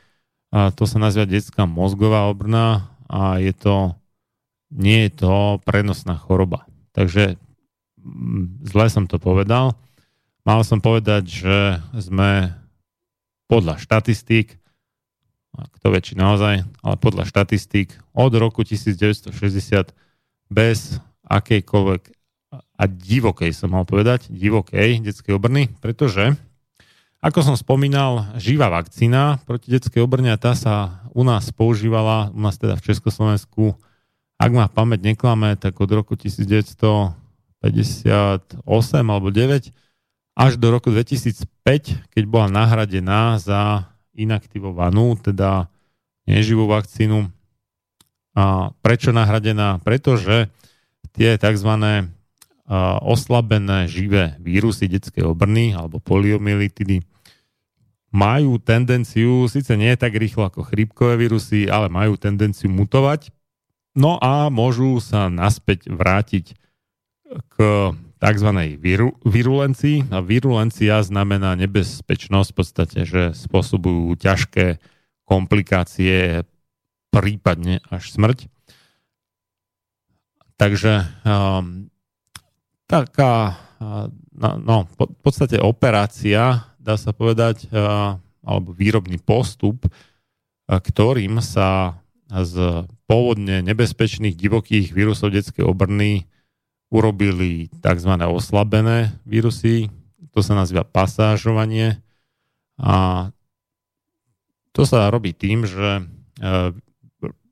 to 0.49 0.83
sa 0.89 0.97
nazýva 0.97 1.29
detská 1.29 1.69
mozgová 1.69 2.25
obrna 2.25 2.89
a 3.05 3.37
je 3.37 3.53
to, 3.53 3.93
nie 4.73 5.07
je 5.09 5.25
to 5.25 5.33
prenosná 5.61 6.17
choroba. 6.17 6.65
Takže 6.93 7.37
mm, 8.01 8.65
zle 8.65 8.85
som 8.89 9.05
to 9.05 9.21
povedal. 9.21 9.77
Mal 10.43 10.65
som 10.65 10.81
povedať, 10.81 11.23
že 11.29 11.57
sme 11.93 12.57
podľa 13.45 13.77
štatistík 13.77 14.59
kto 15.57 15.87
väčší 15.89 16.15
naozaj, 16.15 16.61
ale 16.61 16.95
podľa 17.01 17.25
štatistík 17.25 17.97
od 18.13 18.31
roku 18.37 18.61
1960 18.61 19.33
bez 20.49 21.01
akejkoľvek 21.25 22.01
a 22.79 22.83
divokej 22.87 23.51
som 23.53 23.75
mal 23.75 23.85
povedať, 23.85 24.31
divokej 24.31 25.03
detskej 25.05 25.35
obrny, 25.37 25.69
pretože 25.83 26.33
ako 27.19 27.39
som 27.43 27.55
spomínal, 27.59 28.31
živá 28.39 28.71
vakcína 28.71 29.43
proti 29.43 29.75
detskej 29.75 29.99
obrne 30.03 30.31
tá 30.39 30.55
sa 30.55 31.03
u 31.11 31.27
nás 31.27 31.51
používala, 31.51 32.31
u 32.31 32.39
nás 32.39 32.55
teda 32.55 32.79
v 32.79 32.85
Československu, 32.91 33.75
ak 34.39 34.51
ma 34.55 34.71
pamäť 34.71 35.03
neklame, 35.03 35.59
tak 35.59 35.75
od 35.83 35.91
roku 35.91 36.15
1958 36.15 37.11
alebo 39.03 39.27
9 39.27 39.75
až 40.39 40.55
do 40.55 40.71
roku 40.71 40.95
2005, 40.95 41.43
keď 42.15 42.23
bola 42.23 42.47
nahradená 42.47 43.35
za 43.35 43.91
inaktivovanú, 44.15 45.19
teda 45.19 45.67
neživú 46.23 46.71
vakcínu. 46.71 47.27
A 48.39 48.71
prečo 48.79 49.11
nahradená? 49.11 49.83
Pretože 49.83 50.47
tie 51.11 51.35
tzv. 51.35 51.71
Oslabené 53.01 53.89
živé 53.89 54.37
vírusy 54.37 54.85
detskej 54.85 55.25
obrny 55.25 55.73
alebo 55.73 55.97
poliomyelitidy 55.97 57.01
majú 58.09 58.57
tendenciu, 58.57 59.45
síce 59.45 59.73
nie 59.77 59.93
tak 59.93 60.17
rýchlo 60.17 60.49
ako 60.49 60.65
chrípkové 60.65 61.17
vírusy, 61.17 61.69
ale 61.69 61.93
majú 61.93 62.17
tendenciu 62.17 62.69
mutovať. 62.69 63.29
No 63.93 64.17
a 64.21 64.49
môžu 64.49 64.97
sa 65.01 65.29
naspäť 65.29 65.89
vrátiť 65.89 66.57
k 67.53 67.55
tzv. 68.19 68.49
Viru, 68.77 69.15
virulencii. 69.23 70.09
A 70.09 70.19
virulencia 70.19 70.99
znamená 71.05 71.55
nebezpečnosť 71.55 72.49
v 72.51 72.57
podstate, 72.57 72.99
že 73.05 73.21
spôsobujú 73.33 74.17
ťažké 74.19 74.81
komplikácie, 75.23 76.43
prípadne 77.09 77.81
až 77.89 78.13
smrť. 78.13 78.49
Takže 80.59 81.07
um, 81.23 81.87
taká 82.89 83.61
no, 84.33 84.49
no, 84.57 84.77
v 84.89 85.21
podstate 85.21 85.61
operácia, 85.61 86.65
dá 86.81 86.97
sa 86.97 87.13
povedať, 87.13 87.69
alebo 88.41 88.73
výrobný 88.73 89.21
postup, 89.21 89.85
ktorým 90.65 91.37
sa 91.37 92.01
z 92.29 92.85
pôvodne 93.09 93.65
nebezpečných 93.65 94.37
divokých 94.37 94.93
vírusov 94.93 95.33
detskej 95.33 95.65
obrny 95.65 96.29
urobili 96.93 97.69
tzv. 97.81 98.11
oslabené 98.29 99.13
vírusy, 99.25 99.89
to 100.29 100.45
sa 100.45 100.53
nazýva 100.53 100.85
pasážovanie 100.85 102.01
a 102.77 103.29
to 104.73 104.85
sa 104.85 105.09
robí 105.09 105.33
tým, 105.33 105.65
že 105.65 106.01
e, 106.01 106.03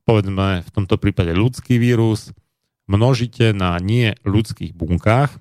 povedzme 0.05 0.61
v 0.61 0.69
tomto 0.69 1.01
prípade 1.01 1.33
ľudský 1.33 1.81
vírus 1.81 2.33
množíte 2.87 3.53
na 3.53 3.77
nie 3.77 4.15
ľudských 4.23 4.73
bunkách, 4.73 5.35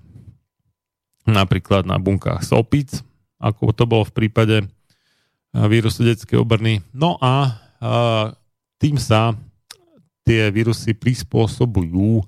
napríklad 1.27 1.87
na 1.87 1.99
bunkách 1.99 2.43
sopic, 2.47 3.03
ako 3.39 3.73
to 3.75 3.85
bolo 3.87 4.05
v 4.07 4.15
prípade 4.15 4.57
e, 4.63 4.67
vírusu 5.71 6.07
detskej 6.07 6.39
obrny. 6.39 6.83
No 6.95 7.19
a 7.19 7.35
e, 7.47 7.51
tým 8.79 9.01
sa 9.01 9.35
tie 10.27 10.51
vírusy 10.51 10.93
prispôsobujú 10.93 12.27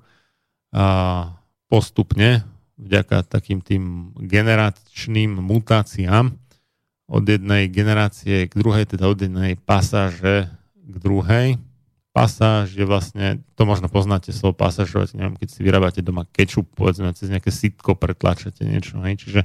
postupne 1.67 2.45
vďaka 2.79 3.27
takým 3.27 3.59
tým 3.59 4.15
generačným 4.15 5.35
mutáciám 5.35 6.31
od 7.09 7.23
jednej 7.25 7.67
generácie 7.67 8.47
k 8.47 8.53
druhej, 8.53 8.85
teda 8.95 9.09
od 9.09 9.19
jednej 9.19 9.57
pasáže 9.57 10.47
k 10.77 10.95
druhej. 11.01 11.57
Pasáž 12.19 12.75
je 12.75 12.83
vlastne, 12.83 13.39
to 13.55 13.63
možno 13.63 13.87
poznáte 13.87 14.35
slovo 14.35 14.59
pasážovať, 14.59 15.15
neviem, 15.15 15.39
keď 15.39 15.47
si 15.55 15.63
vyrábate 15.63 16.03
doma 16.03 16.27
kečup, 16.27 16.67
povedzme, 16.75 17.15
cez 17.15 17.31
nejaké 17.31 17.47
sitko 17.47 17.95
pretlačate 17.95 18.67
niečo, 18.67 18.99
hej, 19.07 19.15
čiže 19.23 19.41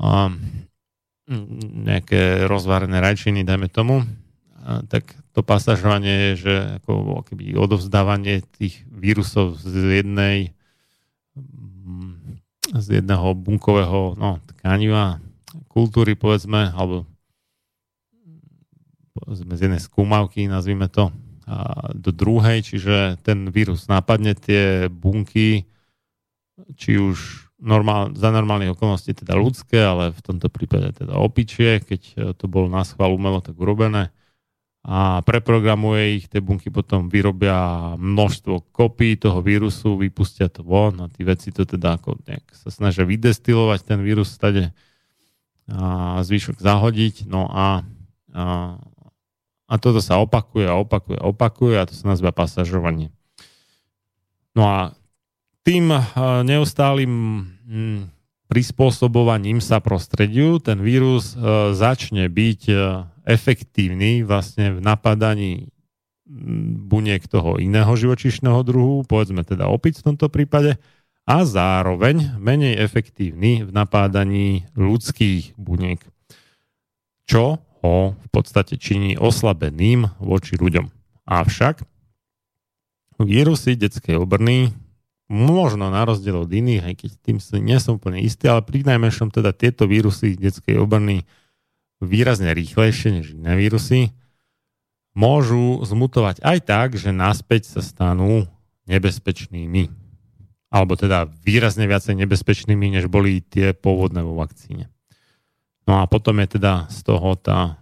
um, 0.00 0.40
nejaké 1.84 2.48
rozvárené 2.48 3.04
rajčiny, 3.04 3.44
dajme 3.44 3.68
tomu, 3.68 4.00
a, 4.64 4.80
tak 4.88 5.12
to 5.36 5.44
pasážovanie 5.44 6.32
je, 6.32 6.48
že 6.48 6.54
ako 6.80 7.20
keby 7.28 7.52
odovzdávanie 7.60 8.40
tých 8.56 8.88
vírusov 8.88 9.60
z 9.60 10.00
jednej 10.00 10.56
z 12.68 13.00
jedného 13.00 13.32
bunkového 13.32 14.16
no, 14.16 14.40
tkaniva 14.56 15.20
kultúry, 15.68 16.16
povedzme, 16.16 16.72
alebo 16.72 17.08
z 19.28 19.60
jednej 19.60 19.80
skúmavky, 19.82 20.46
nazvime 20.46 20.86
to, 20.88 21.08
do 21.96 22.10
druhej, 22.12 22.60
čiže 22.60 23.16
ten 23.24 23.48
vírus 23.48 23.88
napadne 23.88 24.36
tie 24.36 24.92
bunky, 24.92 25.64
či 26.76 27.00
už 27.00 27.48
normál, 27.58 28.12
za 28.14 28.30
normálnych 28.30 28.76
okolností 28.76 29.16
teda 29.16 29.34
ľudské, 29.34 29.80
ale 29.80 30.14
v 30.14 30.20
tomto 30.22 30.52
prípade 30.52 30.94
teda 30.94 31.16
opičie, 31.16 31.82
keď 31.82 32.34
to 32.38 32.44
bolo 32.46 32.70
na 32.70 32.84
schvál 32.84 33.16
umelo 33.16 33.40
tak 33.40 33.56
urobené. 33.58 34.14
a 34.88 35.20
preprogramuje 35.26 36.22
ich, 36.22 36.24
tie 36.30 36.40
bunky 36.40 36.70
potom 36.70 37.10
vyrobia 37.10 37.92
množstvo 37.98 38.70
kopí 38.72 39.18
toho 39.18 39.42
vírusu, 39.42 39.98
vypustia 39.98 40.48
to 40.48 40.62
von 40.62 41.02
a 41.02 41.10
tí 41.10 41.26
veci 41.26 41.50
to 41.50 41.66
teda 41.66 41.98
ako 41.98 42.16
nejak 42.24 42.46
sa 42.54 42.70
snažia 42.70 43.02
vydestilovať 43.04 43.80
ten 43.84 44.00
vírus 44.00 44.30
stade 44.30 44.70
a 45.68 46.16
zvyšok 46.24 46.56
zahodiť. 46.56 47.28
No 47.28 47.44
a, 47.52 47.84
a, 48.32 48.80
a 49.68 49.74
toto 49.76 50.00
sa 50.00 50.16
opakuje 50.18 50.64
a 50.64 50.80
opakuje 50.80 51.20
a 51.20 51.28
opakuje 51.28 51.74
a 51.76 51.84
to 51.84 51.92
sa 51.92 52.16
nazýva 52.16 52.32
pasažovanie. 52.32 53.12
No 54.56 54.64
a 54.64 54.78
tým 55.62 55.92
neustálým 56.48 57.12
hm, 57.68 58.00
prispôsobovaním 58.48 59.60
sa 59.60 59.84
prostrediu 59.84 60.56
ten 60.56 60.80
vírus 60.80 61.36
začne 61.76 62.32
byť 62.32 62.62
efektívny 63.28 64.24
vlastne 64.24 64.72
v 64.72 64.80
napadaní 64.80 65.68
buniek 66.88 67.24
toho 67.28 67.60
iného 67.60 67.92
živočišného 67.92 68.60
druhu, 68.64 69.04
povedzme 69.04 69.44
teda 69.44 69.68
opic 69.68 70.00
v 70.00 70.12
tomto 70.12 70.32
prípade, 70.32 70.80
a 71.28 71.44
zároveň 71.44 72.40
menej 72.40 72.80
efektívny 72.80 73.68
v 73.68 73.70
napádaní 73.72 74.64
ľudských 74.72 75.60
buniek, 75.60 76.00
čo 77.28 77.60
ho 77.82 78.18
v 78.18 78.28
podstate 78.30 78.74
činí 78.78 79.14
oslabeným 79.18 80.10
voči 80.18 80.58
ľuďom. 80.58 80.90
Avšak 81.28 81.84
vírusy 83.18 83.74
detskej 83.74 84.18
obrny 84.18 84.72
možno 85.28 85.92
na 85.92 86.08
rozdiel 86.08 86.40
od 86.40 86.50
iných, 86.50 86.82
aj 86.88 86.94
keď 87.04 87.10
tým 87.20 87.38
si 87.38 87.60
nie 87.60 87.76
som 87.76 88.00
úplne 88.00 88.22
istý, 88.24 88.48
ale 88.48 88.64
pri 88.64 88.86
najmenšom 88.86 89.28
teda 89.28 89.52
tieto 89.52 89.84
vírusy 89.84 90.38
detskej 90.38 90.80
obrny 90.80 91.28
výrazne 92.00 92.54
rýchlejšie 92.54 93.20
než 93.20 93.26
iné 93.36 93.58
vírusy, 93.58 94.14
môžu 95.12 95.82
zmutovať 95.84 96.40
aj 96.40 96.58
tak, 96.64 96.88
že 96.94 97.10
naspäť 97.10 97.68
sa 97.68 97.80
stanú 97.82 98.46
nebezpečnými. 98.86 99.90
Alebo 100.68 100.96
teda 100.96 101.28
výrazne 101.44 101.88
viacej 101.88 102.16
nebezpečnými, 102.24 102.92
než 102.92 103.08
boli 103.08 103.40
tie 103.40 103.72
pôvodné 103.72 104.20
vo 104.24 104.36
vakcíne. 104.36 104.88
No 105.88 106.04
a 106.04 106.04
potom 106.04 106.36
je 106.44 106.60
teda 106.60 106.84
z 106.92 107.00
toho 107.00 107.32
tá 107.40 107.80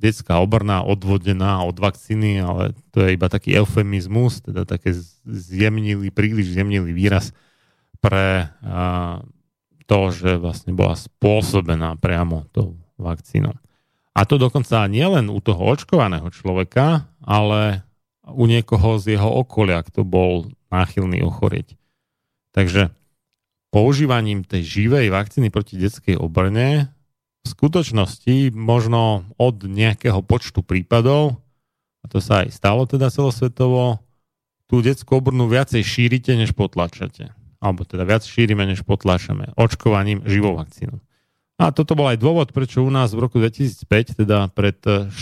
detská 0.00 0.40
obrna 0.40 0.80
odvodená 0.80 1.60
od 1.64 1.76
vakcíny, 1.76 2.40
ale 2.40 2.72
to 2.88 3.04
je 3.04 3.16
iba 3.16 3.28
taký 3.28 3.56
eufemizmus, 3.60 4.40
teda 4.40 4.64
také 4.64 4.96
zjemnilý, 5.28 6.08
príliš 6.08 6.56
zjemnilý 6.56 6.92
výraz 6.96 7.36
pre 8.00 8.48
to, 9.84 10.00
že 10.08 10.40
vlastne 10.40 10.72
bola 10.72 10.96
spôsobená 10.96 12.00
priamo 12.00 12.48
tou 12.52 12.80
vakcínou. 12.96 13.56
A 14.12 14.28
to 14.28 14.36
dokonca 14.36 14.84
nie 14.92 15.04
len 15.04 15.32
u 15.32 15.40
toho 15.40 15.72
očkovaného 15.72 16.28
človeka, 16.32 17.08
ale 17.24 17.84
u 18.28 18.44
niekoho 18.44 19.00
z 19.00 19.16
jeho 19.16 19.28
okolia, 19.40 19.80
kto 19.80 20.04
bol 20.04 20.52
náchylný 20.68 21.24
ochorieť. 21.24 21.76
Takže 22.52 22.92
používaním 23.72 24.44
tej 24.44 24.62
živej 24.68 25.08
vakcíny 25.08 25.48
proti 25.48 25.80
detskej 25.80 26.20
obrne 26.20 26.91
v 27.42 27.46
skutočnosti 27.46 28.54
možno 28.54 29.26
od 29.38 29.66
nejakého 29.66 30.22
počtu 30.22 30.62
prípadov, 30.62 31.42
a 32.02 32.10
to 32.10 32.18
sa 32.18 32.46
aj 32.46 32.54
stalo 32.54 32.86
teda 32.86 33.10
celosvetovo, 33.10 34.02
tú 34.66 34.80
detskú 34.80 35.20
obrnu 35.20 35.46
viacej 35.50 35.84
šírite, 35.84 36.32
než 36.32 36.56
potlačate. 36.56 37.34
Alebo 37.62 37.86
teda 37.86 38.02
viac 38.08 38.26
šírime, 38.26 38.66
než 38.66 38.82
potlačame. 38.82 39.54
Očkovaním 39.54 40.24
živou 40.26 40.58
vakcínou. 40.58 40.98
A 41.62 41.70
toto 41.70 41.94
bol 41.94 42.10
aj 42.10 42.18
dôvod, 42.18 42.50
prečo 42.50 42.82
u 42.82 42.90
nás 42.90 43.14
v 43.14 43.22
roku 43.22 43.38
2005, 43.38 44.18
teda 44.24 44.50
pred 44.50 44.80
14 44.82 45.14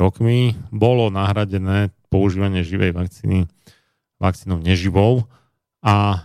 rokmi, 0.00 0.56
bolo 0.72 1.12
nahradené 1.12 1.92
používanie 2.08 2.64
živej 2.64 2.96
vakcíny 2.96 3.50
vakcínou 4.16 4.62
neživou. 4.62 5.28
A, 5.84 6.24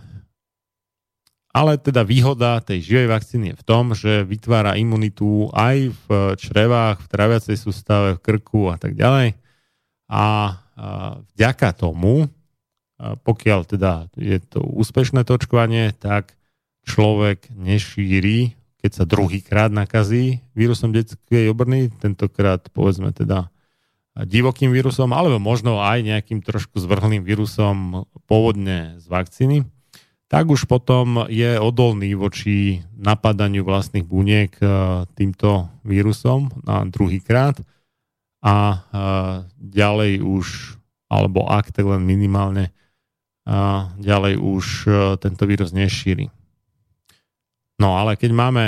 ale 1.49 1.81
teda 1.81 2.05
výhoda 2.05 2.61
tej 2.61 2.85
živej 2.85 3.07
vakcíny 3.09 3.45
je 3.53 3.59
v 3.59 3.65
tom, 3.65 3.97
že 3.97 4.27
vytvára 4.27 4.77
imunitu 4.77 5.49
aj 5.51 5.91
v 6.05 6.07
črevách, 6.38 7.01
v 7.01 7.11
traviacej 7.11 7.57
sústave, 7.57 8.15
v 8.17 8.23
krku 8.23 8.69
a 8.69 8.77
tak 8.77 8.93
ďalej. 8.93 9.34
A, 10.09 10.57
vďaka 11.35 11.69
tomu, 11.76 12.30
pokiaľ 12.99 13.59
teda 13.67 14.07
je 14.15 14.38
to 14.39 14.63
úspešné 14.63 15.27
točkovanie, 15.27 15.91
tak 15.97 16.38
človek 16.85 17.51
nešíri 17.51 18.59
keď 18.80 18.91
sa 18.95 19.03
druhýkrát 19.03 19.69
nakazí 19.69 20.39
vírusom 20.55 20.95
detskej 20.95 21.51
obrny, 21.51 21.91
tentokrát 21.99 22.63
povedzme 22.71 23.11
teda 23.11 23.51
divokým 24.15 24.71
vírusom, 24.71 25.11
alebo 25.11 25.35
možno 25.39 25.84
aj 25.84 25.99
nejakým 26.03 26.39
trošku 26.39 26.80
zvrhlým 26.80 27.23
vírusom 27.23 28.07
pôvodne 28.27 28.95
z 29.03 29.05
vakcíny, 29.11 29.57
tak 30.30 30.45
už 30.45 30.69
potom 30.69 31.26
je 31.26 31.57
odolný 31.57 32.14
voči 32.14 32.85
napadaniu 32.93 33.65
vlastných 33.65 34.06
buniek 34.06 34.53
e, 34.61 34.65
týmto 35.18 35.73
vírusom 35.81 36.53
na 36.61 36.85
druhýkrát 36.85 37.57
a 38.45 38.56
e, 38.56 38.77
ďalej 39.57 40.22
už, 40.22 40.77
alebo 41.10 41.49
ak 41.49 41.73
tak 41.73 41.89
len 41.89 42.06
minimálne, 42.06 42.69
ďalej 43.97 44.38
už 44.38 44.65
e, 44.85 44.89
tento 45.18 45.43
vírus 45.49 45.73
nešíri. 45.73 46.30
No 47.81 47.97
ale 47.97 48.14
keď 48.14 48.31
máme 48.38 48.65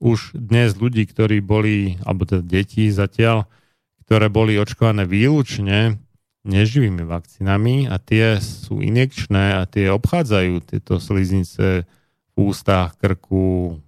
už 0.00 0.32
dnes 0.32 0.72
ľudí, 0.72 1.04
ktorí 1.04 1.44
boli, 1.44 2.00
alebo 2.08 2.24
teda 2.24 2.40
deti 2.40 2.88
zatiaľ, 2.88 3.44
ktoré 4.08 4.32
boli 4.32 4.56
očkované 4.56 5.04
výlučne 5.04 6.00
neživými 6.44 7.02
vakcínami 7.08 7.88
a 7.88 7.96
tie 7.96 8.36
sú 8.38 8.84
injekčné 8.84 9.58
a 9.58 9.62
tie 9.64 9.88
obchádzajú 9.88 10.52
tieto 10.64 11.00
sliznice 11.00 11.88
v 12.32 12.36
ústach, 12.36 13.00
krku, 13.00 13.80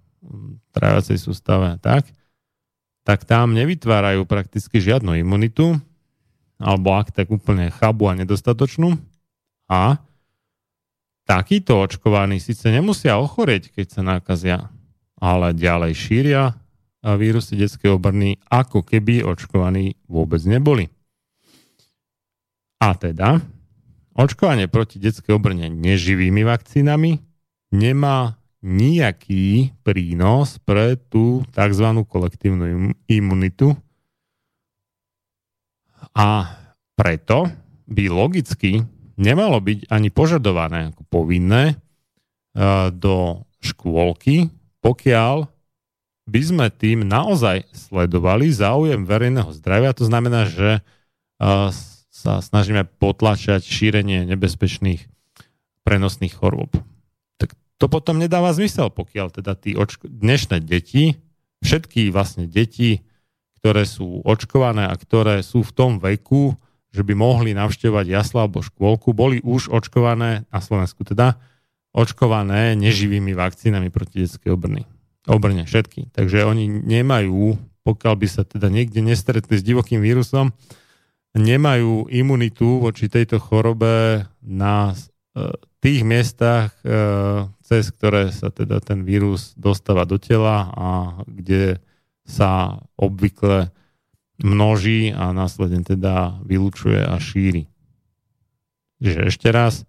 trávacej 0.73 1.21
sústave 1.21 1.77
tak, 1.79 2.09
tak 3.07 3.23
tam 3.29 3.55
nevytvárajú 3.55 4.27
prakticky 4.27 4.83
žiadnu 4.83 5.21
imunitu, 5.21 5.79
alebo 6.59 6.97
ak 6.97 7.13
tak 7.13 7.31
úplne 7.31 7.71
chabu 7.71 8.09
a 8.11 8.19
nedostatočnú. 8.19 8.99
A 9.71 10.01
takíto 11.29 11.79
očkovaní 11.79 12.41
síce 12.43 12.73
nemusia 12.73 13.21
ochorieť, 13.21 13.71
keď 13.71 13.87
sa 13.87 14.03
nakazia, 14.03 14.59
ale 15.21 15.53
ďalej 15.55 15.93
šíria 15.95 16.57
vírusy 17.07 17.55
detskej 17.55 17.95
obrny, 17.95 18.43
ako 18.51 18.83
keby 18.83 19.23
očkovaní 19.23 19.95
vôbec 20.11 20.43
neboli. 20.43 20.91
A 22.77 22.93
teda, 22.93 23.41
očkovanie 24.13 24.69
proti 24.69 25.01
detskej 25.01 25.37
obrne 25.37 25.73
neživými 25.73 26.45
vakcínami 26.45 27.21
nemá 27.73 28.37
nejaký 28.65 29.77
prínos 29.87 30.59
pre 30.65 30.97
tú 30.97 31.45
tzv. 31.55 31.87
kolektívnu 32.09 32.93
imunitu 33.07 33.77
a 36.17 36.57
preto 36.97 37.47
by 37.87 38.05
logicky 38.09 38.83
nemalo 39.21 39.61
byť 39.61 39.93
ani 39.93 40.09
požadované 40.11 40.93
ako 40.93 41.03
povinné 41.09 41.65
e, 41.73 41.75
do 42.93 43.47
škôlky, 43.63 44.53
pokiaľ 44.81 45.49
by 46.27 46.41
sme 46.43 46.67
tým 46.75 47.07
naozaj 47.07 47.63
sledovali 47.71 48.51
záujem 48.51 49.07
verejného 49.07 49.53
zdravia. 49.55 49.95
To 49.95 50.05
znamená, 50.09 50.51
že 50.51 50.81
e, 50.81 50.81
sa 52.17 52.41
snažíme 52.41 52.89
potlačať 52.97 53.61
šírenie 53.61 54.25
nebezpečných 54.25 55.05
prenosných 55.85 56.33
chorôb. 56.33 56.73
Tak 57.37 57.53
to 57.77 57.93
potom 57.93 58.17
nedáva 58.17 58.57
zmysel, 58.57 58.89
pokiaľ 58.89 59.37
teda 59.37 59.53
tí 59.53 59.77
očko- 59.77 60.09
dnešné 60.09 60.65
deti, 60.65 61.21
všetky 61.61 62.09
vlastne 62.09 62.49
deti, 62.49 63.05
ktoré 63.61 63.85
sú 63.85 64.25
očkované 64.25 64.89
a 64.89 64.97
ktoré 64.97 65.45
sú 65.45 65.61
v 65.61 65.75
tom 65.77 66.01
veku, 66.01 66.57
že 66.89 67.05
by 67.05 67.13
mohli 67.13 67.53
navštevovať 67.53 68.09
jasla 68.09 68.49
alebo 68.49 68.65
škôlku, 68.65 69.13
boli 69.13 69.45
už 69.45 69.69
očkované, 69.69 70.49
na 70.49 70.61
Slovensku 70.65 71.05
teda, 71.05 71.37
očkované 71.93 72.73
neživými 72.81 73.37
vakcínami 73.37 73.93
proti 73.93 74.25
detskej 74.25 74.57
obrny. 74.57 74.89
Obrne 75.29 75.69
všetky. 75.69 76.17
Takže 76.17 76.49
oni 76.49 76.65
nemajú, 76.65 77.61
pokiaľ 77.85 78.15
by 78.17 78.27
sa 78.31 78.43
teda 78.49 78.73
niekde 78.73 79.05
nestretli 79.05 79.61
s 79.61 79.67
divokým 79.67 80.01
vírusom, 80.01 80.57
nemajú 81.37 82.09
imunitu 82.09 82.81
voči 82.81 83.13
tejto 83.13 83.37
chorobe 83.37 84.25
na 84.41 84.93
e, 84.93 84.97
tých 85.85 86.01
miestach, 86.03 86.73
e, 86.81 86.89
cez 87.61 87.93
ktoré 87.93 88.33
sa 88.33 88.49
teda 88.49 88.81
ten 88.81 89.05
vírus 89.05 89.53
dostáva 89.55 90.09
do 90.09 90.17
tela 90.17 90.73
a 90.73 90.89
kde 91.29 91.79
sa 92.27 92.83
obvykle 92.97 93.71
množí 94.41 95.13
a 95.13 95.31
následne 95.31 95.85
teda 95.85 96.41
vylučuje 96.43 97.05
a 97.05 97.17
šíri. 97.21 97.69
Čiže 98.99 99.21
ešte 99.29 99.49
raz, 99.53 99.85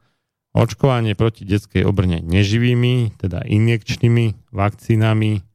očkovanie 0.52 1.16
proti 1.16 1.48
detskej 1.48 1.88
obrne 1.88 2.20
neživými, 2.20 3.16
teda 3.18 3.44
injekčnými 3.48 4.52
vakcínami 4.52 5.48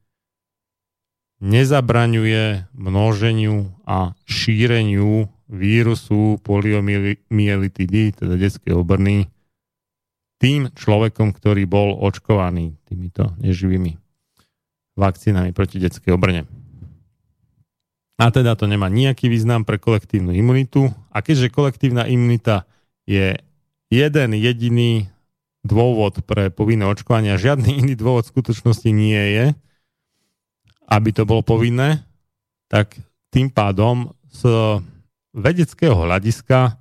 nezabraňuje 1.43 2.71
množeniu 2.71 3.75
a 3.83 4.15
šíreniu 4.23 5.27
vírusu 5.53 6.41
poliomyelitidy, 6.41 8.17
teda 8.17 8.33
detskej 8.33 8.73
obrny, 8.73 9.29
tým 10.41 10.73
človekom, 10.73 11.31
ktorý 11.31 11.63
bol 11.69 11.95
očkovaný 12.01 12.75
týmito 12.89 13.31
neživými 13.39 13.95
vakcínami 14.97 15.55
proti 15.55 15.79
detskej 15.79 16.11
obrne. 16.11 16.49
A 18.19 18.29
teda 18.29 18.53
to 18.53 18.69
nemá 18.69 18.91
nejaký 18.91 19.29
význam 19.29 19.65
pre 19.65 19.81
kolektívnu 19.81 20.35
imunitu. 20.35 20.91
A 21.09 21.25
keďže 21.25 21.49
kolektívna 21.49 22.05
imunita 22.05 22.69
je 23.09 23.37
jeden 23.89 24.29
jediný 24.37 25.09
dôvod 25.63 26.21
pre 26.27 26.51
povinné 26.53 26.85
očkovanie 26.85 27.33
a 27.33 27.41
žiadny 27.41 27.77
iný 27.81 27.93
dôvod 27.95 28.27
v 28.27 28.33
skutočnosti 28.37 28.89
nie 28.91 29.21
je, 29.33 29.45
aby 30.91 31.09
to 31.15 31.23
bolo 31.23 31.41
povinné, 31.41 32.03
tak 32.69 32.99
tým 33.33 33.49
pádom 33.49 34.13
z 34.29 34.45
vedeckého 35.33 35.97
hľadiska 35.97 36.77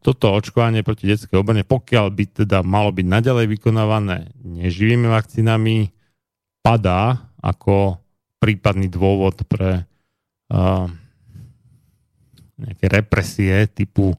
toto 0.00 0.26
očkovanie 0.32 0.80
proti 0.80 1.06
detskej 1.06 1.36
obrne, 1.36 1.60
pokiaľ 1.62 2.06
by 2.08 2.24
teda 2.44 2.64
malo 2.64 2.88
byť 2.88 3.06
naďalej 3.06 3.46
vykonávané 3.52 4.32
neživými 4.40 5.06
vakcínami, 5.12 5.92
padá 6.64 7.28
ako 7.44 8.00
prípadný 8.40 8.88
dôvod 8.88 9.44
pre 9.44 9.84
uh, 9.84 10.88
nejaké 12.56 12.86
represie 12.88 13.68
typu 13.68 14.16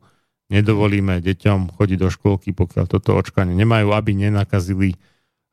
nedovolíme 0.53 1.17
deťom 1.17 1.73
chodiť 1.73 1.97
do 1.97 2.09
školky, 2.13 2.53
pokiaľ 2.53 2.85
toto 2.85 3.17
očkovanie 3.17 3.57
nemajú, 3.57 3.89
aby 3.89 4.13
nenakazili 4.13 4.93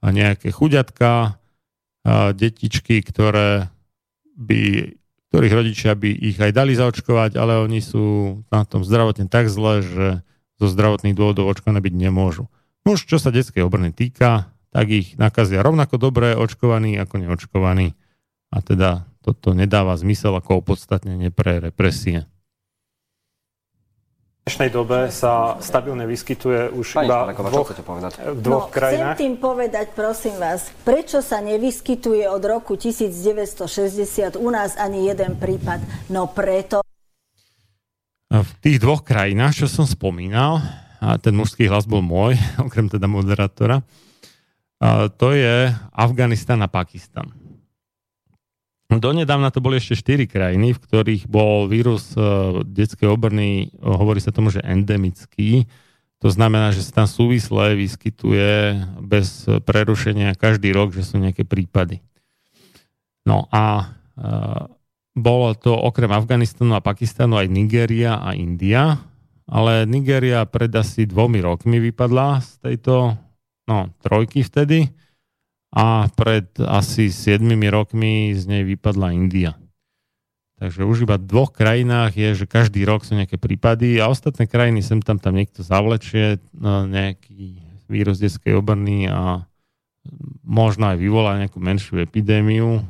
nejaké 0.04 0.52
chuďatka, 0.52 1.40
detičky, 2.36 3.00
ktoré 3.04 3.68
by 4.36 4.92
ktorých 5.30 5.54
rodičia 5.54 5.94
by 5.94 6.10
ich 6.10 6.38
aj 6.42 6.50
dali 6.50 6.74
zaočkovať, 6.74 7.38
ale 7.38 7.62
oni 7.62 7.78
sú 7.78 8.38
na 8.50 8.66
tom 8.66 8.82
zdravotne 8.82 9.30
tak 9.30 9.46
zle, 9.46 9.82
že 9.82 10.06
zo 10.58 10.66
zdravotných 10.66 11.14
dôvodov 11.14 11.48
očkované 11.48 11.78
byť 11.78 11.94
nemôžu. 11.94 12.50
Už 12.82 13.06
čo 13.06 13.16
sa 13.22 13.30
detskej 13.30 13.62
obrny 13.62 13.94
týka, 13.94 14.50
tak 14.70 14.86
ich 14.90 15.14
nakazia 15.18 15.62
rovnako 15.62 15.98
dobre 15.98 16.34
očkovaní 16.34 16.98
ako 16.98 17.26
neočkovaní. 17.26 17.94
A 18.50 18.58
teda 18.62 19.06
toto 19.20 19.54
nedáva 19.54 19.94
zmysel 19.98 20.34
ako 20.34 20.62
opodstatnenie 20.62 21.30
pre 21.30 21.58
represie. 21.58 22.29
V 24.50 24.58
dnešnej 24.58 24.74
dobe 24.74 25.14
sa 25.14 25.62
stabilne 25.62 26.10
vyskytuje 26.10 26.74
už 26.74 26.98
Pani 26.98 27.06
iba 27.06 27.22
Špalekova, 27.22 27.48
dvoch, 27.54 27.70
povedať? 27.70 28.12
v 28.18 28.40
dvoch 28.42 28.66
no, 28.66 28.74
krajinách. 28.74 29.14
Chcem 29.14 29.22
tým 29.22 29.34
povedať, 29.38 29.86
prosím 29.94 30.42
vás, 30.42 30.74
prečo 30.82 31.22
sa 31.22 31.38
nevyskytuje 31.38 32.26
od 32.26 32.42
roku 32.42 32.74
1960 32.74 33.70
u 34.34 34.48
nás 34.50 34.74
ani 34.74 35.06
jeden 35.06 35.38
prípad? 35.38 36.10
No 36.10 36.26
preto... 36.26 36.82
V 38.26 38.50
tých 38.58 38.82
dvoch 38.82 39.06
krajinách, 39.06 39.54
čo 39.54 39.66
som 39.70 39.86
spomínal, 39.86 40.58
a 40.98 41.14
ten 41.22 41.38
mužský 41.38 41.70
hlas 41.70 41.86
bol 41.86 42.02
môj, 42.02 42.34
okrem 42.66 42.90
teda 42.90 43.06
moderátora, 43.06 43.86
to 45.14 45.30
je 45.30 45.70
Afganistan 45.94 46.58
a 46.58 46.66
Pakistan. 46.66 47.30
Donedávna 48.90 49.54
to 49.54 49.62
boli 49.62 49.78
ešte 49.78 49.94
4 50.18 50.26
krajiny, 50.26 50.74
v 50.74 50.82
ktorých 50.82 51.30
bol 51.30 51.70
vírus 51.70 52.10
uh, 52.18 52.66
detskej 52.66 53.06
obrny, 53.06 53.70
hovorí 53.78 54.18
sa 54.18 54.34
tomu, 54.34 54.50
že 54.50 54.66
endemický. 54.66 55.70
To 56.18 56.28
znamená, 56.28 56.74
že 56.74 56.82
sa 56.82 57.02
tam 57.02 57.08
súvisle 57.08 57.78
vyskytuje 57.78 58.82
bez 59.00 59.46
prerušenia 59.46 60.34
každý 60.34 60.74
rok, 60.74 60.90
že 60.90 61.06
sú 61.06 61.22
nejaké 61.22 61.46
prípady. 61.46 62.02
No 63.22 63.46
a 63.54 63.94
uh, 64.18 64.66
bolo 65.14 65.54
to 65.54 65.70
okrem 65.70 66.10
Afganistanu 66.10 66.74
a 66.74 66.84
Pakistanu 66.84 67.38
aj 67.38 67.46
Nigéria 67.46 68.18
a 68.18 68.34
India, 68.34 68.98
ale 69.46 69.86
Nigéria 69.86 70.42
pred 70.50 70.70
asi 70.74 71.06
dvomi 71.06 71.38
rokmi 71.38 71.78
vypadla 71.78 72.42
z 72.42 72.50
tejto 72.58 73.14
no, 73.70 73.90
trojky 74.02 74.42
vtedy 74.42 74.90
a 75.70 76.10
pred 76.18 76.50
asi 76.58 77.14
7 77.14 77.46
rokmi 77.70 78.34
z 78.34 78.42
nej 78.46 78.62
vypadla 78.66 79.14
India. 79.14 79.54
Takže 80.60 80.84
už 80.84 81.08
iba 81.08 81.16
v 81.16 81.24
dvoch 81.24 81.56
krajinách 81.56 82.12
je, 82.12 82.44
že 82.44 82.44
každý 82.44 82.84
rok 82.84 83.08
sú 83.08 83.16
nejaké 83.16 83.40
prípady 83.40 83.96
a 83.96 84.12
ostatné 84.12 84.44
krajiny 84.44 84.84
sem 84.84 85.00
tam 85.00 85.16
tam 85.16 85.32
niekto 85.32 85.64
zavlečie 85.64 86.36
no, 86.52 86.84
nejaký 86.84 87.64
vírus 87.88 88.20
detskej 88.20 88.60
obrny 88.60 89.08
a 89.08 89.48
možno 90.44 90.92
aj 90.92 91.00
vyvolá 91.00 91.40
nejakú 91.40 91.56
menšiu 91.56 92.04
epidémiu, 92.04 92.84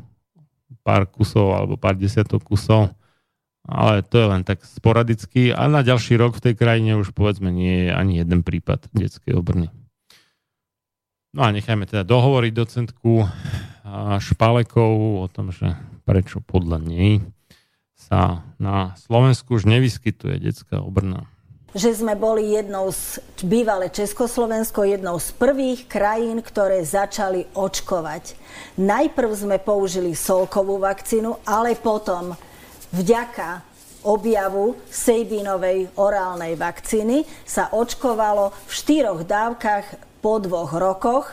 pár 0.82 1.06
kusov 1.06 1.54
alebo 1.54 1.78
pár 1.78 1.94
desiatok 1.94 2.42
kusov, 2.42 2.90
ale 3.62 4.02
to 4.02 4.18
je 4.18 4.26
len 4.26 4.42
tak 4.42 4.66
sporadicky 4.66 5.54
a 5.54 5.70
na 5.70 5.86
ďalší 5.86 6.18
rok 6.18 6.42
v 6.42 6.50
tej 6.50 6.54
krajine 6.58 6.98
už 6.98 7.14
povedzme 7.14 7.54
nie 7.54 7.86
je 7.86 7.90
ani 7.94 8.18
jeden 8.18 8.42
prípad 8.42 8.90
detskej 8.90 9.38
obrny. 9.38 9.70
No 11.30 11.46
a 11.46 11.54
nechajme 11.54 11.86
teda 11.86 12.02
dohovoriť 12.02 12.52
docentku 12.54 13.22
Špalekovú 14.18 15.22
o 15.22 15.26
tom, 15.30 15.54
že 15.54 15.78
prečo 16.02 16.42
podľa 16.42 16.82
nej 16.82 17.22
sa 17.94 18.42
na 18.58 18.98
Slovensku 18.98 19.54
už 19.54 19.70
nevyskytuje 19.70 20.42
detská 20.42 20.82
obrna. 20.82 21.30
Že 21.70 22.02
sme 22.02 22.18
boli 22.18 22.58
jednou 22.58 22.90
z 22.90 23.22
bývalé 23.46 23.94
Československo, 23.94 24.82
jednou 24.82 25.22
z 25.22 25.30
prvých 25.38 25.86
krajín, 25.86 26.42
ktoré 26.42 26.82
začali 26.82 27.46
očkovať. 27.54 28.34
Najprv 28.82 29.30
sme 29.30 29.62
použili 29.62 30.18
solkovú 30.18 30.82
vakcínu, 30.82 31.46
ale 31.46 31.78
potom 31.78 32.34
vďaka 32.90 33.62
objavu 34.02 34.82
Sejbinovej 34.90 35.94
orálnej 35.94 36.58
vakcíny 36.58 37.22
sa 37.46 37.70
očkovalo 37.70 38.50
v 38.66 38.72
štyroch 38.74 39.22
dávkach 39.22 40.09
po 40.20 40.38
dvoch 40.38 40.72
rokoch 40.76 41.26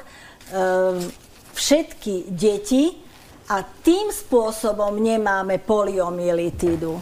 ehm, 0.52 1.04
všetky 1.54 2.32
deti 2.32 2.96
a 3.48 3.64
tým 3.64 4.12
spôsobom 4.12 5.00
nemáme 5.00 5.60
poliomyelitídu. 5.64 7.00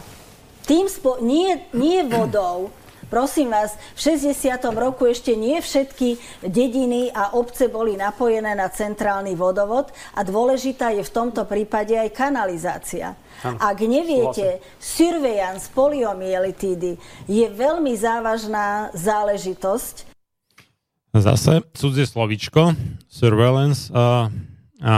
Tým 0.66 0.86
spo- 0.90 1.22
nie, 1.22 1.70
nie 1.74 2.02
vodou, 2.06 2.70
Prosím 3.06 3.54
vás, 3.54 3.78
v 3.94 4.18
60. 4.18 4.34
roku 4.74 5.06
ešte 5.06 5.38
nie 5.38 5.62
všetky 5.62 6.42
dediny 6.42 7.06
a 7.14 7.38
obce 7.38 7.70
boli 7.70 7.94
napojené 7.94 8.58
na 8.58 8.66
centrálny 8.66 9.38
vodovod 9.38 9.94
a 10.18 10.26
dôležitá 10.26 10.90
je 10.90 11.06
v 11.06 11.14
tomto 11.14 11.46
prípade 11.46 11.94
aj 11.94 12.10
kanalizácia. 12.10 13.14
Ak 13.46 13.78
neviete, 13.78 14.58
surveillance 14.82 15.70
poliomyelitídy 15.70 16.98
je 17.30 17.46
veľmi 17.46 17.94
závažná 17.94 18.90
záležitosť 18.90 20.15
Zase 21.16 21.64
cudzie 21.72 22.04
slovičko, 22.06 22.76
surveillance 23.08 23.88
a, 23.94 24.28
a, 24.84 24.96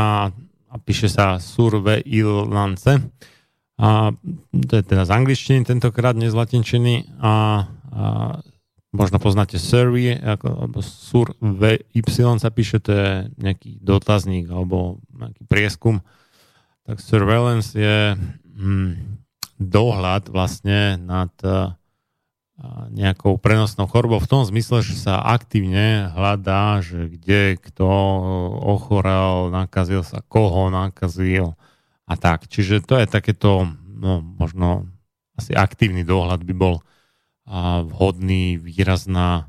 a 0.68 0.74
píše 0.82 1.06
sa 1.06 1.38
surveillance. 1.38 2.98
A 3.78 4.10
to 4.50 4.72
je 4.74 4.82
teda 4.82 5.06
z 5.06 5.14
angličtiny 5.14 5.62
tentokrát, 5.62 6.18
nezlatenčený 6.18 7.22
a, 7.22 7.34
a 7.94 8.04
možno 8.90 9.22
poznáte 9.22 9.62
survey, 9.62 10.18
ako, 10.18 10.46
alebo 10.66 10.78
survey 10.82 11.86
Y 11.94 12.02
sa 12.42 12.50
píše, 12.50 12.82
to 12.82 12.90
je 12.90 13.10
nejaký 13.38 13.78
dotazník 13.78 14.50
alebo 14.50 14.98
nejaký 15.14 15.46
prieskum. 15.46 16.02
Tak 16.82 16.98
surveillance 16.98 17.78
je 17.78 18.18
hm, 18.58 19.22
dohľad 19.62 20.34
vlastne 20.34 20.98
nad 20.98 21.30
nejakou 22.90 23.38
prenosnou 23.38 23.86
chorobou 23.86 24.18
v 24.18 24.30
tom 24.30 24.42
zmysle, 24.42 24.82
že 24.82 24.98
sa 24.98 25.22
aktívne 25.22 26.10
hľadá, 26.10 26.82
že 26.82 27.06
kde 27.06 27.54
kto 27.54 27.86
ochorel, 28.66 29.54
nakazil 29.54 30.02
sa, 30.02 30.26
koho 30.26 30.66
nakazil 30.66 31.54
a 32.10 32.18
tak. 32.18 32.50
Čiže 32.50 32.82
to 32.82 32.98
je 32.98 33.06
takéto, 33.06 33.70
no 33.86 34.18
možno 34.18 34.90
asi 35.38 35.54
aktívny 35.54 36.02
dohľad 36.02 36.42
by 36.42 36.54
bol 36.54 36.82
a 37.48 37.80
vhodný, 37.86 38.60
výrazná 38.60 39.48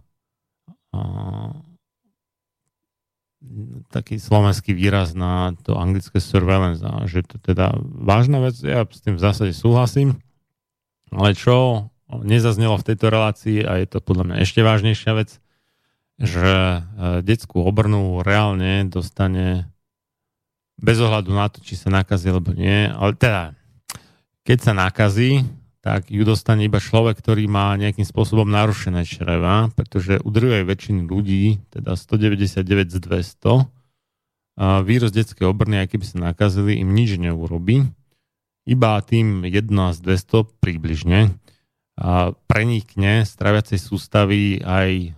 a, 0.93 0.99
taký 3.91 4.21
slovenský 4.21 4.71
výraz 4.71 5.17
na 5.17 5.51
to 5.65 5.75
anglické 5.75 6.21
surveillance, 6.21 6.79
a 6.85 7.09
že 7.09 7.25
to 7.25 7.41
teda 7.41 7.73
vážna 7.81 8.39
vec, 8.39 8.55
ja 8.61 8.85
s 8.85 9.01
tým 9.03 9.17
v 9.17 9.23
zásade 9.25 9.51
súhlasím, 9.51 10.15
ale 11.11 11.33
čo 11.35 11.89
nezaznelo 12.09 12.77
v 12.81 12.87
tejto 12.89 13.13
relácii 13.13 13.61
a 13.61 13.77
je 13.81 13.87
to 13.87 14.01
podľa 14.01 14.23
mňa 14.33 14.35
ešte 14.41 14.65
vážnejšia 14.65 15.11
vec, 15.13 15.37
že 16.19 16.49
e, 16.51 16.79
detskú 17.21 17.61
obrnu 17.63 18.25
reálne 18.25 18.89
dostane 18.89 19.69
bez 20.79 20.97
ohľadu 20.99 21.31
na 21.31 21.47
to, 21.47 21.61
či 21.61 21.77
sa 21.77 21.93
nakazí 21.93 22.31
alebo 22.31 22.55
nie, 22.55 22.89
ale 22.89 23.13
teda, 23.13 23.53
keď 24.47 24.57
sa 24.59 24.73
nakazí, 24.73 25.43
tak 25.79 26.11
ju 26.11 26.27
dostane 26.27 26.67
iba 26.67 26.83
človek, 26.83 27.19
ktorý 27.23 27.47
má 27.47 27.71
nejakým 27.79 28.03
spôsobom 28.03 28.47
narušené 28.51 29.07
čreva, 29.07 29.71
pretože 29.79 30.19
u 30.19 30.29
drvej 30.29 30.67
väčšiny 30.67 31.07
ľudí, 31.07 31.63
teda 31.71 31.95
199 31.95 32.91
z 32.91 32.97
200, 32.99 33.79
vírus 34.83 35.11
detskej 35.15 35.47
obrny, 35.47 35.79
aj 35.79 35.95
keby 35.95 36.05
sa 36.05 36.17
nakazili, 36.19 36.83
im 36.83 36.91
nič 36.91 37.15
neurobi. 37.15 37.87
Iba 38.67 38.99
tým 38.99 39.47
1 39.47 39.71
z 39.95 39.99
200 40.03 40.59
približne 40.59 41.38
prenikne 42.47 43.27
z 43.27 43.31
traviacej 43.35 43.79
sústavy 43.79 44.63
aj 44.63 45.11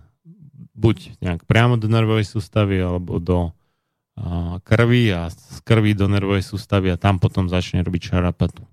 buď 0.74 1.22
nejak 1.22 1.46
priamo 1.46 1.78
do 1.78 1.86
nervovej 1.86 2.26
sústavy 2.26 2.82
alebo 2.82 3.22
do 3.22 3.54
krvi 4.66 5.14
a 5.14 5.30
z 5.30 5.58
krvi 5.62 5.94
do 5.94 6.10
nervovej 6.10 6.42
sústavy 6.42 6.90
a 6.90 7.00
tam 7.00 7.22
potom 7.22 7.46
začne 7.46 7.80
robiť 7.86 8.12
šarapatu. 8.12 8.66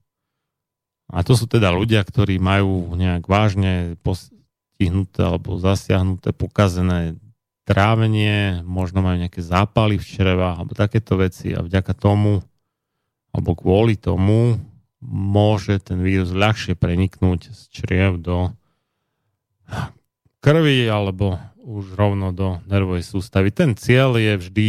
A 1.10 1.22
to 1.26 1.34
sú 1.34 1.50
teda 1.50 1.74
ľudia, 1.74 2.06
ktorí 2.06 2.38
majú 2.38 2.94
nejak 2.94 3.26
vážne 3.26 3.98
postihnuté 4.06 5.26
alebo 5.26 5.58
zasiahnuté, 5.58 6.34
pokazené 6.34 7.18
trávenie, 7.66 8.66
možno 8.66 9.06
majú 9.06 9.22
nejaké 9.22 9.46
zápaly 9.46 10.02
v 10.02 10.06
črevách 10.06 10.58
alebo 10.58 10.74
takéto 10.74 11.18
veci 11.18 11.54
a 11.54 11.62
vďaka 11.62 11.94
tomu 11.94 12.42
alebo 13.30 13.54
kvôli 13.54 13.94
tomu 13.94 14.58
môže 15.00 15.80
ten 15.80 16.04
vírus 16.04 16.36
ľahšie 16.36 16.76
preniknúť 16.76 17.52
z 17.56 17.62
čriev 17.72 18.20
do 18.20 18.52
krvi 20.44 20.88
alebo 20.88 21.40
už 21.60 21.96
rovno 21.96 22.32
do 22.32 22.60
nervovej 22.66 23.06
sústavy. 23.06 23.54
Ten 23.54 23.76
cieľ 23.78 24.18
je 24.18 24.34
vždy 24.40 24.68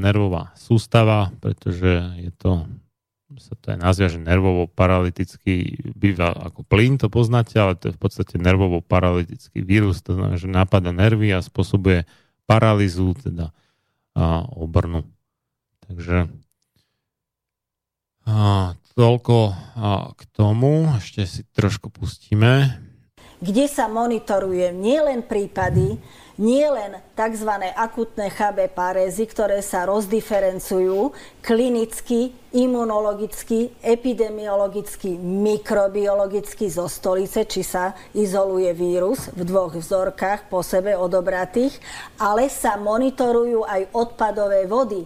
nervová 0.00 0.52
sústava, 0.56 1.32
pretože 1.40 2.02
je 2.20 2.32
to 2.36 2.66
sa 3.36 3.52
to 3.58 3.74
aj 3.74 3.78
nazýva, 3.82 4.08
že 4.08 4.20
nervovo 4.22 4.64
paralytický 4.70 5.76
býva 5.92 6.32
ako 6.32 6.64
plyn, 6.64 6.96
to 6.96 7.12
poznáte, 7.12 7.58
ale 7.60 7.76
to 7.76 7.92
je 7.92 7.96
v 7.96 8.00
podstate 8.00 8.40
nervovo 8.40 8.80
paralytický 8.80 9.60
vírus, 9.60 10.00
to 10.00 10.16
znamená, 10.16 10.40
že 10.40 10.48
napada 10.48 10.94
nervy 10.94 11.34
a 11.36 11.44
spôsobuje 11.44 12.08
paralýzu, 12.48 13.12
teda 13.18 13.52
a, 14.16 14.46
obrnu. 14.56 15.04
Takže 15.84 16.32
a, 18.24 18.72
toľko 18.96 19.36
k 20.16 20.20
tomu, 20.32 20.88
ešte 20.96 21.28
si 21.28 21.44
trošku 21.52 21.92
pustíme. 21.92 22.80
Kde 23.36 23.68
sa 23.68 23.84
monitoruje 23.84 24.72
nielen 24.72 25.20
prípady, 25.28 26.00
nie 26.40 26.64
len 26.64 26.96
tzv. 27.12 27.52
akutné 27.76 28.32
KB 28.32 28.72
parézy, 28.72 29.28
ktoré 29.28 29.60
sa 29.60 29.84
rozdiferencujú 29.84 31.12
klinicky, 31.44 32.32
imunologicky, 32.56 33.76
epidemiologicky, 33.84 35.20
mikrobiologicky 35.20 36.72
zo 36.72 36.88
stolice, 36.88 37.44
či 37.44 37.60
sa 37.60 37.92
izoluje 38.16 38.72
vírus 38.72 39.28
v 39.36 39.44
dvoch 39.44 39.76
vzorkách 39.76 40.48
po 40.48 40.64
sebe 40.64 40.96
odobratých, 40.96 41.76
ale 42.16 42.48
sa 42.48 42.80
monitorujú 42.80 43.68
aj 43.68 43.92
odpadové 43.92 44.64
vody, 44.64 45.04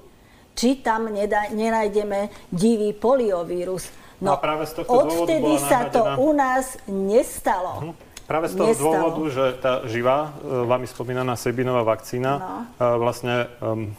či 0.61 0.85
tam 0.85 1.09
nenájdeme 1.57 2.29
divý 2.53 2.93
poliovírus. 2.93 3.89
No, 4.21 4.37
a 4.37 4.37
práve 4.37 4.69
z 4.69 4.85
odvtedy 4.85 5.57
sa 5.57 5.89
to 5.89 6.05
u 6.21 6.37
nás 6.37 6.77
nestalo. 6.85 7.73
Uh-huh. 7.81 7.95
Práve 8.29 8.53
z 8.53 8.61
toho 8.61 8.77
nestalo. 8.77 8.93
dôvodu, 8.93 9.23
že 9.33 9.45
tá 9.59 9.73
živá, 9.89 10.37
e, 10.45 10.69
vami 10.69 10.85
spomínaná 10.85 11.35
Sebinová 11.41 11.83
vakcína, 11.83 12.33
no. 12.37 12.47
E, 12.77 12.85
vlastne 13.01 13.49
um, 13.65 13.91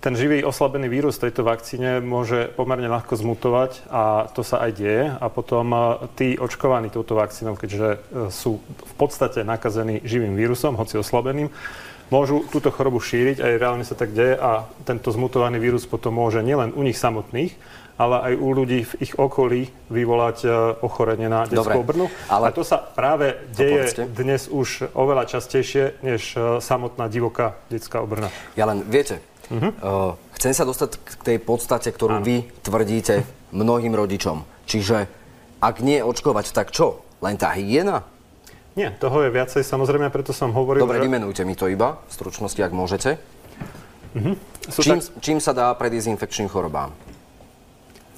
ten 0.00 0.16
živý 0.16 0.42
oslabený 0.42 0.88
vírus 0.88 1.20
tejto 1.20 1.44
vakcíne 1.44 2.00
môže 2.00 2.50
pomerne 2.56 2.88
ľahko 2.88 3.14
zmutovať 3.14 3.84
a 3.92 4.26
to 4.32 4.42
sa 4.42 4.64
aj 4.64 4.70
deje. 4.74 5.12
A 5.12 5.26
potom 5.28 5.70
e, 5.70 5.78
tí 6.16 6.28
očkovaní 6.40 6.88
touto 6.88 7.14
vakcínou, 7.14 7.54
keďže 7.54 8.00
sú 8.32 8.64
v 8.64 8.94
podstate 8.96 9.44
nakazení 9.44 10.00
živým 10.02 10.34
vírusom, 10.34 10.80
hoci 10.80 10.96
oslabeným, 10.96 11.52
môžu 12.08 12.44
túto 12.48 12.68
chorobu 12.72 13.00
šíriť, 13.00 13.40
aj 13.40 13.52
reálne 13.60 13.84
sa 13.86 13.96
tak 13.96 14.12
deje 14.12 14.36
a 14.36 14.68
tento 14.84 15.12
zmutovaný 15.12 15.60
vírus 15.60 15.88
potom 15.88 16.16
môže 16.16 16.44
nielen 16.44 16.72
u 16.76 16.82
nich 16.84 16.98
samotných, 16.98 17.56
ale 17.94 18.16
aj 18.30 18.32
u 18.42 18.48
ľudí 18.50 18.80
v 18.82 18.92
ich 19.06 19.14
okolí 19.14 19.70
vyvolať 19.86 20.38
e, 20.42 20.48
ochorenie 20.82 21.30
na 21.30 21.46
detskú 21.46 21.78
obrnu. 21.78 22.10
Ale... 22.26 22.50
A 22.50 22.54
to 22.54 22.66
sa 22.66 22.82
práve 22.82 23.38
deje 23.54 24.10
dnes 24.10 24.50
už 24.50 24.90
oveľa 24.98 25.30
častejšie, 25.30 26.02
než 26.02 26.34
e, 26.34 26.58
samotná 26.58 27.06
divoká 27.06 27.54
detská 27.70 28.02
obrna. 28.02 28.34
Ja 28.58 28.66
len, 28.66 28.82
viete, 28.82 29.22
uh-huh. 29.46 29.70
uh, 29.78 30.12
chcem 30.34 30.50
sa 30.50 30.66
dostať 30.66 30.90
k 30.98 31.12
tej 31.22 31.38
podstate, 31.38 31.88
ktorú 31.94 32.18
ano. 32.18 32.26
vy 32.26 32.50
tvrdíte 32.66 33.22
mnohým 33.54 33.94
rodičom. 33.94 34.42
Čiže 34.66 35.06
ak 35.62 35.80
nie 35.80 36.02
očkovať, 36.02 36.50
tak 36.50 36.74
čo? 36.74 37.06
Len 37.22 37.38
tá 37.38 37.54
hygiena? 37.54 38.02
Nie, 38.74 38.90
toho 38.90 39.22
je 39.22 39.30
viacej, 39.30 39.62
samozrejme, 39.62 40.10
preto 40.10 40.34
som 40.34 40.50
hovoril... 40.50 40.82
Dobre, 40.82 40.98
že... 40.98 41.06
vymenujte 41.06 41.42
mi 41.46 41.54
to 41.54 41.70
iba, 41.70 42.02
v 42.06 42.12
stručnosti, 42.12 42.58
ak 42.58 42.72
môžete. 42.74 43.22
Uh-huh. 44.18 44.34
Čím, 44.66 44.98
tak... 44.98 45.22
čím 45.22 45.38
sa 45.38 45.54
dá 45.54 45.70
predísť 45.74 46.10
infekčným 46.10 46.50
chorobám? 46.50 46.90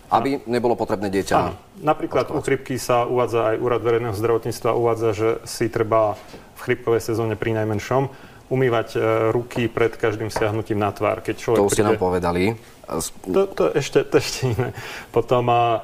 aby 0.06 0.38
nebolo 0.46 0.78
potrebné 0.78 1.10
dieťa. 1.10 1.34
Áno. 1.34 1.58
Napríklad 1.82 2.30
u 2.30 2.38
chrypky 2.38 2.78
sa 2.78 3.04
uvádza 3.10 3.54
aj 3.54 3.56
Úrad 3.58 3.82
verejného 3.82 4.14
zdravotníctva, 4.14 4.78
uvádza, 4.78 5.08
že 5.12 5.28
si 5.42 5.66
treba 5.66 6.14
v 6.56 6.60
chrypkovej 6.62 7.02
sezóne 7.02 7.34
pri 7.34 7.58
najmenšom 7.58 8.06
umývať 8.46 8.88
e, 8.94 8.98
ruky 9.34 9.66
pred 9.66 9.98
každým 9.98 10.30
siahnutím 10.30 10.78
na 10.78 10.94
tvár. 10.94 11.18
Keď 11.26 11.34
človek 11.34 11.58
to 11.58 11.66
už 11.66 11.72
ste 11.74 11.82
príde... 11.82 11.98
nám 11.98 11.98
povedali. 11.98 12.42
To, 13.26 13.50
to, 13.50 13.74
ešte, 13.74 14.06
to 14.06 14.22
ešte 14.22 14.54
iné. 14.54 14.70
Potom 15.10 15.50
a, 15.50 15.82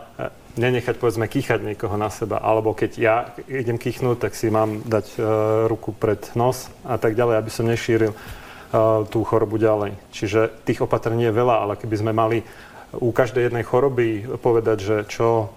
nenechať, 0.56 1.00
povedzme, 1.00 1.28
kýchať 1.28 1.64
niekoho 1.64 1.96
na 1.96 2.12
seba. 2.12 2.40
Alebo 2.40 2.76
keď 2.76 2.90
ja 2.98 3.14
idem 3.48 3.80
kýchnúť, 3.80 4.28
tak 4.28 4.32
si 4.36 4.52
mám 4.52 4.84
dať 4.84 5.06
uh, 5.16 5.24
ruku 5.68 5.96
pred 5.96 6.20
nos 6.36 6.68
a 6.84 7.00
tak 7.00 7.16
ďalej, 7.16 7.40
aby 7.40 7.50
som 7.52 7.64
nešíril 7.68 8.12
uh, 8.12 9.04
tú 9.08 9.24
chorobu 9.24 9.56
ďalej. 9.56 9.96
Čiže 10.12 10.64
tých 10.68 10.84
opatrení 10.84 11.28
je 11.28 11.38
veľa, 11.38 11.64
ale 11.64 11.74
keby 11.80 11.96
sme 11.96 12.12
mali 12.12 12.44
u 12.92 13.08
každej 13.08 13.48
jednej 13.48 13.64
choroby 13.64 14.28
povedať, 14.40 14.78
že 14.84 14.96
čo 15.08 15.48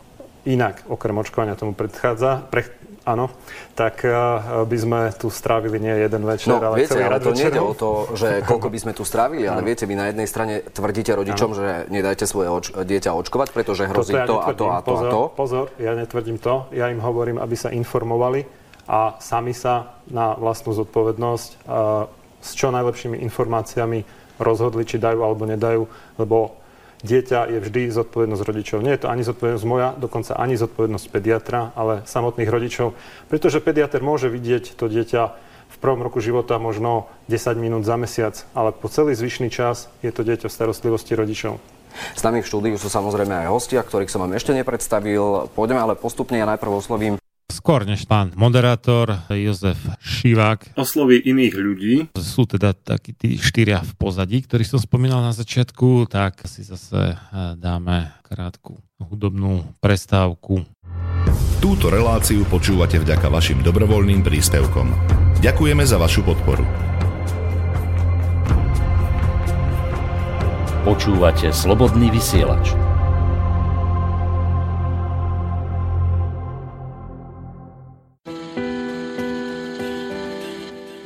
inak 0.45 0.85
okrem 0.87 1.17
očkovania 1.17 1.57
tomu 1.57 1.73
predchádza, 1.73 2.47
pre, 2.47 2.69
áno, 3.05 3.29
tak 3.77 4.01
uh, 4.01 4.65
by 4.65 4.77
sme 4.81 4.99
tu 5.13 5.29
strávili 5.29 5.77
nie 5.77 5.93
jeden 5.93 6.25
večer, 6.25 6.57
no, 6.57 6.59
ale 6.59 6.81
viete, 6.81 6.97
celý 6.97 7.05
ale 7.05 7.21
to 7.21 7.31
nie 7.37 7.49
je 7.53 7.61
o 7.61 7.73
to, 7.77 7.91
že 8.17 8.29
koľko 8.49 8.67
by 8.73 8.79
sme 8.81 8.91
tu 8.97 9.05
strávili, 9.05 9.45
ale 9.45 9.61
viete, 9.61 9.85
vy 9.85 9.93
na 9.93 10.09
jednej 10.09 10.25
strane 10.25 10.65
tvrdíte 10.65 11.13
rodičom, 11.13 11.53
ano. 11.53 11.57
že 11.57 11.65
nedajte 11.93 12.25
svoje 12.25 12.49
oč- 12.49 12.73
dieťa 12.73 13.13
očkovať, 13.13 13.53
pretože 13.53 13.85
hrozí 13.85 14.17
ja 14.17 14.25
to 14.25 14.41
a 14.41 14.51
to 14.51 14.65
a 14.73 14.79
to 14.81 14.89
pozor, 14.89 15.07
a 15.07 15.13
to. 15.13 15.21
Pozor, 15.37 15.65
ja 15.77 15.93
netvrdím 15.93 16.41
to, 16.41 16.65
ja 16.73 16.89
im 16.89 16.99
hovorím, 16.99 17.37
aby 17.37 17.53
sa 17.53 17.69
informovali 17.69 18.41
a 18.89 19.17
sami 19.21 19.53
sa 19.53 20.01
na 20.09 20.33
vlastnú 20.33 20.73
zodpovednosť 20.73 21.49
uh, 21.69 22.09
s 22.41 22.53
čo 22.57 22.73
najlepšími 22.73 23.21
informáciami 23.21 23.99
rozhodli, 24.41 24.83
či 24.83 24.99
dajú 24.99 25.21
alebo 25.21 25.47
nedajú, 25.47 25.85
lebo 26.19 26.64
dieťa 27.05 27.53
je 27.53 27.59
vždy 27.61 27.81
zodpovednosť 27.93 28.43
rodičov. 28.43 28.81
Nie 28.81 28.97
je 28.97 29.05
to 29.05 29.11
ani 29.13 29.21
zodpovednosť 29.21 29.65
moja, 29.69 29.93
dokonca 29.93 30.33
ani 30.33 30.57
zodpovednosť 30.57 31.05
pediatra, 31.13 31.69
ale 31.77 32.01
samotných 32.09 32.49
rodičov, 32.49 32.97
pretože 33.29 33.61
pediatr 33.61 34.01
môže 34.01 34.27
vidieť 34.27 34.73
to 34.73 34.89
dieťa 34.89 35.23
v 35.65 35.77
prvom 35.77 36.01
roku 36.01 36.21
života 36.23 36.57
možno 36.57 37.09
10 37.29 37.57
minút 37.61 37.83
za 37.85 37.95
mesiac, 37.99 38.35
ale 38.57 38.73
po 38.73 38.89
celý 38.89 39.13
zvyšný 39.13 39.53
čas 39.53 39.91
je 40.01 40.09
to 40.09 40.25
dieťa 40.25 40.49
v 40.49 40.55
starostlivosti 40.55 41.13
rodičov. 41.13 41.61
S 42.15 42.21
nami 42.25 42.43
v 42.43 42.49
štúdiu 42.49 42.75
sú 42.75 42.91
samozrejme 42.91 43.47
aj 43.47 43.51
hostia, 43.51 43.79
ktorých 43.79 44.11
som 44.11 44.25
vám 44.27 44.35
ešte 44.35 44.51
nepredstavil. 44.51 45.47
Pôjdeme 45.55 45.79
ale 45.79 45.95
postupne, 45.95 46.35
ja 46.35 46.47
najprv 46.47 46.83
oslovím 46.83 47.15
Skôr 47.65 47.81
než 47.81 48.05
pán 48.05 48.29
moderátor 48.37 49.25
Jozef 49.25 49.81
Šivák 49.97 50.77
osloví 50.77 51.17
iných 51.17 51.53
ľudí. 51.57 51.95
Sú 52.13 52.45
teda 52.45 52.77
takí 52.77 53.17
tí 53.17 53.41
štyria 53.41 53.81
v 53.81 53.89
pozadí, 53.97 54.45
ktorí 54.45 54.61
som 54.61 54.77
spomínal 54.77 55.25
na 55.25 55.33
začiatku, 55.33 56.05
tak 56.05 56.45
si 56.45 56.61
zase 56.61 57.17
eh, 57.17 57.57
dáme 57.57 58.13
krátku 58.21 58.77
hudobnú 59.01 59.65
prestávku. 59.81 60.61
Túto 61.57 61.89
reláciu 61.89 62.45
počúvate 62.45 63.01
vďaka 63.01 63.33
vašim 63.33 63.65
dobrovoľným 63.65 64.21
príspevkom. 64.21 64.93
Ďakujeme 65.41 65.81
za 65.89 65.97
vašu 65.97 66.21
podporu. 66.21 66.69
Počúvate 70.85 71.49
slobodný 71.49 72.13
vysielač. 72.13 72.84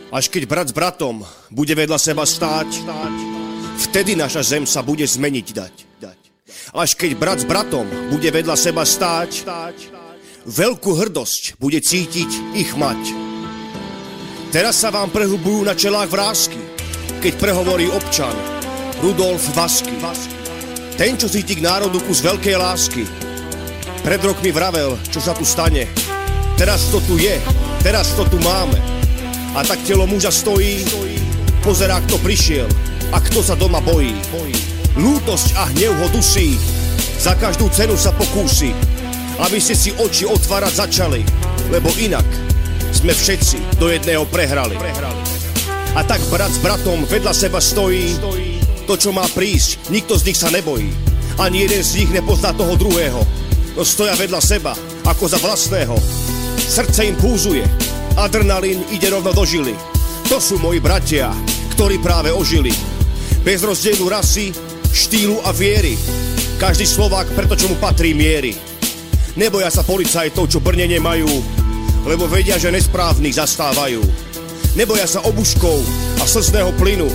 Až 0.10 0.26
keď 0.34 0.44
brat 0.50 0.68
s 0.70 0.74
bratom 0.74 1.22
bude 1.54 1.78
vedľa 1.78 2.02
seba 2.02 2.26
stáť, 2.26 2.82
vtedy 3.78 4.18
naša 4.18 4.42
zem 4.42 4.66
sa 4.66 4.82
bude 4.82 5.06
zmeniť 5.06 5.48
dať. 5.54 5.76
Až 6.74 6.98
keď 6.98 7.12
brat 7.14 7.40
s 7.42 7.46
bratom 7.46 7.86
bude 8.10 8.26
vedľa 8.26 8.58
seba 8.58 8.90
stáť, 8.90 9.46
veľkú 10.50 10.98
hrdosť 10.98 11.62
bude 11.62 11.78
cítiť 11.78 12.58
ich 12.58 12.74
mať. 12.74 12.98
Teraz 14.50 14.82
sa 14.82 14.90
vám 14.90 15.14
prehubujú 15.14 15.62
na 15.62 15.78
čelách 15.78 16.10
vrázky, 16.10 16.58
keď 17.22 17.34
prehovorí 17.38 17.86
občan 17.94 18.34
Rudolf 19.06 19.46
Vasky. 19.54 19.94
Ten, 20.98 21.22
čo 21.22 21.30
cíti 21.30 21.54
k 21.54 21.62
národu 21.62 22.02
kus 22.02 22.26
veľkej 22.26 22.56
lásky. 22.58 23.06
Pred 24.02 24.22
rokmi 24.26 24.50
vravel, 24.50 24.98
čo 25.14 25.22
sa 25.22 25.38
tu 25.38 25.46
stane. 25.46 25.86
Teraz 26.58 26.90
to 26.90 26.98
tu 27.06 27.22
je, 27.22 27.38
teraz 27.86 28.10
to 28.18 28.26
tu 28.26 28.42
máme. 28.42 28.99
A 29.58 29.66
tak 29.66 29.82
telo 29.88 30.06
muža 30.06 30.30
stojí, 30.30 30.86
pozerá, 31.66 32.02
kto 32.06 32.22
prišiel 32.22 32.70
a 33.10 33.18
kto 33.18 33.42
sa 33.42 33.58
doma 33.58 33.82
bojí. 33.82 34.14
Lútosť 35.00 35.58
a 35.58 35.70
hnev 35.74 35.96
ho 35.96 36.08
dusí, 36.14 36.60
za 37.20 37.36
každú 37.36 37.68
cenu 37.74 38.00
sa 38.00 38.16
pokúsi, 38.16 38.72
aby 39.40 39.60
ste 39.60 39.76
si 39.76 39.90
oči 39.96 40.24
otvárať 40.28 40.74
začali. 40.88 41.22
lebo 41.70 41.90
inak 42.02 42.26
sme 42.90 43.14
všetci 43.14 43.78
do 43.78 43.94
jedného 43.94 44.26
prehrali. 44.28 44.76
A 45.94 46.02
tak 46.06 46.22
brat 46.34 46.50
s 46.50 46.62
bratom 46.62 47.06
vedľa 47.06 47.34
seba 47.34 47.62
stojí, 47.62 48.18
to 48.90 48.94
čo 48.98 49.14
má 49.14 49.26
prísť, 49.34 49.90
nikto 49.94 50.18
z 50.18 50.26
nich 50.30 50.38
sa 50.38 50.50
nebojí. 50.50 50.90
Ani 51.40 51.64
jeden 51.66 51.82
z 51.86 52.04
nich 52.04 52.12
nepozná 52.12 52.52
toho 52.52 52.74
druhého, 52.76 53.22
no 53.78 53.82
stoja 53.86 54.18
vedľa 54.18 54.42
seba, 54.42 54.74
ako 55.06 55.30
za 55.30 55.38
vlastného. 55.40 55.96
Srdce 56.58 57.10
im 57.10 57.16
púzuje, 57.18 57.64
adrenalín 58.20 58.84
ide 58.92 59.08
rovno 59.08 59.32
do 59.32 59.48
žily. 59.48 59.72
To 60.28 60.38
sú 60.38 60.60
moji 60.60 60.84
bratia, 60.84 61.32
ktorí 61.76 62.04
práve 62.04 62.30
ožili. 62.36 62.76
Bez 63.42 63.64
rozdielu 63.64 64.04
rasy, 64.12 64.52
štýlu 64.92 65.40
a 65.48 65.56
viery. 65.56 65.96
Každý 66.60 66.84
Slovák 66.84 67.32
preto, 67.34 67.56
čo 67.56 67.72
mu 67.72 67.80
patrí 67.80 68.12
miery. 68.12 68.52
Neboja 69.40 69.72
sa 69.72 69.88
policajtov, 69.88 70.52
čo 70.52 70.60
Brne 70.60 70.92
nemajú, 70.92 71.30
lebo 72.04 72.28
vedia, 72.28 72.60
že 72.60 72.74
nesprávnych 72.74 73.40
zastávajú. 73.40 74.04
Neboja 74.76 75.08
sa 75.08 75.24
obuškov 75.24 75.80
a 76.20 76.28
slzného 76.28 76.76
plynu. 76.76 77.08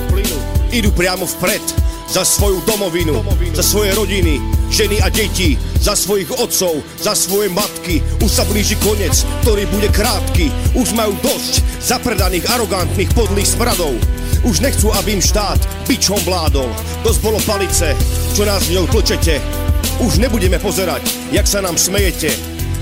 Idú 0.75 0.91
priamo 0.97 1.29
vpred, 1.29 1.63
za 2.09 2.25
svoju 2.25 2.61
domovinu, 2.67 3.25
za 3.57 3.63
svoje 3.63 3.95
rodiny, 3.97 4.41
ženy 4.71 5.01
a 5.01 5.09
deti, 5.09 5.57
za 5.81 5.97
svojich 5.97 6.31
otcov, 6.37 6.83
za 7.01 7.13
svoje 7.17 7.49
matky. 7.49 8.01
Už 8.21 8.31
sa 8.31 8.45
blíži 8.49 8.77
koniec, 8.81 9.25
ktorý 9.43 9.69
bude 9.69 9.89
krátky. 9.93 10.53
Už 10.77 10.93
majú 10.93 11.17
dosť 11.21 11.61
zapredaných, 11.81 12.49
arogantných, 12.49 13.13
podlých 13.13 13.53
smradov. 13.57 13.97
Už 14.45 14.61
nechcú, 14.61 14.93
aby 14.93 15.17
im 15.17 15.23
štát 15.25 15.61
bičom 15.89 16.21
vládol. 16.25 16.69
Dosť 17.01 17.21
bolo 17.25 17.41
palice, 17.49 17.97
čo 18.37 18.45
nás 18.45 18.69
ňou 18.69 18.85
tlčete. 18.89 19.41
Už 20.05 20.21
nebudeme 20.21 20.59
pozerať, 20.61 21.05
jak 21.33 21.47
sa 21.49 21.65
nám 21.65 21.81
smejete. 21.81 22.33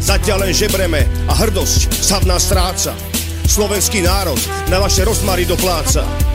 Zatiaľ 0.03 0.51
len 0.51 0.55
žebreme 0.55 1.07
a 1.31 1.32
hrdosť 1.39 1.94
sa 1.94 2.19
v 2.19 2.27
nás 2.27 2.43
stráca. 2.43 2.90
Slovenský 3.47 4.03
národ 4.03 4.39
na 4.66 4.82
vaše 4.82 5.07
rozmary 5.07 5.47
dopláca. 5.47 6.31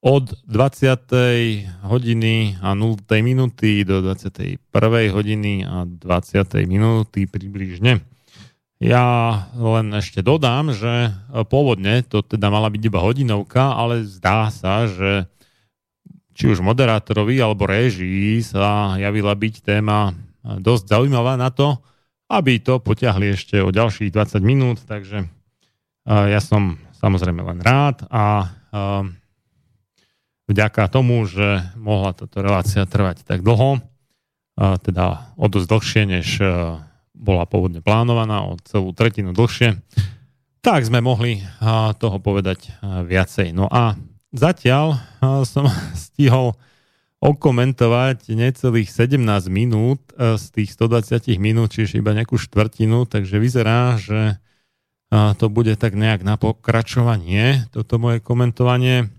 od 0.00 0.32
20. 0.48 1.84
hodiny 1.84 2.56
a 2.64 2.72
0. 2.72 3.04
minúty 3.20 3.84
do 3.84 4.00
21. 4.00 4.56
hodiny 5.12 5.64
a 5.68 5.84
20. 5.84 6.64
minúty 6.64 7.28
približne. 7.28 8.00
Ja 8.80 9.04
len 9.52 9.92
ešte 9.92 10.24
dodám, 10.24 10.72
že 10.72 11.12
pôvodne 11.52 12.00
to 12.00 12.24
teda 12.24 12.48
mala 12.48 12.72
byť 12.72 12.82
iba 12.88 13.04
hodinovka, 13.04 13.76
ale 13.76 14.08
zdá 14.08 14.48
sa, 14.48 14.88
že 14.88 15.28
či 16.32 16.48
už 16.48 16.64
moderátorovi 16.64 17.36
alebo 17.36 17.68
réžii 17.68 18.40
sa 18.40 18.96
javila 18.96 19.36
byť 19.36 19.54
téma 19.60 20.16
dosť 20.40 20.96
zaujímavá 20.96 21.36
na 21.36 21.52
to, 21.52 21.76
aby 22.32 22.56
to 22.56 22.80
potiahli 22.80 23.36
ešte 23.36 23.60
o 23.60 23.68
ďalších 23.68 24.16
20 24.16 24.40
minút, 24.40 24.80
takže 24.88 25.28
ja 26.08 26.40
som 26.40 26.80
samozrejme 26.96 27.44
len 27.44 27.60
rád 27.60 28.08
a 28.08 28.48
vďaka 30.50 30.90
tomu, 30.90 31.22
že 31.30 31.62
mohla 31.78 32.10
táto 32.10 32.42
relácia 32.42 32.82
trvať 32.82 33.22
tak 33.22 33.46
dlho, 33.46 33.78
teda 34.58 35.32
o 35.38 35.46
dosť 35.46 35.66
dlhšie, 35.70 36.02
než 36.10 36.28
bola 37.14 37.46
pôvodne 37.46 37.78
plánovaná, 37.80 38.44
o 38.44 38.58
celú 38.66 38.90
tretinu 38.90 39.30
dlhšie, 39.30 39.78
tak 40.60 40.84
sme 40.84 40.98
mohli 41.00 41.40
toho 41.96 42.18
povedať 42.18 42.74
viacej. 42.82 43.54
No 43.54 43.70
a 43.70 43.94
Zatiaľ 44.30 45.02
som 45.42 45.66
stihol 46.06 46.54
okomentovať 47.20 48.32
necelých 48.32 48.88
17 48.88 49.20
minút 49.52 50.00
z 50.16 50.44
tých 50.56 50.72
120 50.72 51.36
minút, 51.36 51.76
čiže 51.76 52.00
iba 52.00 52.16
nejakú 52.16 52.40
štvrtinu, 52.40 53.04
takže 53.04 53.36
vyzerá, 53.36 54.00
že 54.00 54.40
to 55.10 55.50
bude 55.50 55.74
tak 55.76 55.98
nejak 55.98 56.22
na 56.22 56.38
pokračovanie, 56.38 57.68
toto 57.74 57.98
moje 57.98 58.22
komentovanie. 58.22 59.10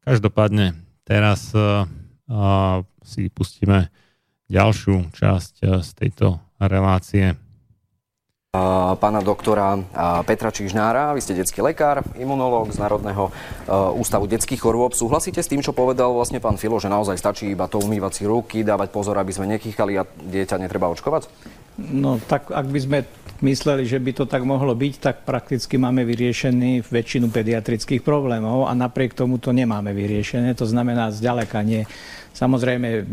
Každopádne 0.00 0.74
teraz 1.04 1.52
si 3.04 3.22
pustíme 3.30 3.92
ďalšiu 4.48 5.12
časť 5.12 5.84
z 5.84 5.90
tejto 5.94 6.40
relácie 6.56 7.36
pána 8.98 9.22
doktora 9.22 9.78
Petra 10.26 10.50
Čižnára. 10.50 11.14
Vy 11.14 11.22
ste 11.22 11.38
detský 11.38 11.62
lekár, 11.62 12.02
imunológ 12.18 12.74
z 12.74 12.82
Národného 12.82 13.30
ústavu 13.94 14.26
detských 14.26 14.58
chorôb. 14.58 14.90
Súhlasíte 14.90 15.38
s 15.38 15.46
tým, 15.46 15.62
čo 15.62 15.70
povedal 15.70 16.10
vlastne 16.10 16.42
pán 16.42 16.58
Filo, 16.58 16.82
že 16.82 16.90
naozaj 16.90 17.14
stačí 17.14 17.54
iba 17.54 17.70
to 17.70 17.78
umývať 17.78 18.12
si 18.18 18.24
ruky, 18.26 18.66
dávať 18.66 18.90
pozor, 18.90 19.14
aby 19.22 19.30
sme 19.30 19.46
nekýchali 19.54 19.94
a 19.94 20.02
dieťa 20.02 20.58
netreba 20.58 20.90
očkovať? 20.90 21.30
No 21.78 22.18
tak 22.18 22.50
ak 22.50 22.66
by 22.66 22.78
sme 22.82 22.98
mysleli, 23.42 23.88
že 23.88 23.98
by 24.00 24.12
to 24.12 24.24
tak 24.28 24.44
mohlo 24.44 24.72
byť, 24.76 24.94
tak 25.00 25.16
prakticky 25.24 25.76
máme 25.80 26.04
vyriešený 26.04 26.86
väčšinu 26.86 27.32
pediatrických 27.32 28.04
problémov 28.04 28.68
a 28.68 28.72
napriek 28.76 29.16
tomu 29.16 29.40
to 29.40 29.50
nemáme 29.50 29.92
vyriešené. 29.92 30.52
To 30.56 30.66
znamená 30.68 31.12
zďaleka 31.12 31.60
nie. 31.64 31.84
Samozrejme 32.30 33.04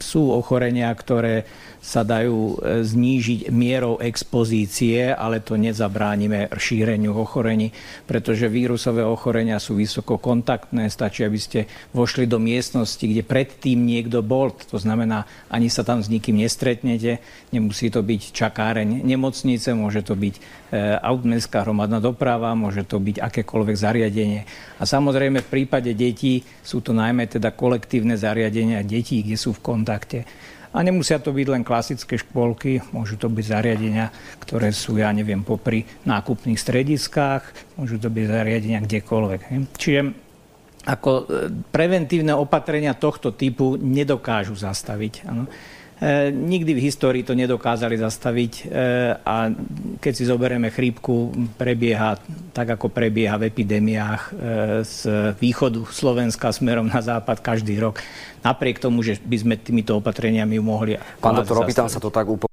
sú 0.00 0.32
ochorenia, 0.32 0.88
ktoré 0.96 1.44
sa 1.82 2.06
dajú 2.06 2.62
e, 2.62 2.86
znížiť 2.86 3.50
mierou 3.50 3.98
expozície, 3.98 5.10
ale 5.10 5.42
to 5.42 5.58
nezabránime 5.58 6.46
šíreniu 6.54 7.10
ochorení, 7.18 7.74
pretože 8.06 8.46
vírusové 8.46 9.02
ochorenia 9.02 9.58
sú 9.58 9.74
vysoko 9.74 10.22
kontaktné. 10.22 10.86
Stačí, 10.86 11.26
aby 11.26 11.38
ste 11.42 11.66
vošli 11.90 12.30
do 12.30 12.38
miestnosti, 12.38 13.02
kde 13.02 13.26
predtým 13.26 13.82
niekto 13.82 14.22
bol. 14.22 14.54
To 14.70 14.78
znamená, 14.78 15.26
ani 15.50 15.66
sa 15.66 15.82
tam 15.82 15.98
s 15.98 16.06
nikým 16.06 16.38
nestretnete. 16.38 17.18
Nemusí 17.50 17.90
to 17.90 18.06
byť 18.06 18.30
čakáreň 18.30 19.02
nemocnice, 19.02 19.74
môže 19.74 20.06
to 20.06 20.14
byť 20.14 20.64
autmenská 21.04 21.68
hromadná 21.68 22.00
doprava, 22.00 22.56
môže 22.56 22.88
to 22.88 22.96
byť 22.96 23.20
akékoľvek 23.20 23.76
zariadenie. 23.76 24.40
A 24.80 24.88
samozrejme 24.88 25.44
v 25.44 25.52
prípade 25.52 25.92
detí 25.92 26.40
sú 26.64 26.80
to 26.80 26.96
najmä 26.96 27.28
teda 27.28 27.52
kolektívne 27.52 28.16
zariadenia 28.16 28.80
detí, 28.80 29.20
kde 29.20 29.36
sú 29.36 29.52
v 29.52 29.60
kontakte. 29.60 30.24
A 30.72 30.80
nemusia 30.80 31.20
to 31.20 31.36
byť 31.36 31.46
len 31.52 31.62
klasické 31.62 32.16
škôlky, 32.16 32.80
môžu 32.96 33.20
to 33.20 33.28
byť 33.28 33.44
zariadenia, 33.44 34.08
ktoré 34.40 34.72
sú, 34.72 34.96
ja 34.96 35.12
neviem, 35.12 35.44
popri 35.44 35.84
nákupných 36.08 36.56
strediskách, 36.56 37.76
môžu 37.76 38.00
to 38.00 38.08
byť 38.08 38.24
zariadenia 38.24 38.80
kdekoľvek. 38.80 39.40
Čiže 39.76 40.00
ako 40.82 41.10
e, 41.14 41.22
preventívne 41.70 42.34
opatrenia 42.34 42.96
tohto 42.98 43.30
typu 43.30 43.78
nedokážu 43.78 44.58
zastaviť 44.58 45.28
ano, 45.30 45.46
nikdy 46.34 46.74
v 46.74 46.84
histórii 46.90 47.22
to 47.22 47.38
nedokázali 47.38 47.94
zastaviť 47.94 48.52
e, 48.58 48.62
a 49.22 49.54
keď 50.02 50.12
si 50.12 50.26
zoberieme 50.26 50.74
chrípku, 50.74 51.30
prebieha 51.54 52.18
tak, 52.50 52.74
ako 52.74 52.90
prebieha 52.90 53.38
v 53.38 53.46
epidémiách 53.46 54.22
e, 54.26 54.30
z 54.82 54.98
východu 55.38 55.86
Slovenska 55.86 56.50
smerom 56.50 56.90
na 56.90 56.98
západ 56.98 57.38
každý 57.38 57.78
rok. 57.78 58.02
Napriek 58.42 58.82
tomu, 58.82 59.06
že 59.06 59.22
by 59.22 59.36
sme 59.38 59.54
týmito 59.54 59.94
opatreniami 60.02 60.58
mohli... 60.58 60.98
Pán 61.22 61.38
doktor, 61.38 61.62
opýtam 61.62 61.86
sa 61.86 62.02
to 62.02 62.10
tak 62.10 62.26
úplne 62.26 62.50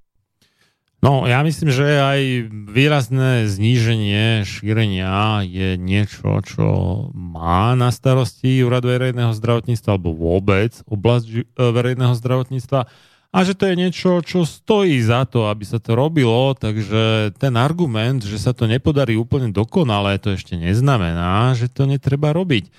No, 1.00 1.24
ja 1.24 1.40
myslím, 1.48 1.72
že 1.72 1.96
aj 1.96 2.52
výrazné 2.76 3.48
zníženie 3.48 4.44
šírenia 4.44 5.48
je 5.48 5.80
niečo, 5.80 6.44
čo 6.44 6.68
má 7.16 7.72
na 7.80 7.88
starosti 7.88 8.60
Úrad 8.68 8.84
verejného 8.84 9.32
zdravotníctva 9.32 9.96
alebo 9.96 10.12
vôbec 10.12 10.76
oblasť 10.92 11.28
e, 11.32 11.44
verejného 11.56 12.12
zdravotníctva 12.20 12.92
a 13.30 13.38
že 13.46 13.54
to 13.54 13.70
je 13.70 13.76
niečo, 13.78 14.26
čo 14.26 14.42
stojí 14.42 14.98
za 15.06 15.22
to, 15.30 15.46
aby 15.54 15.62
sa 15.62 15.78
to 15.78 15.94
robilo, 15.94 16.58
takže 16.58 17.34
ten 17.38 17.54
argument, 17.62 18.26
že 18.26 18.42
sa 18.42 18.58
to 18.58 18.66
nepodarí 18.66 19.14
úplne 19.14 19.54
dokonale, 19.54 20.18
to 20.18 20.34
ešte 20.34 20.58
neznamená, 20.58 21.54
že 21.54 21.70
to 21.70 21.86
netreba 21.86 22.34
robiť. 22.34 22.74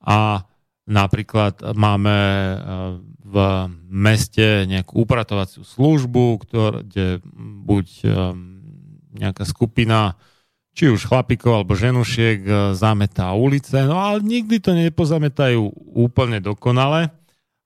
A 0.00 0.48
napríklad 0.88 1.76
máme 1.76 2.16
e, 2.16 2.56
v 3.30 3.36
meste 3.86 4.66
nejakú 4.66 5.04
upratovaciu 5.04 5.62
službu, 5.62 6.42
kde 6.50 7.22
buď 7.62 7.86
um, 8.02 8.58
nejaká 9.14 9.46
skupina, 9.46 10.18
či 10.74 10.90
už 10.90 11.06
chlapikov 11.06 11.62
alebo 11.62 11.78
ženušiek 11.78 12.38
uh, 12.42 12.54
zametá 12.74 13.30
ulice, 13.34 13.86
no 13.86 14.02
ale 14.02 14.18
nikdy 14.26 14.58
to 14.58 14.74
nepozametajú 14.74 15.62
úplne 15.94 16.42
dokonale. 16.42 17.14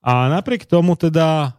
A 0.05 0.29
napriek 0.29 0.69
tomu 0.69 1.01
teda 1.01 1.57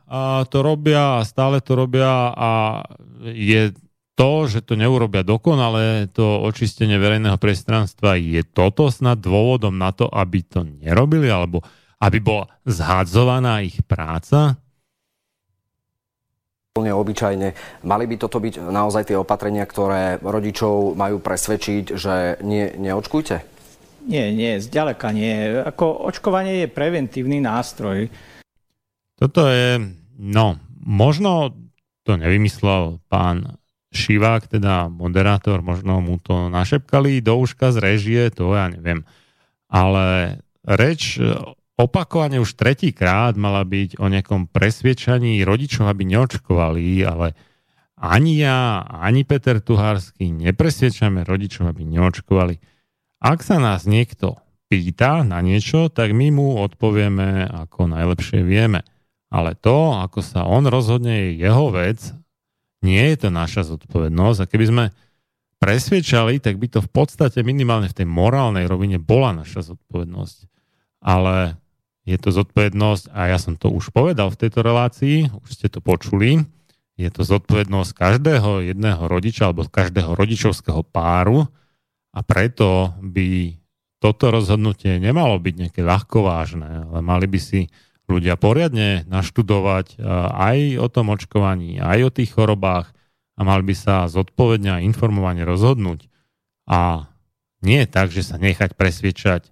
to 0.53 0.61
robia 0.61 1.17
a 1.17 1.25
stále 1.25 1.65
to 1.65 1.73
robia 1.73 2.29
a 2.29 2.85
je 3.25 3.73
to, 4.13 4.45
že 4.45 4.63
to 4.63 4.77
neurobia 4.77 5.25
dokonale, 5.25 6.07
to 6.13 6.45
očistenie 6.45 6.95
verejného 6.95 7.35
priestranstva, 7.41 8.15
je 8.21 8.45
toto 8.47 8.87
snad 8.93 9.19
dôvodom 9.19 9.75
na 9.75 9.91
to, 9.91 10.05
aby 10.07 10.45
to 10.45 10.61
nerobili, 10.61 11.27
alebo 11.27 11.65
aby 11.99 12.21
bola 12.21 12.45
zhadzovaná 12.63 13.65
ich 13.65 13.81
práca? 13.83 14.61
Úplne 16.77 16.91
obyčajne. 16.95 17.47
Mali 17.87 18.05
by 18.07 18.15
toto 18.19 18.39
byť 18.39 18.61
naozaj 18.61 19.09
tie 19.09 19.17
opatrenia, 19.19 19.65
ktoré 19.67 20.21
rodičov 20.21 20.93
majú 20.93 21.17
presvedčiť, 21.19 21.83
že 21.97 22.39
nie, 22.45 22.71
neočkujte? 22.77 23.35
Nie, 24.05 24.29
nie, 24.29 24.61
zďaleka 24.61 25.09
nie. 25.11 25.65
Ako 25.65 26.07
očkovanie 26.07 26.61
je 26.61 26.67
preventívny 26.69 27.41
nástroj. 27.41 28.05
Toto 29.15 29.47
je, 29.47 29.79
no, 30.19 30.59
možno 30.83 31.55
to 32.03 32.19
nevymyslel 32.19 32.99
pán 33.07 33.57
Šivák, 33.95 34.51
teda 34.51 34.91
moderátor, 34.91 35.63
možno 35.63 36.03
mu 36.03 36.19
to 36.19 36.51
našepkali 36.51 37.23
do 37.23 37.39
uška 37.39 37.71
z 37.71 37.77
režie, 37.79 38.21
to 38.29 38.51
ja 38.51 38.67
neviem. 38.67 39.07
Ale 39.71 40.37
reč 40.67 41.15
opakovane 41.79 42.43
už 42.43 42.59
tretíkrát 42.59 43.39
mala 43.39 43.63
byť 43.63 43.99
o 43.99 44.05
nejakom 44.11 44.51
presviečaní 44.51 45.43
rodičov, 45.47 45.87
aby 45.87 46.03
neočkovali, 46.07 46.85
ale 47.07 47.35
ani 47.95 48.43
ja, 48.43 48.83
ani 48.83 49.23
Peter 49.23 49.63
Tuhársky 49.63 50.27
nepresviečame 50.31 51.23
rodičov, 51.23 51.71
aby 51.71 51.87
neočkovali. 51.87 52.59
Ak 53.23 53.41
sa 53.41 53.57
nás 53.63 53.87
niekto 53.87 54.35
pýta 54.67 55.23
na 55.23 55.39
niečo, 55.39 55.87
tak 55.87 56.11
my 56.11 56.35
mu 56.35 56.59
odpovieme, 56.59 57.47
ako 57.47 57.87
najlepšie 57.87 58.43
vieme. 58.43 58.83
Ale 59.35 59.51
to, 59.59 59.91
ako 59.99 60.23
sa 60.23 60.47
on 60.47 60.63
rozhodne, 60.63 61.11
je 61.11 61.43
jeho 61.43 61.67
vec, 61.75 61.99
nie 62.79 63.03
je 63.11 63.27
to 63.27 63.29
naša 63.35 63.67
zodpovednosť. 63.67 64.39
A 64.39 64.47
keby 64.47 64.65
sme 64.71 64.85
presviečali, 65.59 66.39
tak 66.39 66.55
by 66.55 66.71
to 66.71 66.79
v 66.79 66.87
podstate 66.87 67.43
minimálne 67.43 67.91
v 67.91 67.97
tej 67.99 68.07
morálnej 68.07 68.63
rovine 68.63 68.95
bola 68.95 69.35
naša 69.35 69.75
zodpovednosť. 69.75 70.37
Ale 71.03 71.59
je 72.07 72.15
to 72.15 72.29
zodpovednosť, 72.31 73.11
a 73.11 73.35
ja 73.35 73.37
som 73.41 73.59
to 73.59 73.67
už 73.73 73.91
povedal 73.91 74.31
v 74.31 74.39
tejto 74.39 74.63
relácii, 74.63 75.27
už 75.27 75.49
ste 75.51 75.67
to 75.67 75.83
počuli, 75.83 76.45
je 76.95 77.09
to 77.11 77.27
zodpovednosť 77.27 77.91
každého 77.91 78.71
jedného 78.71 79.03
rodiča 79.03 79.51
alebo 79.51 79.67
každého 79.67 80.15
rodičovského 80.15 80.79
páru 80.87 81.43
a 82.15 82.23
preto 82.23 82.95
by 83.03 83.59
toto 83.99 84.31
rozhodnutie 84.31 84.95
nemalo 85.01 85.35
byť 85.41 85.53
nejaké 85.59 85.81
ľahkovážne, 85.83 86.87
ale 86.87 86.99
mali 87.03 87.27
by 87.27 87.39
si 87.41 87.67
ľudia 88.05 88.37
poriadne 88.37 89.03
naštudovať 89.09 89.99
aj 90.33 90.57
o 90.77 90.87
tom 90.89 91.13
očkovaní, 91.13 91.81
aj 91.81 91.99
o 92.05 92.13
tých 92.13 92.33
chorobách 92.33 92.93
a 93.35 93.41
mali 93.43 93.63
by 93.67 93.75
sa 93.75 93.95
zodpovedne 94.07 94.69
a 94.71 94.83
informovane 94.83 95.43
rozhodnúť. 95.43 96.07
A 96.69 97.09
nie 97.65 97.83
tak, 97.89 98.13
že 98.13 98.23
sa 98.23 98.37
nechať 98.37 98.77
presviečať 98.77 99.49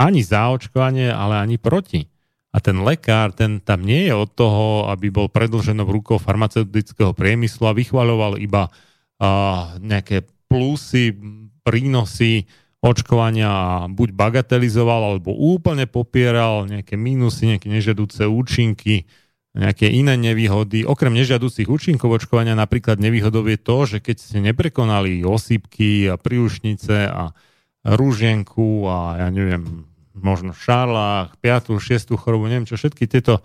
ani 0.00 0.26
za 0.26 0.50
očkovanie, 0.50 1.12
ale 1.12 1.38
ani 1.38 1.56
proti. 1.60 2.10
A 2.54 2.62
ten 2.62 2.82
lekár, 2.82 3.34
ten 3.34 3.58
tam 3.58 3.82
nie 3.82 4.06
je 4.06 4.14
od 4.14 4.30
toho, 4.30 4.86
aby 4.90 5.10
bol 5.10 5.26
predlženou 5.26 5.86
rukou 5.86 6.22
farmaceutického 6.22 7.10
priemyslu 7.14 7.66
a 7.66 7.74
vychvaľoval 7.74 8.38
iba 8.38 8.70
uh, 8.70 9.74
nejaké 9.82 10.22
plusy, 10.46 11.14
prínosy 11.66 12.46
očkovania 12.84 13.84
buď 13.88 14.12
bagatelizoval, 14.12 15.16
alebo 15.16 15.32
úplne 15.32 15.88
popieral 15.88 16.68
nejaké 16.68 17.00
mínusy, 17.00 17.56
nejaké 17.56 17.72
nežiaduce 17.72 18.28
účinky, 18.28 19.08
nejaké 19.56 19.88
iné 19.88 20.20
nevýhody. 20.20 20.84
Okrem 20.84 21.16
nežiaducich 21.16 21.64
účinkov 21.64 22.12
očkovania 22.12 22.52
napríklad 22.52 23.00
nevýhodou 23.00 23.48
je 23.48 23.56
to, 23.56 23.88
že 23.88 23.98
keď 24.04 24.16
ste 24.20 24.38
neprekonali 24.44 25.24
osýpky 25.24 26.12
a 26.12 26.20
príušnice 26.20 27.08
a 27.08 27.32
rúžienku 27.88 28.84
a 28.84 28.98
ja 29.24 29.28
neviem, 29.32 29.88
možno 30.12 30.52
šarlách, 30.52 31.40
5. 31.40 31.80
6. 31.80 32.20
chorobu, 32.20 32.52
neviem 32.52 32.68
čo, 32.68 32.76
všetky 32.76 33.08
tieto 33.08 33.40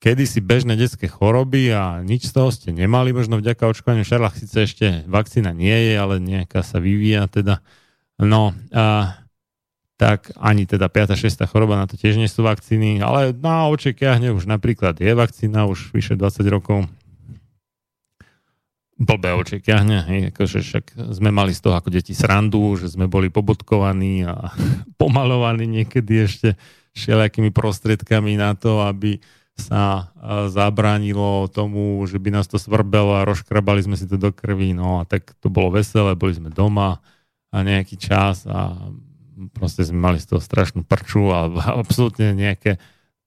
kedysi 0.00 0.40
bežné 0.40 0.80
detské 0.80 1.06
choroby 1.06 1.76
a 1.76 2.00
nič 2.00 2.26
z 2.28 2.32
toho 2.32 2.48
ste 2.48 2.72
nemali, 2.72 3.12
možno 3.12 3.36
vďaka 3.36 3.68
očkovaniu 3.68 4.02
šarlách 4.02 4.40
síce 4.40 4.56
ešte 4.64 4.86
vakcína 5.04 5.52
nie 5.52 5.76
je, 5.76 5.94
ale 5.94 6.16
nejaká 6.18 6.64
sa 6.64 6.80
vyvíja 6.80 7.28
teda. 7.28 7.60
No, 8.20 8.52
a, 8.70 9.16
tak 9.96 10.32
ani 10.36 10.64
teda 10.64 10.88
5. 10.88 11.16
6. 11.16 11.44
choroba 11.48 11.76
na 11.76 11.84
to 11.84 11.96
tiež 11.96 12.16
nie 12.16 12.28
sú 12.28 12.40
vakcíny, 12.44 13.00
ale 13.04 13.36
na 13.36 13.68
očekiahne 13.68 14.32
už 14.32 14.48
napríklad 14.48 14.96
je 14.96 15.12
vakcína 15.12 15.68
už 15.68 15.92
vyše 15.92 16.16
20 16.16 16.40
rokov, 16.48 16.88
blbé 19.00 19.32
očekiahne, 19.32 20.04
hej, 20.12 20.20
akože 20.32 20.60
však 20.60 20.84
sme 21.16 21.32
mali 21.32 21.56
z 21.56 21.64
toho 21.64 21.76
ako 21.76 21.88
deti 21.88 22.12
srandu, 22.12 22.76
že 22.76 22.92
sme 22.92 23.08
boli 23.08 23.32
pobodkovaní 23.32 24.28
a 24.28 24.52
pomalovaní 25.00 25.64
niekedy 25.64 26.28
ešte 26.28 26.48
všelijakými 26.92 27.48
prostriedkami 27.52 28.36
na 28.36 28.52
to, 28.52 28.84
aby 28.84 29.20
sa 29.56 30.12
zabránilo 30.48 31.48
tomu, 31.52 32.00
že 32.08 32.16
by 32.16 32.40
nás 32.40 32.48
to 32.48 32.56
svrbelo 32.56 33.20
a 33.20 33.28
rozkrabali 33.28 33.84
sme 33.84 33.96
si 34.00 34.08
to 34.08 34.16
do 34.16 34.32
krvi, 34.32 34.72
no 34.72 35.00
a 35.00 35.08
tak 35.08 35.36
to 35.44 35.52
bolo 35.52 35.76
veselé, 35.76 36.16
boli 36.16 36.32
sme 36.32 36.48
doma 36.48 37.04
a 37.50 37.66
nejaký 37.66 37.98
čas 37.98 38.46
a 38.46 38.90
proste 39.54 39.82
sme 39.82 39.98
mali 39.98 40.18
z 40.22 40.34
toho 40.34 40.40
strašnú 40.42 40.86
prču 40.86 41.30
a 41.34 41.50
absolútne 41.82 42.34
nejaké 42.34 42.78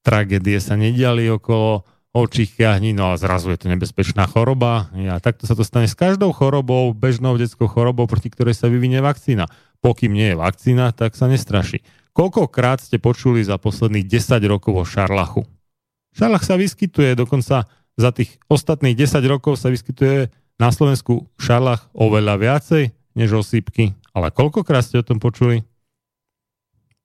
tragédie 0.04 0.60
sa 0.60 0.76
nediali 0.76 1.28
okolo 1.32 1.88
očichťahni, 2.14 2.94
no 2.94 3.10
a 3.10 3.18
zrazu 3.18 3.50
je 3.50 3.66
to 3.66 3.68
nebezpečná 3.74 4.30
choroba. 4.30 4.94
A 4.94 5.18
takto 5.18 5.50
sa 5.50 5.58
to 5.58 5.66
stane 5.66 5.90
s 5.90 5.98
každou 5.98 6.30
chorobou, 6.30 6.94
bežnou 6.94 7.34
detskou 7.42 7.66
chorobou, 7.66 8.06
proti 8.06 8.30
ktorej 8.30 8.54
sa 8.54 8.70
vyvinie 8.70 9.02
vakcína. 9.02 9.50
Pokým 9.82 10.14
nie 10.14 10.32
je 10.32 10.38
vakcína, 10.38 10.94
tak 10.94 11.18
sa 11.18 11.26
nestraší. 11.26 11.82
Koľkokrát 12.14 12.86
ste 12.86 13.02
počuli 13.02 13.42
za 13.42 13.58
posledných 13.58 14.06
10 14.06 14.38
rokov 14.46 14.74
o 14.78 14.86
šarlachu? 14.86 15.42
Šarlach 16.14 16.46
sa 16.46 16.54
vyskytuje, 16.54 17.18
dokonca 17.18 17.66
za 17.98 18.10
tých 18.14 18.38
ostatných 18.46 18.94
10 18.94 19.18
rokov 19.26 19.58
sa 19.58 19.74
vyskytuje 19.74 20.30
na 20.62 20.70
Slovensku 20.70 21.26
šarlach 21.42 21.90
oveľa 21.98 22.38
viacej 22.38 22.94
než 23.18 23.30
osýpky. 23.34 23.98
Ale 24.14 24.30
koľkokrát 24.30 24.86
ste 24.86 25.02
o 25.02 25.06
tom 25.06 25.18
počuli? 25.18 25.66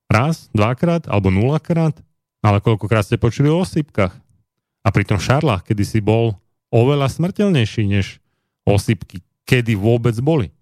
Raz, 0.08 0.52
dvakrát 0.52 1.08
alebo 1.08 1.32
nulakrát? 1.32 1.96
Ale 2.44 2.60
koľkokrát 2.62 3.04
ste 3.04 3.20
počuli 3.20 3.48
o 3.48 3.64
osýpkach? 3.64 4.14
A 4.84 4.88
pri 4.88 5.04
tom 5.04 5.20
šarlách 5.20 5.68
si 5.84 6.00
bol 6.00 6.36
oveľa 6.72 7.08
smrteľnejší 7.12 7.88
než 7.88 8.20
osypky, 8.68 9.24
kedy 9.48 9.74
vôbec 9.76 10.14
boli. 10.20 10.52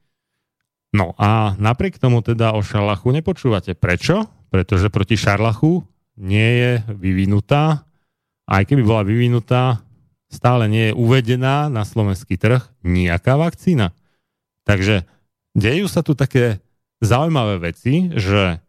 No 0.94 1.12
a 1.18 1.58
napriek 1.58 1.98
tomu 1.98 2.22
teda 2.22 2.54
o 2.54 2.62
šarlachu 2.62 3.10
nepočúvate. 3.10 3.74
Prečo? 3.74 4.30
Pretože 4.48 4.88
proti 4.88 5.18
šarlachu 5.18 5.82
nie 6.16 6.50
je 6.62 6.72
vyvinutá, 6.96 7.84
aj 8.46 8.62
keby 8.70 8.82
bola 8.86 9.02
vyvinutá, 9.02 9.82
stále 10.30 10.70
nie 10.70 10.90
je 10.90 10.96
uvedená 10.96 11.66
na 11.66 11.82
slovenský 11.82 12.38
trh 12.38 12.62
nejaká 12.86 13.34
vakcína. 13.36 13.92
Takže 14.62 15.04
dejú 15.56 15.88
sa 15.88 16.04
tu 16.04 16.12
také 16.12 16.60
zaujímavé 17.00 17.72
veci, 17.72 18.12
že 18.12 18.60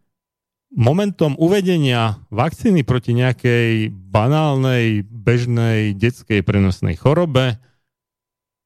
momentom 0.71 1.35
uvedenia 1.35 2.23
vakcíny 2.31 2.87
proti 2.87 3.15
nejakej 3.15 3.91
banálnej, 3.91 5.03
bežnej 5.03 5.95
detskej 5.95 6.43
prenosnej 6.43 6.95
chorobe 6.95 7.59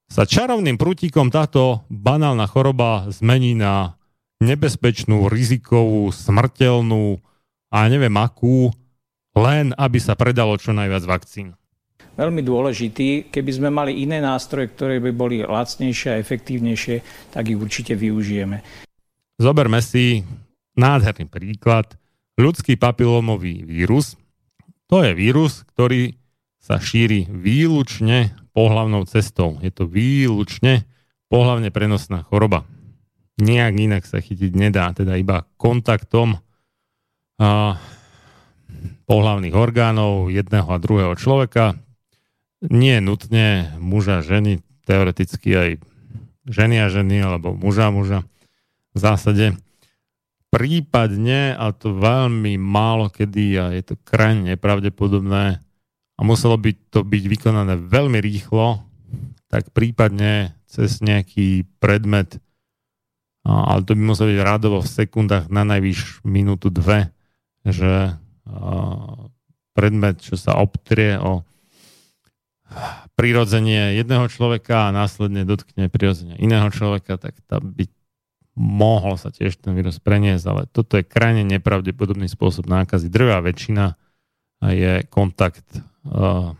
sa 0.06 0.22
čarovným 0.22 0.78
prútikom 0.78 1.32
táto 1.32 1.82
banálna 1.90 2.46
choroba 2.46 3.10
zmení 3.10 3.58
na 3.58 3.98
nebezpečnú, 4.42 5.30
rizikovú, 5.30 6.10
smrteľnú 6.10 7.22
a 7.72 7.78
neviem 7.88 8.12
akú, 8.18 8.74
len 9.32 9.72
aby 9.78 9.98
sa 10.02 10.12
predalo 10.18 10.58
čo 10.60 10.76
najviac 10.76 11.06
vakcín 11.06 11.56
veľmi 12.16 12.42
dôležitý. 12.44 13.32
Keby 13.32 13.50
sme 13.52 13.68
mali 13.72 14.04
iné 14.04 14.20
nástroje, 14.20 14.72
ktoré 14.72 15.00
by 15.00 15.10
boli 15.12 15.36
lacnejšie 15.42 16.16
a 16.16 16.20
efektívnejšie, 16.20 16.96
tak 17.32 17.48
ich 17.48 17.58
určite 17.58 17.96
využijeme. 17.96 18.60
Zoberme 19.40 19.80
si 19.80 20.22
nádherný 20.76 21.28
príklad. 21.28 21.96
Ľudský 22.36 22.80
papilómový 22.80 23.64
vírus. 23.64 24.16
To 24.88 25.04
je 25.04 25.12
vírus, 25.12 25.64
ktorý 25.72 26.16
sa 26.62 26.80
šíri 26.80 27.28
výlučne 27.28 28.32
pohlavnou 28.56 29.04
cestou. 29.08 29.58
Je 29.60 29.72
to 29.72 29.88
výlučne 29.88 30.84
pohlavne 31.32 31.72
prenosná 31.72 32.24
choroba. 32.24 32.68
Nejak 33.40 33.74
inak 33.80 34.04
sa 34.04 34.20
chytiť 34.20 34.52
nedá, 34.52 34.92
teda 34.92 35.16
iba 35.16 35.48
kontaktom 35.56 36.36
a, 37.40 37.80
pohlavných 39.08 39.56
orgánov 39.56 40.28
jedného 40.28 40.68
a 40.68 40.78
druhého 40.78 41.14
človeka. 41.16 41.76
Nie 42.62 43.02
nutne 43.02 43.74
muža, 43.82 44.22
ženy, 44.22 44.62
teoreticky 44.86 45.50
aj 45.50 45.70
ženy 46.46 46.76
a 46.82 46.86
ženy, 46.86 47.18
alebo 47.18 47.58
muža 47.58 47.90
a 47.90 47.94
muža. 47.94 48.20
V 48.94 48.98
zásade 49.02 49.58
prípadne, 50.52 51.56
a 51.56 51.72
to 51.72 51.96
veľmi 51.96 52.60
málo 52.60 53.08
kedy 53.08 53.46
a 53.56 53.64
je 53.72 53.82
to 53.82 53.94
krajne 54.04 54.52
nepravdepodobné, 54.52 55.64
a 56.12 56.20
muselo 56.22 56.60
by 56.60 56.76
to 56.92 57.02
byť 57.02 57.24
vykonané 57.24 57.74
veľmi 57.80 58.20
rýchlo, 58.20 58.84
tak 59.50 59.72
prípadne 59.74 60.54
cez 60.68 61.02
nejaký 61.02 61.66
predmet, 61.82 62.38
ale 63.42 63.82
to 63.82 63.96
by 63.96 64.02
muselo 64.12 64.30
byť 64.30 64.40
rádovo 64.44 64.78
v 64.84 64.92
sekundách 64.92 65.50
na 65.50 65.66
najvyš 65.66 66.22
minútu 66.22 66.70
dve, 66.70 67.10
že 67.66 68.14
predmet, 69.72 70.20
čo 70.20 70.36
sa 70.36 70.60
obtrie 70.60 71.16
o 71.18 71.42
prirodzenie 73.14 73.96
jedného 73.96 74.26
človeka 74.26 74.88
a 74.88 74.94
následne 74.94 75.46
dotkne 75.46 75.86
prirodzenia 75.88 76.36
iného 76.40 76.68
človeka, 76.68 77.16
tak 77.16 77.38
tam 77.46 77.72
by 77.72 77.86
mohol 78.58 79.16
sa 79.16 79.32
tiež 79.32 79.56
ten 79.62 79.72
vírus 79.72 79.96
preniesť, 80.02 80.44
ale 80.44 80.62
toto 80.68 81.00
je 81.00 81.06
krajne 81.06 81.46
nepravdepodobný 81.48 82.28
spôsob 82.28 82.68
nákazy. 82.68 83.08
Drvá 83.08 83.40
väčšina 83.40 83.96
je 84.68 85.02
kontakt 85.08 85.64
uh, 86.04 86.52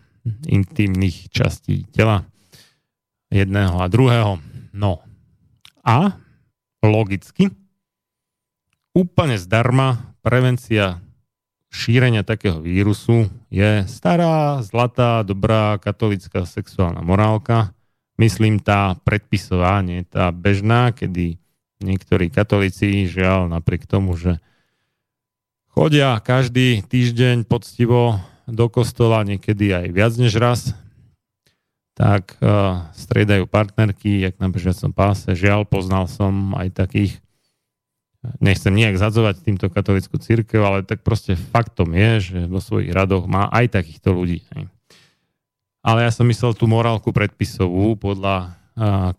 intimných 0.47 1.29
častí 1.29 1.85
tela 1.93 2.25
jedného 3.29 3.77
a 3.77 3.85
druhého. 3.91 4.41
No 4.73 5.05
a 5.85 6.17
logicky 6.81 7.53
úplne 8.95 9.37
zdarma 9.37 10.15
prevencia 10.23 11.02
šírenia 11.73 12.21
takého 12.21 12.61
vírusu 12.61 13.33
je 13.49 13.81
stará, 13.89 14.61
zlatá, 14.61 15.25
dobrá 15.25 15.81
katolická 15.81 16.45
sexuálna 16.45 17.01
morálka. 17.01 17.73
Myslím 18.21 18.61
tá 18.61 18.93
predpisová, 19.01 19.81
nie 19.81 20.05
tá 20.05 20.29
bežná, 20.29 20.93
kedy 20.93 21.41
niektorí 21.81 22.29
katolíci, 22.29 23.09
žiaľ, 23.09 23.49
napriek 23.49 23.89
tomu, 23.89 24.13
že 24.13 24.37
chodia 25.73 26.21
každý 26.21 26.85
týždeň 26.85 27.49
poctivo 27.49 28.21
do 28.45 28.69
kostola, 28.69 29.25
niekedy 29.25 29.73
aj 29.73 29.85
viac 29.89 30.13
než 30.21 30.37
raz, 30.37 30.77
tak 31.97 32.37
uh, 32.37 32.85
striedajú 32.93 33.49
partnerky, 33.49 34.21
jak 34.21 34.37
na 34.37 34.49
bežiacom 34.49 34.93
páse. 34.93 35.33
Žiaľ, 35.33 35.65
poznal 35.65 36.05
som 36.05 36.53
aj 36.53 36.69
takých, 36.73 37.22
nechcem 38.39 38.71
nejak 38.71 38.95
zadzovať 38.95 39.43
týmto 39.43 39.67
katolickú 39.67 40.15
církev, 40.15 40.63
ale 40.63 40.87
tak 40.87 41.03
proste 41.03 41.35
faktom 41.35 41.91
je, 41.91 42.11
že 42.19 42.39
vo 42.47 42.63
svojich 42.63 42.91
radoch 42.95 43.27
má 43.27 43.51
aj 43.51 43.75
takýchto 43.75 44.15
ľudí. 44.15 44.43
Ale 45.83 46.07
ja 46.07 46.11
som 46.15 46.23
myslel 46.31 46.55
tú 46.55 46.63
morálku 46.67 47.11
predpisovú 47.11 47.99
podľa 47.99 48.55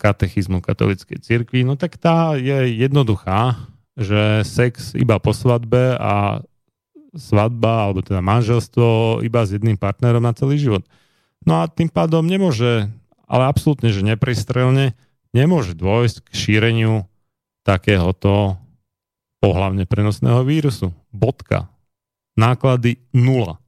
katechizmu 0.01 0.59
katolíckej 0.65 1.23
církvy, 1.23 1.63
no 1.63 1.79
tak 1.79 2.01
tá 2.01 2.35
je 2.35 2.75
jednoduchá, 2.75 3.61
že 3.95 4.43
sex 4.43 4.99
iba 4.99 5.23
po 5.23 5.31
svadbe 5.31 5.95
a 5.95 6.43
svadba, 7.15 7.87
alebo 7.87 8.03
teda 8.03 8.19
manželstvo 8.19 9.23
iba 9.23 9.47
s 9.47 9.55
jedným 9.55 9.79
partnerom 9.79 10.19
na 10.19 10.35
celý 10.35 10.59
život. 10.59 10.83
No 11.47 11.63
a 11.63 11.71
tým 11.71 11.87
pádom 11.87 12.27
nemôže, 12.27 12.91
ale 13.31 13.47
absolútne, 13.47 13.95
že 13.95 14.03
nepristrelne, 14.03 14.99
nemôže 15.31 15.79
dôjsť 15.79 16.27
k 16.27 16.31
šíreniu 16.35 17.07
takéhoto 17.63 18.59
pohlavne 19.45 19.85
prenosného 19.85 20.41
vírusu. 20.41 20.97
Bodka. 21.13 21.69
Náklady 22.41 22.97
nula. 23.13 23.61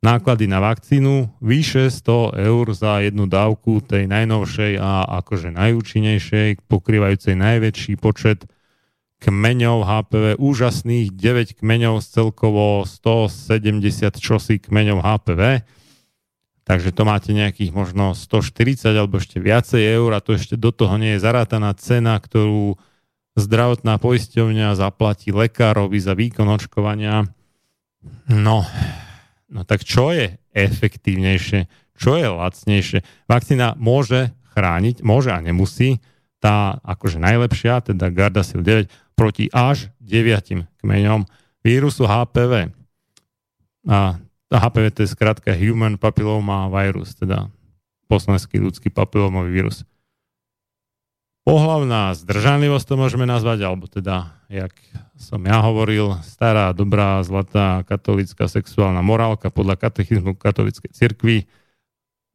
Náklady 0.00 0.48
na 0.48 0.64
vakcínu 0.64 1.36
vyše 1.44 1.92
100 1.92 2.32
eur 2.48 2.66
za 2.72 3.04
jednu 3.04 3.28
dávku 3.28 3.84
tej 3.84 4.08
najnovšej 4.08 4.80
a 4.80 5.04
akože 5.20 5.52
najúčinnejšej, 5.52 6.64
pokrývajúcej 6.64 7.36
najväčší 7.36 8.00
počet 8.00 8.48
kmeňov 9.20 9.84
HPV, 9.84 10.24
úžasných 10.40 11.12
9 11.12 11.60
kmeňov 11.60 12.00
z 12.00 12.06
celkovo 12.08 12.86
170 12.88 13.84
čosi 14.16 14.62
kmeňov 14.62 15.02
HPV. 15.02 15.66
Takže 16.64 16.90
to 16.94 17.02
máte 17.04 17.36
nejakých 17.36 17.74
možno 17.74 18.16
140 18.16 18.96
alebo 18.96 19.20
ešte 19.20 19.42
viacej 19.42 19.82
eur 19.82 20.14
a 20.14 20.24
to 20.24 20.38
ešte 20.38 20.56
do 20.56 20.72
toho 20.72 20.96
nie 20.96 21.18
je 21.18 21.24
zarátaná 21.26 21.74
cena, 21.76 22.16
ktorú 22.16 22.78
zdravotná 23.38 24.02
poisťovňa 24.02 24.74
zaplatí 24.74 25.30
lekárovi 25.30 25.98
za 26.02 26.18
výkon 26.18 26.50
očkovania. 26.50 27.24
No, 28.26 28.66
no 29.48 29.60
tak 29.62 29.86
čo 29.86 30.10
je 30.10 30.36
efektívnejšie? 30.50 31.70
Čo 31.98 32.18
je 32.18 32.26
lacnejšie? 32.26 32.98
Vakcína 33.30 33.78
môže 33.78 34.34
chrániť, 34.54 35.06
môže 35.06 35.30
a 35.30 35.38
nemusí. 35.38 36.02
Tá 36.38 36.78
akože 36.82 37.18
najlepšia, 37.18 37.82
teda 37.82 38.14
Gardasil 38.14 38.62
9, 38.62 38.90
proti 39.18 39.50
až 39.50 39.90
deviatim 39.98 40.70
kmeňom 40.78 41.26
vírusu 41.66 42.06
HPV. 42.06 42.70
A 43.90 44.22
HPV 44.48 44.84
to 44.94 45.00
je 45.02 45.10
skrátka 45.10 45.50
Human 45.54 45.98
Papilloma 45.98 46.70
Virus, 46.70 47.18
teda 47.18 47.50
poslenský 48.06 48.62
ľudský 48.62 48.88
papilómový 48.94 49.50
vírus. 49.50 49.82
Pohlavná 51.48 52.12
zdržanlivosť 52.12 52.84
to 52.84 52.94
môžeme 53.00 53.24
nazvať, 53.24 53.64
alebo 53.64 53.88
teda, 53.88 54.36
jak 54.52 54.76
som 55.16 55.40
ja 55.48 55.64
hovoril, 55.64 56.20
stará, 56.20 56.76
dobrá, 56.76 57.24
zlatá 57.24 57.88
katolická 57.88 58.52
sexuálna 58.52 59.00
morálka 59.00 59.48
podľa 59.48 59.80
katechizmu 59.80 60.36
katolíckej 60.36 60.92
cirkvi 60.92 61.48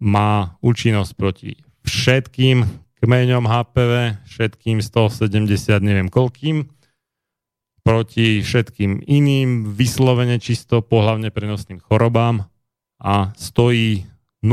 má 0.02 0.58
účinnosť 0.66 1.12
proti 1.14 1.62
všetkým 1.86 2.66
kmeňom 3.06 3.46
HPV, 3.46 4.26
všetkým 4.26 4.82
170 4.82 5.46
neviem 5.86 6.10
koľkým, 6.10 6.74
proti 7.86 8.42
všetkým 8.42 8.98
iným 9.06 9.78
vyslovene 9.78 10.42
čisto 10.42 10.82
pohlavne 10.82 11.30
prenosným 11.30 11.78
chorobám 11.86 12.50
a 12.98 13.30
stojí 13.38 14.10
0 14.42 14.50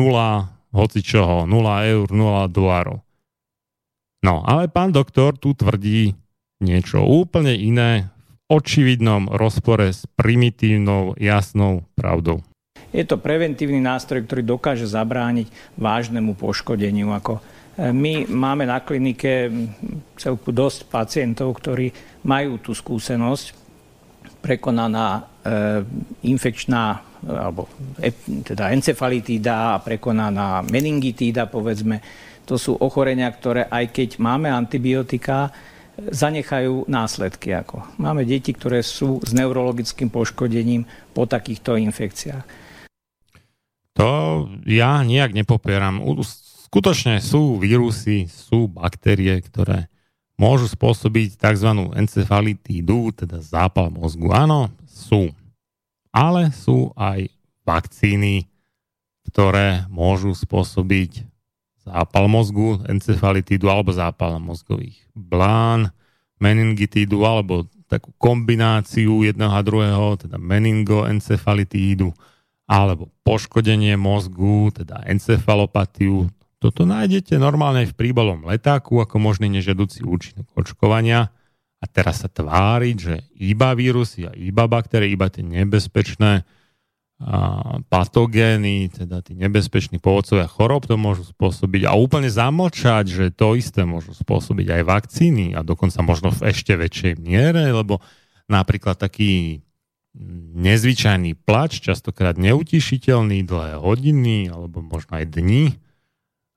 hoci 0.77 1.01
čoho, 1.01 1.49
0 1.49 1.49
eur, 1.89 2.07
0 2.13 2.53
dolárov. 2.53 3.01
No, 4.21 4.45
ale 4.45 4.69
pán 4.69 4.93
doktor 4.93 5.41
tu 5.41 5.57
tvrdí 5.57 6.13
niečo 6.61 7.01
úplne 7.01 7.57
iné 7.57 8.13
v 8.49 8.61
očividnom 8.61 9.33
rozpore 9.33 9.89
s 9.89 10.05
primitívnou, 10.13 11.17
jasnou 11.17 11.89
pravdou. 11.97 12.45
Je 12.91 13.07
to 13.07 13.17
preventívny 13.17 13.81
nástroj, 13.81 14.27
ktorý 14.27 14.43
dokáže 14.45 14.85
zabrániť 14.85 15.49
vážnemu 15.79 16.37
poškodeniu, 16.37 17.15
ako 17.17 17.41
my 17.81 18.29
máme 18.29 18.69
na 18.69 18.85
klinike 18.85 19.49
celku 20.21 20.53
dosť 20.53 20.91
pacientov, 20.93 21.57
ktorí 21.57 21.89
majú 22.29 22.61
tú 22.61 22.77
skúsenosť, 22.77 23.57
prekonaná 24.41 25.09
e, 25.17 25.21
infekčná 26.29 27.05
alebo 27.25 27.69
e, 28.01 28.13
teda 28.45 28.73
encefalitída 28.73 29.77
a 29.77 29.81
prekonaná 29.81 30.65
meningitída, 30.65 31.49
povedzme. 31.49 32.01
To 32.51 32.59
sú 32.59 32.75
ochorenia, 32.75 33.31
ktoré 33.31 33.71
aj 33.71 33.95
keď 33.95 34.19
máme 34.19 34.51
antibiotika, 34.51 35.55
zanechajú 35.95 36.91
následky. 36.91 37.55
Ako. 37.55 37.87
Máme 38.03 38.27
deti, 38.27 38.51
ktoré 38.51 38.83
sú 38.83 39.23
s 39.23 39.31
neurologickým 39.31 40.11
poškodením 40.11 40.83
po 41.15 41.31
takýchto 41.31 41.79
infekciách. 41.79 42.43
To 43.95 44.11
ja 44.67 44.99
nejak 45.07 45.31
nepopieram 45.31 46.03
skutočne 46.67 47.23
sú 47.23 47.63
vírusy, 47.63 48.27
sú 48.27 48.67
baktérie, 48.67 49.39
ktoré 49.39 49.87
môžu 50.35 50.67
spôsobiť 50.67 51.39
tzv. 51.39 51.71
encefalitídu, 51.95 53.15
teda 53.15 53.39
zápal 53.39 53.95
mozgu. 53.95 54.35
Áno, 54.35 54.75
sú. 54.91 55.31
Ale 56.11 56.51
sú 56.51 56.91
aj 56.99 57.31
vakcíny, 57.63 58.51
ktoré 59.31 59.87
môžu 59.87 60.35
spôsobiť 60.35 61.30
zápal 61.85 62.29
mozgu, 62.29 62.81
encefalitídu 62.87 63.67
alebo 63.69 63.91
zápal 63.91 64.37
mozgových 64.41 65.01
blán, 65.17 65.93
meningitídu 66.41 67.25
alebo 67.25 67.69
takú 67.91 68.15
kombináciu 68.17 69.27
jedného 69.27 69.51
a 69.51 69.61
druhého, 69.67 70.15
teda 70.21 70.39
meningoencefalitídu 70.39 72.15
alebo 72.71 73.11
poškodenie 73.27 73.99
mozgu, 73.99 74.71
teda 74.71 75.03
encefalopatiu. 75.11 76.31
Toto 76.63 76.87
nájdete 76.87 77.35
normálne 77.41 77.89
v 77.89 77.97
príbalom 77.99 78.47
letáku 78.47 79.03
ako 79.03 79.19
možný 79.19 79.51
nežiaducí 79.51 80.07
účinok 80.07 80.47
očkovania 80.55 81.35
a 81.81 81.85
teraz 81.89 82.23
sa 82.23 82.29
tváriť, 82.31 82.97
že 83.01 83.15
iba 83.41 83.75
vírusy 83.75 84.29
a 84.29 84.33
iba 84.37 84.71
baktérie, 84.71 85.11
iba 85.11 85.27
tie 85.33 85.43
nebezpečné 85.43 86.47
patogény, 87.93 88.89
teda 88.89 89.21
tí 89.21 89.37
nebezpeční 89.37 90.01
povodcovia 90.01 90.49
chorob 90.49 90.89
to 90.89 90.97
môžu 90.97 91.29
spôsobiť 91.29 91.85
a 91.85 91.93
úplne 91.93 92.33
zamlčať, 92.33 93.13
že 93.13 93.25
to 93.29 93.61
isté 93.61 93.85
môžu 93.85 94.17
spôsobiť 94.17 94.81
aj 94.81 94.83
vakcíny 94.89 95.53
a 95.53 95.61
dokonca 95.61 96.01
možno 96.01 96.33
v 96.33 96.49
ešte 96.49 96.73
väčšej 96.81 97.21
miere, 97.21 97.77
lebo 97.77 98.01
napríklad 98.49 98.97
taký 98.97 99.61
nezvyčajný 100.57 101.37
plač, 101.45 101.85
častokrát 101.85 102.41
neutišiteľný, 102.41 103.45
dlhé 103.45 103.79
hodiny 103.79 104.49
alebo 104.49 104.81
možno 104.81 105.21
aj 105.21 105.29
dní. 105.29 105.77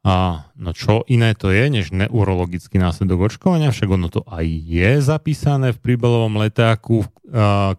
A 0.03 0.47
no 0.59 0.75
čo 0.75 1.07
iné 1.07 1.31
to 1.31 1.47
je, 1.47 1.71
než 1.71 1.95
neurologický 1.95 2.75
následok 2.75 3.31
očkovania, 3.31 3.71
však 3.71 3.87
ono 3.87 4.11
to 4.11 4.23
aj 4.27 4.43
je 4.47 4.91
zapísané 4.99 5.71
v 5.71 5.79
príbalovom 5.79 6.39
letáku 6.39 7.03
v 7.03 7.11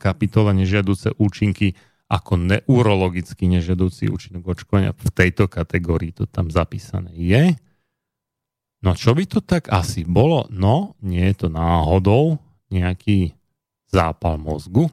kapitole 0.00 0.56
nežiaduce 0.56 1.16
účinky 1.20 1.76
ako 2.14 2.38
neurologicky 2.38 3.50
nežiaducí 3.50 4.06
účinok 4.06 4.54
očkovania. 4.54 4.94
V 4.94 5.10
tejto 5.10 5.50
kategórii 5.50 6.14
to 6.14 6.30
tam 6.30 6.46
zapísané 6.46 7.10
je. 7.10 7.58
No 8.86 8.94
čo 8.94 9.18
by 9.18 9.26
to 9.26 9.42
tak 9.42 9.66
asi 9.74 10.06
bolo? 10.06 10.46
No, 10.54 10.94
nie 11.02 11.26
je 11.34 11.46
to 11.46 11.48
náhodou 11.50 12.38
nejaký 12.70 13.34
zápal 13.90 14.38
mozgu. 14.38 14.86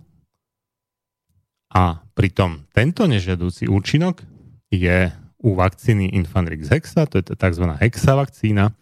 A 1.71 2.01
pritom 2.17 2.65
tento 2.73 3.05
nežiaducí 3.05 3.69
účinok 3.69 4.25
je 4.73 5.13
u 5.41 5.49
vakcíny 5.53 6.17
Infanrix 6.17 6.73
Hexa, 6.73 7.05
to 7.05 7.21
je 7.21 7.33
tzv. 7.37 7.65
Hexa 7.77 8.13
vakcína, 8.17 8.73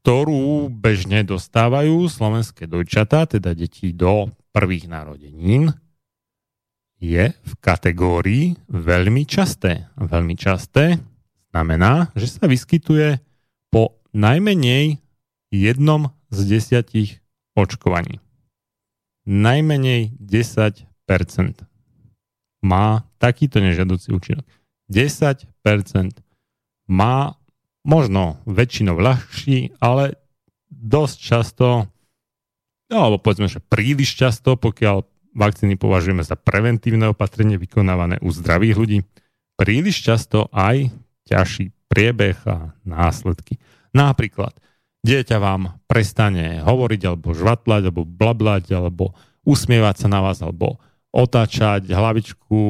ktorú 0.00 0.68
bežne 0.70 1.24
dostávajú 1.26 2.06
slovenské 2.06 2.68
dojčatá, 2.68 3.26
teda 3.26 3.56
deti 3.56 3.90
do 3.90 4.30
prvých 4.52 4.86
narodenín 4.86 5.74
je 7.00 7.32
v 7.32 7.52
kategórii 7.60 8.56
veľmi 8.72 9.28
časté. 9.28 9.88
Veľmi 9.96 10.34
časté 10.36 11.00
znamená, 11.52 12.12
že 12.16 12.28
sa 12.28 12.48
vyskytuje 12.48 13.20
po 13.68 14.00
najmenej 14.16 15.00
jednom 15.52 16.12
z 16.32 16.38
desiatich 16.56 17.20
očkovaní. 17.56 18.20
Najmenej 19.26 20.16
10% 20.22 20.86
má 22.62 23.04
takýto 23.18 23.58
nežiaducí 23.60 24.12
účinok. 24.14 24.46
10% 24.88 25.50
má 26.86 27.34
možno 27.82 28.38
väčšinou 28.46 28.98
ľahší, 28.98 29.78
ale 29.82 30.18
dosť 30.70 31.16
často, 31.18 31.66
no, 32.90 32.96
alebo 32.98 33.18
povedzme, 33.18 33.50
že 33.50 33.62
príliš 33.62 34.14
často, 34.14 34.54
pokiaľ 34.54 35.15
vakcíny 35.36 35.76
považujeme 35.76 36.24
za 36.24 36.34
preventívne 36.34 37.12
opatrenie 37.12 37.60
vykonávané 37.60 38.16
u 38.24 38.32
zdravých 38.32 38.76
ľudí, 38.80 38.98
príliš 39.60 40.00
často 40.00 40.48
aj 40.50 40.88
ťažší 41.28 41.76
priebeh 41.92 42.40
a 42.48 42.72
následky. 42.82 43.60
Napríklad, 43.92 44.56
dieťa 45.04 45.36
vám 45.36 45.76
prestane 45.86 46.64
hovoriť, 46.64 47.00
alebo 47.06 47.36
žvatlať, 47.36 47.82
alebo 47.92 48.02
blablať, 48.08 48.72
alebo 48.72 49.12
usmievať 49.46 50.06
sa 50.06 50.08
na 50.10 50.24
vás, 50.24 50.40
alebo 50.40 50.80
otáčať 51.16 51.88
hlavičku, 51.88 52.60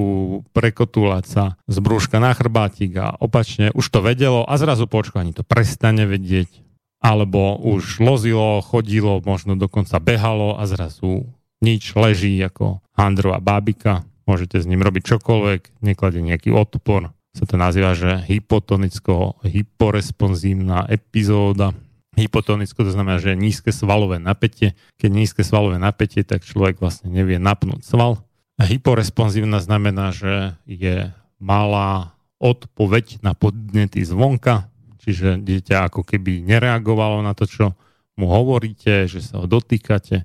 prekotúľať 0.54 1.24
sa 1.26 1.44
z 1.66 1.76
brúška 1.82 2.22
na 2.22 2.30
chrbátik 2.30 2.94
a 2.94 3.18
opačne 3.18 3.74
už 3.74 3.90
to 3.90 3.98
vedelo 3.98 4.46
a 4.46 4.54
zrazu 4.54 4.86
po 4.86 5.02
očkovaní 5.02 5.34
to 5.34 5.42
prestane 5.42 6.06
vedieť. 6.06 6.62
Alebo 7.02 7.58
už 7.58 8.00
lozilo, 8.02 8.62
chodilo, 8.62 9.18
možno 9.22 9.58
dokonca 9.58 9.98
behalo 9.98 10.56
a 10.56 10.64
zrazu 10.64 11.26
nič, 11.66 11.98
leží 11.98 12.38
ako 12.38 12.78
handrová 12.94 13.42
bábika, 13.42 14.06
môžete 14.30 14.62
s 14.62 14.70
ním 14.70 14.86
robiť 14.86 15.02
čokoľvek, 15.18 15.82
nekladie 15.82 16.22
nejaký 16.22 16.54
odpor, 16.54 17.10
sa 17.36 17.44
to 17.44 17.60
nazýva, 17.60 17.92
že 17.92 18.24
hypotonicko 18.32 19.44
hyporesponsívna 19.44 20.88
epizóda. 20.88 21.76
Hypotonicko 22.16 22.80
to 22.80 22.88
znamená, 22.88 23.20
že 23.20 23.36
nízke 23.36 23.76
svalové 23.76 24.16
napätie. 24.16 24.72
Keď 24.96 25.10
nízke 25.12 25.42
svalové 25.44 25.76
napätie, 25.76 26.24
tak 26.24 26.48
človek 26.48 26.80
vlastne 26.80 27.12
nevie 27.12 27.36
napnúť 27.36 27.84
sval. 27.84 28.24
A 28.56 28.64
hyporesponsívna 28.64 29.60
znamená, 29.60 30.16
že 30.16 30.56
je 30.64 31.12
malá 31.36 32.16
odpoveď 32.40 33.20
na 33.20 33.36
podnety 33.36 34.00
zvonka, 34.00 34.72
čiže 35.04 35.36
dieťa 35.36 35.92
ako 35.92 36.08
keby 36.08 36.40
nereagovalo 36.40 37.20
na 37.20 37.36
to, 37.36 37.44
čo 37.44 37.76
mu 38.16 38.32
hovoríte, 38.32 39.04
že 39.04 39.20
sa 39.20 39.44
ho 39.44 39.44
dotýkate, 39.44 40.24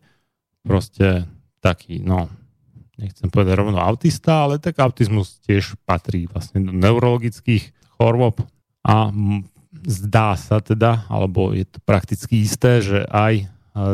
proste 0.66 1.26
taký, 1.62 2.02
no, 2.02 2.30
nechcem 3.02 3.30
povedať 3.34 3.54
rovno 3.58 3.82
autista, 3.82 4.46
ale 4.46 4.62
tak 4.62 4.78
autizmus 4.78 5.42
tiež 5.46 5.78
patrí 5.86 6.30
vlastne 6.30 6.62
do 6.62 6.74
neurologických 6.74 7.74
chorôb. 7.98 8.42
A 8.82 9.14
zdá 9.86 10.38
sa 10.38 10.62
teda, 10.62 11.06
alebo 11.10 11.54
je 11.54 11.66
to 11.66 11.78
prakticky 11.82 12.46
isté, 12.46 12.82
že 12.82 13.06
aj 13.10 13.34
e, 13.42 13.46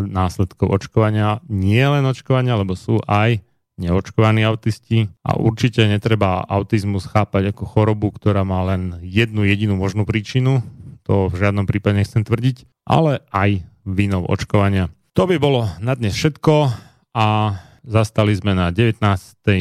následkov 0.08 0.68
očkovania, 0.72 1.44
nie 1.48 1.84
len 1.84 2.04
očkovania, 2.08 2.60
lebo 2.60 2.76
sú 2.76 3.00
aj 3.08 3.44
neočkovaní 3.78 4.42
autisti. 4.44 5.08
A 5.22 5.38
určite 5.38 5.86
netreba 5.86 6.44
autizmus 6.44 7.06
chápať 7.06 7.54
ako 7.54 7.64
chorobu, 7.68 8.10
ktorá 8.12 8.42
má 8.42 8.66
len 8.66 8.98
jednu 9.06 9.46
jedinú 9.46 9.78
možnú 9.78 10.04
príčinu, 10.04 10.66
to 11.08 11.32
v 11.32 11.40
žiadnom 11.40 11.64
prípade 11.64 12.04
nechcem 12.04 12.28
tvrdiť, 12.28 12.68
ale 12.84 13.24
aj 13.32 13.64
vinou 13.88 14.28
očkovania. 14.28 14.92
To 15.18 15.26
by 15.26 15.42
bolo 15.42 15.66
na 15.82 15.98
dnes 15.98 16.14
všetko 16.14 16.70
a 17.18 17.58
zastali 17.82 18.38
sme 18.38 18.54
na 18.54 18.70
19. 18.70 19.02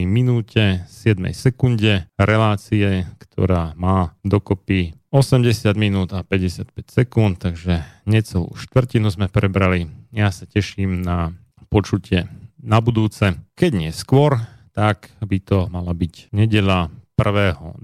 minúte 0.04 0.84
7. 0.84 1.32
sekunde 1.32 2.04
relácie, 2.20 3.08
ktorá 3.24 3.72
má 3.72 4.12
dokopy 4.20 4.92
80 5.08 5.72
minút 5.80 6.12
a 6.12 6.20
55 6.28 6.76
sekúnd, 6.92 7.40
takže 7.40 7.80
necelú 8.04 8.52
štvrtinu 8.52 9.08
sme 9.08 9.32
prebrali. 9.32 9.88
Ja 10.12 10.28
sa 10.28 10.44
teším 10.44 11.00
na 11.00 11.32
počutie 11.72 12.28
na 12.60 12.84
budúce. 12.84 13.40
Keď 13.56 13.70
nie 13.72 13.96
skôr, 13.96 14.36
tak 14.76 15.08
by 15.24 15.40
to 15.40 15.72
mala 15.72 15.96
byť 15.96 16.36
nedela 16.36 16.92
1.12., 17.16 17.80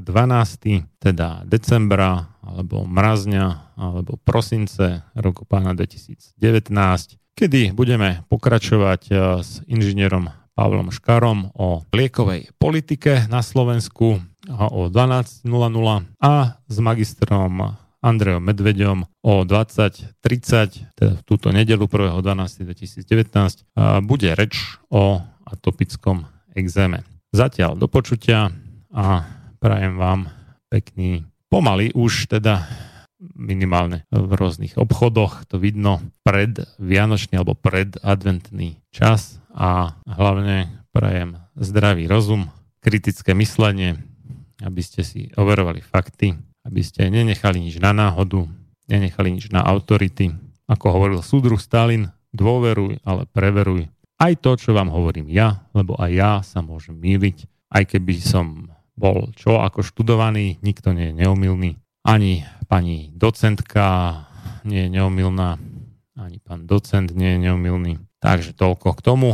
teda 1.00 1.48
decembra, 1.48 2.36
alebo 2.44 2.84
mrazňa, 2.84 3.72
alebo 3.80 4.20
prosince 4.20 5.08
roku 5.16 5.48
pána 5.48 5.72
2019 5.72 6.36
kedy 7.36 7.74
budeme 7.76 8.24
pokračovať 8.28 9.02
eh, 9.10 9.16
s 9.40 9.60
inžinierom 9.68 10.30
Pavlom 10.52 10.92
Škarom 10.92 11.48
o 11.56 11.80
liekovej 11.96 12.52
politike 12.60 13.24
na 13.32 13.40
Slovensku 13.40 14.20
o 14.52 14.80
12.00 14.90 15.48
a 16.20 16.32
s 16.68 16.76
magistrom 16.82 17.78
Andrejom 18.02 18.42
Medveďom 18.42 19.06
o 19.22 19.46
20.30, 19.46 20.18
teda 20.98 21.12
v 21.14 21.22
túto 21.22 21.54
nedelu 21.54 21.86
1.12.2019, 21.86 23.62
bude 24.02 24.34
reč 24.34 24.82
o 24.90 25.22
atopickom 25.46 26.26
exéme. 26.58 27.06
Zatiaľ 27.30 27.78
do 27.78 27.86
počutia 27.86 28.50
a 28.90 29.24
prajem 29.62 29.94
vám 29.96 30.28
pekný, 30.68 31.24
pomaly 31.46 31.94
už 31.94 32.26
teda 32.28 32.66
minimálne 33.34 34.02
v 34.10 34.32
rôznych 34.34 34.74
obchodoch, 34.74 35.46
to 35.46 35.62
vidno 35.62 36.02
pred 36.26 36.66
Vianočný 36.82 37.38
alebo 37.38 37.54
pred 37.54 37.94
adventný 38.02 38.82
čas 38.90 39.38
a 39.54 39.94
hlavne 40.04 40.82
prajem 40.90 41.38
zdravý 41.54 42.10
rozum, 42.10 42.50
kritické 42.82 43.32
myslenie, 43.38 44.02
aby 44.60 44.82
ste 44.82 45.06
si 45.06 45.30
overovali 45.38 45.80
fakty, 45.80 46.34
aby 46.66 46.82
ste 46.82 47.06
nenechali 47.08 47.62
nič 47.62 47.78
na 47.78 47.94
náhodu, 47.94 48.46
nenechali 48.90 49.34
nič 49.34 49.50
na 49.54 49.62
autority. 49.62 50.34
Ako 50.66 50.90
hovoril 50.90 51.22
súdruh 51.22 51.58
Stalin, 51.58 52.10
dôveruj, 52.34 52.98
ale 53.06 53.28
preveruj 53.30 53.86
aj 54.22 54.38
to, 54.38 54.54
čo 54.54 54.70
vám 54.70 54.86
hovorím 54.90 55.26
ja, 55.34 55.66
lebo 55.74 55.98
aj 55.98 56.10
ja 56.14 56.32
sa 56.46 56.62
môžem 56.62 56.94
míliť, 56.94 57.42
aj 57.74 57.82
keby 57.90 58.14
som 58.22 58.70
bol 58.94 59.34
čo 59.34 59.58
ako 59.58 59.82
študovaný, 59.82 60.62
nikto 60.62 60.94
nie 60.94 61.10
je 61.10 61.18
neomilný, 61.26 61.70
ani 62.06 62.46
pani 62.72 63.12
docentka 63.12 64.24
nie 64.64 64.88
je 64.88 64.96
neomilná 64.96 65.60
ani 66.16 66.38
pán 66.38 66.68
docent 66.68 67.10
nie 67.12 67.36
je 67.36 67.50
neumilný. 67.50 67.92
Takže 68.22 68.54
toľko 68.54 68.94
k 68.94 69.00
tomu. 69.00 69.30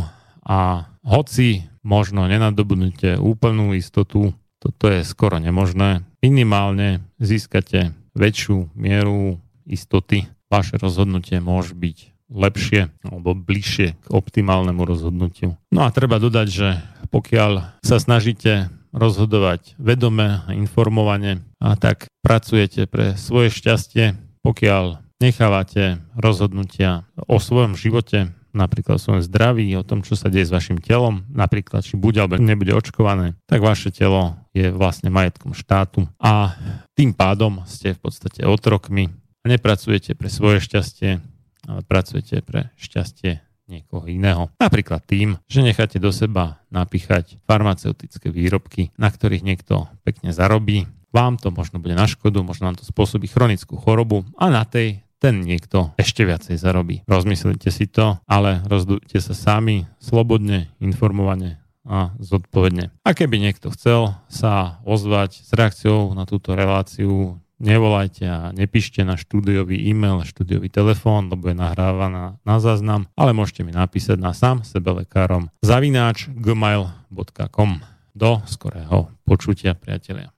A 0.47 0.89
hoci 1.05 1.69
možno 1.85 2.25
nenadobudnete 2.25 3.21
úplnú 3.21 3.77
istotu, 3.77 4.33
toto 4.59 4.85
je 4.89 5.05
skoro 5.05 5.39
nemožné, 5.39 6.03
minimálne 6.25 7.05
získate 7.21 7.93
väčšiu 8.17 8.73
mieru 8.75 9.39
istoty. 9.69 10.27
Vaše 10.49 10.81
rozhodnutie 10.81 11.45
môže 11.45 11.77
byť 11.77 12.33
lepšie 12.33 12.89
alebo 13.05 13.37
bližšie 13.37 14.01
k 14.01 14.07
optimálnemu 14.09 14.83
rozhodnutiu. 14.85 15.61
No 15.69 15.85
a 15.85 15.93
treba 15.93 16.17
dodať, 16.17 16.49
že 16.49 16.69
pokiaľ 17.13 17.81
sa 17.85 17.97
snažíte 18.01 18.73
rozhodovať 18.93 19.77
vedome 19.77 20.45
a 20.47 20.51
informovane, 20.55 21.45
a 21.59 21.75
tak 21.77 22.09
pracujete 22.25 22.87
pre 22.89 23.19
svoje 23.19 23.53
šťastie, 23.53 24.17
pokiaľ 24.43 25.03
nechávate 25.19 25.99
rozhodnutia 26.15 27.05
o 27.27 27.43
svojom 27.43 27.75
živote, 27.75 28.31
napríklad 28.55 28.97
o 28.97 29.03
svojom 29.03 29.23
zdraví, 29.23 29.69
o 29.77 29.85
tom, 29.85 30.01
čo 30.01 30.17
sa 30.17 30.33
deje 30.33 30.49
s 30.49 30.55
vašim 30.55 30.81
telom, 30.81 31.27
napríklad 31.31 31.85
či 31.85 31.99
bude 31.99 32.19
alebo 32.19 32.41
nebude 32.41 32.73
očkované, 32.73 33.37
tak 33.45 33.61
vaše 33.61 33.93
telo 33.93 34.39
je 34.57 34.73
vlastne 34.73 35.13
majetkom 35.13 35.53
štátu. 35.53 36.09
A 36.19 36.57
tým 36.97 37.13
pádom 37.13 37.63
ste 37.69 37.95
v 37.95 38.01
podstate 38.09 38.47
otrokmi 38.49 39.13
a 39.43 39.45
nepracujete 39.47 40.17
pre 40.17 40.33
svoje 40.33 40.65
šťastie, 40.65 41.21
ale 41.69 41.81
pracujete 41.85 42.41
pre 42.41 42.73
šťastie 42.81 43.48
niekoho 43.69 44.09
iného. 44.09 44.51
Napríklad 44.57 45.05
tým, 45.05 45.37
že 45.47 45.61
necháte 45.63 46.01
do 46.01 46.11
seba 46.11 46.65
napíchať 46.73 47.39
farmaceutické 47.45 48.33
výrobky, 48.33 48.91
na 48.97 49.13
ktorých 49.13 49.45
niekto 49.45 49.87
pekne 50.03 50.33
zarobí. 50.33 50.89
Vám 51.13 51.41
to 51.41 51.53
možno 51.53 51.81
bude 51.81 51.97
na 51.97 52.09
škodu, 52.09 52.41
možno 52.45 52.69
vám 52.69 52.81
to 52.81 52.89
spôsobí 52.89 53.29
chronickú 53.29 53.77
chorobu 53.77 54.25
a 54.37 54.49
na 54.49 54.65
tej 54.65 55.05
ten 55.19 55.43
niekto 55.43 55.93
ešte 55.99 56.23
viacej 56.23 56.57
zarobí. 56.57 57.03
Rozmyslite 57.11 57.75
si 57.75 57.91
to, 57.91 58.23
ale 58.31 58.63
rozdujte 58.71 59.19
sa 59.19 59.35
sami, 59.35 59.85
slobodne, 59.99 60.71
informovane 60.79 61.59
a 61.89 62.15
zodpovedne. 62.23 62.95
A 63.03 63.11
keby 63.17 63.43
niekto 63.43 63.75
chcel 63.75 64.15
sa 64.31 64.79
ozvať 64.87 65.43
s 65.43 65.51
reakciou 65.57 66.15
na 66.15 66.29
túto 66.29 66.55
reláciu, 66.55 67.41
nevolajte 67.59 68.25
a 68.27 68.39
nepíšte 68.55 69.03
na 69.03 69.19
štúdiový 69.19 69.91
e-mail, 69.91 70.23
štúdiový 70.25 70.71
telefón, 70.71 71.31
lebo 71.31 71.51
je 71.51 71.57
nahrávaná 71.59 72.39
na 72.43 72.57
záznam, 72.59 73.07
ale 73.19 73.35
môžete 73.35 73.67
mi 73.67 73.73
napísať 73.75 74.19
na 74.19 74.33
sám 74.33 74.65
sebe 74.65 75.05
lekárom 75.05 75.51
zavináč 75.63 76.31
gmail.com. 76.33 77.71
Do 78.19 78.43
skorého 78.51 79.15
počutia, 79.23 79.79
priatelia. 79.79 80.35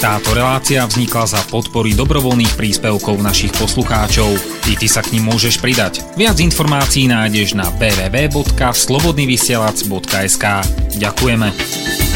Táto 0.00 0.32
relácia 0.32 0.80
vznikla 0.88 1.28
za 1.28 1.44
podpory 1.52 1.92
dobrovoľných 1.92 2.56
príspevkov 2.56 3.20
našich 3.20 3.52
poslucháčov. 3.52 4.32
I 4.72 4.74
ty 4.80 4.88
sa 4.88 5.04
k 5.04 5.12
ním 5.12 5.28
môžeš 5.28 5.60
pridať. 5.60 6.00
Viac 6.16 6.40
informácií 6.40 7.04
nájdeš 7.04 7.52
na 7.52 7.68
www.slobodnyvysielac.sk 7.76 10.44
Ďakujeme. 10.96 12.09